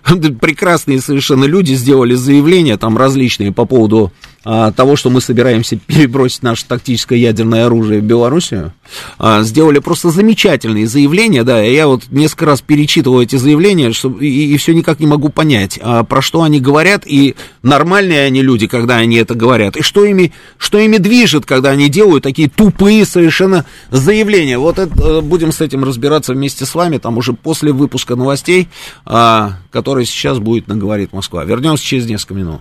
Прекрасные 0.41 1.01
совершенно 1.01 1.45
люди 1.45 1.75
сделали 1.75 2.15
заявления 2.15 2.77
там 2.77 2.97
различные 2.97 3.53
по 3.53 3.65
поводу 3.65 4.13
а, 4.49 4.71
того, 4.71 4.95
что 4.95 5.11
мы 5.11 5.21
собираемся 5.21 5.77
перебросить 5.87 6.45
наше 6.45 6.65
тактическое 6.67 7.19
ядерное 7.19 7.67
оружие 7.67 8.01
в 8.01 8.05
Белоруссию, 8.05 8.73
а, 9.19 9.43
сделали 9.43 9.81
просто 9.81 10.11
замечательные 10.11 10.87
заявления, 10.87 11.43
да, 11.43 11.61
я 11.61 11.89
вот 11.89 12.05
несколько 12.13 12.47
раз 12.47 12.61
перечитывал 12.61 13.21
эти 13.21 13.35
заявления, 13.35 13.93
что, 13.93 14.09
и, 14.21 14.27
и 14.27 14.57
все 14.57 14.73
никак 14.73 15.01
не 15.01 15.07
могу 15.09 15.31
понять, 15.31 15.81
а, 15.83 16.05
про 16.05 16.23
что 16.23 16.43
они 16.43 16.61
говорят, 16.61 17.03
и 17.07 17.35
нормальные 17.63 18.23
они 18.23 18.41
люди, 18.41 18.69
когда 18.69 18.99
они 18.99 19.17
это 19.17 19.35
говорят, 19.35 19.77
и 19.77 19.83
что 19.83 20.05
ими, 20.05 20.33
что 20.59 20.79
ими 20.79 20.99
движет, 20.99 21.45
когда 21.45 21.71
они 21.71 21.89
делают 21.89 22.23
такие 22.23 22.49
тупые 22.49 23.05
совершенно 23.05 23.67
заявления. 23.91 24.59
Вот 24.59 24.79
это, 24.79 24.95
э, 25.03 25.21
будем 25.23 25.51
с 25.51 25.61
этим 25.61 25.83
разбираться 25.83 26.35
вместе 26.35 26.67
с 26.67 26.75
вами, 26.77 26.99
там 26.99 27.19
уже 27.19 27.33
после 27.33 27.73
выпуска 27.73 28.15
новостей, 28.15 28.69
а, 29.05 29.55
который 29.73 30.05
сейчас 30.05 30.39
будет 30.39 30.69
на 30.69 30.77
«Говорит 30.77 31.13
Москва». 31.13 31.45
Вернемся 31.45 31.85
через 31.85 32.07
несколько 32.07 32.35
минут. 32.35 32.61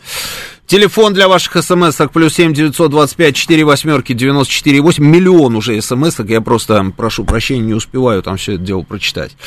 Телефон 0.68 1.14
для 1.14 1.30
ваших 1.30 1.64
смс-ок 1.64 2.12
плюс 2.12 2.34
7 2.34 2.54
925 2.54 3.36
4 3.38 3.64
восьмерки 3.64 4.12
94 4.12 4.82
8. 4.82 5.02
Миллион 5.02 5.56
уже 5.56 5.82
смс-ок, 5.82 6.28
я 6.28 6.42
просто 6.42 6.92
прошу 6.98 7.24
прощения, 7.24 7.62
не 7.62 7.74
успеваю 7.74 8.22
там 8.22 8.36
все 8.36 8.56
это 8.56 8.64
дело 8.64 8.82
прочитать. 8.82 9.38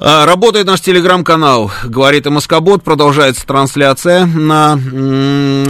А, 0.00 0.26
работает 0.26 0.68
наш 0.68 0.80
телеграм-канал, 0.80 1.72
говорит 1.82 2.24
и 2.24 2.30
Москобот, 2.30 2.84
продолжается 2.84 3.44
трансляция 3.44 4.26
на, 4.26 4.78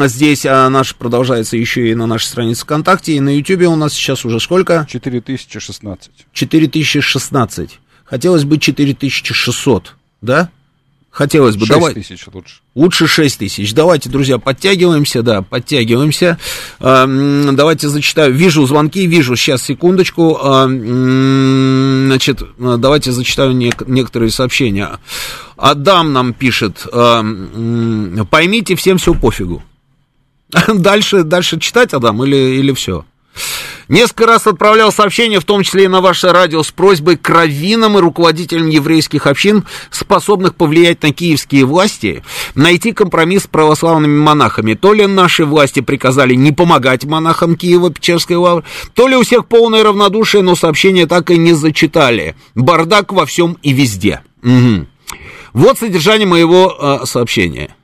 здесь, 0.07 0.45
а 0.45 0.69
наш 0.69 0.95
продолжается 0.95 1.57
еще 1.57 1.91
и 1.91 1.95
на 1.95 2.07
нашей 2.07 2.27
странице 2.27 2.65
ВКонтакте, 2.65 3.15
и 3.15 3.21
на 3.21 3.35
Ютубе 3.35 3.69
у 3.69 3.77
нас 3.77 3.95
сейчас 3.95 4.27
уже 4.27 4.39
сколько? 4.39 4.87
4016. 4.87 6.11
4016. 6.35 7.81
Хотелось 8.05 8.45
бы 8.45 8.59
4600, 8.59 9.95
да? 10.21 10.51
Хотелось 11.19 11.57
бы. 11.57 11.67
6 11.67 11.81
Давай. 11.81 11.95
тысяч 11.95 12.25
лучше. 12.33 12.55
Лучше 12.77 13.09
6 13.09 13.39
тысяч. 13.41 13.75
Давайте, 13.75 14.09
друзья, 14.09 14.39
подтягиваемся, 14.39 15.23
да, 15.23 15.43
подтягиваемся. 15.43 16.39
А, 16.79 17.07
м, 17.07 17.57
давайте 17.57 17.89
зачитаю. 17.89 18.33
Вижу 18.33 18.65
звонки, 18.69 19.05
вижу. 19.05 19.35
Сейчас, 19.35 19.65
секундочку. 19.65 20.39
А, 20.41 20.67
м, 20.67 22.07
значит, 22.07 22.41
а, 22.61 22.77
давайте 22.77 23.11
зачитаю 23.11 23.51
нек- 23.53 23.83
некоторые 23.91 24.31
сообщения. 24.31 25.01
Адам 25.57 26.13
нам 26.13 26.35
пишет. 26.35 26.87
а, 26.93 27.19
м, 27.19 28.25
поймите, 28.31 28.77
всем 28.77 28.99
все 28.99 29.13
пофигу. 29.13 29.61
Дальше, 30.73 31.25
дальше 31.25 31.59
читать, 31.59 31.95
Адам, 31.95 32.23
или, 32.23 32.37
или 32.61 32.73
все? 32.75 33.05
Несколько 33.89 34.27
раз 34.27 34.47
отправлял 34.47 34.93
сообщения, 34.93 35.41
в 35.41 35.45
том 35.45 35.63
числе 35.63 35.85
и 35.85 35.89
на 35.89 36.01
ваше 36.01 36.29
радио, 36.29 36.63
с 36.63 36.71
просьбой 36.71 37.17
к 37.17 37.29
раввинам 37.29 37.97
и 37.97 38.01
руководителям 38.01 38.69
еврейских 38.69 39.27
общин, 39.27 39.65
способных 39.91 40.55
повлиять 40.55 41.03
на 41.03 41.13
киевские 41.13 41.65
власти, 41.65 42.23
найти 42.55 42.93
компромисс 42.93 43.45
с 43.45 43.47
православными 43.47 44.19
монахами. 44.19 44.75
То 44.75 44.93
ли 44.93 45.07
наши 45.07 45.45
власти 45.45 45.81
приказали 45.81 46.35
не 46.35 46.53
помогать 46.53 47.05
монахам 47.05 47.57
Киева 47.57 47.91
Печерской 47.91 48.37
лавры, 48.37 48.65
то 48.95 49.09
ли 49.09 49.17
у 49.17 49.23
всех 49.23 49.47
полное 49.47 49.83
равнодушие, 49.83 50.43
но 50.43 50.55
сообщения 50.55 51.07
так 51.07 51.31
и 51.31 51.39
не 51.39 51.55
зачитали. 51.55 52.37
Бардак 52.55 53.13
во 53.13 53.25
всем 53.25 53.57
и 53.63 53.73
везде. 53.73 54.21
Угу. 54.43 54.87
Вот 55.55 55.79
содержание 55.79 56.27
моего 56.27 56.77
э, 56.79 57.07
сообщения. 57.07 57.75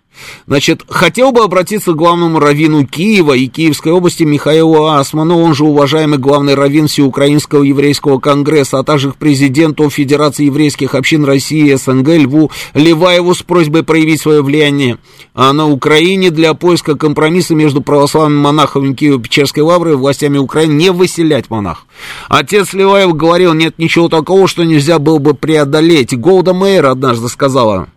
Значит, 0.47 0.83
хотел 0.89 1.33
бы 1.33 1.43
обратиться 1.43 1.93
к 1.93 1.97
главному 1.97 2.39
раввину 2.39 2.87
Киева 2.87 3.33
и 3.33 3.47
Киевской 3.47 3.93
области 3.93 4.23
Михаилу 4.23 4.87
Асману, 4.87 5.39
он 5.39 5.55
же 5.55 5.65
уважаемый 5.65 6.19
главный 6.19 6.55
раввин 6.55 6.89
Всеукраинского 6.89 7.63
еврейского 7.63 8.19
конгресса, 8.19 8.79
а 8.79 8.85
также 8.85 9.13
к 9.13 9.17
президенту 9.17 9.89
Федерации 9.91 10.47
еврейских 10.47 10.95
общин 10.95 11.25
России 11.25 11.75
СНГ 11.75 12.09
Льву 12.09 12.51
Леваеву 12.75 13.35
с 13.35 13.43
просьбой 13.43 13.83
проявить 13.83 14.21
свое 14.21 14.43
влияние 14.43 14.99
а 15.35 15.53
на 15.53 15.69
Украине 15.69 16.31
для 16.31 16.55
поиска 16.55 16.97
компромисса 16.97 17.55
между 17.55 17.81
православными 17.81 18.41
монахами 18.41 18.95
Киево-Печерской 18.95 19.63
лавры 19.63 19.93
и 19.93 19.97
властями 19.97 20.39
Украины 20.39 20.75
не 20.75 20.93
выселять 20.93 21.51
монах. 21.51 21.87
Отец 22.29 22.73
Леваев 22.73 23.15
говорил, 23.17 23.53
нет 23.53 23.79
ничего 23.79 24.09
такого, 24.09 24.47
что 24.47 24.63
нельзя 24.65 24.99
было 24.99 25.19
бы 25.19 25.35
преодолеть. 25.35 26.17
Голда 26.17 26.55
Мейер 26.55 26.87
однажды 26.87 27.29
сказала, 27.29 27.89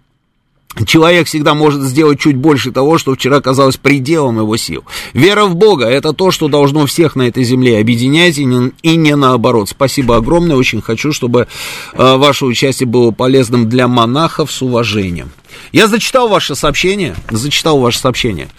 Человек 0.85 1.27
всегда 1.27 1.53
может 1.53 1.81
сделать 1.81 2.19
чуть 2.19 2.35
больше 2.35 2.71
того, 2.71 2.97
что 2.97 3.15
вчера 3.15 3.41
казалось 3.41 3.77
пределом 3.77 4.37
его 4.39 4.57
сил. 4.57 4.83
Вера 5.13 5.45
в 5.45 5.55
Бога– 5.55 5.85
это 5.87 6.13
то, 6.13 6.31
что 6.31 6.47
должно 6.47 6.85
всех 6.85 7.15
на 7.15 7.27
этой 7.27 7.43
земле 7.43 7.79
объединять, 7.79 8.37
и 8.37 8.45
не, 8.45 8.71
и 8.81 8.95
не 8.95 9.15
наоборот. 9.15 9.69
Спасибо 9.69 10.17
огромное, 10.17 10.55
очень 10.55 10.81
хочу, 10.81 11.13
чтобы 11.13 11.47
э, 11.93 12.15
ваше 12.17 12.45
участие 12.45 12.87
было 12.87 13.11
полезным 13.11 13.69
для 13.69 13.87
монахов 13.87 14.51
с 14.51 14.61
уважением. 14.61 15.31
Я 15.71 15.87
зачитал 15.87 16.27
ваше 16.27 16.55
сообщение, 16.55 17.15
зачитал 17.29 17.79
ваше 17.79 17.99
сообщение, 17.99 18.49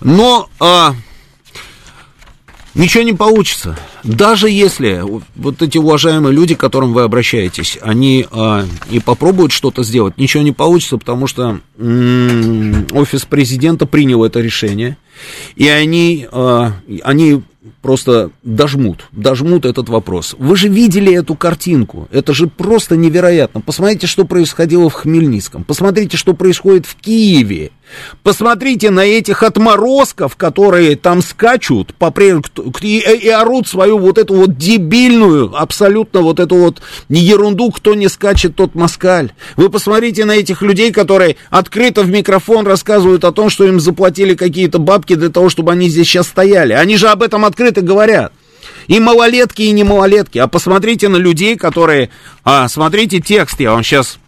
но... 0.00 0.48
Э, 0.60 0.92
Ничего 2.76 3.02
не 3.04 3.14
получится. 3.14 3.74
Даже 4.04 4.50
если 4.50 5.02
вот 5.34 5.62
эти 5.62 5.78
уважаемые 5.78 6.34
люди, 6.34 6.54
к 6.54 6.60
которым 6.60 6.92
вы 6.92 7.02
обращаетесь, 7.02 7.78
они 7.80 8.26
а, 8.30 8.66
и 8.90 9.00
попробуют 9.00 9.52
что-то 9.52 9.82
сделать, 9.82 10.18
ничего 10.18 10.42
не 10.42 10.52
получится, 10.52 10.98
потому 10.98 11.26
что 11.26 11.60
м-м, 11.78 12.86
офис 12.92 13.24
президента 13.24 13.86
принял 13.86 14.22
это 14.24 14.40
решение, 14.40 14.98
и 15.54 15.66
они, 15.68 16.28
а, 16.30 16.74
они 17.02 17.42
просто 17.86 18.32
дожмут, 18.42 19.06
дожмут 19.12 19.64
этот 19.64 19.88
вопрос. 19.88 20.34
Вы 20.40 20.56
же 20.56 20.66
видели 20.66 21.14
эту 21.14 21.36
картинку, 21.36 22.08
это 22.10 22.34
же 22.34 22.48
просто 22.48 22.96
невероятно. 22.96 23.60
Посмотрите, 23.60 24.08
что 24.08 24.24
происходило 24.24 24.90
в 24.90 24.94
Хмельницком, 24.94 25.62
посмотрите, 25.62 26.16
что 26.16 26.34
происходит 26.34 26.84
в 26.84 26.96
Киеве, 26.96 27.70
посмотрите 28.24 28.90
на 28.90 29.04
этих 29.04 29.44
отморозков, 29.44 30.34
которые 30.34 30.96
там 30.96 31.22
скачут 31.22 31.94
по 31.94 32.12
и, 32.82 32.98
и 32.98 33.28
орут 33.28 33.68
свою 33.68 33.98
вот 33.98 34.18
эту 34.18 34.34
вот 34.34 34.56
дебильную, 34.56 35.52
абсолютно 35.54 36.22
вот 36.22 36.40
эту 36.40 36.56
вот 36.56 36.82
ерунду, 37.08 37.70
кто 37.70 37.94
не 37.94 38.08
скачет, 38.08 38.56
тот 38.56 38.74
москаль. 38.74 39.30
Вы 39.56 39.70
посмотрите 39.70 40.24
на 40.24 40.32
этих 40.32 40.60
людей, 40.62 40.90
которые 40.90 41.36
открыто 41.50 42.02
в 42.02 42.10
микрофон 42.10 42.66
рассказывают 42.66 43.24
о 43.24 43.30
том, 43.30 43.48
что 43.48 43.64
им 43.64 43.78
заплатили 43.78 44.34
какие-то 44.34 44.80
бабки 44.80 45.14
для 45.14 45.28
того, 45.28 45.50
чтобы 45.50 45.70
они 45.70 45.88
здесь 45.88 46.08
сейчас 46.08 46.26
стояли. 46.26 46.72
Они 46.72 46.96
же 46.96 47.08
об 47.08 47.22
этом 47.22 47.44
открыто 47.44 47.75
говорят. 47.82 48.32
И 48.86 49.00
малолетки, 49.00 49.62
и 49.62 49.72
не 49.72 49.84
малолетки. 49.84 50.38
А 50.38 50.46
посмотрите 50.46 51.08
на 51.08 51.16
людей, 51.16 51.56
которые... 51.56 52.10
А, 52.44 52.68
смотрите 52.68 53.20
текст, 53.20 53.58
я 53.60 53.72
вам 53.72 53.82
сейчас... 53.82 54.18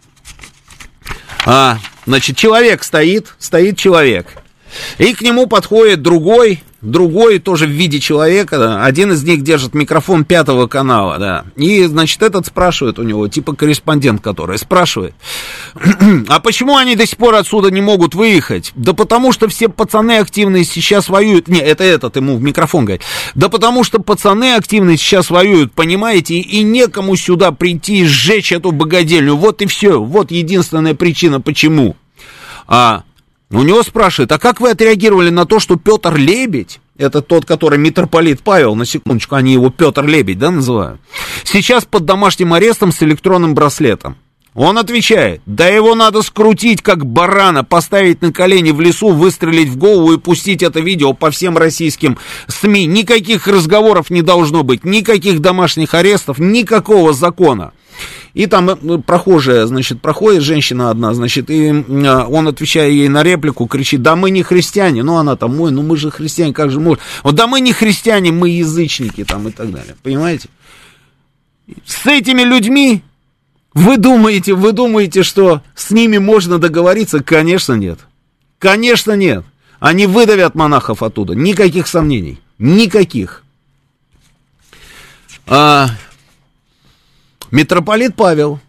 А, 1.45 1.79
значит, 2.05 2.35
человек 2.37 2.83
стоит, 2.83 3.33
стоит 3.39 3.77
человек. 3.77 4.27
И 4.97 5.13
к 5.13 5.21
нему 5.21 5.47
подходит 5.47 6.01
другой, 6.01 6.63
другой 6.81 7.39
тоже 7.39 7.65
в 7.65 7.71
виде 7.71 7.99
человека, 7.99 8.57
да. 8.57 8.83
один 8.83 9.11
из 9.11 9.23
них 9.23 9.43
держит 9.43 9.73
микрофон 9.73 10.25
пятого 10.25 10.67
канала, 10.67 11.17
да, 11.17 11.45
и, 11.55 11.83
значит, 11.85 12.21
этот 12.21 12.45
спрашивает 12.45 12.99
у 12.99 13.03
него, 13.03 13.27
типа 13.27 13.55
корреспондент, 13.55 14.21
который 14.21 14.57
спрашивает, 14.57 15.13
а 16.27 16.39
почему 16.39 16.77
они 16.77 16.95
до 16.95 17.05
сих 17.05 17.17
пор 17.17 17.35
отсюда 17.35 17.71
не 17.71 17.81
могут 17.81 18.15
выехать? 18.15 18.71
Да 18.75 18.93
потому 18.93 19.31
что 19.31 19.47
все 19.47 19.69
пацаны 19.69 20.19
активные 20.19 20.63
сейчас 20.63 21.09
воюют, 21.09 21.47
не, 21.47 21.59
это 21.59 21.83
этот 21.83 22.15
ему 22.15 22.37
в 22.37 22.41
микрофон 22.41 22.85
говорит, 22.85 23.03
да 23.35 23.49
потому 23.49 23.83
что 23.83 23.99
пацаны 23.99 24.55
активные 24.55 24.97
сейчас 24.97 25.29
воюют, 25.29 25.73
понимаете, 25.73 26.35
и 26.35 26.63
некому 26.63 27.15
сюда 27.15 27.51
прийти 27.51 27.99
и 27.99 28.05
сжечь 28.05 28.51
эту 28.51 28.71
богадельню, 28.71 29.35
вот 29.35 29.61
и 29.61 29.65
все, 29.65 30.01
вот 30.01 30.31
единственная 30.31 30.95
причина, 30.95 31.41
почему. 31.41 31.95
А 32.67 33.03
у 33.51 33.63
него 33.63 33.83
спрашивают, 33.83 34.31
а 34.31 34.39
как 34.39 34.59
вы 34.59 34.71
отреагировали 34.71 35.29
на 35.29 35.45
то, 35.45 35.59
что 35.59 35.75
Петр 35.75 36.15
Лебедь, 36.15 36.79
это 36.97 37.21
тот, 37.21 37.45
который 37.45 37.79
митрополит 37.79 38.41
Павел, 38.41 38.75
на 38.75 38.85
секундочку, 38.85 39.35
они 39.35 39.53
его 39.53 39.69
Петр 39.69 40.05
Лебедь, 40.05 40.37
да, 40.37 40.51
называют, 40.51 41.01
сейчас 41.43 41.85
под 41.85 42.05
домашним 42.05 42.53
арестом 42.53 42.91
с 42.91 43.01
электронным 43.01 43.55
браслетом. 43.55 44.17
Он 44.55 44.77
отвечает, 44.77 45.41
да 45.45 45.67
его 45.67 45.93
надо 45.93 46.21
скрутить, 46.21 46.81
как 46.81 47.05
барана, 47.05 47.63
поставить 47.63 48.21
на 48.21 48.33
колени 48.33 48.71
в 48.71 48.81
лесу, 48.81 49.09
выстрелить 49.09 49.69
в 49.69 49.77
голову 49.77 50.13
и 50.13 50.17
пустить 50.17 50.63
это 50.63 50.79
видео 50.79 51.13
по 51.13 51.29
всем 51.29 51.57
российским 51.57 52.17
СМИ. 52.47 52.85
Никаких 52.87 53.47
разговоров 53.47 54.09
не 54.09 54.21
должно 54.21 54.63
быть, 54.63 54.83
никаких 54.83 55.39
домашних 55.39 55.93
арестов, 55.93 56.39
никакого 56.39 57.13
закона. 57.13 57.73
И 58.33 58.45
там 58.45 58.69
э, 58.69 58.97
прохожая, 58.99 59.65
значит, 59.65 60.01
проходит 60.01 60.43
женщина 60.43 60.89
одна, 60.89 61.13
значит, 61.13 61.49
и 61.49 61.69
а, 62.05 62.27
он, 62.27 62.47
отвечая 62.47 62.89
ей 62.89 63.07
на 63.07 63.23
реплику, 63.23 63.67
кричит, 63.67 64.01
да 64.01 64.15
мы 64.15 64.29
не 64.29 64.43
христиане. 64.43 65.03
Ну, 65.03 65.17
она 65.17 65.35
там, 65.35 65.59
ой, 65.59 65.71
ну 65.71 65.81
мы 65.81 65.97
же 65.97 66.11
христиане, 66.11 66.53
как 66.53 66.71
же 66.71 66.79
можно? 66.79 67.03
Вот, 67.23 67.35
да 67.35 67.47
мы 67.47 67.61
не 67.61 67.73
христиане, 67.73 68.31
мы 68.31 68.49
язычники 68.49 69.23
там 69.23 69.47
и 69.47 69.51
так 69.51 69.71
далее. 69.71 69.95
Понимаете? 70.03 70.49
С 71.85 72.05
этими 72.05 72.41
людьми 72.41 73.03
вы 73.73 73.97
думаете, 73.97 74.53
вы 74.53 74.71
думаете, 74.71 75.23
что 75.23 75.61
с 75.75 75.91
ними 75.91 76.17
можно 76.17 76.57
договориться? 76.57 77.23
Конечно, 77.23 77.73
нет. 77.73 77.99
Конечно, 78.57 79.13
нет. 79.13 79.45
Они 79.79 80.07
выдавят 80.07 80.55
монахов 80.55 81.03
оттуда. 81.03 81.33
Никаких 81.33 81.87
сомнений. 81.87 82.39
Никаких. 82.57 83.43
А, 85.47 85.89
Митрополит 87.51 88.15
Павел, 88.15 88.59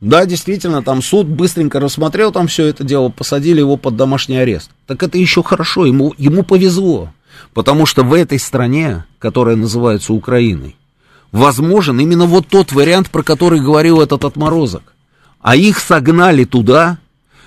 да, 0.00 0.24
действительно, 0.24 0.82
там 0.82 1.02
суд 1.02 1.26
быстренько 1.26 1.78
рассмотрел 1.78 2.32
там 2.32 2.46
все 2.48 2.66
это 2.66 2.84
дело, 2.84 3.10
посадили 3.10 3.60
его 3.60 3.76
под 3.76 3.96
домашний 3.96 4.38
арест. 4.38 4.70
Так 4.86 5.02
это 5.02 5.18
еще 5.18 5.42
хорошо, 5.42 5.84
ему, 5.84 6.14
ему 6.16 6.42
повезло, 6.42 7.12
потому 7.52 7.84
что 7.84 8.02
в 8.02 8.14
этой 8.14 8.38
стране, 8.38 9.04
которая 9.18 9.56
называется 9.56 10.14
Украиной, 10.14 10.76
возможен 11.32 12.00
именно 12.00 12.24
вот 12.24 12.48
тот 12.48 12.72
вариант, 12.72 13.10
про 13.10 13.22
который 13.22 13.60
говорил 13.60 14.00
этот 14.00 14.24
отморозок. 14.24 14.94
А 15.40 15.54
их 15.54 15.78
согнали 15.78 16.44
туда 16.44 16.98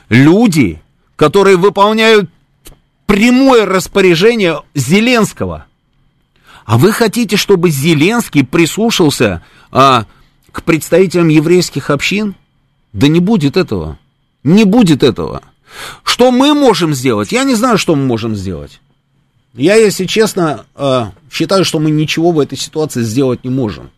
люди, 0.09 0.81
которые 1.15 1.57
выполняют 1.57 2.29
прямое 3.07 3.65
распоряжение 3.65 4.61
Зеленского. 4.73 5.65
А 6.65 6.77
вы 6.77 6.91
хотите, 6.91 7.35
чтобы 7.35 7.69
Зеленский 7.69 8.45
прислушался 8.45 9.43
а, 9.71 10.05
к 10.53 10.63
представителям 10.63 11.27
еврейских 11.27 11.89
общин? 11.89 12.35
Да 12.93 13.07
не 13.09 13.19
будет 13.19 13.57
этого. 13.57 13.99
Не 14.43 14.63
будет 14.63 15.03
этого. 15.03 15.41
Что 16.03 16.31
мы 16.31 16.53
можем 16.53 16.93
сделать? 16.93 17.31
Я 17.31 17.43
не 17.43 17.55
знаю, 17.55 17.77
что 17.77 17.95
мы 17.95 18.05
можем 18.05 18.35
сделать. 18.35 18.79
Я, 19.55 19.75
если 19.75 20.05
честно, 20.05 20.65
э, 20.75 21.05
считаю, 21.31 21.65
что 21.65 21.79
мы 21.79 21.91
ничего 21.91 22.31
в 22.31 22.39
этой 22.39 22.57
ситуации 22.57 23.01
сделать 23.01 23.43
не 23.43 23.49
можем. 23.49 23.89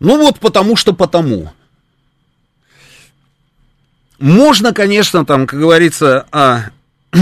Ну 0.00 0.18
вот 0.18 0.38
потому 0.38 0.76
что 0.76 0.92
потому. 0.92 1.50
Можно, 4.18 4.74
конечно, 4.74 5.24
там, 5.24 5.46
как 5.46 5.58
говорится, 5.58 6.26
а, 6.30 6.64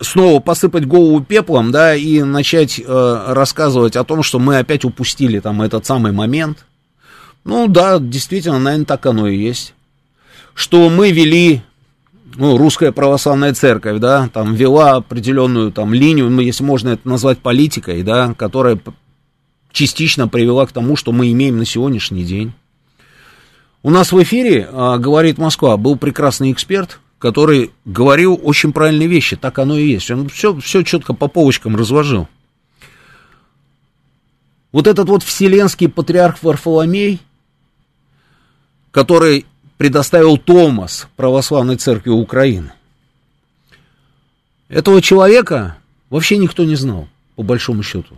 снова 0.00 0.38
посыпать 0.38 0.86
голову 0.86 1.20
пеплом, 1.24 1.72
да, 1.72 1.96
и 1.96 2.22
начать 2.22 2.78
э, 2.78 3.24
рассказывать 3.28 3.96
о 3.96 4.04
том, 4.04 4.22
что 4.22 4.38
мы 4.38 4.58
опять 4.58 4.84
упустили 4.84 5.40
там 5.40 5.62
этот 5.62 5.84
самый 5.84 6.12
момент, 6.12 6.64
ну 7.44 7.68
да, 7.68 7.98
действительно, 7.98 8.58
наверное, 8.58 8.86
так 8.86 9.04
оно 9.06 9.28
и 9.28 9.36
есть. 9.36 9.74
Что 10.54 10.88
мы 10.88 11.10
вели, 11.10 11.62
ну, 12.36 12.56
русская 12.56 12.92
православная 12.92 13.54
церковь, 13.54 14.00
да, 14.00 14.28
там 14.32 14.54
вела 14.54 14.96
определенную 14.96 15.72
там 15.72 15.92
линию, 15.92 16.30
ну, 16.30 16.40
если 16.40 16.64
можно 16.64 16.90
это 16.90 17.08
назвать 17.08 17.38
политикой, 17.38 18.02
да, 18.02 18.34
которая 18.34 18.78
частично 19.72 20.28
привела 20.28 20.66
к 20.66 20.72
тому, 20.72 20.96
что 20.96 21.12
мы 21.12 21.30
имеем 21.32 21.58
на 21.58 21.64
сегодняшний 21.64 22.24
день. 22.24 22.52
У 23.82 23.90
нас 23.90 24.12
в 24.12 24.22
эфире, 24.22 24.66
а, 24.72 24.96
говорит 24.96 25.36
Москва, 25.36 25.76
был 25.76 25.96
прекрасный 25.96 26.52
эксперт, 26.52 27.00
который 27.18 27.70
говорил 27.84 28.40
очень 28.42 28.72
правильные 28.72 29.08
вещи, 29.08 29.36
так 29.36 29.58
оно 29.58 29.76
и 29.76 29.86
есть. 29.86 30.10
Он 30.10 30.28
все, 30.28 30.58
все 30.60 30.82
четко 30.82 31.12
по 31.12 31.28
полочкам 31.28 31.76
разложил. 31.76 32.28
вот 34.72 34.86
этот 34.86 35.08
вот 35.08 35.22
вселенский 35.22 35.88
патриарх 35.88 36.42
Варфоломей, 36.42 37.20
который 38.94 39.44
предоставил 39.76 40.38
Томас 40.38 41.08
Православной 41.16 41.76
Церкви 41.76 42.10
Украины, 42.10 42.72
этого 44.68 45.02
человека 45.02 45.78
вообще 46.10 46.38
никто 46.38 46.64
не 46.64 46.76
знал, 46.76 47.08
по 47.34 47.42
большому 47.42 47.82
счету. 47.82 48.16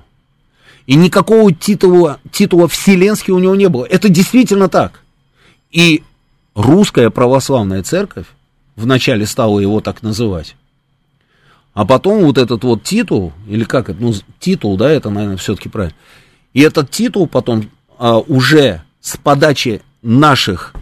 И 0.85 0.95
никакого 0.95 1.51
титула, 1.51 2.21
титула 2.31 2.69
Вселенский 2.69 3.33
у 3.33 3.39
него 3.39 3.57
не 3.57 3.71
было. 3.71 3.87
Это 3.87 4.11
действительно 4.11 4.69
так. 4.69 5.01
И 5.71 6.05
русская 6.55 7.09
православная 7.09 7.83
церковь 7.83 8.27
вначале 8.77 9.25
стала 9.25 9.59
его 9.59 9.81
так 9.81 10.03
называть. 10.03 10.57
А 11.73 11.87
потом 11.87 12.23
вот 12.25 12.37
этот 12.37 12.65
вот 12.65 12.83
титул, 12.83 13.33
или 13.49 13.65
как 13.65 13.89
это, 13.89 14.01
ну, 14.01 14.13
титул, 14.39 14.77
да, 14.77 14.91
это, 14.91 15.09
наверное, 15.09 15.39
все-таки 15.39 15.71
правильно. 15.71 15.97
И 16.53 16.61
этот 16.61 16.91
титул 16.91 17.27
потом 17.27 17.71
а, 17.99 18.19
уже 18.19 18.83
с 19.01 19.17
подачи 19.17 19.81
наших 20.07 20.73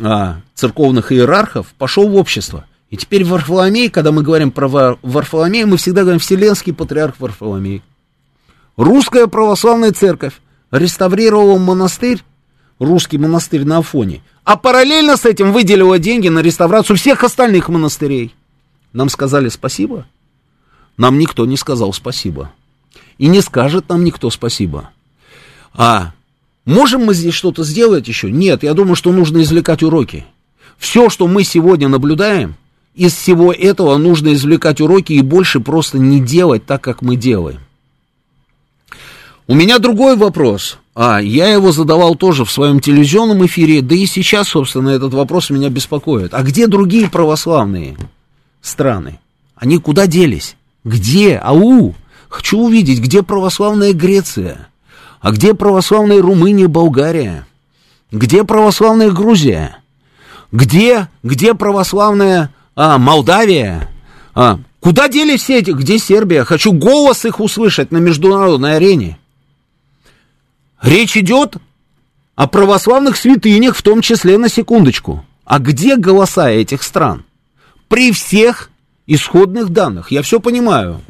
а, 0.00 0.40
церковных 0.54 1.12
иерархов 1.12 1.68
пошел 1.78 2.08
в 2.08 2.16
общество. 2.16 2.66
И 2.90 2.96
теперь 2.96 3.24
Варфоломей, 3.24 3.88
когда 3.88 4.12
мы 4.12 4.22
говорим 4.22 4.50
про 4.50 4.98
Варфоломея, 5.02 5.66
мы 5.66 5.76
всегда 5.76 6.02
говорим 6.02 6.18
Вселенский 6.18 6.74
патриарх 6.74 7.14
Варфоломей. 7.18 7.82
Русская 8.76 9.28
православная 9.28 9.92
церковь 9.92 10.34
реставрировала 10.70 11.58
монастырь, 11.58 12.22
русский 12.78 13.18
монастырь 13.18 13.64
на 13.64 13.78
Афоне, 13.78 14.22
а 14.44 14.56
параллельно 14.56 15.16
с 15.16 15.24
этим 15.24 15.52
выделила 15.52 15.98
деньги 15.98 16.28
на 16.28 16.40
реставрацию 16.40 16.96
всех 16.96 17.22
остальных 17.22 17.68
монастырей. 17.68 18.34
Нам 18.92 19.08
сказали 19.08 19.48
спасибо? 19.48 20.06
Нам 20.96 21.18
никто 21.18 21.46
не 21.46 21.56
сказал 21.56 21.92
спасибо. 21.92 22.52
И 23.18 23.28
не 23.28 23.40
скажет 23.40 23.88
нам 23.88 24.04
никто 24.04 24.28
спасибо. 24.30 24.90
А 25.72 26.12
можем 26.64 27.04
мы 27.04 27.14
здесь 27.14 27.34
что-то 27.34 27.64
сделать 27.64 28.08
еще? 28.08 28.30
Нет, 28.30 28.62
я 28.62 28.74
думаю, 28.74 28.96
что 28.96 29.12
нужно 29.12 29.42
извлекать 29.42 29.82
уроки. 29.82 30.24
Все, 30.78 31.08
что 31.08 31.26
мы 31.26 31.44
сегодня 31.44 31.88
наблюдаем, 31.88 32.56
из 32.94 33.14
всего 33.14 33.52
этого 33.52 33.96
нужно 33.96 34.34
извлекать 34.34 34.80
уроки 34.80 35.12
и 35.12 35.22
больше 35.22 35.60
просто 35.60 35.98
не 35.98 36.20
делать 36.20 36.66
так, 36.66 36.82
как 36.82 37.02
мы 37.02 37.16
делаем. 37.16 37.60
У 39.46 39.54
меня 39.54 39.78
другой 39.78 40.16
вопрос. 40.16 40.78
А, 40.94 41.20
я 41.20 41.48
его 41.48 41.72
задавал 41.72 42.14
тоже 42.14 42.44
в 42.44 42.50
своем 42.50 42.80
телевизионном 42.80 43.44
эфире, 43.46 43.80
да 43.80 43.94
и 43.94 44.06
сейчас, 44.06 44.48
собственно, 44.48 44.90
этот 44.90 45.14
вопрос 45.14 45.50
меня 45.50 45.70
беспокоит. 45.70 46.34
А 46.34 46.42
где 46.42 46.66
другие 46.66 47.08
православные 47.08 47.96
страны? 48.60 49.18
Они 49.56 49.78
куда 49.78 50.06
делись? 50.06 50.56
Где? 50.84 51.38
Ау! 51.38 51.94
Хочу 52.28 52.58
увидеть, 52.60 53.00
где 53.00 53.22
православная 53.22 53.92
Греция? 53.92 54.68
А 55.22 55.30
где 55.30 55.54
православная 55.54 56.20
Румыния, 56.20 56.66
Болгария? 56.66 57.46
Где 58.10 58.42
православная 58.42 59.12
Грузия? 59.12 59.78
Где, 60.50 61.08
где 61.22 61.54
православная 61.54 62.52
а, 62.74 62.98
Молдавия? 62.98 63.88
А, 64.34 64.58
куда 64.80 65.08
делись 65.08 65.42
все 65.42 65.60
эти? 65.60 65.70
Где 65.70 65.98
Сербия? 65.98 66.42
Хочу 66.42 66.72
голос 66.72 67.24
их 67.24 67.38
услышать 67.38 67.92
на 67.92 67.98
международной 67.98 68.76
арене. 68.76 69.16
Речь 70.82 71.16
идет 71.16 71.56
о 72.34 72.48
православных 72.48 73.16
святынях, 73.16 73.76
в 73.76 73.82
том 73.82 74.02
числе 74.02 74.38
на 74.38 74.48
секундочку. 74.48 75.24
А 75.44 75.60
где 75.60 75.96
голоса 75.96 76.50
этих 76.50 76.82
стран? 76.82 77.24
При 77.86 78.10
всех 78.10 78.70
исходных 79.06 79.70
данных, 79.70 80.10
я 80.10 80.22
все 80.22 80.40
понимаю. 80.40 81.00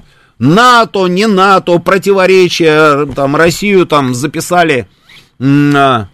НАТО, 0.42 1.06
не 1.06 1.26
НАТО, 1.26 1.78
противоречия, 1.78 3.06
там, 3.14 3.36
Россию 3.36 3.86
там 3.86 4.12
записали 4.12 4.88
а, 5.40 6.08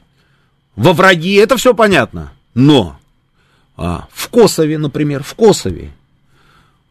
во 0.77 0.93
враги, 0.93 1.35
это 1.35 1.57
все 1.57 1.73
понятно. 1.73 2.33
Но 2.55 2.99
а, 3.77 4.07
в 4.13 4.29
Косове, 4.29 4.77
например, 4.77 5.23
в 5.23 5.35
Косове, 5.35 5.93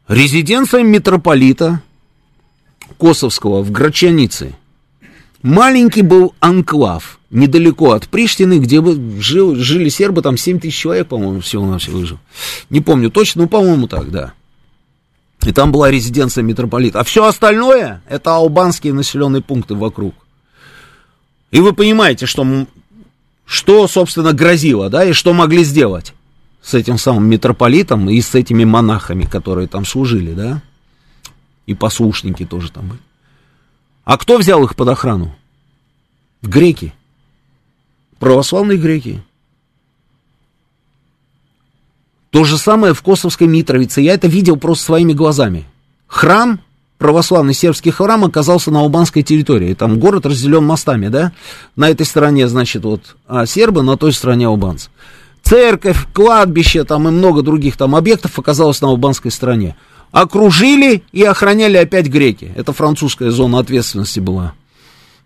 резиденция 0.07 0.81
митрополита 0.81 1.81
Косовского 2.97 3.61
в 3.61 3.71
Грачанице– 3.71 4.55
Маленький 5.43 6.01
был 6.01 6.33
анклав, 6.39 7.19
недалеко 7.29 7.91
от 7.91 8.07
Приштины, 8.09 8.57
где 8.57 8.81
бы 8.81 9.21
жил, 9.21 9.55
жили 9.55 9.89
сербы, 9.89 10.21
там 10.21 10.35
7 10.35 10.59
тысяч 10.59 10.77
человек, 10.77 11.07
по-моему, 11.07 11.41
всего 11.41 11.65
на 11.65 11.77
все 11.77 11.91
выжил. 11.91 12.19
Не 12.69 12.81
помню 12.81 13.11
точно, 13.11 13.43
но, 13.43 13.47
по-моему, 13.47 13.87
так, 13.87 14.09
да. 14.09 14.33
И 15.43 15.51
там 15.53 15.71
была 15.71 15.89
резиденция 15.91 16.43
митрополита. 16.43 16.99
А 16.99 17.03
все 17.03 17.25
остальное, 17.25 18.01
это 18.09 18.35
албанские 18.35 18.93
населенные 18.93 19.41
пункты 19.41 19.75
вокруг. 19.75 20.13
И 21.51 21.59
вы 21.59 21.73
понимаете, 21.73 22.25
что, 22.25 22.45
что, 23.45 23.87
собственно, 23.87 24.33
грозило, 24.33 24.89
да, 24.89 25.05
и 25.05 25.13
что 25.13 25.33
могли 25.33 25.63
сделать 25.63 26.13
с 26.61 26.73
этим 26.73 26.97
самым 26.97 27.29
митрополитом 27.29 28.09
и 28.09 28.19
с 28.19 28.35
этими 28.35 28.65
монахами, 28.65 29.23
которые 29.23 29.67
там 29.67 29.85
служили, 29.85 30.33
да, 30.33 30.61
и 31.65 31.73
послушники 31.73 32.45
тоже 32.45 32.71
там 32.71 32.89
были. 32.89 33.01
А 34.03 34.17
кто 34.17 34.37
взял 34.37 34.63
их 34.63 34.75
под 34.75 34.89
охрану? 34.89 35.35
Греки. 36.41 36.93
Православные 38.19 38.77
греки. 38.77 39.23
То 42.29 42.43
же 42.43 42.57
самое 42.57 42.93
в 42.93 43.01
Косовской 43.01 43.47
Митровице. 43.47 44.01
Я 44.01 44.13
это 44.13 44.27
видел 44.27 44.57
просто 44.57 44.85
своими 44.85 45.13
глазами. 45.13 45.65
Храм, 46.07 46.59
православный 46.97 47.53
сербский 47.53 47.91
храм 47.91 48.25
оказался 48.25 48.71
на 48.71 48.81
албанской 48.81 49.23
территории. 49.23 49.73
Там 49.73 49.99
город 49.99 50.25
разделен 50.25 50.63
мостами, 50.65 51.07
да? 51.07 51.31
На 51.75 51.89
этой 51.89 52.05
стороне, 52.05 52.47
значит, 52.47 52.83
вот 52.83 53.15
а 53.27 53.45
сербы, 53.45 53.81
на 53.81 53.97
той 53.97 54.13
стороне 54.13 54.47
албанцы. 54.47 54.89
Церковь, 55.43 56.07
кладбище, 56.13 56.83
там 56.83 57.07
и 57.07 57.11
много 57.11 57.41
других 57.41 57.77
там 57.77 57.95
объектов 57.95 58.37
оказалось 58.37 58.81
на 58.81 58.89
албанской 58.89 59.31
стороне 59.31 59.75
окружили 60.11 61.03
и 61.11 61.23
охраняли 61.23 61.77
опять 61.77 62.07
греки. 62.07 62.51
Это 62.55 62.73
французская 62.73 63.31
зона 63.31 63.59
ответственности 63.59 64.19
была. 64.19 64.53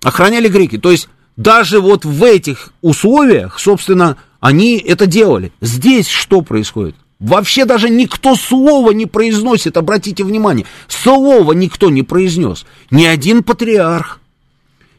Охраняли 0.04 0.48
греки. 0.48 0.78
То 0.78 0.92
есть 0.92 1.08
даже 1.38 1.80
вот 1.80 2.06
в 2.06 2.24
этих 2.24 2.74
условиях, 2.82 3.60
собственно, 3.60 4.18
они 4.42 4.78
это 4.78 5.06
делали. 5.06 5.54
Здесь 5.62 6.08
что 6.08 6.42
происходит? 6.42 6.96
Вообще 7.20 7.66
даже 7.66 7.90
никто 7.90 8.36
слова 8.36 8.92
не 8.92 9.06
произносит, 9.06 9.78
обратите 9.78 10.24
внимание, 10.24 10.66
слова 10.88 11.54
никто 11.54 11.92
не 11.92 12.02
произнес. 12.02 12.66
Ни 12.90 13.06
один 13.06 13.44
патриарх, 13.44 14.20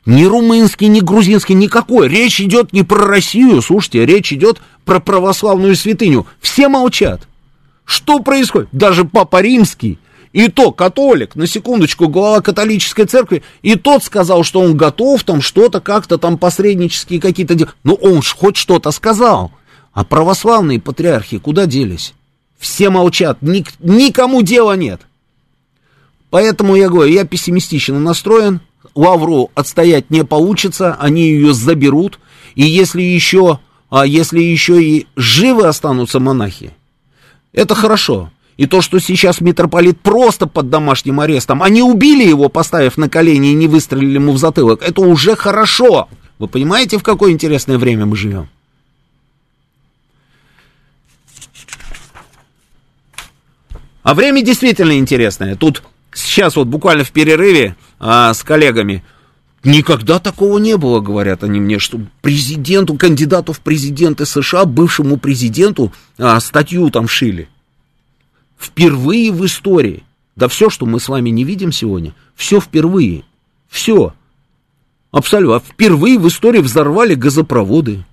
ни 0.07 0.25
румынский, 0.25 0.87
ни 0.87 1.01
грузинский, 1.01 1.55
никакой. 1.55 2.09
Речь 2.09 2.41
идет 2.41 2.73
не 2.73 2.85
про 2.85 3.07
Россию, 3.07 3.61
слушайте, 3.61 4.07
речь 4.07 4.33
идет 4.33 4.63
про 4.85 5.01
православную 5.01 5.75
святыню. 5.75 6.27
Все 6.41 6.69
молчат. 6.69 7.27
Что 7.85 8.21
происходит? 8.21 8.69
Даже 8.71 9.05
Папа 9.05 9.43
Римский, 9.43 9.99
и 10.33 10.49
то 10.49 10.73
католик, 10.73 11.37
на 11.37 11.47
секундочку, 11.47 12.09
глава 12.09 12.41
католической 12.41 13.05
церкви, 13.05 13.43
и 13.61 13.77
тот 13.77 14.03
сказал, 14.03 14.45
что 14.45 14.61
он 14.61 14.77
готов 14.77 15.23
там 15.25 15.43
что-то 15.43 15.81
как-то 15.81 16.19
там 16.19 16.39
посреднические 16.39 17.21
какие-то 17.21 17.55
дела. 17.55 17.73
Ну, 17.85 17.95
он 17.95 18.23
ж 18.23 18.35
хоть 18.35 18.57
что-то 18.57 18.91
сказал. 18.91 19.53
А 19.93 20.05
православные 20.05 20.81
патриархи 20.81 21.39
куда 21.39 21.67
делись? 21.67 22.15
Все 22.59 22.89
молчат, 22.89 23.43
ник 23.43 23.69
никому 23.81 24.43
дела 24.43 24.75
нет. 24.77 25.03
Поэтому 26.31 26.77
я 26.77 26.89
говорю, 26.89 27.13
я 27.13 27.25
пессимистично 27.25 28.01
настроен, 28.01 28.61
Лавру 28.95 29.51
отстоять 29.55 30.11
не 30.11 30.25
получится, 30.25 30.97
они 30.99 31.23
ее 31.23 31.53
заберут, 31.53 32.19
и 32.55 32.63
если 32.63 33.03
еще, 33.03 33.59
а 33.91 34.07
если 34.07 34.41
еще 34.41 34.83
и 34.83 35.07
живы 35.15 35.67
останутся 35.67 36.21
монахи, 36.21 36.73
это 37.53 37.75
хорошо. 37.75 38.31
И 38.63 38.67
то, 38.67 38.81
что 38.81 39.01
сейчас 39.01 39.41
митрополит 39.41 39.99
просто 39.99 40.47
под 40.47 40.71
домашним 40.71 41.19
арестом, 41.19 41.65
они 41.65 41.83
убили 41.83 42.23
его, 42.23 42.49
поставив 42.49 42.97
на 42.97 43.09
колени 43.09 43.51
и 43.51 43.55
не 43.55 43.67
выстрелили 43.67 44.15
ему 44.15 44.31
в 44.31 44.39
затылок, 44.39 44.83
это 44.83 45.01
уже 45.01 45.35
хорошо. 45.35 46.09
Вы 46.39 46.47
понимаете, 46.47 46.97
в 46.97 47.03
какое 47.03 47.33
интересное 47.33 47.77
время 47.77 48.07
мы 48.07 48.15
живем? 48.15 48.49
А 54.05 54.15
время 54.15 54.43
действительно 54.43 54.97
интересное. 54.97 55.57
Тут 55.57 55.83
сейчас 56.15 56.55
вот 56.55 56.69
буквально 56.69 57.03
в 57.03 57.11
перерыве 57.11 57.75
а, 57.99 58.33
с 58.33 58.45
коллегами 58.45 59.03
Никогда 59.65 60.19
такого 60.19 60.59
не 60.59 60.77
было, 60.77 61.01
говорят 61.01 61.45
они 61.45 61.61
мне, 61.61 61.79
что 61.79 62.01
президенту, 62.21 62.95
кандидату 62.95 63.53
в 63.53 63.61
президенты 63.61 64.27
США, 64.27 64.65
бывшему 64.65 65.19
президенту, 65.19 65.93
а, 66.19 66.41
статью 66.41 66.91
там 66.91 67.07
шили. 67.07 67.49
Впервые 68.63 69.33
в 69.33 69.45
истории. 69.45 70.05
Да 70.37 70.47
все, 70.47 70.71
что 70.71 70.87
мы 70.87 71.01
с 71.01 71.09
вами 71.09 71.31
не 71.31 71.43
видим 71.43 71.73
сегодня, 71.73 72.15
все 72.37 72.61
впервые. 72.61 73.25
Все. 73.69 74.15
Абсолютно. 75.11 75.59
Впервые 75.59 76.17
в 76.19 76.29
истории 76.29 76.61
взорвали 76.61 77.15
газопроводы. 77.15 78.05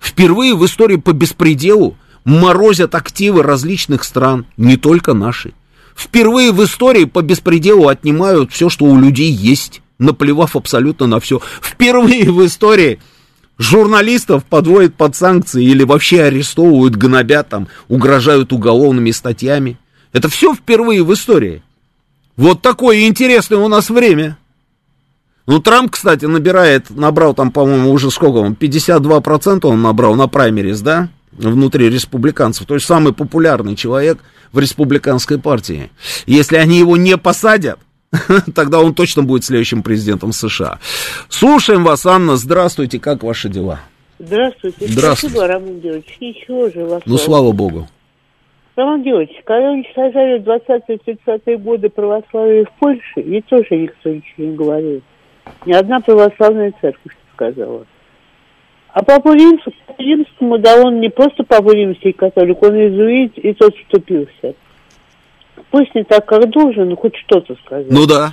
Впервые 0.00 0.54
в 0.54 0.64
истории 0.64 0.96
по 0.96 1.12
беспределу 1.12 1.96
морозят 2.24 2.94
активы 2.94 3.42
различных 3.42 4.04
стран, 4.04 4.46
не 4.56 4.78
только 4.78 5.12
наши. 5.12 5.52
Впервые 5.94 6.50
в 6.52 6.64
истории 6.64 7.04
по 7.04 7.20
беспределу 7.20 7.88
отнимают 7.88 8.52
все, 8.52 8.70
что 8.70 8.86
у 8.86 8.98
людей 8.98 9.30
есть– 9.30 9.82
наплевав 9.98 10.56
абсолютно 10.56 11.06
на 11.06 11.20
все. 11.20 11.40
Впервые 11.60 12.30
в 12.30 12.44
истории 12.44 13.00
журналистов 13.58 14.44
подводят 14.44 14.94
под 14.94 15.14
санкции 15.16 15.64
или 15.64 15.84
вообще 15.84 16.22
арестовывают, 16.22 16.96
гнобят, 16.96 17.48
там, 17.48 17.68
угрожают 17.88 18.52
уголовными 18.52 19.10
статьями. 19.10 19.78
Это 20.12 20.28
все 20.28 20.54
впервые 20.54 21.02
в 21.02 21.12
истории. 21.12 21.62
Вот 22.36 22.62
такое 22.62 23.06
интересное 23.06 23.58
у 23.58 23.68
нас 23.68 23.90
время. 23.90 24.36
Ну, 25.46 25.60
Трамп, 25.60 25.92
кстати, 25.92 26.24
набирает, 26.24 26.90
набрал 26.90 27.34
там, 27.34 27.50
по-моему, 27.52 27.92
уже 27.92 28.10
сколько 28.10 28.38
он, 28.38 28.54
52% 28.54 29.66
он 29.66 29.82
набрал 29.82 30.14
на 30.14 30.26
праймерис, 30.26 30.80
да, 30.80 31.10
внутри 31.32 31.90
республиканцев. 31.90 32.66
То 32.66 32.74
есть 32.74 32.86
самый 32.86 33.12
популярный 33.12 33.76
человек 33.76 34.18
в 34.52 34.58
республиканской 34.58 35.38
партии. 35.38 35.90
Если 36.26 36.56
они 36.56 36.78
его 36.78 36.96
не 36.96 37.18
посадят, 37.18 37.78
тогда 38.54 38.80
он 38.80 38.94
точно 38.94 39.22
будет 39.22 39.44
следующим 39.44 39.82
президентом 39.82 40.32
США. 40.32 40.78
Слушаем 41.28 41.84
вас, 41.84 42.06
Анна, 42.06 42.36
здравствуйте, 42.36 42.98
как 42.98 43.22
ваши 43.22 43.48
дела? 43.48 43.80
Здравствуйте. 44.18 44.86
Здравствуйте. 44.86 45.34
Спасибо, 45.34 45.46
Роман 45.46 45.80
Георгиевич. 45.80 46.16
Ничего 46.20 46.70
же 46.70 46.84
вас. 46.84 47.02
Ну, 47.04 47.16
слава 47.16 47.52
богу. 47.52 47.88
Роман 48.76 49.02
Георгиевич, 49.02 49.42
когда 49.44 49.70
уничтожали 49.70 50.38
в 50.38 50.48
20-30-е 50.48 51.58
годы 51.58 51.88
православие 51.90 52.64
в 52.64 52.72
Польше, 52.80 53.02
ведь 53.16 53.46
тоже 53.46 53.68
никто 53.70 54.10
ничего 54.10 54.46
не 54.46 54.56
говорил. 54.56 55.02
Ни 55.66 55.72
одна 55.72 56.00
православная 56.00 56.72
церковь 56.80 57.14
не 57.14 57.34
сказала. 57.34 57.86
А 58.92 59.02
Папу 59.02 59.32
Римскому, 59.32 59.76
Римскому, 59.98 60.58
да 60.58 60.76
он 60.76 61.00
не 61.00 61.08
просто 61.08 61.44
Папа 61.44 61.74
Римский 61.74 62.12
католик, 62.12 62.62
он 62.62 62.74
иезуит, 62.74 63.36
и 63.38 63.52
тот 63.54 63.76
вступился. 63.76 64.54
Пусть 65.74 65.92
не 65.92 66.04
так, 66.04 66.24
как 66.26 66.48
должен, 66.50 66.90
но 66.90 66.94
хоть 66.94 67.16
что-то 67.16 67.56
сказать. 67.64 67.90
Ну 67.90 68.06
да. 68.06 68.32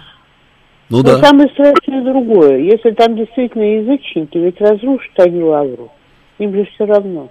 Ну 0.91 0.97
Но 0.97 1.03
да. 1.03 1.23
самое 1.23 1.49
страшное 1.49 2.03
другое. 2.03 2.59
Если 2.59 2.91
там 2.91 3.15
действительно 3.15 3.63
язычники, 3.63 4.37
ведь 4.37 4.61
разрушат 4.61 5.19
они 5.19 5.41
лавру. 5.41 5.91
Им 6.37 6.53
же 6.53 6.65
все 6.65 6.85
равно. 6.85 7.29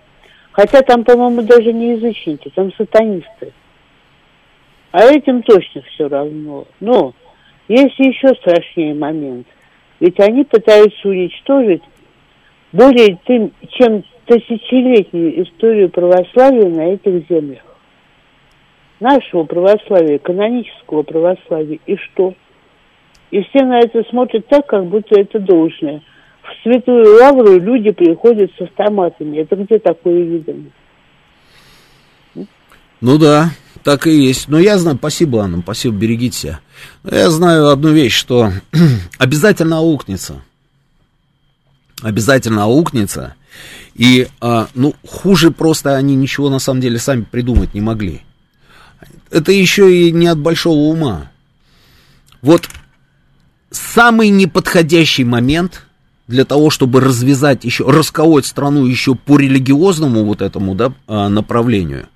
Хотя 0.50 0.82
там, 0.82 1.04
по-моему, 1.04 1.42
даже 1.42 1.72
не 1.72 1.92
язычники, 1.92 2.50
там 2.56 2.72
сатанисты. 2.72 3.52
А 4.90 5.04
этим 5.04 5.44
точно 5.44 5.82
все 5.82 6.08
равно. 6.08 6.66
Но 6.80 7.14
есть 7.68 7.96
еще 8.00 8.34
страшнее 8.34 8.94
момент. 8.94 9.46
Ведь 10.00 10.18
они 10.18 10.42
пытаются 10.42 11.08
уничтожить 11.08 11.84
более 12.72 13.16
тем, 13.28 13.52
чем 13.78 14.02
тысячелетнюю 14.24 15.44
историю 15.44 15.88
православия 15.88 16.68
на 16.68 16.94
этих 16.94 17.28
землях. 17.28 17.62
Нашего 19.00 19.44
православия, 19.44 20.18
канонического 20.18 21.02
православия. 21.02 21.78
И 21.86 21.96
что? 21.96 22.34
И 23.30 23.42
все 23.44 23.64
на 23.64 23.78
это 23.78 24.02
смотрят 24.10 24.46
так, 24.48 24.66
как 24.66 24.86
будто 24.86 25.18
это 25.18 25.38
должное. 25.38 26.02
В 26.42 26.62
Святую 26.62 27.16
Лавру 27.18 27.58
люди 27.58 27.92
приходят 27.92 28.50
с 28.58 28.60
автоматами. 28.60 29.38
Это 29.38 29.56
где 29.56 29.78
такое 29.78 30.22
видно? 30.22 30.70
Ну 33.00 33.18
да, 33.18 33.50
так 33.82 34.06
и 34.06 34.10
есть. 34.10 34.48
Но 34.48 34.58
я 34.58 34.76
знаю, 34.76 34.98
спасибо, 34.98 35.42
Анна, 35.42 35.62
спасибо, 35.62 35.96
берегите 35.96 36.36
себя. 36.36 36.60
Но 37.02 37.16
я 37.16 37.30
знаю 37.30 37.68
одну 37.68 37.90
вещь, 37.90 38.14
что 38.14 38.50
обязательно 39.18 39.78
аукнется. 39.78 40.42
Обязательно 42.02 42.64
аукнется. 42.64 43.34
И, 43.94 44.26
а, 44.40 44.68
ну, 44.74 44.94
хуже 45.06 45.50
просто 45.50 45.96
они 45.96 46.16
ничего 46.16 46.50
на 46.50 46.58
самом 46.58 46.80
деле 46.80 46.98
сами 46.98 47.22
придумать 47.22 47.72
не 47.74 47.80
могли. 47.80 48.22
Это 49.30 49.52
еще 49.52 49.94
и 49.94 50.10
не 50.12 50.26
от 50.26 50.38
большого 50.38 50.92
ума. 50.92 51.30
Вот 52.42 52.68
самый 53.70 54.28
неподходящий 54.30 55.24
момент 55.24 55.86
для 56.26 56.44
того, 56.44 56.70
чтобы 56.70 57.00
развязать 57.00 57.64
еще, 57.64 57.88
расколоть 57.90 58.46
страну 58.46 58.86
еще 58.86 59.14
по 59.14 59.36
религиозному 59.38 60.24
вот 60.24 60.42
этому, 60.42 60.74
да, 60.74 60.92
а, 61.06 61.28
направлению. 61.28 62.06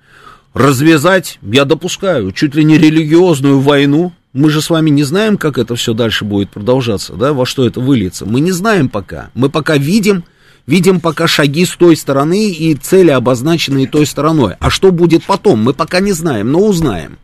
Развязать, 0.53 1.37
я 1.41 1.65
допускаю, 1.65 2.31
чуть 2.31 2.55
ли 2.55 2.63
не 2.63 2.77
религиозную 2.77 3.59
войну. 3.59 4.13
Мы 4.31 4.49
же 4.49 4.61
с 4.61 4.69
вами 4.69 4.89
не 4.89 5.03
знаем, 5.03 5.37
как 5.37 5.57
это 5.57 5.75
все 5.75 5.93
дальше 5.93 6.23
будет 6.23 6.49
продолжаться, 6.49 7.13
да, 7.13 7.33
во 7.33 7.45
что 7.45 7.65
это 7.65 7.81
выльется. 7.81 8.25
Мы 8.25 8.39
не 8.39 8.51
знаем 8.51 8.87
пока. 8.87 9.31
Мы 9.33 9.49
пока 9.49 9.77
видим, 9.77 10.23
видим 10.67 10.99
пока 10.99 11.27
шаги 11.27 11.65
с 11.65 11.75
той 11.75 11.95
стороны 11.95 12.49
и 12.49 12.75
цели, 12.75 13.11
обозначенные 13.11 13.87
той 13.87 14.05
стороной. 14.05 14.55
А 14.59 14.69
что 14.69 14.91
будет 14.91 15.23
потом, 15.23 15.63
мы 15.63 15.73
пока 15.73 15.99
не 15.99 16.11
знаем, 16.11 16.51
но 16.51 16.59
узнаем. 16.59 17.17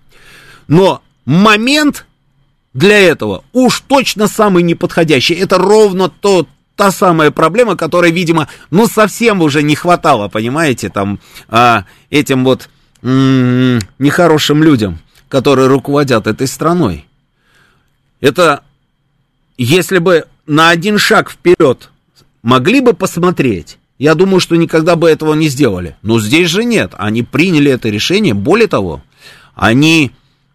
Но 0.68 1.02
момент 1.26 2.06
для 2.74 3.00
этого 3.00 3.44
уж 3.52 3.82
точно 3.82 4.28
самый 4.28 4.64
неподходящий. 4.64 5.34
Это 5.34 5.58
ровно 5.58 6.10
тот, 6.10 6.48
та 6.76 6.92
самая 6.92 7.32
проблема, 7.32 7.76
которой, 7.76 8.12
видимо, 8.12 8.48
ну 8.70 8.88
совсем 8.88 9.42
уже 9.42 9.62
не 9.62 9.76
хватало, 9.76 10.30
понимаете, 10.30 10.90
там 10.90 11.20
а, 11.50 11.86
этим 12.10 12.44
вот 12.44 12.70
м- 13.02 13.80
нехорошим 14.00 14.64
людям, 14.64 15.00
которые 15.28 15.68
руководят 15.68 16.28
этой 16.28 16.48
страной. 16.48 17.06
Это 18.22 18.64
если 19.58 19.98
бы 19.98 20.26
на 20.48 20.70
один 20.70 20.98
шаг 20.98 21.30
вперед 21.30 21.91
могли 22.44 22.82
бы 22.82 22.94
посмотреть, 22.94 23.78
я 24.02 24.16
думаю, 24.16 24.40
что 24.40 24.56
никогда 24.56 24.96
бы 24.96 25.10
этого 25.10 25.36
не 25.36 25.48
сделали. 25.48 25.96
Но 26.02 26.20
здесь 26.20 26.50
же 26.50 26.64
нет. 26.64 26.94
Они 26.98 27.22
приняли 27.22 27.72
это 27.72 27.90
решение. 27.90 28.34
Более 28.34 28.68
того, 28.68 29.04
они 29.54 30.12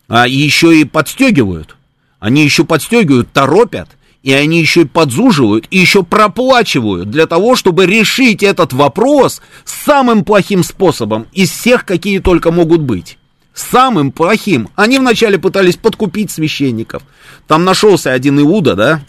а, 0.08 0.26
еще 0.26 0.80
и 0.80 0.84
подстегивают. 0.84 1.76
Они 2.18 2.42
еще 2.42 2.64
подстегивают, 2.64 3.30
торопят, 3.32 3.90
и 4.24 4.32
они 4.32 4.58
еще 4.58 4.82
и 4.82 4.86
подзуживают, 4.86 5.66
и 5.70 5.78
еще 5.78 6.02
проплачивают 6.02 7.08
для 7.10 7.28
того, 7.28 7.54
чтобы 7.54 7.86
решить 7.86 8.42
этот 8.42 8.72
вопрос 8.72 9.40
самым 9.64 10.24
плохим 10.24 10.64
способом 10.64 11.28
из 11.32 11.52
всех, 11.52 11.84
какие 11.84 12.18
только 12.18 12.50
могут 12.50 12.80
быть. 12.80 13.16
Самым 13.54 14.10
плохим. 14.10 14.70
Они 14.74 14.98
вначале 14.98 15.38
пытались 15.38 15.76
подкупить 15.76 16.32
священников. 16.32 17.04
Там 17.46 17.64
нашелся 17.64 18.12
один 18.12 18.40
Иуда, 18.40 18.74
да, 18.74 19.02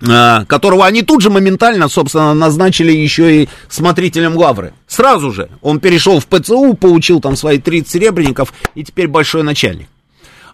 которого 0.00 0.86
они 0.86 1.02
тут 1.02 1.20
же 1.20 1.30
моментально, 1.30 1.88
собственно, 1.88 2.32
назначили 2.34 2.92
еще 2.92 3.42
и 3.42 3.48
смотрителем 3.68 4.36
Лавры. 4.36 4.72
Сразу 4.86 5.30
же 5.30 5.50
он 5.60 5.78
перешел 5.80 6.20
в 6.20 6.26
ПЦУ, 6.26 6.74
получил 6.74 7.20
там 7.20 7.36
свои 7.36 7.58
30 7.58 7.90
серебряников 7.90 8.52
и 8.74 8.82
теперь 8.82 9.08
большой 9.08 9.42
начальник. 9.42 9.88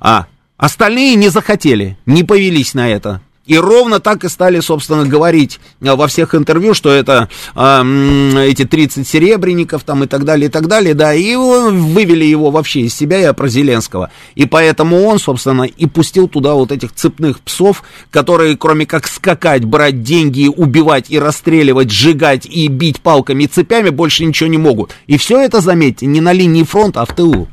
А 0.00 0.26
остальные 0.56 1.14
не 1.14 1.28
захотели, 1.28 1.96
не 2.06 2.24
повелись 2.24 2.74
на 2.74 2.90
это. 2.90 3.20
И 3.46 3.56
ровно 3.56 4.00
так 4.00 4.24
и 4.24 4.28
стали, 4.28 4.60
собственно, 4.60 5.06
говорить 5.06 5.60
а, 5.80 5.94
во 5.94 6.08
всех 6.08 6.34
интервью, 6.34 6.74
что 6.74 6.90
это 6.90 7.28
э, 7.54 8.44
эти 8.48 8.64
30 8.64 9.06
серебряников 9.06 9.84
там 9.84 10.02
и 10.02 10.06
так 10.08 10.24
далее, 10.24 10.48
и 10.48 10.50
так 10.50 10.66
далее, 10.66 10.94
да, 10.94 11.14
и 11.14 11.36
вывели 11.36 12.24
его 12.24 12.50
вообще 12.50 12.80
из 12.80 12.94
себя 12.94 13.28
и 13.28 13.32
про 13.32 13.48
Зеленского. 13.48 14.10
И 14.34 14.46
поэтому 14.46 15.04
он, 15.04 15.18
собственно, 15.18 15.62
и 15.62 15.86
пустил 15.86 16.28
туда 16.28 16.54
вот 16.54 16.72
этих 16.72 16.92
цепных 16.92 17.40
псов, 17.40 17.84
которые, 18.10 18.56
кроме 18.56 18.84
как 18.84 19.06
скакать, 19.06 19.64
брать 19.64 20.02
деньги, 20.02 20.48
убивать 20.48 21.06
и 21.08 21.18
расстреливать, 21.18 21.90
сжигать 21.90 22.46
и 22.46 22.66
бить 22.66 23.00
палками 23.00 23.44
и 23.44 23.46
цепями, 23.46 23.90
больше 23.90 24.24
ничего 24.24 24.48
не 24.48 24.58
могут. 24.58 24.92
И 25.06 25.18
все 25.18 25.40
это, 25.40 25.60
заметьте, 25.60 26.06
не 26.06 26.20
на 26.20 26.32
линии 26.32 26.64
фронта, 26.64 27.02
а 27.02 27.06
в 27.06 27.14
тылу. 27.14 27.48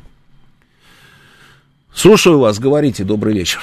Слушаю 1.93 2.39
вас, 2.39 2.57
говорите, 2.57 3.03
добрый 3.03 3.35
вечер. 3.35 3.61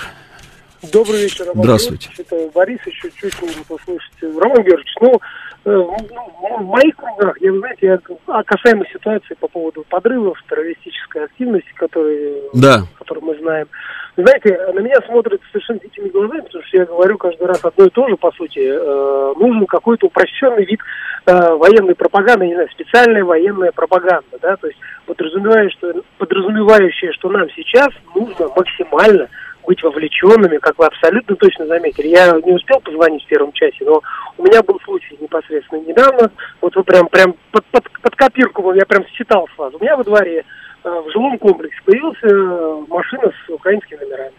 Добрый 0.83 1.23
вечер, 1.23 1.45
Роман 1.47 1.65
Здравствуйте. 1.65 2.09
Георгиевич. 2.09 2.33
Это 2.33 2.51
Борис 2.55 2.79
еще 2.87 3.11
чуть 3.11 3.43
может 3.43 3.71
услышать. 3.71 4.13
Роман 4.23 4.63
Георгиевич, 4.63 4.95
ну, 5.01 5.13
э, 5.13 5.71
ну, 5.71 6.59
в 6.59 6.65
моих 6.65 6.97
кругах, 6.97 7.37
я, 7.41 7.53
знаете, 7.53 7.87
я, 7.87 7.99
а 8.29 8.43
касаемо 8.43 8.85
ситуации 8.91 9.35
по 9.35 9.47
поводу 9.49 9.85
подрывов, 9.91 10.39
террористической 10.49 11.25
активности, 11.25 11.71
которые, 11.75 12.43
Да. 12.55 12.85
которую 12.99 13.27
мы 13.27 13.39
знаем, 13.39 13.69
знаете, 14.17 14.59
на 14.73 14.81
меня 14.81 14.97
смотрят 15.07 15.41
совершенно 15.53 15.81
дикими 15.81 16.09
глазами, 16.09 16.41
потому 16.41 16.65
что 16.65 16.77
я 16.79 16.85
говорю 16.87 17.19
каждый 17.19 17.47
раз 17.47 17.63
одно 17.63 17.85
и 17.85 17.91
то 17.91 18.09
же, 18.09 18.17
по 18.17 18.33
сути. 18.33 18.61
Э, 18.61 19.35
нужен 19.39 19.67
какой-то 19.67 20.07
упрощенный 20.07 20.65
вид 20.65 20.81
э, 21.27 21.55
военной 21.57 21.95
пропаганды, 21.95 22.47
не 22.47 22.55
знаю, 22.55 22.69
специальная 22.71 23.25
военная 23.25 23.73
пропаганда, 23.73 24.39
да, 24.41 24.57
то 24.57 24.67
есть 24.67 24.79
подразумевая, 25.05 25.69
что, 25.71 25.93
подразумевающая, 26.17 27.13
что 27.13 27.29
нам 27.29 27.49
сейчас 27.51 27.89
нужно 28.15 28.49
максимально 28.57 29.29
быть 29.71 29.85
вовлеченными, 29.85 30.59
как 30.59 30.77
вы 30.79 30.87
абсолютно 30.87 31.37
точно 31.37 31.65
заметили. 31.67 32.09
Я 32.09 32.33
не 32.45 32.55
успел 32.55 32.81
позвонить 32.81 33.25
в 33.25 33.29
первом 33.29 33.53
часе, 33.53 33.85
но 33.85 34.03
у 34.37 34.43
меня 34.43 34.65
был 34.65 34.81
случай 34.85 35.17
непосредственно 35.21 35.81
недавно. 35.83 36.33
Вот 36.61 36.75
вы 36.75 36.83
прям, 36.83 37.07
прям 37.07 37.37
под, 37.53 37.65
под, 37.67 37.85
под 38.03 38.17
копирку, 38.17 38.73
я 38.73 38.85
прям 38.85 39.07
считал 39.07 39.49
с 39.55 39.57
вас. 39.59 39.73
У 39.73 39.79
меня 39.81 39.97
во 39.97 40.03
дворе 40.03 40.45
э, 40.83 40.89
в 40.89 41.13
жилом 41.13 41.39
комплексе 41.39 41.79
появилась 41.85 42.19
э, 42.25 42.85
машина 42.89 43.31
с 43.31 43.51
украинскими 43.51 44.01
номерами. 44.01 44.33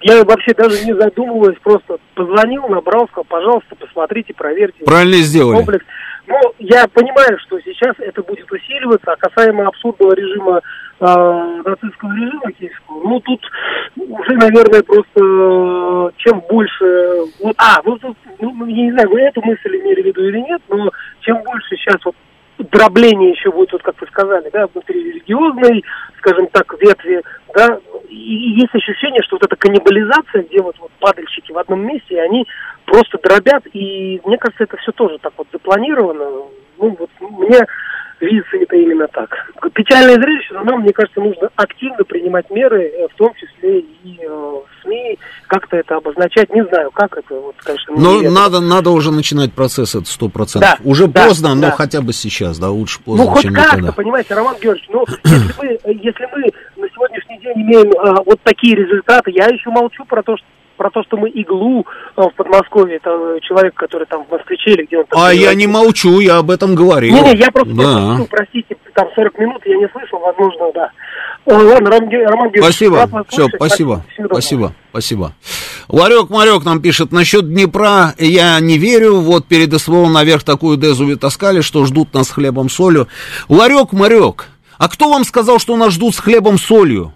Я 0.00 0.24
вообще 0.24 0.52
даже 0.52 0.84
не 0.84 0.94
задумываясь, 0.94 1.58
просто 1.62 1.98
позвонил, 2.16 2.66
набрал, 2.66 3.06
сказал, 3.06 3.24
пожалуйста, 3.28 3.76
посмотрите, 3.76 4.34
проверьте. 4.34 4.84
Правильно 4.84 5.18
сделали. 5.18 5.58
Комплекс. 5.58 5.84
Но 6.32 6.40
я 6.60 6.88
понимаю, 6.88 7.38
что 7.40 7.60
сейчас 7.60 7.94
это 7.98 8.22
будет 8.22 8.50
усиливаться, 8.50 9.12
а 9.12 9.16
касаемо 9.16 9.66
абсурдного 9.68 10.14
режима 10.14 10.60
э, 10.98 11.62
нацистского 11.64 12.10
режима 12.14 12.52
киевского, 12.52 13.02
ну 13.04 13.20
тут 13.20 13.40
уже, 13.96 14.32
наверное, 14.38 14.82
просто 14.82 15.20
э, 15.20 16.10
чем 16.16 16.40
больше... 16.48 16.84
Вот, 17.42 17.54
а, 17.58 17.82
ну, 17.84 17.98
тут, 17.98 18.16
ну, 18.40 18.66
я 18.66 18.82
не 18.82 18.92
знаю, 18.92 19.10
вы 19.10 19.20
эту 19.20 19.42
мысль 19.42 19.76
имели 19.76 20.00
в 20.00 20.06
виду 20.06 20.24
или 20.24 20.38
нет, 20.38 20.62
но 20.70 20.90
чем 21.20 21.42
больше 21.42 21.76
сейчас 21.76 22.02
вот 22.02 22.16
дробление 22.58 23.30
еще 23.32 23.50
будет, 23.50 23.72
вот 23.72 23.82
как 23.82 24.00
вы 24.00 24.06
сказали, 24.06 24.48
да, 24.52 24.66
внутри 24.72 25.02
религиозной, 25.02 25.84
скажем 26.18 26.46
так, 26.46 26.72
ветви, 26.80 27.22
да, 27.54 27.78
и 28.08 28.14
есть 28.14 28.74
ощущение, 28.74 29.22
что 29.22 29.36
вот 29.36 29.44
эта 29.44 29.56
каннибализация, 29.56 30.44
где 30.44 30.62
вот, 30.62 30.76
вот 30.78 30.92
падальщики 30.98 31.52
в 31.52 31.58
одном 31.58 31.86
месте, 31.86 32.14
и 32.14 32.18
они 32.18 32.46
просто 32.86 33.18
дробят, 33.22 33.64
и 33.72 34.20
мне 34.24 34.38
кажется, 34.38 34.64
это 34.64 34.76
все 34.78 34.92
тоже 34.92 35.18
так 35.18 35.32
вот 35.36 35.46
запланировано. 35.52 36.24
Ну, 36.78 36.96
вот 36.98 37.10
мне 37.20 37.60
видится 38.22 38.56
это 38.56 38.76
именно 38.76 39.08
так. 39.08 39.30
Печальное 39.74 40.14
зрелище, 40.14 40.54
но 40.54 40.62
нам, 40.64 40.80
мне 40.82 40.92
кажется, 40.92 41.20
нужно 41.20 41.50
активно 41.56 42.04
принимать 42.04 42.48
меры, 42.50 42.82
э, 42.84 43.08
в 43.08 43.14
том 43.16 43.32
числе 43.34 43.80
и 43.80 44.20
э, 44.22 44.60
СМИ, 44.82 45.18
как-то 45.48 45.76
это 45.76 45.96
обозначать. 45.96 46.54
Не 46.54 46.64
знаю, 46.66 46.90
как 46.92 47.16
это, 47.16 47.34
вот, 47.34 47.56
конечно, 47.58 47.94
Но 47.96 48.22
надо, 48.30 48.60
надо 48.60 48.90
уже 48.90 49.10
начинать 49.10 49.52
процесс, 49.52 49.94
это 49.94 50.06
сто 50.06 50.28
процентов. 50.28 50.78
Да, 50.78 50.88
уже 50.88 51.08
да, 51.08 51.26
поздно, 51.26 51.54
но 51.54 51.62
да. 51.62 51.70
хотя 51.72 52.00
бы 52.00 52.12
сейчас, 52.12 52.58
да, 52.58 52.70
лучше 52.70 53.00
поздно, 53.02 53.24
Ну, 53.24 53.30
хоть 53.30 53.42
чем 53.42 53.54
как-то, 53.54 53.76
никогда. 53.76 53.92
понимаете, 53.92 54.34
Роман 54.34 54.56
Георгиевич, 54.60 54.88
ну, 54.92 55.04
если 55.24 55.54
мы, 55.58 55.78
если 55.92 56.28
мы 56.32 56.82
на 56.82 56.88
сегодняшний 56.90 57.38
день 57.40 57.62
имеем 57.62 57.92
а, 57.98 58.22
вот 58.22 58.40
такие 58.42 58.76
результаты, 58.76 59.32
я 59.32 59.46
еще 59.46 59.70
молчу 59.70 60.04
про 60.04 60.22
то, 60.22 60.36
что 60.36 60.46
про 60.82 60.90
то, 60.90 61.04
что 61.04 61.16
мы 61.16 61.28
иглу 61.28 61.86
а, 62.16 62.22
в 62.28 62.34
Подмосковье, 62.34 62.96
это 62.96 63.10
э, 63.10 63.38
человек, 63.42 63.74
который 63.74 64.04
там 64.08 64.24
в 64.24 64.32
Москвиче 64.32 64.72
или 64.72 64.84
где 64.84 64.98
он 64.98 65.04
там... 65.08 65.20
А 65.22 65.32
я 65.32 65.54
не 65.54 65.68
молчу, 65.68 66.18
я 66.18 66.38
об 66.38 66.50
этом 66.50 66.74
говорил. 66.74 67.14
Не-не, 67.14 67.38
я 67.38 67.52
просто 67.52 67.72
Да. 67.72 67.84
пропустил, 67.84 68.26
простите, 68.28 68.76
там 68.92 69.06
40 69.14 69.38
минут, 69.38 69.62
я 69.64 69.76
не 69.76 69.88
слышал, 69.90 70.18
возможно, 70.18 70.72
да. 70.74 70.90
Э, 71.46 71.52
Ладно, 71.54 71.88
Роман, 71.88 72.08
Ге- 72.08 72.26
Роман 72.26 72.50
Георгиевич, 72.50 72.64
Спасибо. 72.64 73.24
Все, 73.28 73.46
спасибо. 73.54 74.04
Спасибо. 74.26 74.72
Спасибо. 74.90 75.32
Ларек 75.88 76.30
Марек 76.30 76.64
нам 76.64 76.82
пишет, 76.82 77.12
насчет 77.12 77.48
Днепра 77.48 78.14
я 78.18 78.58
не 78.58 78.76
верю, 78.76 79.20
вот 79.20 79.46
перед 79.46 79.72
СВО 79.80 80.08
наверх 80.08 80.42
такую 80.42 80.78
дезу 80.78 81.16
таскали, 81.16 81.60
что 81.60 81.84
ждут 81.86 82.12
нас 82.12 82.26
с 82.26 82.30
хлебом 82.32 82.68
солью. 82.68 83.06
Ларек 83.48 83.92
Марек, 83.92 84.46
а 84.78 84.88
кто 84.88 85.10
вам 85.10 85.22
сказал, 85.22 85.60
что 85.60 85.76
нас 85.76 85.92
ждут 85.92 86.16
с 86.16 86.18
хлебом 86.18 86.58
солью? 86.58 87.12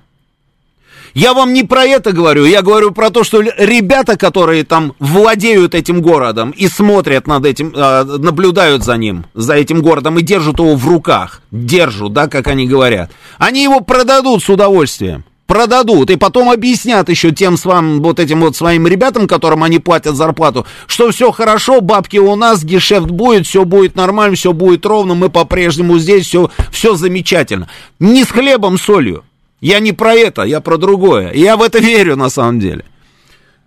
Я 1.17 1.33
вам 1.33 1.55
не 1.55 1.63
про 1.63 1.87
это 1.87 2.13
говорю, 2.13 2.45
я 2.45 2.61
говорю 2.61 2.91
про 2.91 3.09
то, 3.09 3.25
что 3.25 3.41
ребята, 3.41 4.19
которые 4.19 4.65
там 4.65 4.93
владеют 4.99 5.75
этим 5.75 6.03
городом 6.03 6.51
и 6.51 6.69
смотрят 6.69 7.27
над 7.27 7.47
этим, 7.47 7.73
а, 7.75 8.05
наблюдают 8.05 8.85
за 8.85 8.99
ним, 8.99 9.25
за 9.33 9.55
этим 9.55 9.81
городом 9.81 10.19
и 10.19 10.23
держат 10.23 10.59
его 10.59 10.77
в 10.77 10.87
руках, 10.87 11.41
держат, 11.51 12.13
да, 12.13 12.27
как 12.27 12.49
они 12.49 12.67
говорят, 12.67 13.11
они 13.39 13.63
его 13.63 13.81
продадут 13.81 14.45
с 14.45 14.51
удовольствием. 14.51 15.25
Продадут 15.47 16.11
и 16.11 16.17
потом 16.17 16.51
объяснят 16.51 17.09
еще 17.09 17.31
тем 17.31 17.57
своим, 17.57 18.03
вот 18.03 18.21
этим 18.21 18.43
вот 18.43 18.55
своим 18.55 18.87
ребятам, 18.87 19.27
которым 19.27 19.63
они 19.63 19.79
платят 19.79 20.17
зарплату, 20.17 20.67
что 20.87 21.11
все 21.13 21.33
хорошо, 21.33 21.81
бабки 21.81 22.19
у 22.19 22.37
нас, 22.37 22.63
гешефт 22.63 23.07
будет, 23.07 23.47
все 23.47 23.65
будет 23.65 23.97
нормально, 23.97 24.37
все 24.37 24.53
будет 24.53 24.85
ровно, 24.85 25.15
мы 25.15 25.31
по-прежнему 25.31 25.97
здесь, 25.99 26.27
все, 26.27 26.51
все 26.71 26.95
замечательно. 26.95 27.71
Не 28.01 28.23
с 28.23 28.29
хлебом, 28.29 28.77
солью. 28.77 29.25
Я 29.67 29.81
не 29.81 29.93
про 29.93 30.15
это, 30.15 30.43
я 30.43 30.61
про 30.61 30.77
другое. 30.77 31.31
И 31.31 31.41
я 31.41 31.57
в 31.57 31.63
это 31.63 31.81
верю 31.81 32.15
на 32.15 32.29
самом 32.29 32.61
деле. 32.61 32.85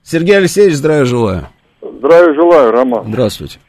Сергей 0.01 0.37
Алексеевич, 0.37 0.75
здравия 0.75 1.03
желаю. 1.03 1.47
Здравия 1.81 2.33
желаю, 2.35 2.71
Роман. 2.71 3.03
Здравствуйте. 3.09 3.59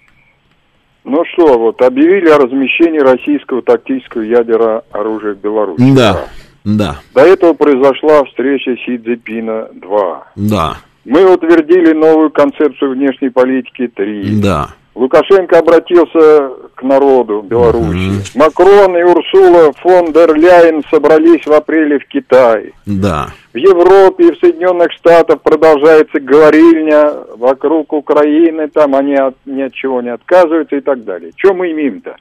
Ну 1.02 1.24
что, 1.32 1.59
вот 1.59 1.82
объявили 1.82 2.28
о 2.28 2.39
размещении 2.39 3.01
российского 3.01 3.62
тактического 3.62 4.23
ядерного 4.23 4.85
оружия 4.93 5.35
в 5.35 5.39
Беларуси. 5.39 5.82
Да, 5.93 6.28
да, 6.65 7.01
До 7.15 7.23
этого 7.23 7.55
произошла 7.55 8.23
встреча 8.27 8.77
Си 8.86 8.98
Цзепина-2. 8.98 10.19
да, 10.36 10.77
Мы 11.05 11.35
утвердили 11.35 11.93
новую 11.94 12.31
концепцию 12.31 12.93
внешней 12.93 13.31
политики 13.31 13.89
3. 13.89 14.40
да. 14.40 14.69
Лукашенко 14.94 15.58
обратился 15.58 16.50
к 16.74 16.82
народу 16.82 17.42
Беларуси. 17.42 18.36
Макрон 18.36 18.96
и 18.96 19.02
Урсула 19.02 19.72
фон 19.74 20.12
дер 20.12 20.34
Ляйен 20.34 20.82
собрались 20.90 21.46
в 21.46 21.52
апреле 21.52 21.98
в 21.98 22.06
Китае. 22.06 22.72
Да. 22.86 23.28
В 23.52 23.56
Европе 23.56 24.28
и 24.28 24.32
в 24.32 24.38
Соединенных 24.38 24.90
Штатах 24.92 25.42
продолжается 25.42 26.18
говорильня 26.20 27.12
вокруг 27.36 27.92
Украины, 27.92 28.68
там 28.68 28.96
они 28.96 29.14
от, 29.14 29.36
ни 29.46 29.62
от 29.62 29.72
чего 29.74 30.02
не 30.02 30.10
отказываются 30.12 30.76
и 30.76 30.80
так 30.80 31.04
далее. 31.04 31.30
Что 31.36 31.54
мы 31.54 31.70
имеем-то? 31.70 32.16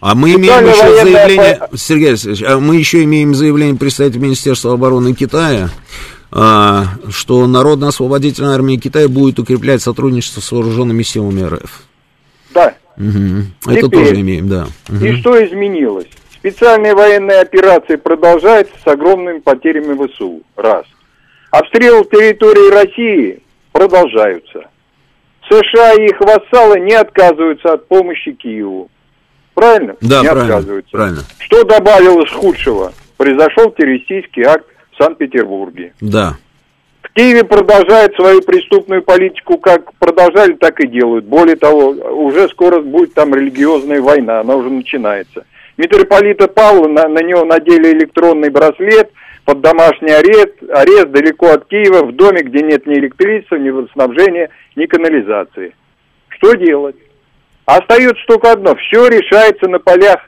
А 0.00 0.14
мы 0.14 0.34
имеем 0.34 0.66
еще 0.66 0.82
военная 0.82 1.04
заявление, 1.04 1.60
Сергей 1.74 2.08
Алексеевич, 2.08 2.42
а 2.42 2.58
мы 2.58 2.76
еще 2.76 3.04
имеем 3.04 3.34
заявление 3.34 3.78
представителя 3.78 4.20
Министерства 4.20 4.74
обороны 4.74 5.14
Китая, 5.14 5.68
что 6.32 7.46
Народно-освободительная 7.46 8.54
армия 8.54 8.76
Китая 8.76 9.08
будет 9.08 9.38
укреплять 9.38 9.82
сотрудничество 9.82 10.40
с 10.40 10.52
вооруженными 10.52 11.02
силами 11.02 11.42
РФ. 11.42 11.82
Да. 12.54 12.74
Мгм. 12.96 13.52
Это 13.66 13.86
Теперь. 13.86 13.90
тоже 13.90 14.20
имеем, 14.20 14.48
да. 14.48 14.66
Мгм. 14.88 15.04
И 15.06 15.12
что 15.16 15.44
изменилось? 15.44 16.06
Специальные 16.34 16.94
военные 16.94 17.40
операции 17.40 17.96
продолжаются 17.96 18.74
с 18.82 18.86
огромными 18.86 19.40
потерями 19.40 19.94
ВСУ. 20.06 20.42
Раз. 20.56 20.84
Обстрелы 21.50 22.04
территории 22.04 22.70
России 22.72 23.42
продолжаются. 23.72 24.64
США 25.50 25.94
и 25.94 26.06
их 26.10 26.20
вассалы 26.20 26.78
не 26.80 26.94
отказываются 26.94 27.72
от 27.72 27.88
помощи 27.88 28.32
Киеву. 28.32 28.88
Правильно? 29.54 29.96
Да, 30.00 30.20
не 30.22 30.28
правильно, 30.30 30.56
отказываются. 30.56 30.90
правильно. 30.92 31.22
Что 31.38 31.64
добавилось 31.64 32.30
худшего? 32.30 32.92
Произошел 33.16 33.70
террористический 33.72 34.44
акт 34.44 34.64
в 35.00 35.02
Санкт-Петербурге. 35.02 35.94
Да. 36.00 36.36
В 37.02 37.12
Киеве 37.14 37.44
продолжают 37.44 38.14
свою 38.14 38.42
преступную 38.42 39.02
политику, 39.02 39.56
как 39.56 39.94
продолжали, 39.94 40.52
так 40.52 40.78
и 40.80 40.86
делают. 40.86 41.24
Более 41.24 41.56
того, 41.56 41.88
уже 41.88 42.48
скоро 42.48 42.80
будет 42.80 43.14
там 43.14 43.34
религиозная 43.34 44.02
война, 44.02 44.40
она 44.40 44.54
уже 44.54 44.68
начинается. 44.68 45.46
Митрополита 45.78 46.46
Павла, 46.46 46.86
на, 46.86 47.08
на 47.08 47.20
него 47.20 47.44
надели 47.44 47.92
электронный 47.92 48.50
браслет 48.50 49.10
под 49.46 49.62
домашний 49.62 50.12
арест, 50.12 50.56
арест 50.68 51.10
далеко 51.10 51.46
от 51.46 51.64
Киева, 51.64 52.04
в 52.04 52.12
доме, 52.14 52.42
где 52.42 52.62
нет 52.62 52.86
ни 52.86 52.94
электричества, 52.94 53.56
ни 53.56 53.70
водоснабжения, 53.70 54.50
ни 54.76 54.84
канализации. 54.84 55.74
Что 56.28 56.52
делать? 56.54 56.96
Остается 57.64 58.22
только 58.26 58.52
одно, 58.52 58.74
все 58.76 59.08
решается 59.08 59.66
на 59.68 59.78
полях 59.78 60.20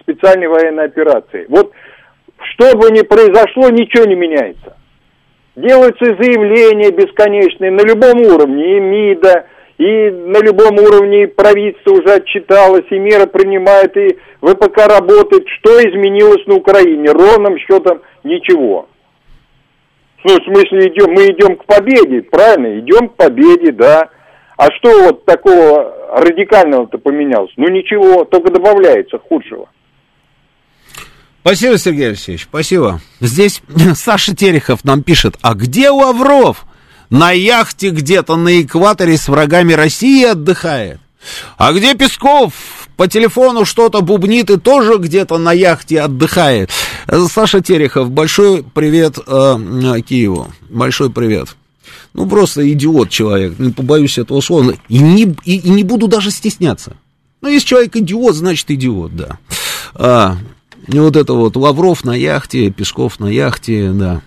специальной 0.00 0.48
военной 0.48 0.84
операции. 0.84 1.46
Вот 1.48 1.72
что 2.44 2.76
бы 2.76 2.90
ни 2.90 3.02
произошло, 3.02 3.70
ничего 3.70 4.04
не 4.04 4.14
меняется. 4.14 4.76
Делаются 5.56 6.04
заявления 6.04 6.90
бесконечные 6.90 7.70
на 7.70 7.82
любом 7.82 8.20
уровне, 8.22 8.76
и 8.76 8.80
МИДа, 8.80 9.46
и 9.78 10.10
на 10.10 10.38
любом 10.38 10.78
уровне 10.78 11.28
правительство 11.28 11.92
уже 11.92 12.14
отчиталось, 12.14 12.86
и 12.90 12.98
меры 12.98 13.26
принимает, 13.26 13.96
и 13.96 14.18
ВПК 14.40 14.86
работает. 14.86 15.46
Что 15.48 15.78
изменилось 15.80 16.46
на 16.46 16.54
Украине? 16.54 17.10
Ровным 17.10 17.58
счетом 17.58 18.00
ничего. 18.24 18.88
Ну, 20.24 20.34
в 20.38 20.44
смысле, 20.44 20.88
идем, 20.88 21.12
мы 21.12 21.26
идем 21.26 21.56
к 21.56 21.64
победе, 21.64 22.22
правильно? 22.22 22.78
Идем 22.78 23.08
к 23.08 23.16
победе, 23.16 23.72
да. 23.72 24.08
А 24.56 24.70
что 24.76 24.90
вот 25.02 25.24
такого 25.24 26.20
радикального-то 26.20 26.98
поменялось? 26.98 27.52
Ну, 27.56 27.68
ничего, 27.68 28.24
только 28.24 28.52
добавляется 28.52 29.18
худшего. 29.18 29.68
Спасибо, 31.42 31.76
Сергей 31.76 32.08
Алексеевич, 32.08 32.44
спасибо. 32.44 33.00
Здесь 33.20 33.62
Саша 33.96 34.34
Терехов 34.34 34.84
нам 34.84 35.02
пишет, 35.02 35.36
а 35.42 35.54
где 35.54 35.90
Лавров? 35.90 36.64
На 37.10 37.32
яхте 37.32 37.90
где-то 37.90 38.36
на 38.36 38.62
экваторе 38.62 39.18
с 39.18 39.28
врагами 39.28 39.74
России 39.74 40.24
отдыхает. 40.24 40.98
А 41.58 41.72
где 41.72 41.94
Песков? 41.94 42.54
По 42.96 43.08
телефону 43.08 43.64
что-то 43.64 44.02
бубнит 44.02 44.50
и 44.50 44.58
тоже 44.58 44.98
где-то 44.98 45.36
на 45.38 45.52
яхте 45.52 46.00
отдыхает. 46.00 46.70
Э, 47.08 47.26
Саша 47.30 47.60
Терехов, 47.60 48.10
большой 48.10 48.62
привет 48.62 49.18
э, 49.18 50.00
Киеву. 50.06 50.52
Большой 50.70 51.10
привет. 51.10 51.56
Ну, 52.14 52.28
просто 52.28 52.70
идиот 52.70 53.10
человек, 53.10 53.58
не 53.58 53.72
побоюсь 53.72 54.18
этого 54.18 54.40
слова. 54.40 54.74
И 54.88 54.98
не, 54.98 55.34
и, 55.44 55.56
и 55.56 55.70
не 55.70 55.82
буду 55.82 56.06
даже 56.06 56.30
стесняться. 56.30 56.96
Ну, 57.40 57.48
если 57.48 57.66
человек 57.66 57.96
идиот, 57.96 58.36
значит 58.36 58.70
идиот, 58.70 59.16
да. 59.16 59.38
А, 59.94 60.36
и 60.86 60.98
вот 60.98 61.16
это 61.16 61.32
вот 61.34 61.56
Лавров 61.56 62.04
на 62.04 62.14
яхте, 62.14 62.70
Песков 62.70 63.20
на 63.20 63.26
яхте, 63.26 63.92
да. 63.92 64.22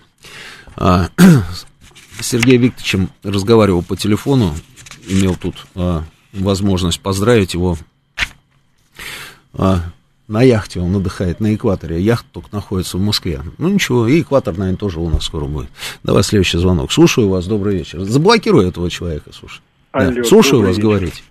А, 0.76 1.08
с 2.20 2.26
Сергеем 2.26 2.62
Викторовичем 2.62 3.10
разговаривал 3.22 3.82
по 3.82 3.96
телефону, 3.96 4.54
имел 5.06 5.36
тут 5.36 5.66
а, 5.74 6.04
возможность 6.32 7.00
поздравить 7.00 7.54
его. 7.54 7.76
А, 9.54 9.80
на 10.28 10.42
яхте 10.42 10.80
он 10.80 10.94
отдыхает, 10.96 11.40
на 11.40 11.54
экваторе. 11.54 12.00
Яхта 12.00 12.26
только 12.32 12.48
находится 12.52 12.98
в 12.98 13.00
Москве. 13.00 13.42
Ну 13.58 13.68
ничего, 13.68 14.08
и 14.08 14.22
экватор, 14.22 14.56
наверное, 14.56 14.78
тоже 14.78 14.98
у 14.98 15.08
нас 15.08 15.24
скоро 15.24 15.44
будет. 15.44 15.68
Давай 16.02 16.24
следующий 16.24 16.58
звонок. 16.58 16.90
Слушаю 16.90 17.28
вас, 17.28 17.46
добрый 17.46 17.76
вечер. 17.76 18.00
Заблокируй 18.00 18.68
этого 18.68 18.90
человека, 18.90 19.30
слушай. 19.32 19.60
Да, 19.92 20.00
Алло, 20.00 20.24
слушаю 20.24 20.54
добрый 20.54 20.68
вас, 20.68 20.76
вечер. 20.76 20.88
говорите. 20.88 21.22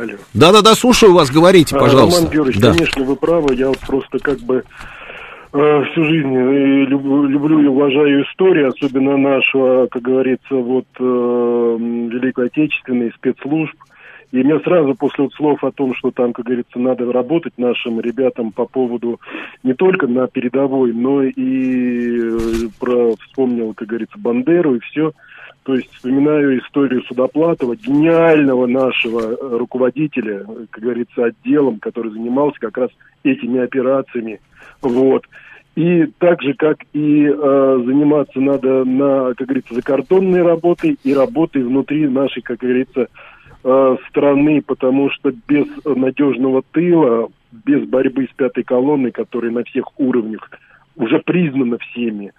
Алло. 0.00 0.12
Да-да-да, 0.34 0.74
слушаю 0.74 1.12
вас, 1.12 1.30
говорите, 1.30 1.76
А, 1.76 1.80
пожалуйста. 1.80 2.20
Роман 2.20 2.32
Георгиевич, 2.32 2.60
Да. 2.60 2.72
конечно, 2.72 3.04
вы 3.04 3.16
правы. 3.16 3.54
Я 3.54 3.68
вот 3.68 3.78
просто 3.80 4.18
как 4.18 4.38
бы 4.40 4.64
э, 5.52 5.82
всю 5.90 6.04
жизнь 6.04 6.34
э, 6.34 6.84
люблю, 6.86 7.24
люблю 7.26 7.60
и 7.60 7.66
уважаю 7.66 8.24
историю, 8.24 8.68
особенно 8.68 9.16
нашего, 9.16 9.86
как 9.88 10.02
говорится, 10.02 10.54
вот 10.54 10.86
э, 10.98 11.02
Великой 11.02 12.46
Отечественной 12.46 13.12
спецслужб. 13.12 13.74
И 14.32 14.44
мне 14.44 14.60
сразу 14.60 14.94
после 14.94 15.24
вот 15.24 15.32
слов 15.34 15.64
о 15.64 15.72
том, 15.72 15.92
что 15.96 16.12
там, 16.12 16.32
как 16.32 16.44
говорится, 16.46 16.78
надо 16.78 17.10
работать 17.10 17.54
нашим 17.58 18.00
ребятам 18.00 18.52
по 18.52 18.64
поводу 18.64 19.20
не 19.64 19.74
только 19.74 20.06
на 20.06 20.28
передовой, 20.28 20.92
но 20.92 21.24
и 21.24 22.20
э, 22.20 22.68
про 22.78 23.16
вспомнил, 23.26 23.74
как 23.74 23.88
говорится, 23.88 24.16
Бандеру 24.18 24.76
и 24.76 24.80
все. 24.80 25.12
То 25.64 25.74
есть 25.74 25.92
вспоминаю 25.92 26.58
историю 26.58 27.02
Судоплатова, 27.02 27.76
гениального 27.76 28.66
нашего 28.66 29.20
э, 29.20 29.56
руководителя, 29.58 30.44
э, 30.48 30.66
как 30.70 30.82
говорится, 30.82 31.24
отделом, 31.26 31.78
который 31.78 32.12
занимался 32.12 32.58
как 32.60 32.78
раз 32.78 32.90
этими 33.24 33.60
операциями. 33.60 34.40
Вот. 34.80 35.26
И 35.76 36.06
так 36.18 36.42
же, 36.42 36.54
как 36.54 36.78
и 36.92 37.26
э, 37.26 37.82
заниматься 37.86 38.40
надо 38.40 38.84
на, 38.84 39.34
как 39.34 39.46
говорится, 39.46 39.74
закордонной 39.74 40.42
работой 40.42 40.98
и 41.04 41.14
работой 41.14 41.62
внутри 41.62 42.08
нашей, 42.08 42.42
как 42.42 42.58
говорится, 42.58 43.08
э, 43.62 43.96
страны, 44.08 44.62
потому 44.62 45.10
что 45.10 45.30
без 45.46 45.66
надежного 45.84 46.62
тыла, 46.72 47.28
без 47.52 47.86
борьбы 47.86 48.28
с 48.32 48.34
пятой 48.34 48.64
колонной, 48.64 49.12
которая 49.12 49.50
на 49.50 49.62
всех 49.64 49.98
уровнях 49.98 50.50
уже 50.96 51.18
признана 51.20 51.78
всеми, 51.78 52.26
м, 52.26 52.32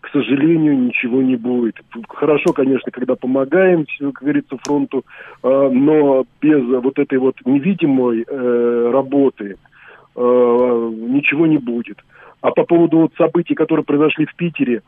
к 0.00 0.08
сожалению, 0.12 0.78
ничего 0.78 1.22
не 1.22 1.36
будет. 1.36 1.76
Хорошо, 2.08 2.52
конечно, 2.52 2.90
когда 2.90 3.14
помогаем, 3.14 3.86
как 3.98 4.22
говорится, 4.22 4.56
фронту, 4.64 5.04
э, 5.42 5.70
но 5.72 6.24
без 6.40 6.64
вот 6.64 6.98
этой 6.98 7.18
вот 7.18 7.36
невидимой 7.44 8.24
э, 8.26 8.90
работы 8.92 9.56
э, 10.16 10.20
ничего 10.20 11.46
не 11.46 11.58
будет. 11.58 11.98
А 12.40 12.50
по 12.50 12.64
поводу 12.64 12.98
вот 12.98 13.12
событий, 13.16 13.54
которые 13.54 13.84
произошли 13.84 14.26
в 14.26 14.34
Питере, 14.36 14.82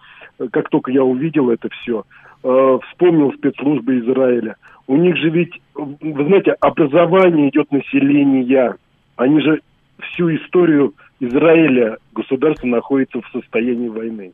как 0.52 0.68
только 0.68 0.90
я 0.90 1.02
увидел 1.02 1.50
это 1.50 1.68
все, 1.68 2.04
вспомнил 2.42 3.32
спецслужбы 3.34 3.98
Израиля. 3.98 4.56
У 4.86 4.96
них 4.96 5.16
же 5.16 5.30
ведь, 5.30 5.60
вы 5.74 6.24
знаете, 6.24 6.52
образование 6.60 7.50
идет 7.50 7.70
населения. 7.72 8.76
Они 9.16 9.40
же 9.40 9.60
всю 10.00 10.34
историю 10.34 10.94
Израиля, 11.18 11.98
государство 12.14 12.66
находится 12.66 13.20
в 13.20 13.28
состоянии 13.32 13.88
войны. 13.88 14.32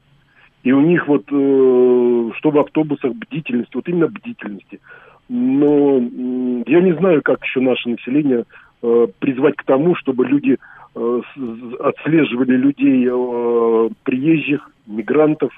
И 0.66 0.72
у 0.72 0.80
них 0.80 1.06
вот, 1.06 1.22
э, 1.30 2.30
что 2.38 2.50
в 2.50 2.58
автобусах, 2.58 3.14
бдительность, 3.14 3.72
вот 3.72 3.86
именно 3.88 4.08
бдительности. 4.08 4.80
Но 5.28 5.98
м, 5.98 6.64
я 6.66 6.80
не 6.80 6.92
знаю, 6.94 7.22
как 7.22 7.44
еще 7.44 7.60
наше 7.60 7.88
население 7.88 8.46
э, 8.82 9.06
призвать 9.20 9.54
к 9.54 9.62
тому, 9.62 9.94
чтобы 9.94 10.26
люди 10.26 10.58
э, 10.96 11.20
отслеживали 11.78 12.56
людей 12.56 13.06
э, 13.08 13.88
приезжих, 14.02 14.68
мигрантов, 14.88 15.52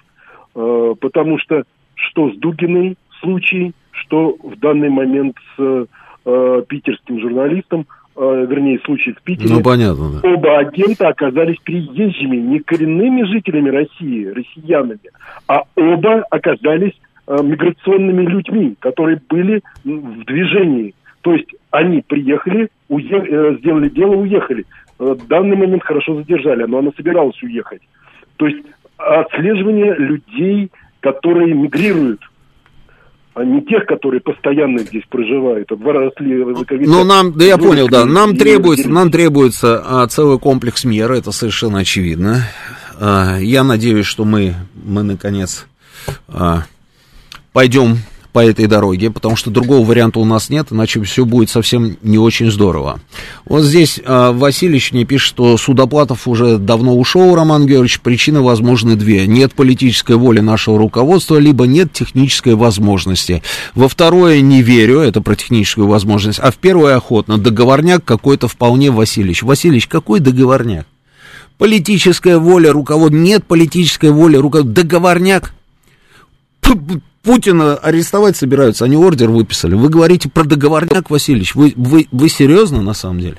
э, 0.55 0.94
потому 1.01 1.39
что 1.39 1.62
что 1.94 2.30
с 2.30 2.36
Дугиной 2.36 2.98
случай, 3.22 3.72
что 3.93 4.36
в 4.43 4.59
данный 4.59 4.90
момент 4.90 5.39
с 5.56 5.86
э, 6.26 6.62
питерским 6.68 7.18
журналистом, 7.18 7.80
э, 7.80 7.98
вернее, 8.20 8.78
случай 8.85 9.12
в 9.12 9.23
Питере. 9.23 9.55
Ну, 9.55 9.62
понятно, 9.62 10.20
да. 10.20 10.28
Оба 10.28 10.59
агента 10.59 11.09
оказались 11.09 11.57
приезжими, 11.62 12.36
не 12.36 12.59
коренными 12.61 13.23
жителями 13.24 13.69
России, 13.70 14.27
россиянами, 14.27 14.99
а 15.47 15.62
оба 15.77 16.24
оказались 16.31 16.93
э, 17.27 17.36
миграционными 17.43 18.27
людьми, 18.27 18.74
которые 18.81 19.20
были 19.28 19.62
в 19.85 20.24
движении. 20.24 20.95
То 21.23 21.32
есть 21.35 21.49
они 21.70 22.03
приехали, 22.07 22.69
уе- 22.90 23.27
э, 23.28 23.57
сделали 23.59 23.89
дело, 23.89 24.16
уехали. 24.16 24.65
Э, 24.99 25.15
В 25.19 25.27
данный 25.28 25.57
момент 25.57 25.85
хорошо 25.85 26.16
задержали, 26.16 26.65
но 26.65 26.78
она 26.78 26.90
собиралась 26.97 27.40
уехать. 27.43 27.82
То 28.36 28.47
есть 28.47 28.65
отслеживание 28.97 29.95
людей, 29.95 30.70
которые 31.01 31.55
мигрируют, 31.55 32.20
а 33.39 33.44
не 33.44 33.62
тех, 33.62 33.86
которые 33.86 34.20
постоянно 34.20 34.81
здесь 34.81 35.05
проживают. 35.09 35.70
Вот 35.70 35.78
Выросли, 35.78 36.85
Ну, 36.86 37.05
нам, 37.05 37.32
да 37.32 37.44
я 37.44 37.56
понял, 37.56 37.89
да, 37.89 38.05
нам 38.05 38.36
требуется, 38.36 38.89
нам 38.89 39.10
требуется 39.12 39.82
а, 39.86 40.06
целый 40.09 40.40
комплекс 40.40 40.85
мер, 40.85 41.12
это 41.12 41.31
совершенно 41.31 41.78
очевидно. 41.78 42.43
А, 43.01 43.39
я 43.39 43.62
надеюсь, 43.62 44.06
что 44.06 44.24
мы, 44.24 44.55
мы 44.74 45.05
наконец 45.05 45.66
а, 46.27 46.65
пойдем 47.52 47.98
по 48.39 48.44
этой 48.44 48.69
дороге, 48.69 49.10
потому 49.10 49.35
что 49.35 49.51
другого 49.51 49.85
варианта 49.85 50.20
у 50.20 50.24
нас 50.24 50.48
нет, 50.48 50.69
иначе 50.70 51.02
все 51.02 51.24
будет 51.24 51.51
совсем 51.51 51.97
не 52.02 52.19
очень 52.19 52.52
здорово. 52.52 53.01
Вот 53.44 53.65
здесь 53.65 53.98
а, 54.05 54.31
Васильевич 54.31 54.93
мне 54.93 55.05
пишет, 55.05 55.31
что 55.31 55.56
Судоплатов 55.56 56.28
уже 56.28 56.56
давно 56.56 56.97
ушел, 56.97 57.35
Роман 57.35 57.66
Георгиевич, 57.66 57.98
причины 57.98 58.40
возможны 58.40 58.94
две. 58.94 59.27
Нет 59.27 59.55
политической 59.55 60.15
воли 60.15 60.39
нашего 60.39 60.78
руководства, 60.78 61.36
либо 61.39 61.66
нет 61.66 61.93
технической 61.93 62.55
возможности. 62.55 63.43
Во 63.74 63.89
второе 63.89 64.40
не 64.40 64.62
верю, 64.62 65.01
это 65.01 65.20
про 65.20 65.35
техническую 65.35 65.89
возможность, 65.89 66.39
а 66.39 66.52
в 66.52 66.59
первое 66.59 66.94
охотно. 66.94 67.39
Договорняк 67.39 68.05
какой-то 68.05 68.47
вполне 68.47 68.93
Васильевич. 68.93 69.43
Васильевич, 69.43 69.89
какой 69.89 70.20
договорняк? 70.20 70.86
Политическая 71.56 72.39
воля 72.39 72.70
руководства, 72.70 73.16
нет 73.16 73.44
политической 73.44 74.12
воли 74.12 74.36
руководства, 74.36 74.74
договорняк. 74.74 75.52
Путина 77.28 77.74
арестовать 77.74 78.38
собираются, 78.38 78.86
они 78.86 78.96
ордер 78.96 79.28
выписали. 79.28 79.74
Вы 79.74 79.90
говорите 79.90 80.30
про 80.30 80.44
договорняк, 80.44 81.10
Васильевич. 81.10 81.55
Вы, 81.55 81.74
вы, 81.76 82.09
вы 82.10 82.30
серьезно 82.30 82.80
на 82.80 82.94
самом 82.94 83.20
деле? 83.20 83.36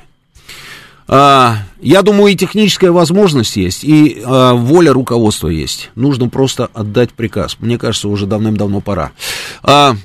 А, 1.07 1.55
я 1.81 2.03
думаю, 2.03 2.31
и 2.31 2.35
техническая 2.35 2.91
возможность 2.91 3.55
есть, 3.55 3.83
и 3.83 4.21
а, 4.23 4.53
воля 4.53 4.93
руководства 4.93 5.47
есть. 5.47 5.89
Нужно 5.95 6.29
просто 6.29 6.69
отдать 6.71 7.13
приказ. 7.13 7.57
Мне 7.61 7.79
кажется, 7.79 8.09
уже 8.09 8.27
давным-давно 8.27 8.79
пора. 8.79 9.11
А, 9.63 9.95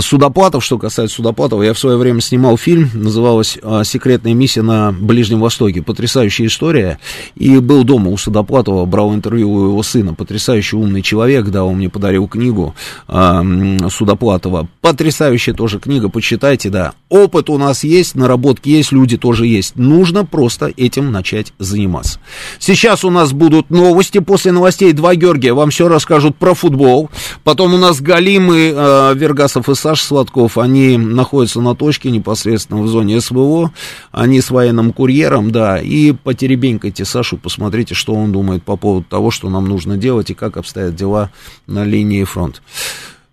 Судоплатов, 0.00 0.64
что 0.64 0.76
касается 0.76 1.16
Судоплатова, 1.16 1.62
я 1.62 1.72
в 1.72 1.78
свое 1.78 1.96
время 1.96 2.20
снимал 2.20 2.56
фильм, 2.56 2.90
называлась 2.94 3.58
а, 3.62 3.84
«Секретная 3.84 4.34
миссия 4.34 4.62
на 4.62 4.90
Ближнем 4.92 5.40
Востоке». 5.40 5.82
Потрясающая 5.82 6.46
история. 6.46 6.98
И 7.36 7.58
был 7.58 7.84
дома 7.84 8.10
у 8.10 8.16
Судоплатова, 8.16 8.86
брал 8.86 9.14
интервью 9.14 9.52
у 9.52 9.66
его 9.66 9.82
сына. 9.84 10.12
Потрясающий 10.12 10.76
умный 10.76 11.02
человек, 11.02 11.46
да, 11.46 11.64
он 11.64 11.76
мне 11.76 11.88
подарил 11.88 12.26
книгу 12.26 12.74
а, 13.06 13.40
м, 13.40 13.88
Судоплатова. 13.88 14.66
Потрясающая 14.80 15.54
тоже 15.54 15.78
книга, 15.78 16.08
почитайте, 16.08 16.70
да. 16.70 16.94
Опыт 17.08 17.48
у 17.48 17.56
нас 17.56 17.84
есть, 17.84 18.16
наработки 18.16 18.68
есть, 18.68 18.90
люди 18.90 19.16
тоже 19.16 19.46
есть. 19.46 19.76
Нужно 19.76 20.24
просто 20.24 20.72
этим 20.76 21.12
начать 21.12 21.52
заниматься. 21.60 22.18
Сейчас 22.58 23.04
у 23.04 23.10
нас 23.10 23.32
будут 23.32 23.70
новости. 23.70 24.18
После 24.18 24.50
новостей 24.50 24.92
два 24.92 25.14
Георгия 25.14 25.52
вам 25.52 25.70
все 25.70 25.86
расскажут 25.86 26.34
про 26.36 26.54
футбол. 26.54 27.10
Потом 27.44 27.74
у 27.74 27.78
нас 27.78 28.00
Галим 28.00 28.52
и 28.52 28.72
э, 28.74 29.12
Вергасов 29.14 29.68
и 29.68 29.74
Саша 29.84 30.06
Сладков. 30.06 30.56
Они 30.56 30.96
находятся 30.96 31.60
на 31.60 31.74
точке 31.74 32.10
непосредственно 32.10 32.80
в 32.80 32.88
зоне 32.88 33.20
СВО. 33.20 33.70
Они 34.12 34.40
с 34.40 34.50
военным 34.50 34.94
курьером, 34.94 35.50
да. 35.50 35.78
И 35.78 36.12
потеребенькайте 36.12 37.04
Сашу, 37.04 37.36
посмотрите, 37.36 37.94
что 37.94 38.14
он 38.14 38.32
думает 38.32 38.62
по 38.62 38.78
поводу 38.78 39.04
того, 39.04 39.30
что 39.30 39.50
нам 39.50 39.68
нужно 39.68 39.98
делать 39.98 40.30
и 40.30 40.34
как 40.34 40.56
обстоят 40.56 40.94
дела 40.94 41.30
на 41.66 41.84
линии 41.84 42.24
фронта. 42.24 42.60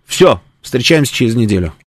Все, 0.04 0.42
встречаемся 0.60 1.14
через 1.14 1.36
неделю. 1.36 1.72